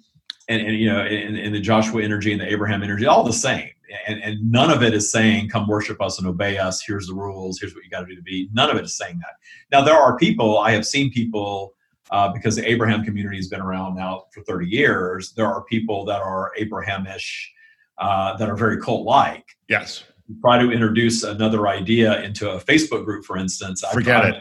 and, 0.49 0.61
and 0.61 0.77
you 0.77 0.93
know, 0.93 1.05
in, 1.05 1.37
in 1.37 1.53
the 1.53 1.61
Joshua 1.61 2.03
energy 2.03 2.33
and 2.33 2.41
the 2.41 2.53
Abraham 2.53 2.83
energy, 2.83 3.07
all 3.07 3.25
the 3.25 3.33
same 3.33 3.71
and, 4.07 4.23
and 4.23 4.51
none 4.51 4.71
of 4.71 4.83
it 4.83 4.95
is 4.95 5.11
saying 5.11 5.49
come 5.49 5.67
worship 5.67 6.01
us 6.01 6.19
and 6.19 6.27
obey 6.27 6.59
us 6.59 6.83
here's 6.83 7.07
the 7.07 7.15
rules 7.15 7.59
here's 7.61 7.75
what 7.75 7.85
you 7.85 7.91
got 7.91 8.01
to 8.01 8.07
do 8.07 8.17
to 8.17 8.23
be 8.23 8.49
none 8.53 8.71
of 8.71 8.77
it 8.77 8.85
is 8.85 8.97
saying 8.97 9.19
that 9.19 9.35
now 9.71 9.85
there 9.85 9.95
are 9.95 10.17
people 10.17 10.59
i 10.59 10.71
have 10.71 10.87
seen 10.87 11.11
people 11.11 11.75
uh, 12.11 12.29
because 12.33 12.57
the 12.57 12.69
abraham 12.69 13.05
community 13.05 13.37
has 13.37 13.49
been 13.49 13.61
around 13.61 13.95
now 13.95 14.25
for 14.33 14.43
30 14.43 14.67
years 14.67 15.33
there 15.33 15.47
are 15.47 15.63
people 15.65 16.05
that 16.05 16.21
are 16.21 16.53
abrahamish 16.59 17.53
uh, 17.99 18.37
that 18.37 18.49
are 18.49 18.57
very 18.57 18.81
cult-like 18.81 19.47
yes 19.69 20.05
You 20.29 20.37
try 20.41 20.59
to 20.59 20.71
introduce 20.71 21.23
another 21.23 21.69
idea 21.69 22.23
into 22.23 22.51
a 22.51 22.61
facebook 22.61 23.05
group 23.05 23.25
for 23.25 23.37
instance 23.37 23.85
forget 23.93 24.25
it 24.25 24.37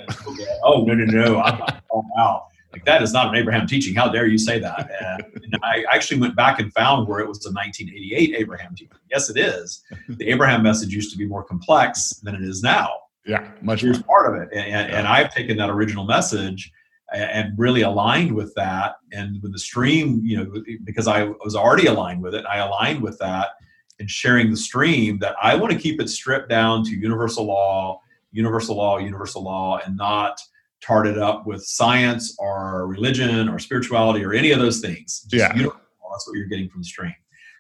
oh 0.64 0.84
no 0.84 0.93
no 0.93 1.05
no 1.05 1.41
i'm 1.41 1.59
not 1.59 1.84
out 2.20 2.47
like 2.74 2.86
that 2.86 3.03
is 3.03 3.14
not 3.14 3.28
an 3.28 3.36
Abraham 3.36 3.68
teaching. 3.68 3.93
How 3.93 4.09
dare 4.09 4.26
you 4.26 4.39
say 4.39 4.57
that? 4.59 4.89
And, 4.99 5.24
I 5.61 5.86
actually 5.91 6.20
went 6.20 6.36
back 6.36 6.59
and 6.59 6.74
found 6.74 7.07
where 7.07 7.20
it 7.20 7.28
was 7.28 7.45
a 7.45 7.51
1988 7.51 8.36
Abraham 8.36 8.76
teaching. 8.76 8.97
Yes, 9.11 9.30
it 9.30 9.38
is. 9.38 9.84
The 10.09 10.28
Abraham 10.30 10.64
message 10.64 10.91
used 10.91 11.11
to 11.11 11.18
be 11.18 11.28
more 11.28 11.43
complex 11.43 12.09
than 12.24 12.34
it 12.34 12.41
is 12.41 12.64
now. 12.64 12.89
Yeah, 13.26 13.51
much. 13.61 13.82
Here's 13.82 14.01
part 14.01 14.34
of 14.34 14.41
it, 14.41 14.49
and, 14.51 14.68
yeah. 14.68 14.97
and 14.97 15.07
I've 15.07 15.32
taken 15.32 15.55
that 15.57 15.70
original 15.70 16.05
message 16.05 16.72
and 17.14 17.57
really 17.57 17.82
aligned 17.82 18.32
with 18.32 18.53
that. 18.55 18.95
And 19.11 19.41
with 19.41 19.53
the 19.53 19.59
stream, 19.59 20.22
you 20.24 20.38
know, 20.38 20.64
because 20.84 21.07
I 21.07 21.26
was 21.43 21.55
already 21.55 21.86
aligned 21.88 22.22
with 22.22 22.36
it, 22.36 22.45
I 22.45 22.57
aligned 22.57 23.01
with 23.01 23.18
that 23.20 23.51
and 23.99 24.09
sharing 24.09 24.49
the 24.49 24.57
stream 24.57 25.20
that 25.20 25.36
I 25.41 25.55
want 25.55 25.72
to 25.72 25.80
keep 25.80 26.01
it 26.01 26.09
stripped 26.09 26.49
down 26.49 26.84
to 26.86 26.91
universal 26.91 27.45
law, 27.45 28.01
universal 28.32 28.76
law, 28.76 28.97
universal 28.97 29.43
law, 29.43 29.80
and 29.86 29.95
not 29.95 30.41
tarted 30.82 31.18
up 31.18 31.45
with 31.45 31.64
science 31.64 32.36
or 32.39 32.88
religion 32.88 33.47
or 33.47 33.59
spirituality 33.59 34.24
or 34.24 34.34
any 34.34 34.51
of 34.51 34.59
those 34.59 34.82
things. 34.82 35.22
Just 35.30 35.55
yeah. 35.55 35.70
That's 36.14 36.28
what 36.28 36.38
you're 36.38 36.47
getting 36.47 36.70
from 36.70 36.82
the 36.82 36.86
stream. 36.86 37.16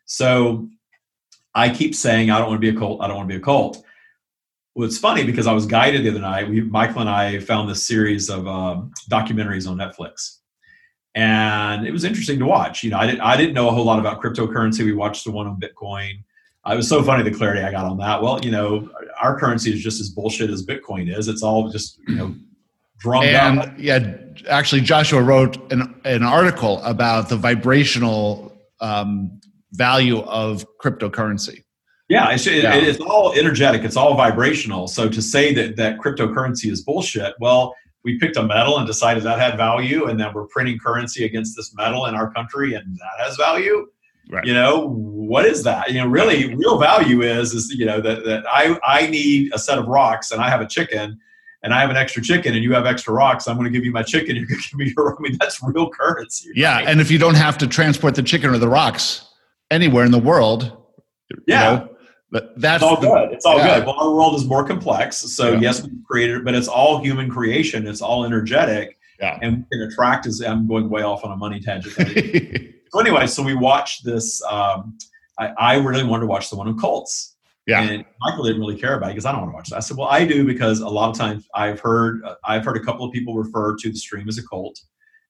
So 0.05 0.69
I 1.55 1.69
keep 1.69 1.95
saying, 1.95 2.29
I 2.29 2.37
don't 2.37 2.49
want 2.49 2.61
to 2.61 2.71
be 2.71 2.75
a 2.75 2.79
cult. 2.79 3.01
I 3.01 3.07
don't 3.07 3.17
want 3.17 3.29
to 3.29 3.35
be 3.35 3.41
a 3.41 3.43
cult. 3.43 3.83
Well, 4.75 4.87
it's 4.87 4.97
funny 4.97 5.23
because 5.23 5.45
I 5.45 5.53
was 5.53 5.65
guided 5.67 6.03
the 6.03 6.09
other 6.09 6.19
night. 6.19 6.49
We, 6.49 6.61
Michael 6.61 7.01
and 7.01 7.09
I 7.09 7.39
found 7.39 7.69
this 7.69 7.85
series 7.85 8.29
of 8.29 8.47
um, 8.47 8.91
documentaries 9.09 9.69
on 9.69 9.77
Netflix, 9.77 10.39
and 11.13 11.85
it 11.85 11.91
was 11.91 12.03
interesting 12.03 12.39
to 12.39 12.45
watch. 12.45 12.83
You 12.83 12.89
know, 12.89 12.97
I 12.97 13.05
didn't 13.05 13.21
I 13.21 13.37
didn't 13.37 13.53
know 13.53 13.67
a 13.67 13.71
whole 13.71 13.85
lot 13.85 13.99
about 13.99 14.21
cryptocurrency. 14.21 14.83
We 14.83 14.93
watched 14.93 15.25
the 15.25 15.31
one 15.31 15.45
on 15.45 15.59
Bitcoin. 15.59 16.23
Uh, 16.65 16.73
it 16.73 16.77
was 16.77 16.89
so 16.89 17.03
funny 17.03 17.23
the 17.23 17.35
clarity 17.35 17.61
I 17.61 17.71
got 17.71 17.85
on 17.85 17.97
that. 17.97 18.21
Well, 18.21 18.43
you 18.43 18.49
know, 18.49 18.89
our 19.21 19.37
currency 19.37 19.71
is 19.71 19.81
just 19.81 20.01
as 20.01 20.09
bullshit 20.09 20.49
as 20.49 20.65
Bitcoin 20.65 21.15
is. 21.15 21.27
It's 21.27 21.43
all 21.43 21.69
just 21.69 21.99
you 22.07 22.15
know 22.15 22.35
drummed 22.97 23.27
and, 23.27 23.59
up. 23.59 23.73
Yeah, 23.77 24.15
actually, 24.49 24.81
Joshua 24.81 25.21
wrote 25.21 25.71
an, 25.71 25.93
an 26.03 26.23
article 26.23 26.81
about 26.83 27.29
the 27.29 27.37
vibrational 27.37 28.57
um, 28.79 29.39
value 29.73 30.21
of 30.21 30.65
cryptocurrency. 30.81 31.62
Yeah, 32.09 32.31
it's, 32.31 32.45
yeah. 32.45 32.75
It, 32.75 32.83
it's 32.83 32.99
all 32.99 33.33
energetic. 33.33 33.83
It's 33.83 33.95
all 33.95 34.15
vibrational. 34.15 34.87
So 34.87 35.07
to 35.09 35.21
say 35.21 35.53
that 35.53 35.77
that 35.77 35.99
cryptocurrency 35.99 36.69
is 36.71 36.81
bullshit, 36.81 37.33
well, 37.39 37.75
we 38.03 38.19
picked 38.19 38.35
a 38.35 38.43
metal 38.43 38.77
and 38.77 38.85
decided 38.85 39.23
that 39.23 39.39
had 39.39 39.55
value, 39.55 40.05
and 40.05 40.19
then 40.19 40.33
we're 40.33 40.47
printing 40.47 40.77
currency 40.77 41.23
against 41.23 41.55
this 41.55 41.73
metal 41.75 42.05
in 42.05 42.15
our 42.15 42.31
country, 42.33 42.73
and 42.73 42.97
that 42.97 43.25
has 43.25 43.37
value. 43.37 43.87
Right. 44.29 44.45
You 44.45 44.53
know 44.53 44.89
what 44.89 45.45
is 45.45 45.63
that? 45.63 45.91
You 45.91 46.01
know, 46.01 46.07
really, 46.07 46.53
real 46.55 46.77
value 46.77 47.21
is 47.21 47.53
is 47.53 47.69
you 47.71 47.85
know 47.85 47.99
that 48.01 48.23
that 48.25 48.43
I 48.49 48.77
I 48.83 49.07
need 49.07 49.53
a 49.53 49.59
set 49.59 49.77
of 49.77 49.87
rocks 49.87 50.31
and 50.31 50.41
I 50.41 50.49
have 50.49 50.61
a 50.61 50.67
chicken 50.67 51.19
and 51.63 51.73
I 51.73 51.79
have 51.79 51.89
an 51.89 51.97
extra 51.97 52.21
chicken 52.21 52.53
and 52.53 52.63
you 52.63 52.73
have 52.73 52.85
extra 52.85 53.13
rocks, 53.13 53.47
I'm 53.47 53.55
going 53.55 53.65
to 53.65 53.71
give 53.71 53.85
you 53.85 53.91
my 53.91 54.03
chicken. 54.03 54.35
You're 54.35 54.45
going 54.45 54.61
to 54.61 54.69
give 54.69 54.79
me 54.79 54.93
your. 54.95 55.15
I 55.15 55.21
mean, 55.21 55.37
that's 55.39 55.61
real 55.63 55.89
currency. 55.89 56.49
Right? 56.49 56.57
Yeah, 56.57 56.79
and 56.79 57.01
if 57.01 57.09
you 57.09 57.17
don't 57.17 57.35
have 57.35 57.57
to 57.59 57.67
transport 57.67 58.15
the 58.15 58.23
chicken 58.23 58.49
or 58.49 58.57
the 58.57 58.67
rocks 58.67 59.27
anywhere 59.71 60.05
in 60.05 60.11
the 60.11 60.19
world, 60.19 60.77
yeah. 61.47 61.71
You 61.71 61.77
know, 61.77 61.89
but 62.33 62.59
that's 62.59 62.83
it's 62.83 62.89
all 62.89 62.99
the, 62.99 63.07
good. 63.07 63.31
It's 63.31 63.45
all 63.45 63.57
yeah. 63.57 63.79
good. 63.79 63.87
Well, 63.87 63.95
our 63.97 64.11
world 64.11 64.35
is 64.35 64.45
more 64.45 64.65
complex. 64.65 65.17
So 65.17 65.53
yeah. 65.53 65.59
yes, 65.59 65.81
we've 65.81 66.03
created 66.05 66.37
it, 66.37 66.45
but 66.45 66.55
it's 66.55 66.67
all 66.67 67.01
human 67.01 67.29
creation. 67.29 67.87
It's 67.87 68.01
all 68.01 68.25
energetic. 68.25 68.97
Yeah. 69.19 69.39
And 69.41 69.65
we 69.71 69.77
can 69.77 69.87
attract 69.87 70.25
is 70.25 70.41
I'm 70.41 70.67
going 70.67 70.89
way 70.89 71.03
off 71.03 71.23
on 71.23 71.31
a 71.31 71.37
money 71.37 71.61
tangent. 71.61 71.95
so 72.91 72.99
anyway, 72.99 73.27
so 73.27 73.41
we 73.41 73.55
watched 73.55 74.03
this. 74.03 74.43
Um, 74.43 74.97
I, 75.39 75.47
I 75.57 75.75
really 75.77 76.03
wanted 76.03 76.21
to 76.21 76.27
watch 76.27 76.49
the 76.49 76.57
one 76.57 76.67
on 76.67 76.77
cults 76.77 77.33
yeah. 77.65 77.81
And 77.81 78.05
Michael 78.19 78.43
didn't 78.43 78.59
really 78.59 78.77
care 78.77 78.95
about 78.95 79.09
it 79.09 79.13
because 79.13 79.25
I 79.25 79.31
don't 79.31 79.41
want 79.41 79.51
to 79.51 79.55
watch 79.55 79.69
that. 79.69 79.77
I 79.77 79.79
said, 79.79 79.97
well, 79.97 80.09
I 80.09 80.25
do 80.25 80.45
because 80.45 80.81
a 80.81 80.89
lot 80.89 81.09
of 81.09 81.17
times 81.17 81.47
I've 81.55 81.79
heard 81.79 82.21
uh, 82.25 82.35
I've 82.43 82.65
heard 82.65 82.77
a 82.77 82.81
couple 82.81 83.05
of 83.05 83.13
people 83.13 83.35
refer 83.35 83.75
to 83.77 83.89
the 83.89 83.97
stream 83.97 84.27
as 84.27 84.37
a 84.37 84.45
cult 84.45 84.81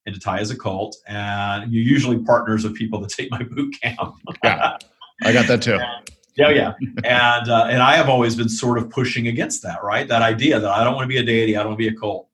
and 0.06 0.14
to 0.14 0.20
Taya 0.20 0.40
as 0.40 0.50
a 0.50 0.58
cult, 0.58 0.96
and 1.06 1.72
you're 1.72 1.84
usually 1.84 2.18
partners 2.18 2.64
of 2.64 2.74
people 2.74 3.00
that 3.00 3.10
take 3.10 3.30
my 3.30 3.42
boot 3.42 3.74
camp. 3.80 4.14
yeah, 4.42 4.76
I 5.22 5.32
got 5.32 5.46
that 5.46 5.62
too. 5.62 5.78
And, 5.88 6.10
yeah, 6.36 6.50
yeah, 6.50 6.74
and 7.04 7.48
uh, 7.48 7.66
and 7.70 7.82
I 7.82 7.96
have 7.96 8.08
always 8.08 8.36
been 8.36 8.48
sort 8.48 8.78
of 8.78 8.90
pushing 8.90 9.28
against 9.28 9.62
that, 9.62 9.82
right? 9.82 10.08
That 10.08 10.22
idea 10.22 10.58
that 10.60 10.70
I 10.70 10.84
don't 10.84 10.94
want 10.94 11.04
to 11.04 11.08
be 11.08 11.18
a 11.18 11.22
deity, 11.22 11.56
I 11.56 11.60
don't 11.60 11.70
want 11.70 11.80
to 11.80 11.90
be 11.90 11.94
a 11.94 11.98
cult. 11.98 12.28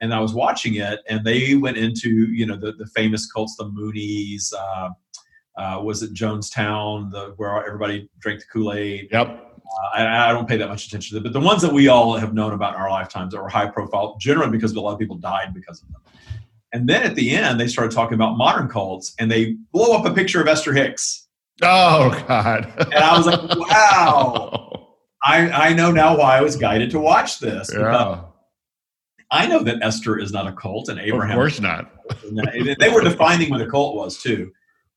And 0.00 0.14
I 0.14 0.20
was 0.20 0.32
watching 0.32 0.76
it, 0.76 1.00
and 1.08 1.24
they 1.24 1.54
went 1.54 1.76
into 1.76 2.10
you 2.10 2.46
know 2.46 2.56
the 2.56 2.72
the 2.72 2.86
famous 2.86 3.30
cults, 3.30 3.56
the 3.56 3.64
Moonies. 3.64 4.52
Uh, 4.52 4.90
uh, 5.58 5.80
was 5.82 6.02
it 6.02 6.14
Jonestown, 6.14 7.10
the, 7.10 7.34
where 7.36 7.66
everybody 7.66 8.08
drank 8.20 8.40
the 8.40 8.46
Kool 8.46 8.72
Aid. 8.72 9.08
Yep. 9.10 9.26
Uh, 9.26 9.96
I, 9.96 10.30
I, 10.30 10.32
don't 10.32 10.48
pay 10.48 10.56
that 10.56 10.68
much 10.68 10.86
attention 10.86 11.08
to 11.08 11.14
them, 11.14 11.32
but 11.32 11.38
the 11.38 11.44
ones 11.44 11.60
that 11.62 11.72
we 11.72 11.88
all 11.88 12.16
have 12.16 12.32
known 12.32 12.52
about 12.52 12.74
in 12.74 12.80
our 12.80 12.88
lifetimes 12.88 13.34
that 13.34 13.42
were 13.42 13.48
high 13.48 13.66
profile, 13.66 14.16
generally 14.20 14.52
because 14.52 14.72
a 14.72 14.80
lot 14.80 14.92
of 14.92 14.98
people 14.98 15.16
died 15.16 15.52
because 15.52 15.82
of 15.82 15.92
them. 15.92 16.00
And 16.72 16.88
then 16.88 17.02
at 17.02 17.14
the 17.14 17.34
end, 17.34 17.58
they 17.58 17.66
started 17.66 17.94
talking 17.94 18.14
about 18.14 18.36
modern 18.36 18.68
cults, 18.68 19.14
and 19.18 19.30
they 19.30 19.56
blow 19.72 19.96
up 19.96 20.06
a 20.06 20.14
picture 20.14 20.40
of 20.40 20.46
Esther 20.46 20.72
Hicks. 20.72 21.27
Oh 21.62 22.10
God! 22.28 22.72
and 22.78 22.94
I 22.94 23.16
was 23.16 23.26
like, 23.26 23.40
wow. 23.58 24.54
Oh. 24.70 24.84
I, 25.24 25.70
I 25.70 25.72
know 25.72 25.90
now 25.90 26.16
why 26.16 26.38
I 26.38 26.40
was 26.40 26.54
guided 26.54 26.90
to 26.92 27.00
watch 27.00 27.40
this. 27.40 27.70
Yeah. 27.74 28.22
I 29.30 29.46
know 29.46 29.62
that 29.64 29.82
Esther 29.82 30.18
is 30.18 30.32
not 30.32 30.46
a 30.46 30.52
cult, 30.52 30.88
and 30.88 30.98
Abraham. 30.98 31.32
Of 31.32 31.36
course 31.36 31.60
not. 31.60 31.90
they 32.78 32.88
were 32.88 33.02
defining 33.02 33.50
what 33.50 33.60
a 33.60 33.66
cult 33.66 33.96
was 33.96 34.22
too. 34.22 34.52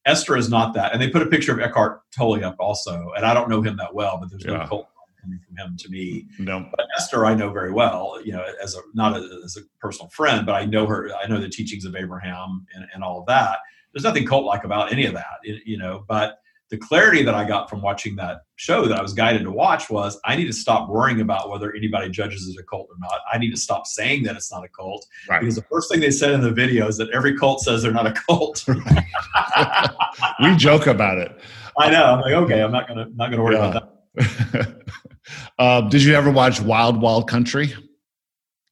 Esther 0.06 0.38
is 0.38 0.50
not 0.50 0.74
that. 0.74 0.94
And 0.94 1.02
they 1.02 1.10
put 1.10 1.22
a 1.22 1.26
picture 1.26 1.52
of 1.52 1.60
Eckhart 1.60 2.02
Tolle 2.16 2.44
up 2.44 2.56
also. 2.60 3.12
And 3.16 3.26
I 3.26 3.34
don't 3.34 3.50
know 3.50 3.62
him 3.62 3.78
that 3.78 3.94
well, 3.94 4.18
but 4.20 4.30
there's 4.30 4.46
yeah. 4.46 4.58
no 4.58 4.68
cult 4.68 4.88
coming 5.22 5.40
from 5.46 5.58
him 5.58 5.78
to 5.78 5.90
me. 5.90 6.28
No. 6.40 6.68
But 6.76 6.88
Esther, 6.98 7.26
I 7.26 7.36
know 7.36 7.52
very 7.52 7.72
well, 7.72 8.20
you 8.24 8.34
know, 8.34 8.44
as 8.64 8.76
a, 8.76 8.80
not 8.94 9.16
a, 9.16 9.42
as 9.44 9.58
a 9.58 9.62
personal 9.80 10.10
friend, 10.10 10.46
but 10.46 10.56
I 10.56 10.66
know 10.66 10.88
her, 10.88 11.12
I 11.24 11.28
know 11.28 11.40
the 11.40 11.50
teachings 11.50 11.86
of 11.86 11.96
Abraham 11.96 12.66
and, 12.74 12.86
and 12.94 13.04
all 13.04 13.20
of 13.20 13.28
that. 13.28 13.60
There's 13.94 14.04
nothing 14.04 14.26
cult 14.26 14.46
like 14.46 14.64
about 14.64 14.92
any 14.92 15.06
of 15.06 15.14
that, 15.14 15.40
you 15.44 15.78
know, 15.78 16.06
but 16.08 16.40
the 16.72 16.78
clarity 16.78 17.22
that 17.22 17.36
I 17.36 17.46
got 17.46 17.70
from 17.70 17.82
watching 17.82 18.16
that 18.16 18.44
show 18.56 18.88
that 18.88 18.98
I 18.98 19.02
was 19.02 19.14
guided 19.14 19.44
to 19.44 19.52
watch 19.52 19.90
was 19.90 20.18
I 20.24 20.38
need 20.38 20.46
to 20.46 20.54
stop 20.54 20.88
worrying 20.88 21.20
about 21.20 21.50
whether 21.50 21.76
anybody 21.76 22.10
judges 22.10 22.48
it 22.48 22.58
a 22.58 22.64
cult 22.64 22.88
or 22.90 22.96
not. 22.98 23.20
I 23.32 23.38
need 23.38 23.52
to 23.52 23.58
stop 23.58 23.86
saying 23.86 24.24
that 24.24 24.38
it's 24.38 24.52
not 24.52 24.64
a 24.64 24.70
cult 24.70 25.06
right. 25.30 25.42
because 25.42 25.56
the 25.56 25.64
first 25.64 25.92
thing 25.92 26.00
they 26.00 26.12
said 26.12 26.32
in 26.32 26.40
the 26.40 26.52
video 26.52 26.88
is 26.88 26.96
that 26.98 27.10
every 27.10 27.38
cult 27.38 27.60
says 27.60 27.84
they're 27.84 27.92
not 27.92 28.08
a 28.08 28.14
cult. 28.14 28.64
we 30.42 30.56
joke 30.56 30.88
about 30.88 31.18
it. 31.18 31.38
I 31.78 31.92
know. 31.92 32.06
I'm 32.06 32.22
like, 32.22 32.34
okay, 32.34 32.64
I'm 32.64 32.72
not 32.72 32.88
gonna 32.88 33.08
not 33.16 33.32
gonna 33.32 33.44
worry 33.44 33.56
yeah. 33.56 33.70
about 33.70 34.16
that. 34.16 34.76
uh, 35.60 35.82
did 35.82 36.04
you 36.04 36.16
ever 36.16 36.32
watch 36.32 36.62
Wild 36.62 37.02
Wild 37.02 37.30
Country? 37.30 37.74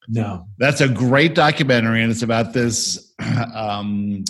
No. 0.08 0.48
That's 0.58 0.80
a 0.80 0.88
great 0.88 1.36
documentary, 1.36 2.02
and 2.02 2.12
it's 2.12 2.24
about 2.24 2.54
this. 2.54 3.14
Um, 3.54 4.24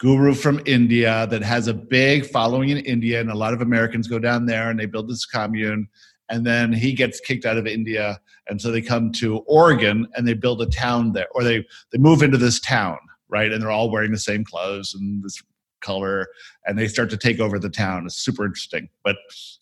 guru 0.00 0.32
from 0.34 0.60
India 0.64 1.26
that 1.30 1.42
has 1.42 1.68
a 1.68 1.74
big 1.74 2.26
following 2.26 2.70
in 2.70 2.78
India, 2.78 3.20
and 3.20 3.30
a 3.30 3.34
lot 3.36 3.52
of 3.52 3.60
Americans 3.60 4.08
go 4.08 4.18
down 4.18 4.46
there 4.46 4.70
and 4.70 4.80
they 4.80 4.86
build 4.86 5.08
this 5.08 5.26
commune. 5.26 5.88
and 6.30 6.46
then 6.46 6.72
he 6.72 6.92
gets 6.92 7.18
kicked 7.20 7.44
out 7.44 7.58
of 7.58 7.66
India, 7.66 8.18
and 8.48 8.60
so 8.60 8.70
they 8.70 8.80
come 8.80 9.10
to 9.10 9.38
Oregon 9.46 10.06
and 10.14 10.26
they 10.26 10.34
build 10.34 10.62
a 10.62 10.66
town 10.66 11.12
there, 11.12 11.26
or 11.34 11.44
they 11.44 11.64
they 11.92 11.98
move 11.98 12.22
into 12.22 12.38
this 12.38 12.60
town, 12.60 12.98
right? 13.28 13.52
And 13.52 13.60
they're 13.60 13.70
all 13.70 13.90
wearing 13.90 14.12
the 14.12 14.18
same 14.18 14.44
clothes 14.44 14.94
and 14.94 15.22
this 15.22 15.42
color, 15.80 16.28
and 16.66 16.78
they 16.78 16.88
start 16.88 17.10
to 17.10 17.16
take 17.16 17.40
over 17.40 17.58
the 17.58 17.70
town. 17.70 18.06
It's 18.06 18.16
super 18.16 18.44
interesting, 18.44 18.88
but 19.02 19.16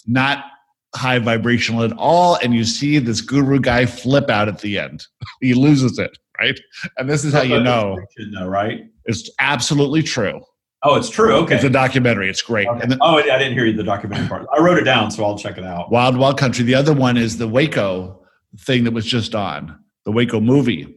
not 0.06 0.44
high 0.94 1.18
vibrational 1.18 1.84
at 1.84 1.92
all. 1.92 2.36
And 2.42 2.54
you 2.54 2.64
see 2.64 2.98
this 2.98 3.20
guru 3.20 3.60
guy 3.60 3.86
flip 3.86 4.30
out 4.30 4.48
at 4.48 4.60
the 4.60 4.78
end. 4.78 5.06
he 5.40 5.54
loses 5.54 5.98
it, 5.98 6.18
right? 6.40 6.58
And 6.96 7.08
this 7.08 7.24
is 7.24 7.32
how 7.32 7.42
you 7.42 7.60
know, 7.60 7.98
though, 8.34 8.46
right? 8.46 8.84
It's 9.04 9.30
absolutely 9.38 10.02
true. 10.02 10.40
Oh, 10.84 10.94
it's 10.94 11.10
true. 11.10 11.34
Okay. 11.34 11.56
It's 11.56 11.64
a 11.64 11.70
documentary. 11.70 12.30
It's 12.30 12.42
great. 12.42 12.68
Okay. 12.68 12.86
Then, 12.86 12.98
oh, 13.00 13.16
I 13.16 13.22
didn't 13.22 13.54
hear 13.54 13.66
you 13.66 13.76
the 13.76 13.82
documentary 13.82 14.28
part. 14.28 14.46
I 14.56 14.60
wrote 14.60 14.78
it 14.78 14.84
down, 14.84 15.10
so 15.10 15.24
I'll 15.24 15.36
check 15.36 15.58
it 15.58 15.64
out. 15.64 15.90
Wild 15.90 16.16
Wild 16.16 16.38
Country. 16.38 16.64
The 16.64 16.76
other 16.76 16.94
one 16.94 17.16
is 17.16 17.36
the 17.36 17.48
Waco 17.48 18.22
thing 18.60 18.84
that 18.84 18.92
was 18.92 19.04
just 19.04 19.34
on, 19.34 19.76
the 20.04 20.12
Waco 20.12 20.40
movie. 20.40 20.94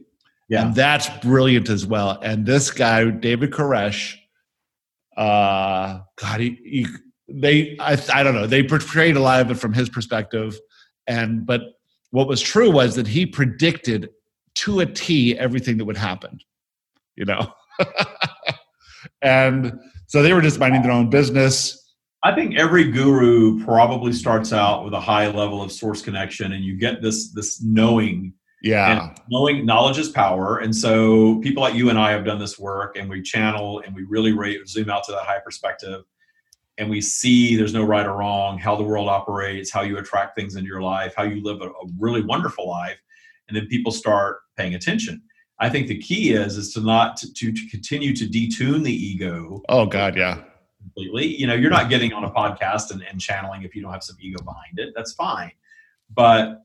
Yeah. 0.48 0.66
And 0.66 0.74
that's 0.74 1.08
brilliant 1.20 1.68
as 1.68 1.84
well. 1.86 2.18
And 2.22 2.46
this 2.46 2.70
guy, 2.70 3.10
David 3.10 3.50
Koresh, 3.50 4.16
uh, 5.16 6.00
God, 6.16 6.40
he, 6.40 6.58
he 6.64 6.86
they, 7.28 7.76
I, 7.80 8.00
I 8.12 8.22
don't 8.22 8.34
know, 8.34 8.46
they 8.46 8.62
portrayed 8.62 9.16
a 9.16 9.20
lot 9.20 9.40
of 9.40 9.50
it 9.50 9.54
from 9.54 9.72
his 9.72 9.88
perspective. 9.88 10.58
And, 11.06 11.44
but 11.44 11.62
what 12.10 12.28
was 12.28 12.40
true 12.40 12.70
was 12.70 12.94
that 12.96 13.08
he 13.08 13.26
predicted 13.26 14.10
to 14.54 14.80
a 14.80 14.86
T 14.86 15.38
everything 15.38 15.78
that 15.78 15.84
would 15.84 15.96
happen, 15.96 16.38
you 17.16 17.24
know? 17.24 17.52
and 19.22 19.78
so 20.06 20.22
they 20.22 20.32
were 20.32 20.42
just 20.42 20.58
minding 20.58 20.82
their 20.82 20.92
own 20.92 21.10
business. 21.10 21.78
I 22.24 22.34
think 22.34 22.56
every 22.56 22.90
guru 22.90 23.64
probably 23.64 24.12
starts 24.12 24.52
out 24.52 24.84
with 24.84 24.94
a 24.94 25.00
high 25.00 25.26
level 25.26 25.62
of 25.62 25.72
source 25.72 26.02
connection, 26.02 26.52
and 26.52 26.64
you 26.64 26.76
get 26.76 27.02
this 27.02 27.32
this 27.32 27.62
knowing. 27.62 28.34
Yeah, 28.62 29.08
and 29.08 29.20
knowing 29.28 29.66
knowledge 29.66 29.98
is 29.98 30.08
power, 30.08 30.58
and 30.58 30.74
so 30.74 31.40
people 31.40 31.62
like 31.62 31.74
you 31.74 31.90
and 31.90 31.98
I 31.98 32.12
have 32.12 32.24
done 32.24 32.38
this 32.38 32.60
work, 32.60 32.96
and 32.96 33.10
we 33.10 33.20
channel 33.22 33.80
and 33.80 33.92
we 33.92 34.04
really 34.04 34.32
rate, 34.32 34.68
zoom 34.68 34.88
out 34.88 35.02
to 35.04 35.12
that 35.12 35.22
high 35.22 35.40
perspective, 35.40 36.04
and 36.78 36.88
we 36.88 37.00
see 37.00 37.56
there's 37.56 37.74
no 37.74 37.82
right 37.82 38.06
or 38.06 38.16
wrong, 38.18 38.58
how 38.58 38.76
the 38.76 38.84
world 38.84 39.08
operates, 39.08 39.72
how 39.72 39.82
you 39.82 39.98
attract 39.98 40.36
things 40.36 40.54
into 40.54 40.68
your 40.68 40.82
life, 40.82 41.12
how 41.16 41.24
you 41.24 41.42
live 41.42 41.60
a, 41.60 41.70
a 41.70 41.86
really 41.98 42.22
wonderful 42.22 42.68
life, 42.68 42.98
and 43.48 43.56
then 43.56 43.66
people 43.66 43.92
start 43.92 44.38
paying 44.56 44.74
attention. 44.74 45.22
I 45.58 45.68
think 45.68 45.86
the 45.86 45.98
key 45.98 46.32
is 46.32 46.56
is 46.56 46.72
to 46.74 46.80
not 46.80 47.16
to, 47.18 47.32
to, 47.32 47.52
to 47.52 47.68
continue 47.70 48.14
to 48.16 48.24
detune 48.26 48.82
the 48.82 48.92
ego. 48.92 49.62
Oh 49.68 49.86
God, 49.86 50.16
yeah. 50.16 50.42
Completely. 50.80 51.36
You 51.36 51.46
know, 51.46 51.54
you're 51.54 51.70
not 51.70 51.88
getting 51.88 52.12
on 52.12 52.24
a 52.24 52.30
podcast 52.30 52.90
and, 52.90 53.02
and 53.02 53.20
channeling 53.20 53.62
if 53.62 53.74
you 53.74 53.82
don't 53.82 53.92
have 53.92 54.02
some 54.02 54.16
ego 54.20 54.42
behind 54.42 54.78
it. 54.78 54.92
That's 54.96 55.12
fine. 55.12 55.52
But 56.12 56.62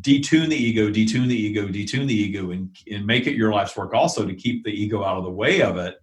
detune 0.00 0.48
the 0.48 0.56
ego, 0.56 0.88
detune 0.88 1.28
the 1.28 1.36
ego, 1.36 1.68
detune 1.68 2.06
the 2.06 2.14
ego, 2.14 2.50
and, 2.50 2.74
and 2.90 3.06
make 3.06 3.26
it 3.26 3.36
your 3.36 3.52
life's 3.52 3.76
work 3.76 3.92
also 3.92 4.26
to 4.26 4.34
keep 4.34 4.64
the 4.64 4.70
ego 4.70 5.04
out 5.04 5.18
of 5.18 5.24
the 5.24 5.30
way 5.30 5.60
of 5.60 5.76
it. 5.76 5.96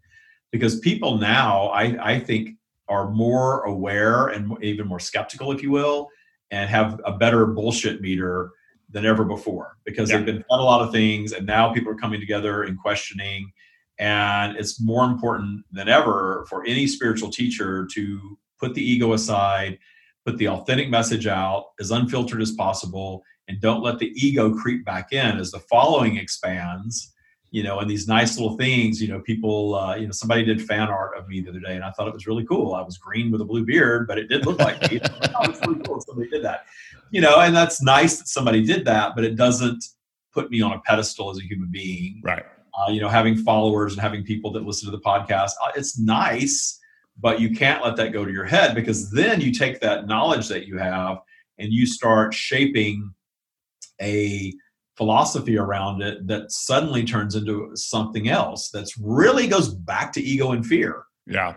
Because 0.52 0.80
people 0.80 1.18
now, 1.18 1.68
I, 1.68 2.14
I 2.14 2.20
think, 2.20 2.58
are 2.88 3.10
more 3.10 3.64
aware 3.64 4.28
and 4.28 4.56
even 4.64 4.88
more 4.88 5.00
skeptical, 5.00 5.52
if 5.52 5.64
you 5.64 5.72
will, 5.72 6.10
and 6.52 6.70
have 6.70 7.00
a 7.06 7.14
better 7.14 7.46
bullshit 7.46 8.02
meter 8.02 8.52
than 8.92 9.06
ever 9.06 9.24
before 9.24 9.78
because 9.86 10.10
yeah. 10.10 10.18
they've 10.18 10.26
been 10.26 10.38
fed 10.38 10.60
a 10.60 10.64
lot 10.64 10.82
of 10.82 10.92
things 10.92 11.32
and 11.32 11.46
now 11.46 11.72
people 11.74 11.92
are 11.92 11.96
coming 11.96 12.20
together 12.20 12.64
and 12.64 12.78
questioning 12.78 13.52
and 14.00 14.58
it's 14.58 14.82
more 14.82 15.06
important 15.06 15.64
than 15.72 15.88
ever 15.88 16.46
for 16.50 16.66
any 16.66 16.88
spiritual 16.88 17.30
teacher 17.30 17.88
to 17.94 18.38
put 18.60 18.74
the 18.74 18.82
ego 18.82 19.14
aside 19.14 19.78
put 20.26 20.38
the 20.38 20.48
authentic 20.48 20.90
message 20.90 21.28
out 21.28 21.68
as 21.80 21.92
unfiltered 21.92 22.42
as 22.42 22.52
possible 22.52 23.24
and 23.48 23.60
don't 23.62 23.84
let 23.84 24.00
the 24.00 24.12
ego 24.16 24.54
creep 24.54 24.86
back 24.86 25.12
in 25.12 25.38
as 25.38 25.52
the 25.52 25.60
following 25.60 26.18
expands 26.18 27.14
you 27.52 27.64
know 27.64 27.80
and 27.80 27.90
these 27.90 28.08
nice 28.08 28.38
little 28.40 28.58
things 28.58 29.02
you 29.02 29.08
know 29.08 29.20
people 29.20 29.76
uh, 29.76 29.96
you 29.96 30.06
know 30.06 30.12
somebody 30.12 30.44
did 30.44 30.66
fan 30.66 30.88
art 30.88 31.18
of 31.18 31.28
me 31.28 31.42
the 31.42 31.50
other 31.50 31.60
day 31.60 31.76
and 31.76 31.84
i 31.84 31.92
thought 31.92 32.08
it 32.08 32.14
was 32.14 32.26
really 32.26 32.46
cool 32.46 32.74
i 32.74 32.82
was 32.82 32.98
green 32.98 33.30
with 33.32 33.42
a 33.42 33.46
blue 33.46 33.66
beard 33.66 34.08
but 34.08 34.18
it 34.18 34.28
did 34.28 34.46
look 34.46 34.60
like 34.60 34.80
me 34.90 35.00
oh, 35.36 35.54
really 35.68 35.82
cool 35.84 36.00
somebody 36.02 36.30
did 36.30 36.44
that 36.44 36.66
you 37.12 37.20
know, 37.20 37.42
and 37.42 37.56
that's 37.56 37.82
nice 37.82 38.18
that 38.18 38.28
somebody 38.28 38.66
did 38.66 38.86
that, 38.86 39.16
but 39.16 39.24
it 39.24 39.36
doesn't 39.36 39.84
put 40.34 40.50
me 40.50 40.62
on 40.62 40.72
a 40.72 40.80
pedestal 40.80 41.30
as 41.30 41.38
a 41.38 41.44
human 41.44 41.70
being. 41.70 42.22
Right. 42.24 42.44
Uh, 42.74 42.90
you 42.90 43.02
know, 43.02 43.10
having 43.10 43.36
followers 43.36 43.94
and 43.94 44.02
having 44.02 44.24
people 44.24 44.52
that 44.54 44.64
listen 44.64 44.90
to 44.90 44.96
the 44.96 45.04
podcast, 45.04 45.52
uh, 45.62 45.72
it's 45.76 46.00
nice, 46.00 46.80
but 47.20 47.42
you 47.42 47.54
can't 47.54 47.84
let 47.84 47.98
that 47.98 48.14
go 48.14 48.24
to 48.24 48.32
your 48.32 48.46
head 48.46 48.74
because 48.74 49.12
then 49.12 49.42
you 49.42 49.52
take 49.52 49.82
that 49.82 50.08
knowledge 50.08 50.48
that 50.48 50.68
you 50.68 50.78
have 50.78 51.18
and 51.60 51.74
you 51.74 51.86
start 51.86 52.34
shaping 52.34 53.14
a 54.02 54.54
philosophy 55.02 55.58
around 55.58 56.04
it 56.04 56.28
that 56.28 56.52
suddenly 56.52 57.04
turns 57.04 57.34
into 57.34 57.72
something 57.74 58.30
else 58.30 58.70
that's 58.70 59.00
really 59.00 59.48
goes 59.48 59.74
back 59.74 60.14
to 60.14 60.22
ego 60.22 60.52
and 60.52 60.64
fear. 60.64 61.06
Yeah. 61.26 61.56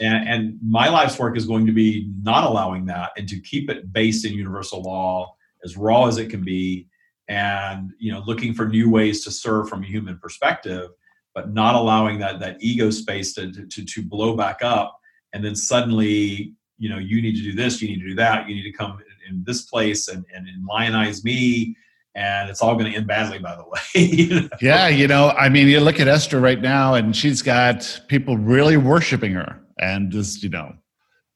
And, 0.00 0.28
and, 0.28 0.58
my 0.60 0.88
life's 0.88 1.16
work 1.16 1.36
is 1.36 1.46
going 1.46 1.66
to 1.66 1.72
be 1.72 2.10
not 2.20 2.42
allowing 2.42 2.86
that 2.86 3.12
and 3.16 3.28
to 3.28 3.38
keep 3.42 3.70
it 3.70 3.92
based 3.92 4.24
in 4.24 4.32
universal 4.32 4.82
law 4.82 5.36
as 5.64 5.76
raw 5.76 6.06
as 6.06 6.18
it 6.18 6.30
can 6.30 6.44
be 6.44 6.88
and 7.28 7.92
you 8.00 8.10
know 8.12 8.24
looking 8.26 8.52
for 8.52 8.66
new 8.66 8.90
ways 8.90 9.22
to 9.24 9.30
serve 9.30 9.68
from 9.68 9.84
a 9.84 9.86
human 9.86 10.18
perspective 10.18 10.90
but 11.32 11.52
not 11.52 11.76
allowing 11.76 12.18
that 12.18 12.40
that 12.40 12.56
ego 12.60 12.90
space 12.90 13.32
to, 13.34 13.52
to, 13.68 13.84
to 13.84 14.02
blow 14.02 14.36
back 14.36 14.58
up 14.62 14.98
and 15.32 15.44
then 15.44 15.54
suddenly 15.54 16.54
you 16.76 16.88
know 16.90 16.98
you 16.98 17.22
need 17.22 17.36
to 17.36 17.42
do 17.42 17.54
this 17.54 17.80
you 17.80 17.88
need 17.88 18.00
to 18.00 18.08
do 18.08 18.14
that 18.16 18.48
you 18.48 18.54
need 18.54 18.70
to 18.70 18.76
come 18.76 18.98
in 19.28 19.42
this 19.44 19.62
place 19.62 20.08
and, 20.08 20.24
and, 20.34 20.48
and 20.48 20.66
lionize 20.66 21.24
me 21.24 21.74
and 22.14 22.50
it's 22.50 22.60
all 22.60 22.74
going 22.74 22.90
to 22.90 22.96
end 22.96 23.06
badly 23.06 23.38
by 23.38 23.54
the 23.54 23.64
way 23.64 23.80
you 23.94 24.40
know? 24.40 24.48
yeah 24.60 24.88
you 24.88 25.06
know 25.06 25.30
i 25.30 25.48
mean 25.48 25.68
you 25.68 25.80
look 25.80 26.00
at 26.00 26.08
esther 26.08 26.40
right 26.40 26.60
now 26.60 26.94
and 26.94 27.14
she's 27.14 27.42
got 27.42 28.00
people 28.08 28.36
really 28.36 28.76
worshiping 28.76 29.32
her 29.32 29.60
and 29.78 30.10
just 30.10 30.42
you 30.42 30.48
know 30.48 30.72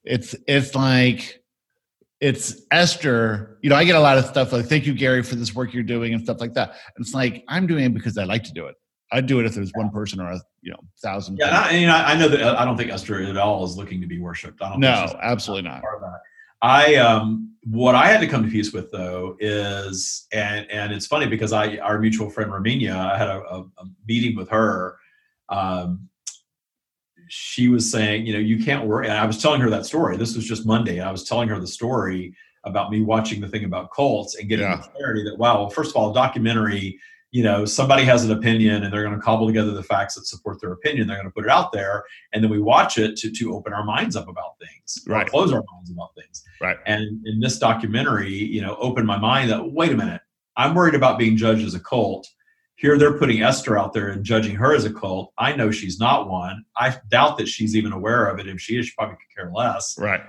it's 0.03 0.35
it's 0.47 0.75
like 0.75 1.41
it's 2.21 2.61
esther 2.71 3.57
you 3.61 3.69
know 3.69 3.75
i 3.75 3.83
get 3.83 3.95
a 3.95 3.99
lot 3.99 4.17
of 4.17 4.25
stuff 4.25 4.51
like 4.51 4.65
thank 4.65 4.85
you 4.85 4.93
gary 4.93 5.23
for 5.23 5.35
this 5.35 5.53
work 5.53 5.73
you're 5.73 5.83
doing 5.83 6.13
and 6.13 6.23
stuff 6.23 6.39
like 6.39 6.53
that. 6.53 6.69
And 6.95 7.05
it's 7.05 7.13
like 7.13 7.43
i'm 7.47 7.67
doing 7.67 7.85
it 7.85 7.93
because 7.93 8.17
i 8.17 8.23
like 8.23 8.43
to 8.43 8.53
do 8.53 8.65
it. 8.67 8.75
I'd 9.11 9.27
do 9.27 9.39
it 9.39 9.45
if 9.45 9.53
there's 9.53 9.71
one 9.75 9.91
person 9.91 10.19
or 10.19 10.31
a 10.31 10.39
you 10.61 10.71
know 10.71 10.79
thousand 11.03 11.37
yeah 11.37 11.67
I, 11.67 11.71
you 11.71 11.87
know, 11.87 11.93
I 11.93 12.17
know 12.17 12.27
that 12.27 12.41
uh, 12.41 12.55
i 12.57 12.65
don't 12.65 12.77
think 12.77 12.91
esther 12.91 13.21
at 13.21 13.37
all 13.37 13.63
is 13.63 13.77
looking 13.77 14.01
to 14.01 14.07
be 14.07 14.19
worshipped. 14.19 14.61
I 14.61 14.69
don't 14.69 14.79
no 14.79 15.15
absolutely 15.21 15.69
not 15.69 15.83
I 16.65 16.95
um, 16.95 17.55
what 17.63 17.95
I 17.95 18.07
had 18.07 18.19
to 18.21 18.27
come 18.27 18.43
to 18.43 18.49
peace 18.49 18.73
with 18.73 18.91
though 18.91 19.37
is 19.39 20.27
and 20.33 20.69
and 20.71 20.91
it's 20.91 21.05
funny 21.05 21.27
because 21.27 21.53
I 21.53 21.77
our 21.77 21.99
mutual 21.99 22.29
friend 22.29 22.51
Romania 22.51 22.97
I 22.97 23.17
had 23.17 23.27
a, 23.27 23.41
a, 23.41 23.59
a 23.61 23.85
meeting 24.07 24.35
with 24.35 24.49
her 24.49 24.97
um, 25.49 26.09
she 27.27 27.69
was 27.69 27.89
saying, 27.89 28.25
you 28.25 28.33
know, 28.33 28.39
you 28.39 28.63
can't 28.63 28.85
worry. 28.85 29.07
And 29.07 29.17
I 29.17 29.25
was 29.25 29.41
telling 29.41 29.61
her 29.61 29.69
that 29.69 29.85
story. 29.85 30.17
This 30.17 30.35
was 30.35 30.45
just 30.45 30.65
Monday. 30.65 30.99
and 30.99 31.07
I 31.07 31.11
was 31.11 31.23
telling 31.23 31.49
her 31.49 31.59
the 31.59 31.67
story 31.67 32.35
about 32.63 32.91
me 32.91 33.01
watching 33.01 33.41
the 33.41 33.47
thing 33.47 33.63
about 33.63 33.91
cults 33.91 34.35
and 34.35 34.49
getting 34.49 34.65
yeah. 34.65 34.77
the 34.77 34.87
clarity 34.89 35.23
that, 35.23 35.37
wow, 35.37 35.59
well, 35.59 35.69
first 35.69 35.91
of 35.91 35.97
all, 35.97 36.11
a 36.11 36.13
documentary, 36.13 36.99
you 37.35 37.43
know, 37.43 37.65
somebody 37.65 38.05
has 38.05 38.23
an 38.23 38.31
opinion 38.31 38.83
and 38.83 38.93
they're 38.93 39.03
going 39.03 39.13
to 39.13 39.21
cobble 39.21 39.45
together 39.45 39.71
the 39.71 39.83
facts 39.83 40.15
that 40.15 40.25
support 40.25 40.61
their 40.61 40.71
opinion. 40.71 41.05
They're 41.05 41.17
going 41.17 41.27
to 41.27 41.33
put 41.33 41.43
it 41.43 41.51
out 41.51 41.73
there. 41.73 42.05
And 42.31 42.41
then 42.41 42.49
we 42.49 42.61
watch 42.61 42.97
it 42.97 43.17
to, 43.17 43.29
to 43.29 43.53
open 43.53 43.73
our 43.73 43.83
minds 43.83 44.15
up 44.15 44.29
about 44.29 44.57
things, 44.57 45.03
right. 45.05 45.27
close 45.27 45.51
our 45.51 45.61
minds 45.73 45.91
about 45.91 46.15
things. 46.15 46.45
Right. 46.61 46.77
And 46.85 47.27
in 47.27 47.41
this 47.41 47.59
documentary, 47.59 48.31
you 48.31 48.61
know, 48.61 48.77
opened 48.77 49.05
my 49.05 49.17
mind 49.17 49.49
that, 49.49 49.73
wait 49.73 49.91
a 49.91 49.97
minute, 49.97 50.21
I'm 50.55 50.73
worried 50.73 50.95
about 50.95 51.19
being 51.19 51.35
judged 51.35 51.65
as 51.67 51.75
a 51.75 51.79
cult 51.81 52.25
here 52.77 52.97
they're 52.97 53.17
putting 53.17 53.41
Esther 53.41 53.77
out 53.77 53.93
there 53.93 54.09
and 54.09 54.23
judging 54.23 54.55
her 54.55 54.75
as 54.75 54.83
a 54.83 54.93
cult. 54.93 55.31
I 55.37 55.55
know 55.55 55.71
she's 55.71 55.97
not 55.97 56.29
one. 56.29 56.65
I 56.75 56.97
doubt 57.09 57.37
that 57.37 57.47
she's 57.47 57.75
even 57.75 57.93
aware 57.93 58.27
of 58.27 58.37
it. 58.37 58.47
If 58.47 58.59
she 58.59 58.77
is, 58.77 58.87
she 58.87 58.93
probably 58.97 59.15
could 59.15 59.33
care 59.33 59.49
less. 59.53 59.97
Right. 59.97 60.19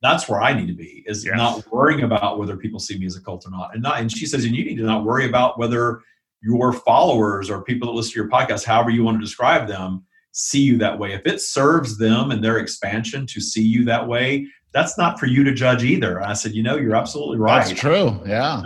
That's 0.00 0.28
where 0.28 0.40
I 0.40 0.52
need 0.52 0.68
to 0.68 0.74
be 0.74 1.02
is 1.06 1.24
yes. 1.24 1.36
not 1.36 1.72
worrying 1.72 2.04
about 2.04 2.38
whether 2.38 2.56
people 2.56 2.78
see 2.78 2.96
me 2.96 3.06
as 3.06 3.16
a 3.16 3.20
cult 3.20 3.44
or 3.46 3.50
not. 3.50 3.74
And 3.74 3.82
not 3.82 3.98
and 3.98 4.12
she 4.12 4.26
says, 4.26 4.44
and 4.44 4.54
you 4.54 4.64
need 4.64 4.76
to 4.76 4.84
not 4.84 5.04
worry 5.04 5.28
about 5.28 5.58
whether 5.58 6.02
your 6.42 6.72
followers 6.72 7.50
or 7.50 7.62
people 7.62 7.88
that 7.88 7.94
listen 7.94 8.12
to 8.12 8.20
your 8.20 8.28
podcast, 8.28 8.64
however 8.64 8.90
you 8.90 9.02
want 9.02 9.18
to 9.18 9.24
describe 9.24 9.66
them, 9.66 10.04
see 10.32 10.60
you 10.60 10.78
that 10.78 10.98
way. 10.98 11.12
If 11.12 11.26
it 11.26 11.40
serves 11.40 11.98
them 11.98 12.30
and 12.30 12.42
their 12.42 12.58
expansion 12.58 13.26
to 13.26 13.40
see 13.40 13.62
you 13.62 13.84
that 13.86 14.06
way, 14.06 14.46
that's 14.72 14.98
not 14.98 15.18
for 15.18 15.26
you 15.26 15.42
to 15.44 15.52
judge 15.52 15.82
either. 15.82 16.18
And 16.18 16.26
I 16.26 16.34
said, 16.34 16.52
you 16.52 16.62
know, 16.62 16.76
you're 16.76 16.94
absolutely 16.94 17.38
right. 17.38 17.66
That's 17.66 17.80
true. 17.80 18.20
Yeah 18.26 18.62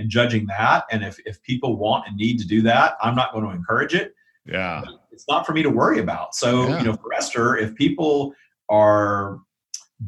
and 0.00 0.08
judging 0.08 0.46
that. 0.46 0.84
And 0.90 1.04
if, 1.04 1.18
if 1.26 1.40
people 1.42 1.76
want 1.76 2.08
and 2.08 2.16
need 2.16 2.38
to 2.38 2.46
do 2.46 2.62
that, 2.62 2.94
I'm 3.00 3.14
not 3.14 3.32
going 3.32 3.44
to 3.44 3.50
encourage 3.50 3.94
it. 3.94 4.14
Yeah. 4.46 4.82
It's 5.12 5.28
not 5.28 5.46
for 5.46 5.52
me 5.52 5.62
to 5.62 5.70
worry 5.70 6.00
about. 6.00 6.34
So, 6.34 6.66
yeah. 6.66 6.78
you 6.78 6.84
know, 6.86 6.94
for 6.94 7.12
Esther, 7.12 7.58
if 7.58 7.74
people 7.74 8.34
are 8.70 9.38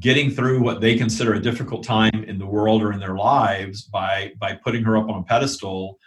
getting 0.01 0.31
through 0.31 0.63
what 0.63 0.81
they 0.81 0.97
consider 0.97 1.35
a 1.35 1.41
difficult 1.41 1.85
time 1.85 2.25
in 2.27 2.39
the 2.39 2.47
world 2.47 2.83
or 2.83 2.93
in 2.93 2.99
their 2.99 3.15
lives 3.15 3.83
by 3.83 4.33
by 4.39 4.55
putting 4.55 4.83
her 4.83 4.97
up 4.97 5.11
on 5.11 5.21
a 5.21 5.23
pedestal 5.23 5.99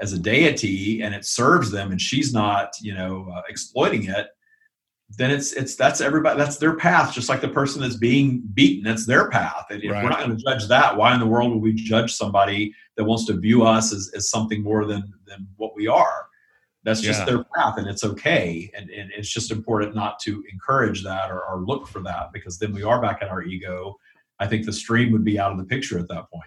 as 0.00 0.12
a 0.12 0.18
deity 0.18 1.02
and 1.02 1.14
it 1.14 1.24
serves 1.24 1.70
them 1.70 1.90
and 1.90 2.00
she's 2.00 2.32
not 2.32 2.72
you 2.80 2.94
know 2.94 3.30
uh, 3.34 3.42
exploiting 3.48 4.04
it 4.04 4.28
then 5.10 5.30
it's 5.30 5.52
it's 5.52 5.76
that's 5.76 6.00
everybody 6.00 6.38
that's 6.38 6.56
their 6.56 6.76
path 6.76 7.12
just 7.12 7.28
like 7.28 7.40
the 7.40 7.48
person 7.48 7.80
that's 7.80 7.96
being 7.96 8.42
beaten 8.54 8.84
that's 8.84 9.06
their 9.06 9.30
path. 9.30 9.66
And 9.70 9.82
if 9.82 9.90
right. 9.90 10.02
we're 10.02 10.10
not 10.10 10.20
going 10.24 10.36
to 10.36 10.42
judge 10.42 10.66
that 10.68 10.96
why 10.96 11.14
in 11.14 11.20
the 11.20 11.26
world 11.26 11.52
would 11.52 11.62
we 11.62 11.72
judge 11.72 12.12
somebody 12.12 12.74
that 12.96 13.04
wants 13.04 13.26
to 13.26 13.34
view 13.34 13.64
us 13.64 13.92
as, 13.92 14.10
as 14.14 14.30
something 14.30 14.62
more 14.62 14.84
than 14.84 15.12
than 15.26 15.46
what 15.56 15.76
we 15.76 15.86
are? 15.86 16.26
That's 16.84 17.00
just 17.00 17.20
yeah. 17.20 17.26
their 17.26 17.44
path 17.56 17.78
and 17.78 17.86
it's 17.86 18.04
okay. 18.04 18.70
And, 18.76 18.90
and 18.90 19.10
it's 19.16 19.30
just 19.30 19.50
important 19.50 19.94
not 19.94 20.18
to 20.20 20.44
encourage 20.52 21.02
that 21.04 21.30
or, 21.30 21.42
or 21.42 21.60
look 21.60 21.88
for 21.88 22.00
that 22.02 22.30
because 22.32 22.58
then 22.58 22.72
we 22.72 22.82
are 22.82 23.00
back 23.00 23.20
at 23.22 23.28
our 23.28 23.42
ego. 23.42 23.96
I 24.38 24.46
think 24.46 24.66
the 24.66 24.72
stream 24.72 25.10
would 25.12 25.24
be 25.24 25.38
out 25.38 25.52
of 25.52 25.58
the 25.58 25.64
picture 25.64 25.98
at 25.98 26.08
that 26.08 26.30
point 26.30 26.44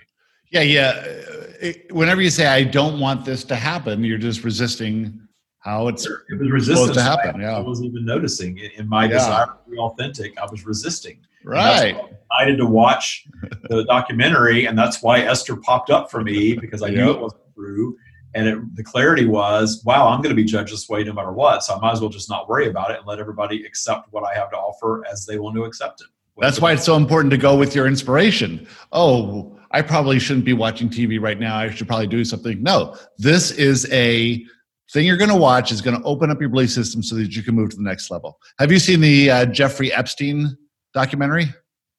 yeah 0.52 0.62
yeah 0.62 0.90
uh, 0.96 1.44
it, 1.60 1.92
whenever 1.94 2.22
you 2.22 2.30
say 2.30 2.48
i 2.48 2.64
don't 2.64 3.00
want 3.00 3.26
this 3.26 3.44
to 3.44 3.56
happen 3.56 4.04
you're 4.04 4.18
just 4.18 4.44
resisting 4.44 5.28
how 5.68 5.90
it's 5.90 6.06
it 6.06 6.40
was 6.40 6.50
resistance 6.50 6.96
to 6.96 7.02
happen. 7.02 7.42
I, 7.42 7.44
yeah. 7.44 7.58
I 7.58 7.60
wasn't 7.60 7.88
even 7.88 8.06
noticing 8.06 8.58
in 8.58 8.88
my 8.88 9.04
yeah. 9.04 9.10
desire 9.10 9.46
to 9.48 9.70
be 9.70 9.78
authentic. 9.78 10.38
I 10.40 10.46
was 10.50 10.66
resisting. 10.66 11.20
Right. 11.44 11.96
I 11.96 12.40
decided 12.40 12.58
to 12.60 12.66
watch 12.66 13.28
the 13.64 13.84
documentary, 13.88 14.66
and 14.66 14.78
that's 14.78 15.04
why 15.04 15.20
Esther 15.20 15.58
popped 15.58 15.90
up 15.90 16.10
for 16.10 16.24
me 16.24 16.56
because 16.56 16.82
I 16.82 16.88
yep. 16.88 16.96
knew 16.96 17.12
it 17.12 17.20
wasn't 17.20 17.42
true. 17.54 17.98
And 18.34 18.48
it, 18.48 18.76
the 18.76 18.84
clarity 18.84 19.26
was, 19.26 19.84
wow, 19.84 20.08
I'm 20.08 20.22
going 20.22 20.34
to 20.34 20.42
be 20.42 20.46
judged 20.46 20.72
this 20.72 20.88
way 20.88 21.04
no 21.04 21.12
matter 21.12 21.34
what. 21.34 21.64
So 21.64 21.76
I 21.76 21.80
might 21.80 21.92
as 21.92 22.02
well 22.02 22.10
just 22.10 22.30
not 22.30 22.48
worry 22.48 22.70
about 22.70 22.92
it 22.92 23.00
and 23.00 23.08
let 23.08 23.20
everybody 23.20 23.66
accept 23.66 24.08
what 24.12 24.24
I 24.24 24.34
have 24.36 24.50
to 24.52 24.58
offer 24.58 25.04
as 25.12 25.26
they 25.26 25.38
want 25.38 25.56
to 25.56 25.64
accept 25.64 26.02
it. 26.02 26.08
That's 26.38 26.62
why 26.62 26.74
it's 26.74 26.86
so 26.86 26.96
important 26.96 27.32
to 27.32 27.38
go 27.38 27.58
with 27.58 27.76
your 27.76 27.88
inspiration. 27.88 28.68
Oh, 28.92 29.57
I 29.72 29.82
probably 29.82 30.20
shouldn't 30.20 30.46
be 30.46 30.54
watching 30.54 30.90
TV 30.90 31.22
right 31.22 31.40
now. 31.40 31.58
I 31.58 31.70
should 31.70 31.88
probably 31.88 32.08
do 32.08 32.24
something. 32.24 32.62
No, 32.64 32.96
this 33.18 33.52
is 33.52 33.92
a 33.92 34.44
thing 34.92 35.06
you're 35.06 35.18
going 35.18 35.30
to 35.30 35.36
watch 35.36 35.72
is 35.72 35.82
going 35.82 35.98
to 35.98 36.04
open 36.04 36.32
up 36.32 36.40
your 36.40 36.50
belief 36.50 36.72
system 36.72 37.04
so 37.04 37.16
that 37.16 37.36
you 37.36 37.44
can 37.44 37.56
move 37.56 37.70
to 37.72 37.76
the 37.76 37.84
next 37.84 38.10
level. 38.10 38.40
Have 38.60 38.72
you 38.72 38.80
seen 38.80 39.02
the 39.02 39.30
uh, 39.30 39.46
Jeffrey 39.46 39.92
Epstein 39.94 40.58
documentary? 40.94 41.46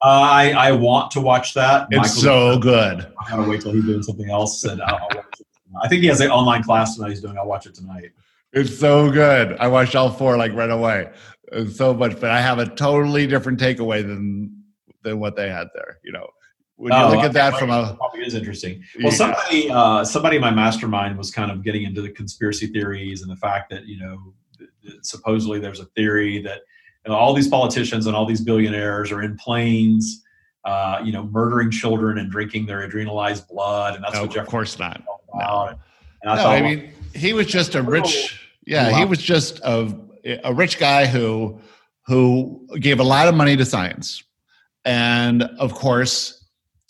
Uh, 0.00 0.06
I, 0.06 0.50
I 0.50 0.72
want 0.72 1.10
to 1.12 1.20
watch 1.20 1.54
that. 1.54 1.88
It's 1.90 2.16
Michael, 2.16 2.22
so 2.22 2.58
good. 2.58 3.12
I 3.20 3.30
gotta 3.30 3.48
wait 3.48 3.60
till 3.60 3.72
he's 3.72 3.84
doing 3.84 4.02
something 4.02 4.30
else, 4.30 4.62
and 4.64 4.80
I'll, 4.80 4.94
I'll 4.94 5.16
watch 5.16 5.40
it. 5.40 5.46
I 5.82 5.88
think 5.88 6.02
he 6.02 6.08
has 6.08 6.20
an 6.20 6.30
online 6.30 6.62
class 6.62 6.94
tonight. 6.94 7.10
He's 7.10 7.20
doing. 7.20 7.36
I'll 7.36 7.46
watch 7.46 7.66
it 7.66 7.74
tonight. 7.74 8.12
It's 8.52 8.78
so 8.78 9.10
good. 9.10 9.56
I 9.58 9.66
watched 9.66 9.96
all 9.96 10.10
four 10.10 10.36
like 10.36 10.54
right 10.54 10.70
away. 10.70 11.10
It's 11.52 11.76
so 11.76 11.92
much, 11.94 12.20
but 12.20 12.30
I 12.30 12.40
have 12.40 12.58
a 12.58 12.66
totally 12.66 13.26
different 13.26 13.58
takeaway 13.58 14.06
than 14.06 14.62
than 15.02 15.18
what 15.18 15.34
they 15.34 15.48
had 15.48 15.66
there. 15.74 15.98
You 16.04 16.12
know, 16.12 16.28
when 16.78 16.92
you 16.92 16.98
oh, 16.98 17.10
look 17.10 17.24
at 17.24 17.32
that 17.32 17.58
from 17.58 17.70
a 17.70 17.96
probably 17.96 18.24
is 18.24 18.34
interesting. 18.34 18.84
Well, 19.02 19.12
yeah. 19.12 19.18
somebody 19.18 19.70
uh, 19.70 20.04
somebody 20.04 20.36
in 20.36 20.42
my 20.42 20.52
mastermind 20.52 21.18
was 21.18 21.32
kind 21.32 21.50
of 21.50 21.64
getting 21.64 21.82
into 21.82 22.00
the 22.00 22.10
conspiracy 22.10 22.68
theories 22.68 23.22
and 23.22 23.30
the 23.30 23.36
fact 23.36 23.68
that 23.70 23.86
you 23.86 23.98
know 23.98 24.32
supposedly 25.02 25.58
there's 25.58 25.80
a 25.80 25.86
theory 25.96 26.40
that 26.42 26.60
you 27.04 27.12
know, 27.12 27.18
all 27.18 27.34
these 27.34 27.48
politicians 27.48 28.06
and 28.06 28.14
all 28.14 28.24
these 28.24 28.40
billionaires 28.40 29.10
are 29.10 29.22
in 29.22 29.36
planes, 29.36 30.24
uh, 30.64 31.00
you 31.02 31.10
know, 31.10 31.24
murdering 31.24 31.70
children 31.70 32.18
and 32.18 32.30
drinking 32.30 32.66
their 32.66 32.88
adrenalized 32.88 33.48
blood, 33.48 33.96
and 33.96 34.04
that's 34.04 34.14
no, 34.14 34.26
what 34.26 34.36
Of 34.36 34.46
course 34.46 34.78
not. 34.78 35.02
No. 35.34 35.74
No, 36.24 36.36
thought, 36.36 36.46
I 36.46 36.62
mean, 36.62 36.92
he 37.14 37.32
was 37.32 37.46
just 37.46 37.74
a 37.74 37.82
rich. 37.82 38.48
Yeah, 38.66 38.96
he 38.98 39.04
was 39.04 39.20
just 39.20 39.60
a 39.64 39.94
a 40.44 40.54
rich 40.54 40.78
guy 40.78 41.06
who 41.06 41.60
who 42.06 42.66
gave 42.78 43.00
a 43.00 43.04
lot 43.04 43.28
of 43.28 43.34
money 43.34 43.56
to 43.56 43.64
science, 43.64 44.22
and 44.84 45.42
of 45.42 45.74
course 45.74 46.37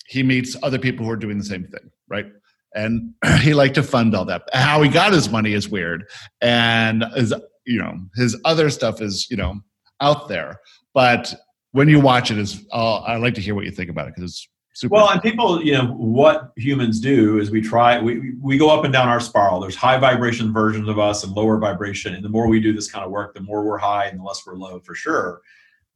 he 0.08 0.22
meets 0.22 0.56
other 0.62 0.78
people 0.78 1.04
who 1.04 1.12
are 1.12 1.16
doing 1.16 1.38
the 1.38 1.44
same 1.44 1.64
thing, 1.64 1.90
right? 2.08 2.26
And 2.74 3.14
he 3.40 3.54
liked 3.54 3.74
to 3.76 3.82
fund 3.82 4.14
all 4.14 4.24
that. 4.24 4.42
How 4.52 4.82
he 4.82 4.88
got 4.88 5.12
his 5.12 5.30
money 5.30 5.52
is 5.52 5.68
weird, 5.68 6.04
and 6.40 7.04
his 7.14 7.32
you 7.66 7.78
know 7.78 7.98
his 8.16 8.36
other 8.44 8.70
stuff 8.70 9.00
is 9.00 9.28
you 9.30 9.36
know 9.36 9.60
out 10.00 10.28
there. 10.28 10.60
But 10.94 11.34
when 11.72 11.88
you 11.88 12.00
watch 12.00 12.30
it, 12.30 12.38
is 12.38 12.64
uh, 12.72 13.00
I'd 13.02 13.20
like 13.20 13.34
to 13.34 13.40
hear 13.40 13.54
what 13.54 13.66
you 13.66 13.70
think 13.70 13.90
about 13.90 14.08
it 14.08 14.14
because 14.14 14.30
it's 14.30 14.48
super. 14.74 14.94
Well, 14.94 15.10
and 15.10 15.20
people, 15.20 15.62
you 15.62 15.72
know, 15.72 15.92
what 15.92 16.52
humans 16.56 17.00
do 17.00 17.38
is 17.38 17.50
we 17.50 17.60
try 17.60 18.00
we 18.00 18.34
we 18.40 18.56
go 18.56 18.70
up 18.70 18.84
and 18.84 18.92
down 18.92 19.08
our 19.08 19.20
spiral. 19.20 19.60
There's 19.60 19.76
high 19.76 19.98
vibration 19.98 20.52
versions 20.52 20.88
of 20.88 20.98
us 20.98 21.22
and 21.22 21.34
lower 21.34 21.58
vibration, 21.58 22.14
and 22.14 22.24
the 22.24 22.30
more 22.30 22.48
we 22.48 22.60
do 22.60 22.72
this 22.72 22.90
kind 22.90 23.04
of 23.04 23.10
work, 23.10 23.34
the 23.34 23.42
more 23.42 23.62
we're 23.62 23.78
high 23.78 24.06
and 24.06 24.18
the 24.18 24.24
less 24.24 24.46
we're 24.46 24.56
low, 24.56 24.80
for 24.80 24.94
sure 24.94 25.42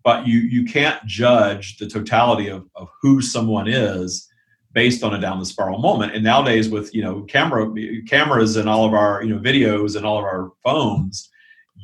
but 0.05 0.27
you 0.27 0.39
you 0.39 0.65
can't 0.65 1.05
judge 1.07 1.79
the 1.79 1.89
totality 1.89 2.49
of, 2.49 2.69
of 2.75 2.89
who 3.01 3.21
someone 3.23 3.69
is 3.69 4.29
based 4.73 5.03
on 5.03 5.15
a 5.15 5.21
down 5.21 5.39
the 5.39 5.45
spiral 5.45 5.79
moment. 5.79 6.15
And 6.15 6.25
nowadays 6.25 6.71
with 6.71 6.95
you 6.95 7.03
know 7.03 7.23
camera 7.23 7.73
cameras 8.09 8.57
and 8.57 8.69
all 8.69 8.85
of 8.85 8.95
our 8.95 9.23
you 9.23 9.35
know 9.35 9.41
videos 9.41 9.97
and 9.97 10.07
all 10.07 10.19
of 10.19 10.25
our 10.25 10.53
phones 10.63 11.29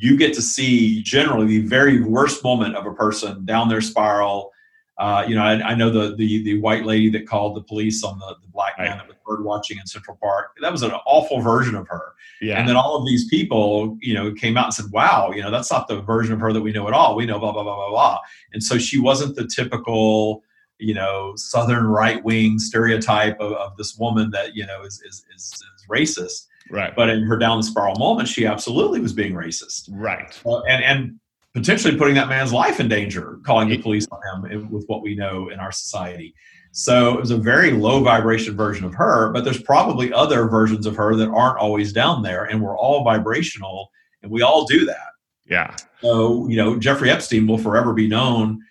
you 0.01 0.17
get 0.17 0.33
to 0.35 0.43
see 0.43 1.03
generally 1.03 1.47
the 1.47 1.67
very 1.67 2.03
worst 2.03 2.45
moment 2.45 2.77
of 2.77 2.87
a 2.87 2.95
person 2.95 3.45
down 3.45 3.69
their 3.69 3.81
spiral 3.81 4.53
uh, 4.99 5.25
you 5.29 5.37
know, 5.37 5.43
I, 5.43 5.53
I, 5.63 5.75
know 5.75 5.91
the, 5.91 6.17
the 6.17 6.43
the 6.43 6.59
white 6.59 6.85
lady 6.85 7.09
that 7.11 7.25
called 7.25 7.57
the 7.57 7.63
police 7.63 8.03
on 8.03 8.19
the, 8.19 8.37
the 8.43 8.49
black 8.49 8.77
man 8.79 8.89
right. 8.89 8.99
that 8.99 9.07
was 9.07 9.17
bird 9.25 9.45
watching 9.45 9.79
in 9.79 9.87
Central 9.87 10.19
Park. 10.21 10.57
That 10.61 10.73
was 10.73 10.83
an 10.83 10.91
awful 11.07 11.41
version 11.41 11.77
of 11.77 11.87
her. 11.87 12.15
Yeah. 12.41 12.59
And 12.59 12.69
then 12.69 12.75
all 12.75 12.97
of 12.97 13.07
these 13.07 13.29
people, 13.29 13.97
you 14.01 14.13
know, 14.13 14.33
came 14.33 14.57
out 14.57 14.65
and 14.65 14.75
said, 14.75 14.87
"Wow, 14.91 15.31
you 15.31 15.41
know, 15.41 15.53
that's 15.53 15.71
not 15.71 15.87
the 15.87 16.01
version 16.01 16.35
of 16.35 16.41
her 16.41 16.53
that 16.53 16.63
we 16.63 16.73
know 16.73 16.89
at 16.89 16.95
all. 16.95 17.15
We 17.15 17.27
know 17.27 17.39
blah 17.39 17.53
blah 17.53 17.63
blah 17.63 17.77
blah 17.77 17.91
blah." 17.91 18.19
And 18.53 18.61
so 18.63 18.77
she 18.77 18.99
wasn't 18.99 19.37
the 19.37 19.47
typical, 19.47 20.43
you 20.79 20.95
know, 20.95 21.35
Southern 21.37 21.87
right 21.87 22.23
wing 22.25 22.59
stereotype 22.59 23.39
of, 23.39 23.53
of 23.53 23.77
this 23.77 23.97
woman 23.97 24.31
that 24.33 24.57
you 24.57 24.67
know 24.67 24.83
is 24.83 25.01
is, 25.03 25.25
is, 25.33 25.45
is 25.45 25.87
racist. 25.89 26.47
Right. 26.71 26.95
But 26.95 27.09
in 27.09 27.23
her 27.23 27.39
down 27.39 27.59
the 27.59 27.63
spiral 27.63 27.95
moment, 28.01 28.29
she 28.29 28.47
absolutely 28.47 29.01
was 29.01 29.13
being 29.13 29.35
racist. 29.35 29.89
Right. 29.93 30.37
Uh, 30.45 30.63
and 30.63 30.83
and 30.83 31.21
potentially 31.55 31.97
putting 31.97 32.15
that 32.15 32.29
man's 32.29 32.53
life 32.53 32.81
in 32.81 32.89
danger, 32.89 33.39
calling 33.45 33.69
the 33.69 33.79
police 33.79 34.07
on 34.11 34.21
him 34.23 34.53
eh, 34.53 34.67
with 34.71 34.85
what 34.87 35.03
we 35.03 35.15
know 35.15 35.49
in 35.49 35.59
our 35.59 35.73
society. 35.73 36.35
So 36.73 37.15
it 37.15 37.21
was 37.21 37.31
a 37.31 37.39
very 37.39 37.73
low 37.73 38.03
vibration 38.03 38.57
version 38.57 38.85
of 38.85 38.95
her, 38.95 39.33
but 39.33 39.45
there's 39.45 39.63
probably 39.63 40.13
other 40.13 40.47
versions 40.47 40.87
of 40.87 40.97
her 40.97 41.17
that 41.17 41.29
aren't 41.29 41.59
always 41.59 41.93
down 41.93 42.23
there, 42.23 42.45
and 42.45 42.61
we're 42.61 42.77
all 42.77 43.03
vibrational, 43.03 43.91
and 44.23 44.31
we 44.31 44.43
all 44.43 44.65
do 44.67 44.85
that. 44.85 45.09
Yeah. 45.47 45.75
So, 46.03 46.47
you 46.49 46.57
know, 46.57 46.79
Jeffrey 46.79 47.11
Epstein 47.11 47.47
will 47.47 47.59
forever 47.59 47.95
be 47.95 48.07
known, 48.07 48.63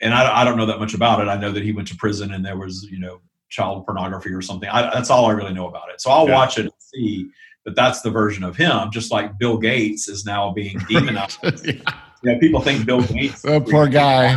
and 0.00 0.14
I, 0.14 0.42
I 0.42 0.44
don't 0.44 0.56
know 0.56 0.66
that 0.66 0.78
much 0.78 0.94
about 0.94 1.20
it. 1.20 1.28
I 1.28 1.36
know 1.36 1.50
that 1.50 1.64
he 1.64 1.72
went 1.72 1.88
to 1.88 1.96
prison 1.96 2.32
and 2.32 2.44
there 2.44 2.56
was, 2.56 2.84
you 2.84 3.00
know, 3.00 3.20
child 3.48 3.84
pornography 3.84 4.30
or 4.30 4.42
something. 4.42 4.68
I, 4.68 4.92
that's 4.94 5.10
all 5.10 5.26
I 5.26 5.32
really 5.32 5.52
know 5.52 5.68
about 5.68 5.90
it. 5.92 6.00
So 6.00 6.10
I'll 6.10 6.28
yeah. 6.28 6.34
watch 6.34 6.58
it 6.58 6.62
and 6.62 6.72
see 6.78 7.30
but 7.64 7.74
that's 7.74 8.02
the 8.02 8.10
version 8.10 8.44
of 8.44 8.56
him, 8.56 8.90
just 8.90 9.10
like 9.10 9.38
Bill 9.38 9.56
Gates 9.56 10.06
is 10.06 10.24
now 10.24 10.52
being 10.52 10.78
demonized. 10.88 11.38
yeah. 11.64 11.80
You 12.24 12.32
know, 12.32 12.38
people 12.38 12.60
think 12.60 12.86
Bill 12.86 13.02
Gates. 13.02 13.44
oh, 13.44 13.60
poor 13.60 13.86
guy. 13.86 14.36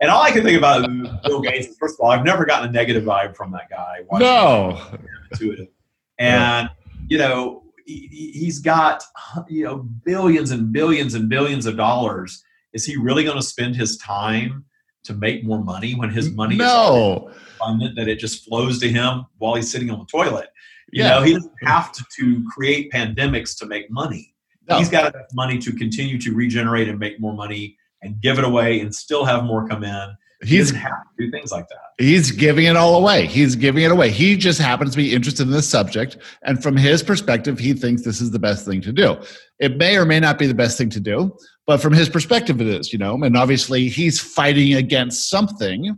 And 0.00 0.10
all 0.10 0.22
I 0.22 0.30
can 0.30 0.42
think 0.42 0.58
about 0.58 0.86
Bill 1.24 1.40
Gates 1.40 1.68
is, 1.68 1.76
first 1.78 1.94
of 1.94 2.00
all, 2.00 2.10
I've 2.10 2.24
never 2.24 2.44
gotten 2.44 2.68
a 2.68 2.72
negative 2.72 3.04
vibe 3.04 3.34
from 3.34 3.50
that 3.52 3.70
guy. 3.70 4.00
No. 4.12 4.78
Intuitive. 5.32 5.68
And, 6.18 6.68
you 7.08 7.18
know, 7.18 7.62
he, 7.86 8.44
has 8.46 8.58
got, 8.58 9.04
you 9.48 9.64
know, 9.64 9.78
billions 10.04 10.50
and 10.50 10.72
billions 10.72 11.14
and 11.14 11.28
billions 11.28 11.66
of 11.66 11.76
dollars. 11.76 12.42
Is 12.72 12.84
he 12.84 12.96
really 12.96 13.24
going 13.24 13.36
to 13.36 13.42
spend 13.42 13.76
his 13.76 13.96
time 13.96 14.64
to 15.04 15.14
make 15.14 15.44
more 15.44 15.62
money 15.62 15.94
when 15.94 16.10
his 16.10 16.30
money 16.32 16.56
no. 16.56 17.30
is 17.30 17.36
abundant 17.56 17.96
that 17.96 18.08
it 18.08 18.18
just 18.18 18.44
flows 18.44 18.80
to 18.80 18.88
him 18.88 19.24
while 19.38 19.54
he's 19.54 19.70
sitting 19.70 19.90
on 19.90 20.00
the 20.00 20.04
toilet? 20.06 20.48
You 20.92 21.04
yeah. 21.04 21.10
know, 21.10 21.22
he 21.22 21.32
doesn't 21.32 21.52
have 21.62 21.92
to, 21.92 22.04
to 22.18 22.44
create 22.54 22.92
pandemics 22.92 23.56
to 23.60 23.66
make 23.66 23.90
money. 23.90 24.34
No. 24.68 24.78
He's 24.78 24.88
got 24.88 25.14
enough 25.14 25.28
money 25.32 25.58
to 25.58 25.72
continue 25.72 26.18
to 26.20 26.34
regenerate 26.34 26.88
and 26.88 26.98
make 26.98 27.20
more 27.20 27.34
money 27.34 27.76
and 28.02 28.20
give 28.20 28.38
it 28.38 28.44
away 28.44 28.80
and 28.80 28.94
still 28.94 29.24
have 29.24 29.44
more 29.44 29.68
come 29.68 29.84
in. 29.84 30.16
He 30.42 30.58
doesn't 30.58 30.76
have 30.76 30.92
to 30.92 31.24
do 31.24 31.30
things 31.30 31.50
like 31.50 31.66
that. 31.68 31.78
He's 31.98 32.30
giving 32.30 32.66
it 32.66 32.76
all 32.76 32.96
away. 32.96 33.26
He's 33.26 33.56
giving 33.56 33.84
it 33.84 33.90
away. 33.90 34.10
He 34.10 34.36
just 34.36 34.60
happens 34.60 34.90
to 34.90 34.96
be 34.98 35.14
interested 35.14 35.46
in 35.46 35.50
this 35.50 35.68
subject. 35.68 36.18
And 36.42 36.62
from 36.62 36.76
his 36.76 37.02
perspective, 37.02 37.58
he 37.58 37.72
thinks 37.72 38.02
this 38.02 38.20
is 38.20 38.30
the 38.32 38.38
best 38.38 38.66
thing 38.66 38.82
to 38.82 38.92
do. 38.92 39.16
It 39.60 39.78
may 39.78 39.96
or 39.96 40.04
may 40.04 40.20
not 40.20 40.38
be 40.38 40.46
the 40.46 40.54
best 40.54 40.76
thing 40.76 40.90
to 40.90 41.00
do, 41.00 41.34
but 41.66 41.80
from 41.80 41.94
his 41.94 42.10
perspective, 42.10 42.60
it 42.60 42.66
is, 42.66 42.92
you 42.92 42.98
know. 42.98 43.14
And 43.22 43.34
obviously, 43.34 43.88
he's 43.88 44.20
fighting 44.20 44.74
against 44.74 45.30
something. 45.30 45.96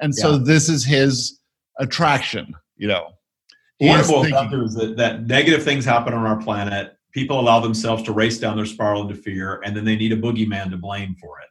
And 0.00 0.14
so 0.14 0.32
yeah. 0.32 0.38
this 0.42 0.70
is 0.70 0.82
his 0.84 1.38
attraction, 1.78 2.54
you 2.76 2.88
know. 2.88 3.08
What 3.78 4.00
it 4.00 4.06
boils 4.06 4.30
down 4.30 4.50
to 4.52 4.62
is 4.62 4.74
that, 4.74 4.96
that 4.96 5.26
negative 5.26 5.62
things 5.62 5.84
happen 5.84 6.14
on 6.14 6.24
our 6.24 6.36
planet 6.42 6.95
people 7.16 7.40
allow 7.40 7.58
themselves 7.58 8.02
to 8.02 8.12
race 8.12 8.38
down 8.38 8.56
their 8.56 8.66
spiral 8.66 9.00
into 9.00 9.14
fear, 9.14 9.62
and 9.64 9.74
then 9.74 9.86
they 9.86 9.96
need 9.96 10.12
a 10.12 10.16
boogeyman 10.16 10.70
to 10.70 10.76
blame 10.76 11.16
for 11.18 11.40
it, 11.40 11.48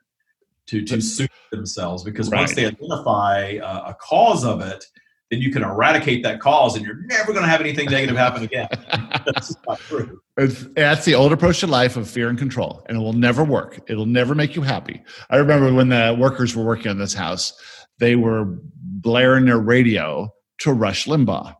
to 0.67 0.85
to 0.85 1.01
soothe 1.01 1.29
themselves. 1.51 2.03
Because 2.03 2.29
right. 2.29 2.41
once 2.41 2.53
they 2.53 2.67
identify 2.67 3.57
uh, 3.57 3.89
a 3.89 3.93
cause 3.95 4.45
of 4.45 4.61
it, 4.61 4.85
then 5.31 5.41
you 5.41 5.51
can 5.51 5.63
eradicate 5.63 6.21
that 6.21 6.39
cause, 6.39 6.77
and 6.77 6.85
you're 6.85 7.01
never 7.07 7.33
going 7.33 7.43
to 7.43 7.49
have 7.49 7.61
anything 7.61 7.89
negative 7.89 8.15
happen 8.15 8.43
again. 8.43 8.67
that's 9.25 9.55
not 9.67 9.79
true. 9.79 10.21
It's, 10.37 10.67
that's 10.75 11.03
the 11.03 11.15
old 11.15 11.33
approach 11.33 11.61
to 11.61 11.67
life 11.67 11.97
of 11.97 12.07
fear 12.07 12.29
and 12.29 12.37
control, 12.37 12.85
and 12.87 12.97
it 12.97 13.01
will 13.01 13.13
never 13.13 13.43
work. 13.43 13.79
It'll 13.89 14.05
never 14.05 14.35
make 14.35 14.55
you 14.55 14.61
happy. 14.61 15.01
I 15.31 15.37
remember 15.37 15.73
when 15.73 15.89
the 15.89 16.15
workers 16.17 16.55
were 16.55 16.63
working 16.63 16.91
on 16.91 16.99
this 16.99 17.15
house, 17.15 17.53
they 17.97 18.15
were 18.15 18.45
blaring 18.75 19.45
their 19.45 19.57
radio 19.57 20.31
to 20.59 20.73
Rush 20.73 21.07
Limbaugh. 21.07 21.55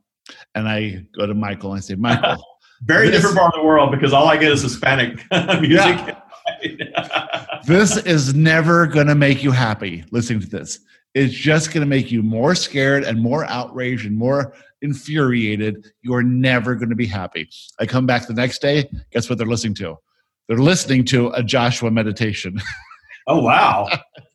And 0.54 0.68
I 0.68 1.06
go 1.18 1.26
to 1.26 1.34
Michael 1.34 1.72
and 1.72 1.80
I 1.80 1.82
say, 1.82 1.96
Michael, 1.96 2.44
very 2.84 3.10
this, 3.10 3.18
different 3.18 3.38
part 3.38 3.54
of 3.54 3.62
the 3.62 3.66
world 3.66 3.92
because 3.92 4.14
all 4.14 4.28
I 4.28 4.38
get 4.38 4.52
is 4.52 4.62
Hispanic 4.62 5.24
uh, 5.32 5.60
music. 5.60 6.16
Yeah. 6.64 7.60
this 7.66 7.98
is 7.98 8.34
never 8.34 8.88
going 8.88 9.08
to 9.08 9.16
make 9.16 9.44
you 9.44 9.52
happy 9.52 10.04
listening 10.12 10.42
to 10.42 10.48
this. 10.48 10.80
It's 11.14 11.34
just 11.34 11.74
going 11.74 11.82
to 11.82 11.88
make 11.88 12.12
you 12.12 12.22
more 12.22 12.56
scared 12.56 13.04
and 13.04 13.22
more 13.22 13.46
outraged 13.46 14.06
and 14.06 14.18
more 14.18 14.54
infuriated. 14.82 15.92
You're 16.02 16.24
never 16.24 16.76
going 16.76 16.90
to 16.90 16.96
be 16.96 17.06
happy. 17.06 17.50
I 17.80 17.86
come 17.86 18.06
back 18.06 18.28
the 18.28 18.34
next 18.34 18.62
day. 18.62 18.90
Guess 19.12 19.30
what 19.30 19.38
they're 19.38 19.48
listening 19.48 19.76
to? 19.76 19.98
They're 20.48 20.58
listening 20.58 21.06
to 21.06 21.30
a 21.30 21.44
Joshua 21.44 21.92
meditation. 21.92 22.62
Oh, 23.28 23.42
wow. 23.42 23.90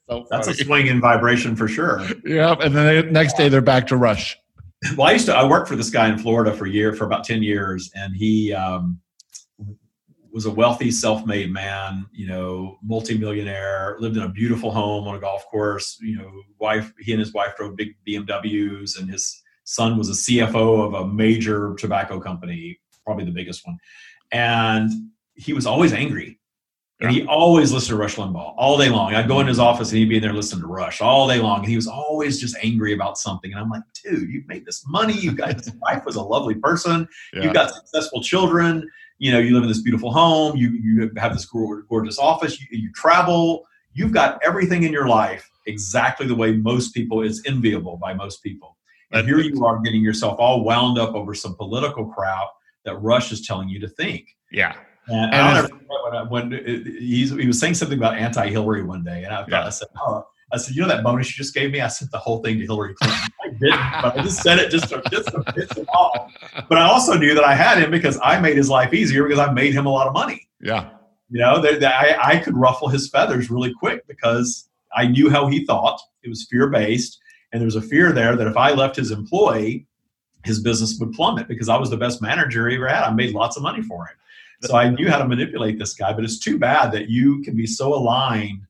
so 0.08 0.26
That's 0.30 0.48
a 0.48 0.54
swing 0.54 0.88
in 0.88 1.00
vibration 1.00 1.54
for 1.54 1.68
sure. 1.68 2.00
Yep. 2.24 2.58
And 2.60 2.74
then 2.74 3.06
the 3.06 3.12
next 3.12 3.36
day 3.36 3.48
they're 3.48 3.60
back 3.60 3.86
to 3.86 3.96
Rush. 3.96 4.36
Well, 4.96 5.08
I 5.08 5.12
used 5.12 5.26
to, 5.26 5.36
I 5.36 5.44
worked 5.44 5.68
for 5.68 5.76
this 5.76 5.90
guy 5.90 6.08
in 6.08 6.16
Florida 6.16 6.54
for 6.54 6.64
a 6.64 6.70
year, 6.70 6.94
for 6.94 7.04
about 7.04 7.24
10 7.24 7.42
years. 7.42 7.90
And 7.94 8.16
he, 8.16 8.54
um, 8.54 8.98
was 10.32 10.46
a 10.46 10.50
wealthy, 10.50 10.90
self-made 10.90 11.52
man, 11.52 12.06
you 12.12 12.26
know, 12.26 12.78
multimillionaire, 12.82 13.96
lived 13.98 14.16
in 14.16 14.22
a 14.22 14.28
beautiful 14.28 14.70
home 14.70 15.06
on 15.08 15.16
a 15.16 15.20
golf 15.20 15.44
course. 15.46 15.98
You 16.00 16.18
know, 16.18 16.30
wife, 16.58 16.92
he 17.00 17.12
and 17.12 17.20
his 17.20 17.32
wife 17.32 17.56
drove 17.56 17.76
big 17.76 17.94
BMWs, 18.06 18.98
and 18.98 19.10
his 19.10 19.42
son 19.64 19.98
was 19.98 20.08
a 20.08 20.12
CFO 20.12 20.86
of 20.86 20.94
a 20.94 21.06
major 21.06 21.74
tobacco 21.78 22.20
company, 22.20 22.78
probably 23.04 23.24
the 23.24 23.30
biggest 23.32 23.66
one. 23.66 23.78
And 24.32 24.90
he 25.34 25.52
was 25.52 25.66
always 25.66 25.92
angry. 25.92 26.38
And 27.00 27.10
he 27.10 27.24
always 27.26 27.72
listened 27.72 27.90
to 27.90 27.96
Rush 27.96 28.16
Limbaugh 28.16 28.54
all 28.58 28.76
day 28.76 28.90
long. 28.90 29.14
I'd 29.14 29.26
go 29.26 29.36
in 29.36 29.40
mm-hmm. 29.40 29.48
his 29.48 29.58
office 29.58 29.90
and 29.90 29.98
he'd 29.98 30.08
be 30.08 30.16
in 30.16 30.22
there 30.22 30.34
listening 30.34 30.62
to 30.62 30.66
Rush 30.66 31.00
all 31.00 31.26
day 31.26 31.38
long. 31.38 31.60
And 31.60 31.68
he 31.68 31.76
was 31.76 31.86
always 31.86 32.38
just 32.38 32.56
angry 32.62 32.92
about 32.92 33.16
something. 33.16 33.52
And 33.52 33.60
I'm 33.60 33.70
like, 33.70 33.82
dude, 34.04 34.28
you've 34.28 34.46
made 34.48 34.66
this 34.66 34.84
money. 34.86 35.14
You 35.14 35.32
got 35.32 35.54
his 35.54 35.72
wife 35.80 36.04
was 36.04 36.16
a 36.16 36.22
lovely 36.22 36.56
person. 36.56 37.08
Yeah. 37.32 37.44
You've 37.44 37.54
got 37.54 37.70
successful 37.70 38.22
children 38.22 38.86
you 39.20 39.30
know 39.30 39.38
you 39.38 39.54
live 39.54 39.62
in 39.62 39.68
this 39.68 39.82
beautiful 39.82 40.12
home 40.12 40.56
you 40.56 40.70
you 40.70 41.10
have 41.16 41.32
this 41.32 41.44
gorgeous 41.44 42.18
office 42.18 42.60
you, 42.60 42.66
you 42.70 42.90
travel 42.92 43.64
you've 43.92 44.12
got 44.12 44.40
everything 44.44 44.82
in 44.82 44.92
your 44.92 45.06
life 45.06 45.48
exactly 45.66 46.26
the 46.26 46.34
way 46.34 46.52
most 46.52 46.92
people 46.92 47.22
is 47.22 47.40
enviable 47.46 47.96
by 47.98 48.12
most 48.12 48.42
people 48.42 48.76
and 49.12 49.26
here 49.26 49.38
you 49.38 49.64
are 49.64 49.78
getting 49.80 50.02
yourself 50.02 50.36
all 50.38 50.64
wound 50.64 50.98
up 50.98 51.14
over 51.14 51.34
some 51.34 51.54
political 51.54 52.06
crap 52.06 52.48
that 52.84 52.96
rush 52.96 53.30
is 53.30 53.46
telling 53.46 53.68
you 53.68 53.78
to 53.78 53.88
think 53.88 54.26
yeah 54.50 54.74
and, 55.10 55.34
and 55.34 55.58
I 55.58 56.22
when, 56.22 56.50
when 56.50 56.52
he 56.52 57.46
was 57.46 57.58
saying 57.58 57.74
something 57.74 57.98
about 57.98 58.16
anti-Hillary 58.16 58.82
one 58.82 59.04
day, 59.04 59.24
and 59.24 59.34
I, 59.34 59.44
yeah. 59.48 59.66
I 59.66 59.70
said, 59.70 59.88
"Oh, 60.00 60.24
I 60.52 60.56
said, 60.56 60.74
you 60.74 60.82
know 60.82 60.88
that 60.88 61.04
bonus 61.04 61.28
you 61.28 61.42
just 61.42 61.54
gave 61.54 61.70
me? 61.70 61.80
I 61.80 61.88
sent 61.88 62.10
the 62.10 62.18
whole 62.18 62.42
thing 62.42 62.58
to 62.58 62.64
Hillary 62.64 62.94
Clinton. 62.94 63.20
I 63.42 63.48
didn't, 63.48 64.02
but 64.02 64.18
I 64.18 64.22
just 64.22 64.42
said 64.42 64.58
it 64.58 64.70
just 64.70 64.88
to, 64.88 65.00
just 65.10 65.28
to 65.28 65.42
piss 65.52 65.70
him 65.76 65.86
off. 65.88 66.32
But 66.68 66.78
I 66.78 66.82
also 66.88 67.14
knew 67.14 67.34
that 67.34 67.44
I 67.44 67.54
had 67.54 67.78
him 67.78 67.90
because 67.90 68.18
I 68.22 68.40
made 68.40 68.56
his 68.56 68.68
life 68.68 68.92
easier 68.92 69.22
because 69.24 69.38
I 69.38 69.52
made 69.52 69.74
him 69.74 69.86
a 69.86 69.90
lot 69.90 70.08
of 70.08 70.12
money. 70.12 70.48
Yeah. 70.60 70.90
You 71.28 71.38
know, 71.38 71.60
that, 71.60 71.84
I, 71.84 72.34
I 72.34 72.38
could 72.38 72.56
ruffle 72.56 72.88
his 72.88 73.08
feathers 73.08 73.50
really 73.50 73.72
quick 73.72 74.06
because 74.08 74.68
I 74.94 75.06
knew 75.06 75.30
how 75.30 75.46
he 75.46 75.64
thought. 75.64 76.00
It 76.24 76.28
was 76.28 76.46
fear 76.50 76.68
based. 76.68 77.20
And 77.52 77.60
there 77.60 77.66
was 77.66 77.76
a 77.76 77.82
fear 77.82 78.12
there 78.12 78.34
that 78.34 78.46
if 78.46 78.56
I 78.56 78.72
left 78.72 78.96
his 78.96 79.12
employee, 79.12 79.86
his 80.44 80.60
business 80.60 80.98
would 80.98 81.12
plummet 81.12 81.46
because 81.46 81.68
I 81.68 81.76
was 81.76 81.90
the 81.90 81.96
best 81.96 82.20
manager 82.20 82.68
he 82.68 82.76
ever 82.76 82.88
had. 82.88 83.04
I 83.04 83.12
made 83.12 83.34
lots 83.34 83.56
of 83.56 83.62
money 83.62 83.82
for 83.82 84.06
him. 84.06 84.16
So 84.62 84.76
I 84.76 84.90
knew 84.90 85.08
how 85.08 85.18
to 85.18 85.26
manipulate 85.26 85.78
this 85.78 85.94
guy, 85.94 86.12
but 86.12 86.24
it's 86.24 86.38
too 86.38 86.58
bad 86.58 86.92
that 86.92 87.08
you 87.08 87.42
can 87.42 87.56
be 87.56 87.66
so 87.66 87.94
aligned 87.94 88.62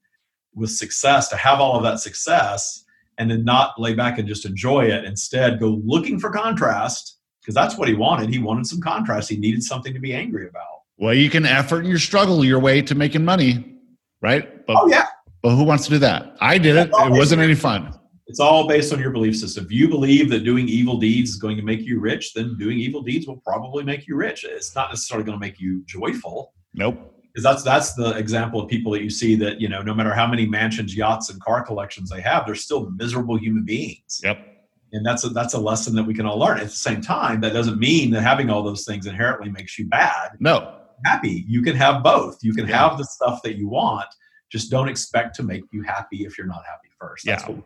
with 0.55 0.71
success 0.71 1.29
to 1.29 1.37
have 1.37 1.61
all 1.61 1.77
of 1.77 1.83
that 1.83 2.01
success 2.01 2.85
and 3.19 3.31
then 3.31 3.45
not 3.45 3.79
lay 3.79 3.95
back 3.95 4.19
and 4.19 4.29
just 4.29 4.47
enjoy 4.47 4.85
it. 4.87 5.05
Instead 5.05 5.59
go 5.59 5.81
looking 5.85 6.19
for 6.19 6.31
contrast 6.31 7.19
because 7.41 7.55
that's 7.55 7.77
what 7.77 7.89
he 7.89 7.95
wanted. 7.95 8.31
He 8.31 8.39
wanted 8.39 8.67
some 8.67 8.81
contrast. 8.81 9.29
He 9.29 9.37
needed 9.37 9.65
something 9.65 9.93
to 9.93 10.01
be 10.01 10.15
angry 10.15 10.49
about. 10.49 10.83
Well 10.97 11.15
you 11.15 11.29
can 11.29 11.45
effort 11.45 11.81
and 11.81 11.89
your 11.89 11.99
struggle 11.99 12.45
your 12.45 12.61
way 12.61 12.83
to 12.83 12.95
making 12.95 13.25
money 13.25 13.79
right? 14.23 14.67
But, 14.67 14.77
oh 14.79 14.89
yeah. 14.89 15.07
but 15.43 15.57
who 15.57 15.65
wants 15.65 15.85
to 15.85 15.91
do 15.91 15.99
that? 15.99 16.37
I 16.41 16.59
did 16.59 16.77
it. 16.77 16.91
It 16.93 17.11
wasn't 17.11 17.43
any 17.43 17.55
fun 17.55 18.00
it's 18.31 18.39
all 18.39 18.69
based 18.69 18.93
on 18.93 19.01
your 19.01 19.11
belief 19.11 19.37
system. 19.37 19.65
If 19.65 19.73
you 19.73 19.89
believe 19.89 20.31
that 20.31 20.45
doing 20.45 20.69
evil 20.69 20.99
deeds 20.99 21.31
is 21.31 21.37
going 21.37 21.57
to 21.57 21.65
make 21.65 21.81
you 21.81 21.99
rich 21.99 22.33
then 22.33 22.57
doing 22.57 22.79
evil 22.79 23.03
deeds 23.03 23.27
will 23.27 23.39
probably 23.39 23.83
make 23.83 24.07
you 24.07 24.15
rich. 24.15 24.45
It's 24.45 24.73
not 24.77 24.91
necessarily 24.91 25.25
going 25.25 25.37
to 25.37 25.45
make 25.45 25.59
you 25.59 25.83
joyful. 25.85 26.55
Nope. 26.73 27.13
Because 27.25 27.43
that's 27.43 27.63
that's 27.65 27.95
the 27.95 28.17
example 28.17 28.61
of 28.61 28.69
people 28.69 28.93
that 28.93 29.03
you 29.03 29.11
see 29.11 29.35
that 29.37 29.61
you 29.61 29.69
know 29.69 29.83
no 29.83 29.95
matter 29.95 30.15
how 30.15 30.29
many 30.29 30.47
mansions 30.47 30.97
yachts 30.97 31.29
and 31.29 31.41
car 31.43 31.65
collections 31.65 32.09
they 32.09 32.21
have 32.21 32.47
they're 32.47 32.55
still 32.55 32.89
miserable 32.91 33.37
human 33.37 33.65
beings. 33.65 34.21
Yep. 34.23 34.47
And 34.93 35.05
that's 35.05 35.25
a 35.25 35.31
that's 35.31 35.55
a 35.55 35.61
lesson 35.61 35.97
that 35.97 36.05
we 36.05 36.15
can 36.15 36.25
all 36.25 36.39
learn. 36.39 36.59
At 36.59 36.65
the 36.65 36.71
same 36.71 37.01
time 37.01 37.41
that 37.41 37.53
doesn't 37.53 37.81
mean 37.81 38.13
that 38.13 38.23
having 38.23 38.49
all 38.49 38.63
those 38.63 38.85
things 38.85 39.07
inherently 39.07 39.51
makes 39.51 39.77
you 39.77 39.89
bad. 39.89 40.37
No. 40.39 40.77
Happy. 41.05 41.45
You 41.49 41.63
can 41.63 41.75
have 41.75 42.05
both. 42.05 42.39
You 42.43 42.55
can 42.55 42.69
yeah. 42.69 42.77
have 42.77 42.97
the 42.97 43.05
stuff 43.05 43.43
that 43.43 43.57
you 43.57 43.69
want. 43.69 44.07
Just 44.53 44.71
don't 44.71 44.89
expect 44.89 45.35
to 45.37 45.43
make 45.43 45.63
you 45.73 45.83
happy 45.83 46.25
if 46.25 46.39
you're 46.39 46.47
not 46.47 46.63
happy 46.65 46.91
first. 47.01 47.27
That's 47.27 47.43
yeah. 47.49 47.57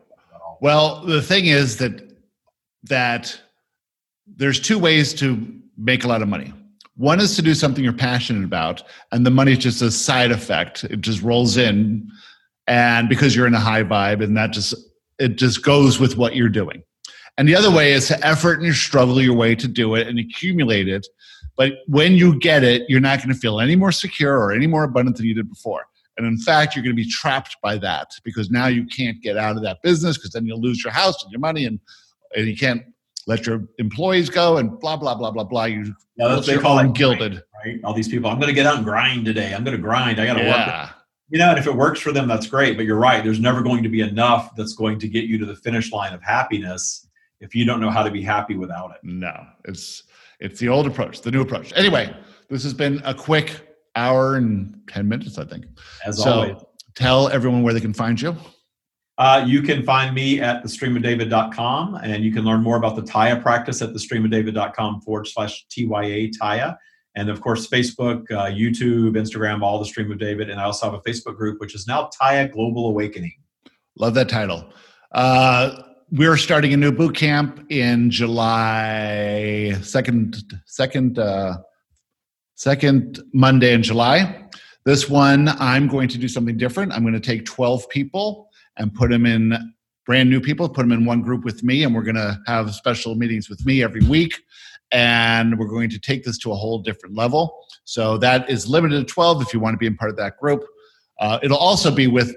Well 0.61 1.01
the 1.05 1.21
thing 1.21 1.45
is 1.45 1.77
that 1.77 2.01
that 2.83 3.39
there's 4.27 4.59
two 4.59 4.79
ways 4.79 5.13
to 5.13 5.61
make 5.77 6.03
a 6.03 6.07
lot 6.07 6.21
of 6.21 6.27
money 6.27 6.53
one 6.97 7.19
is 7.19 7.35
to 7.35 7.41
do 7.41 7.53
something 7.53 7.83
you're 7.83 7.93
passionate 7.93 8.45
about, 8.45 8.83
and 9.11 9.25
the 9.25 9.31
money 9.31 9.51
is 9.51 9.57
just 9.57 9.81
a 9.81 9.91
side 9.91 10.31
effect. 10.31 10.85
It 10.85 11.01
just 11.01 11.21
rolls 11.21 11.57
in, 11.57 12.09
and 12.67 13.09
because 13.09 13.35
you're 13.35 13.47
in 13.47 13.53
a 13.53 13.59
high 13.59 13.83
vibe, 13.83 14.23
and 14.23 14.35
that 14.37 14.51
just 14.51 14.73
it 15.19 15.35
just 15.35 15.61
goes 15.61 15.99
with 15.99 16.17
what 16.17 16.35
you're 16.35 16.49
doing. 16.49 16.83
And 17.37 17.49
the 17.49 17.55
other 17.55 17.71
way 17.71 17.91
is 17.91 18.07
to 18.07 18.25
effort 18.25 18.61
and 18.61 18.73
struggle 18.73 19.21
your 19.21 19.35
way 19.35 19.55
to 19.55 19.67
do 19.67 19.95
it 19.95 20.07
and 20.07 20.19
accumulate 20.19 20.87
it. 20.87 21.05
But 21.57 21.73
when 21.87 22.13
you 22.13 22.39
get 22.39 22.63
it, 22.63 22.83
you're 22.87 23.01
not 23.01 23.19
going 23.19 23.33
to 23.33 23.39
feel 23.39 23.59
any 23.59 23.75
more 23.75 23.91
secure 23.91 24.37
or 24.37 24.53
any 24.53 24.67
more 24.67 24.83
abundant 24.83 25.17
than 25.17 25.25
you 25.25 25.33
did 25.33 25.49
before. 25.49 25.85
And 26.17 26.25
in 26.25 26.37
fact, 26.37 26.75
you're 26.75 26.83
going 26.83 26.95
to 26.95 27.01
be 27.01 27.09
trapped 27.09 27.57
by 27.61 27.77
that 27.79 28.11
because 28.23 28.49
now 28.49 28.67
you 28.67 28.85
can't 28.85 29.21
get 29.21 29.37
out 29.37 29.57
of 29.57 29.63
that 29.63 29.81
business 29.83 30.17
because 30.17 30.31
then 30.31 30.45
you'll 30.45 30.61
lose 30.61 30.83
your 30.83 30.93
house 30.93 31.21
and 31.23 31.31
your 31.31 31.41
money 31.41 31.65
and, 31.65 31.79
and 32.35 32.47
you 32.47 32.55
can't 32.55 32.83
let 33.27 33.45
your 33.45 33.67
employees 33.79 34.29
go 34.29 34.57
and 34.57 34.79
blah 34.79 34.95
blah 34.95 35.15
blah 35.15 35.31
blah 35.31 35.43
blah. 35.43 35.65
You 35.65 35.93
yeah, 36.15 36.29
that's 36.29 36.47
they 36.47 36.57
call 36.57 36.79
it 36.79 36.93
gilded, 36.93 37.43
right? 37.63 37.79
All 37.83 37.93
these 37.93 38.07
people. 38.07 38.29
I'm 38.29 38.39
going 38.39 38.49
to 38.49 38.53
get 38.53 38.65
out 38.65 38.77
and 38.77 38.85
grind 38.85 39.25
today. 39.25 39.53
I'm 39.53 39.63
going 39.63 39.75
to 39.75 39.81
grind. 39.81 40.19
I 40.19 40.25
got 40.25 40.35
to 40.35 40.43
yeah. 40.43 40.85
work. 40.85 40.91
You 41.29 41.39
know, 41.39 41.49
and 41.49 41.57
if 41.57 41.65
it 41.65 41.75
works 41.75 41.99
for 41.99 42.11
them, 42.11 42.27
that's 42.27 42.45
great. 42.45 42.77
But 42.77 42.85
you're 42.85 42.99
right. 42.99 43.23
There's 43.23 43.39
never 43.39 43.61
going 43.61 43.81
to 43.83 43.89
be 43.89 44.01
enough 44.01 44.55
that's 44.55 44.73
going 44.73 44.99
to 44.99 45.07
get 45.07 45.25
you 45.25 45.37
to 45.39 45.45
the 45.45 45.55
finish 45.55 45.91
line 45.91 46.13
of 46.13 46.21
happiness 46.21 47.07
if 47.39 47.55
you 47.55 47.65
don't 47.65 47.81
know 47.81 47.89
how 47.89 48.03
to 48.03 48.11
be 48.11 48.21
happy 48.21 48.55
without 48.55 48.91
it. 48.91 48.97
No, 49.03 49.33
it's 49.65 50.03
it's 50.39 50.59
the 50.59 50.69
old 50.69 50.85
approach, 50.85 51.21
the 51.21 51.31
new 51.31 51.41
approach. 51.41 51.73
Anyway, 51.75 52.15
this 52.49 52.63
has 52.63 52.73
been 52.73 53.01
a 53.05 53.13
quick 53.13 53.74
hour 53.95 54.35
and 54.35 54.81
ten 54.87 55.07
minutes, 55.07 55.37
I 55.37 55.45
think. 55.45 55.65
As 56.05 56.21
so, 56.21 56.31
always. 56.31 56.57
Tell 56.95 57.27
everyone 57.29 57.63
where 57.63 57.73
they 57.73 57.81
can 57.81 57.93
find 57.93 58.19
you. 58.19 58.35
Uh, 59.17 59.43
you 59.47 59.61
can 59.61 59.83
find 59.83 60.13
me 60.13 60.41
at 60.41 60.63
thestreamofdavid.com 60.63 61.95
and 62.03 62.23
you 62.23 62.33
can 62.33 62.43
learn 62.43 62.61
more 62.61 62.75
about 62.75 62.95
the 62.95 63.01
Taya 63.01 63.41
practice 63.41 63.81
at 63.81 63.91
thestreamofdavid.com 63.91 65.01
forward 65.01 65.25
slash 65.25 65.65
TYA 65.69 66.31
Taya. 66.31 66.75
And 67.15 67.29
of 67.29 67.39
course, 67.39 67.67
Facebook, 67.67 68.29
uh, 68.31 68.51
YouTube, 68.51 69.13
Instagram, 69.13 69.61
all 69.61 69.79
the 69.79 69.85
Stream 69.85 70.11
of 70.11 70.19
David. 70.19 70.49
And 70.49 70.59
I 70.59 70.65
also 70.65 70.91
have 70.91 70.95
a 70.95 71.09
Facebook 71.09 71.37
group, 71.37 71.61
which 71.61 71.73
is 71.73 71.87
now 71.87 72.09
Taya 72.21 72.51
Global 72.51 72.87
Awakening. 72.87 73.33
Love 73.97 74.15
that 74.15 74.27
title. 74.27 74.65
Uh, 75.13 75.81
we're 76.11 76.35
starting 76.35 76.73
a 76.73 76.77
new 76.77 76.91
boot 76.91 77.15
camp 77.15 77.65
in 77.71 78.09
July, 78.11 79.77
second, 79.81 80.43
second, 80.65 81.17
uh, 81.17 81.55
second 82.55 83.21
Monday 83.33 83.73
in 83.73 83.83
July. 83.83 84.47
This 84.85 85.09
one, 85.09 85.49
I'm 85.59 85.87
going 85.87 86.07
to 86.09 86.17
do 86.17 86.27
something 86.27 86.57
different. 86.57 86.93
I'm 86.93 87.01
going 87.01 87.13
to 87.13 87.19
take 87.19 87.45
12 87.45 87.89
people 87.89 88.49
and 88.77 88.93
put 88.93 89.09
them 89.09 89.25
in 89.25 89.73
brand 90.05 90.29
new 90.29 90.39
people, 90.39 90.69
put 90.69 90.83
them 90.83 90.91
in 90.91 91.05
one 91.05 91.21
group 91.21 91.43
with 91.43 91.63
me, 91.63 91.83
and 91.83 91.93
we're 91.93 92.03
going 92.03 92.15
to 92.15 92.39
have 92.45 92.73
special 92.73 93.15
meetings 93.15 93.49
with 93.49 93.65
me 93.65 93.83
every 93.83 94.05
week. 94.05 94.41
And 94.91 95.57
we're 95.57 95.67
going 95.67 95.89
to 95.89 95.99
take 95.99 96.23
this 96.23 96.37
to 96.39 96.51
a 96.51 96.55
whole 96.55 96.79
different 96.79 97.15
level. 97.15 97.65
So 97.83 98.17
that 98.19 98.49
is 98.49 98.67
limited 98.67 99.07
to 99.07 99.13
12 99.13 99.41
if 99.41 99.53
you 99.53 99.59
want 99.59 99.73
to 99.73 99.77
be 99.77 99.87
in 99.87 99.97
part 99.97 100.11
of 100.11 100.17
that 100.17 100.37
group. 100.37 100.63
Uh, 101.19 101.39
it'll 101.41 101.57
also 101.57 101.89
be 101.89 102.07
with 102.07 102.35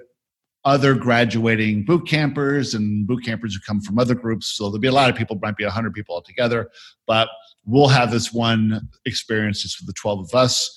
other 0.64 0.94
graduating 0.94 1.84
boot 1.84 2.06
campers 2.06 2.74
and 2.74 3.06
boot 3.06 3.24
campers 3.24 3.54
who 3.54 3.60
come 3.60 3.80
from 3.80 3.98
other 3.98 4.14
groups. 4.14 4.48
So 4.48 4.64
there'll 4.64 4.80
be 4.80 4.88
a 4.88 4.92
lot 4.92 5.10
of 5.10 5.16
people, 5.16 5.38
might 5.40 5.56
be 5.56 5.64
100 5.64 5.92
people 5.92 6.14
altogether, 6.14 6.70
but 7.06 7.28
we'll 7.68 7.88
have 7.88 8.10
this 8.10 8.32
one 8.32 8.88
experience 9.04 9.62
just 9.62 9.76
for 9.76 9.84
the 9.84 9.92
12 9.92 10.20
of 10.20 10.34
us 10.34 10.74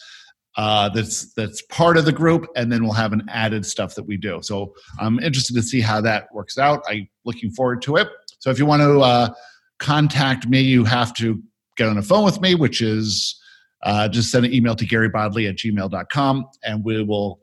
uh, 0.58 0.90
that's 0.90 1.34
that's 1.34 1.62
part 1.64 1.98
of 1.98 2.06
the 2.06 2.12
group, 2.12 2.46
and 2.56 2.72
then 2.72 2.84
we'll 2.84 2.94
have 2.94 3.14
an 3.14 3.24
added 3.30 3.66
stuff 3.66 3.96
that 3.96 4.04
we 4.04 4.18
do. 4.18 4.40
So 4.42 4.74
I'm 5.00 5.20
interested 5.20 5.56
to 5.56 5.64
see 5.64 5.80
how 5.80 6.02
that 6.02 6.28
works 6.34 6.58
out. 6.58 6.84
I'm 6.90 7.08
looking 7.26 7.52
forward 7.52 7.82
to 7.84 7.96
it. 7.96 8.10
So 8.40 8.50
if 8.50 8.60
you 8.60 8.66
want 8.66 8.82
to 8.82 9.00
uh, 9.00 9.34
contact 9.80 10.48
me, 10.48 10.60
you 10.60 10.84
have 10.84 11.14
to 11.16 11.42
get 11.78 11.88
on 11.88 11.96
the 11.96 12.02
phone 12.02 12.26
with 12.26 12.42
me, 12.42 12.56
which 12.56 12.82
is 12.82 13.40
uh, 13.84 14.10
just 14.10 14.30
send 14.30 14.46
an 14.46 14.54
email 14.54 14.76
to 14.76 14.86
garybodley 14.86 15.50
at 15.50 15.56
gmail.com, 15.56 16.46
and 16.64 16.84
we 16.84 17.02
will 17.04 17.40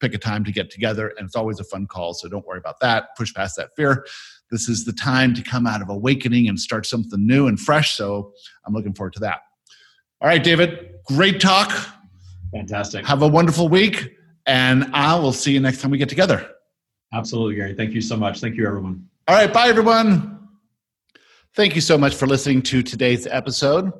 pick 0.00 0.14
a 0.14 0.18
time 0.18 0.44
to 0.44 0.50
get 0.50 0.70
together. 0.70 1.12
And 1.18 1.26
it's 1.26 1.36
always 1.36 1.60
a 1.60 1.64
fun 1.64 1.86
call, 1.86 2.14
so 2.14 2.28
don't 2.28 2.44
worry 2.46 2.58
about 2.58 2.80
that. 2.80 3.16
Push 3.16 3.32
past 3.32 3.56
that 3.58 3.70
fear. 3.76 4.04
This 4.50 4.68
is 4.68 4.84
the 4.84 4.92
time 4.92 5.34
to 5.34 5.42
come 5.42 5.66
out 5.66 5.82
of 5.82 5.88
awakening 5.88 6.48
and 6.48 6.58
start 6.58 6.86
something 6.86 7.26
new 7.26 7.46
and 7.46 7.58
fresh. 7.58 7.96
So 7.96 8.32
I'm 8.66 8.74
looking 8.74 8.94
forward 8.94 9.12
to 9.14 9.20
that. 9.20 9.40
All 10.20 10.28
right, 10.28 10.42
David, 10.42 10.90
great 11.06 11.40
talk 11.40 11.72
Fantastic. 12.52 13.06
Have 13.06 13.22
a 13.22 13.28
wonderful 13.28 13.68
week. 13.68 14.16
And 14.46 14.90
I 14.92 15.14
will 15.14 15.32
see 15.32 15.52
you 15.52 15.60
next 15.60 15.80
time 15.80 15.90
we 15.90 15.98
get 15.98 16.08
together. 16.08 16.50
Absolutely, 17.12 17.56
Gary. 17.56 17.74
Thank 17.74 17.92
you 17.92 18.00
so 18.00 18.16
much. 18.16 18.40
Thank 18.40 18.56
you, 18.56 18.66
everyone. 18.66 19.06
All 19.28 19.36
right. 19.36 19.52
Bye, 19.52 19.68
everyone. 19.68 20.48
Thank 21.54 21.74
you 21.74 21.80
so 21.80 21.98
much 21.98 22.14
for 22.14 22.26
listening 22.26 22.62
to 22.62 22.82
today's 22.82 23.26
episode. 23.26 23.92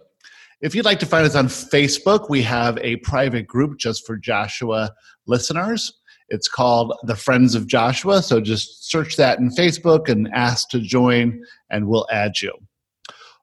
If 0.60 0.74
you'd 0.74 0.84
like 0.84 0.98
to 1.00 1.06
find 1.06 1.26
us 1.26 1.34
on 1.34 1.46
Facebook, 1.46 2.28
we 2.28 2.42
have 2.42 2.78
a 2.78 2.96
private 2.96 3.46
group 3.46 3.78
just 3.78 4.06
for 4.06 4.16
Joshua 4.16 4.92
listeners. 5.26 5.99
It's 6.30 6.48
called 6.48 6.94
the 7.02 7.16
Friends 7.16 7.54
of 7.54 7.66
Joshua. 7.66 8.22
So 8.22 8.40
just 8.40 8.88
search 8.90 9.16
that 9.16 9.38
in 9.38 9.50
Facebook 9.50 10.08
and 10.08 10.28
ask 10.32 10.68
to 10.70 10.80
join, 10.80 11.42
and 11.70 11.86
we'll 11.88 12.06
add 12.10 12.40
you. 12.40 12.52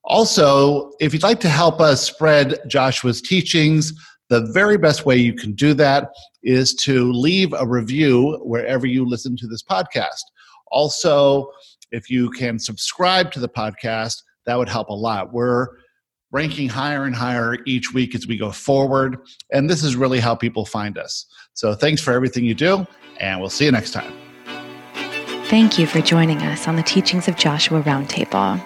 Also, 0.05 0.91
if 1.01 1.13
you'd 1.13 1.23
like 1.23 1.41
to 1.41 1.49
help 1.49 1.81
us 1.81 2.01
spread 2.01 2.59
Joshua's 2.67 3.21
teachings, 3.21 3.93
the 4.29 4.49
very 4.53 4.77
best 4.77 5.05
way 5.05 5.17
you 5.17 5.33
can 5.33 5.53
do 5.53 5.73
that 5.73 6.09
is 6.43 6.73
to 6.75 7.11
leave 7.11 7.53
a 7.53 7.67
review 7.67 8.39
wherever 8.43 8.87
you 8.87 9.05
listen 9.05 9.35
to 9.37 9.47
this 9.47 9.63
podcast. 9.63 10.23
Also, 10.71 11.49
if 11.91 12.09
you 12.09 12.29
can 12.31 12.57
subscribe 12.57 13.31
to 13.31 13.39
the 13.39 13.49
podcast, 13.49 14.21
that 14.45 14.57
would 14.57 14.69
help 14.69 14.89
a 14.89 14.93
lot. 14.93 15.33
We're 15.33 15.67
ranking 16.31 16.67
higher 16.67 17.03
and 17.03 17.15
higher 17.15 17.57
each 17.65 17.93
week 17.93 18.15
as 18.15 18.27
we 18.27 18.37
go 18.37 18.51
forward, 18.51 19.17
and 19.51 19.69
this 19.69 19.83
is 19.83 19.95
really 19.95 20.19
how 20.19 20.35
people 20.35 20.65
find 20.65 20.97
us. 20.97 21.25
So, 21.57 21.73
thanks 21.73 22.03
for 22.03 22.13
everything 22.13 22.45
you 22.45 22.53
do, 22.53 22.85
and 23.19 23.39
we'll 23.39 23.49
see 23.49 23.65
you 23.65 23.71
next 23.71 23.89
time. 23.89 24.13
Thank 25.45 25.79
you 25.79 25.87
for 25.87 26.01
joining 26.01 26.37
us 26.43 26.67
on 26.67 26.75
the 26.75 26.83
Teachings 26.83 27.27
of 27.27 27.35
Joshua 27.35 27.81
Roundtable. 27.81 28.61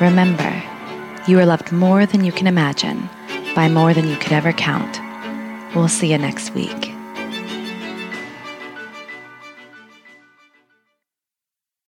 Remember, 0.00 0.62
you 1.28 1.38
are 1.38 1.44
loved 1.44 1.72
more 1.72 2.06
than 2.06 2.24
you 2.24 2.32
can 2.32 2.46
imagine 2.46 3.10
by 3.54 3.68
more 3.68 3.92
than 3.92 4.08
you 4.08 4.16
could 4.16 4.32
ever 4.32 4.54
count. 4.54 4.98
We'll 5.76 5.88
see 5.88 6.10
you 6.10 6.16
next 6.16 6.54
week. 6.54 6.95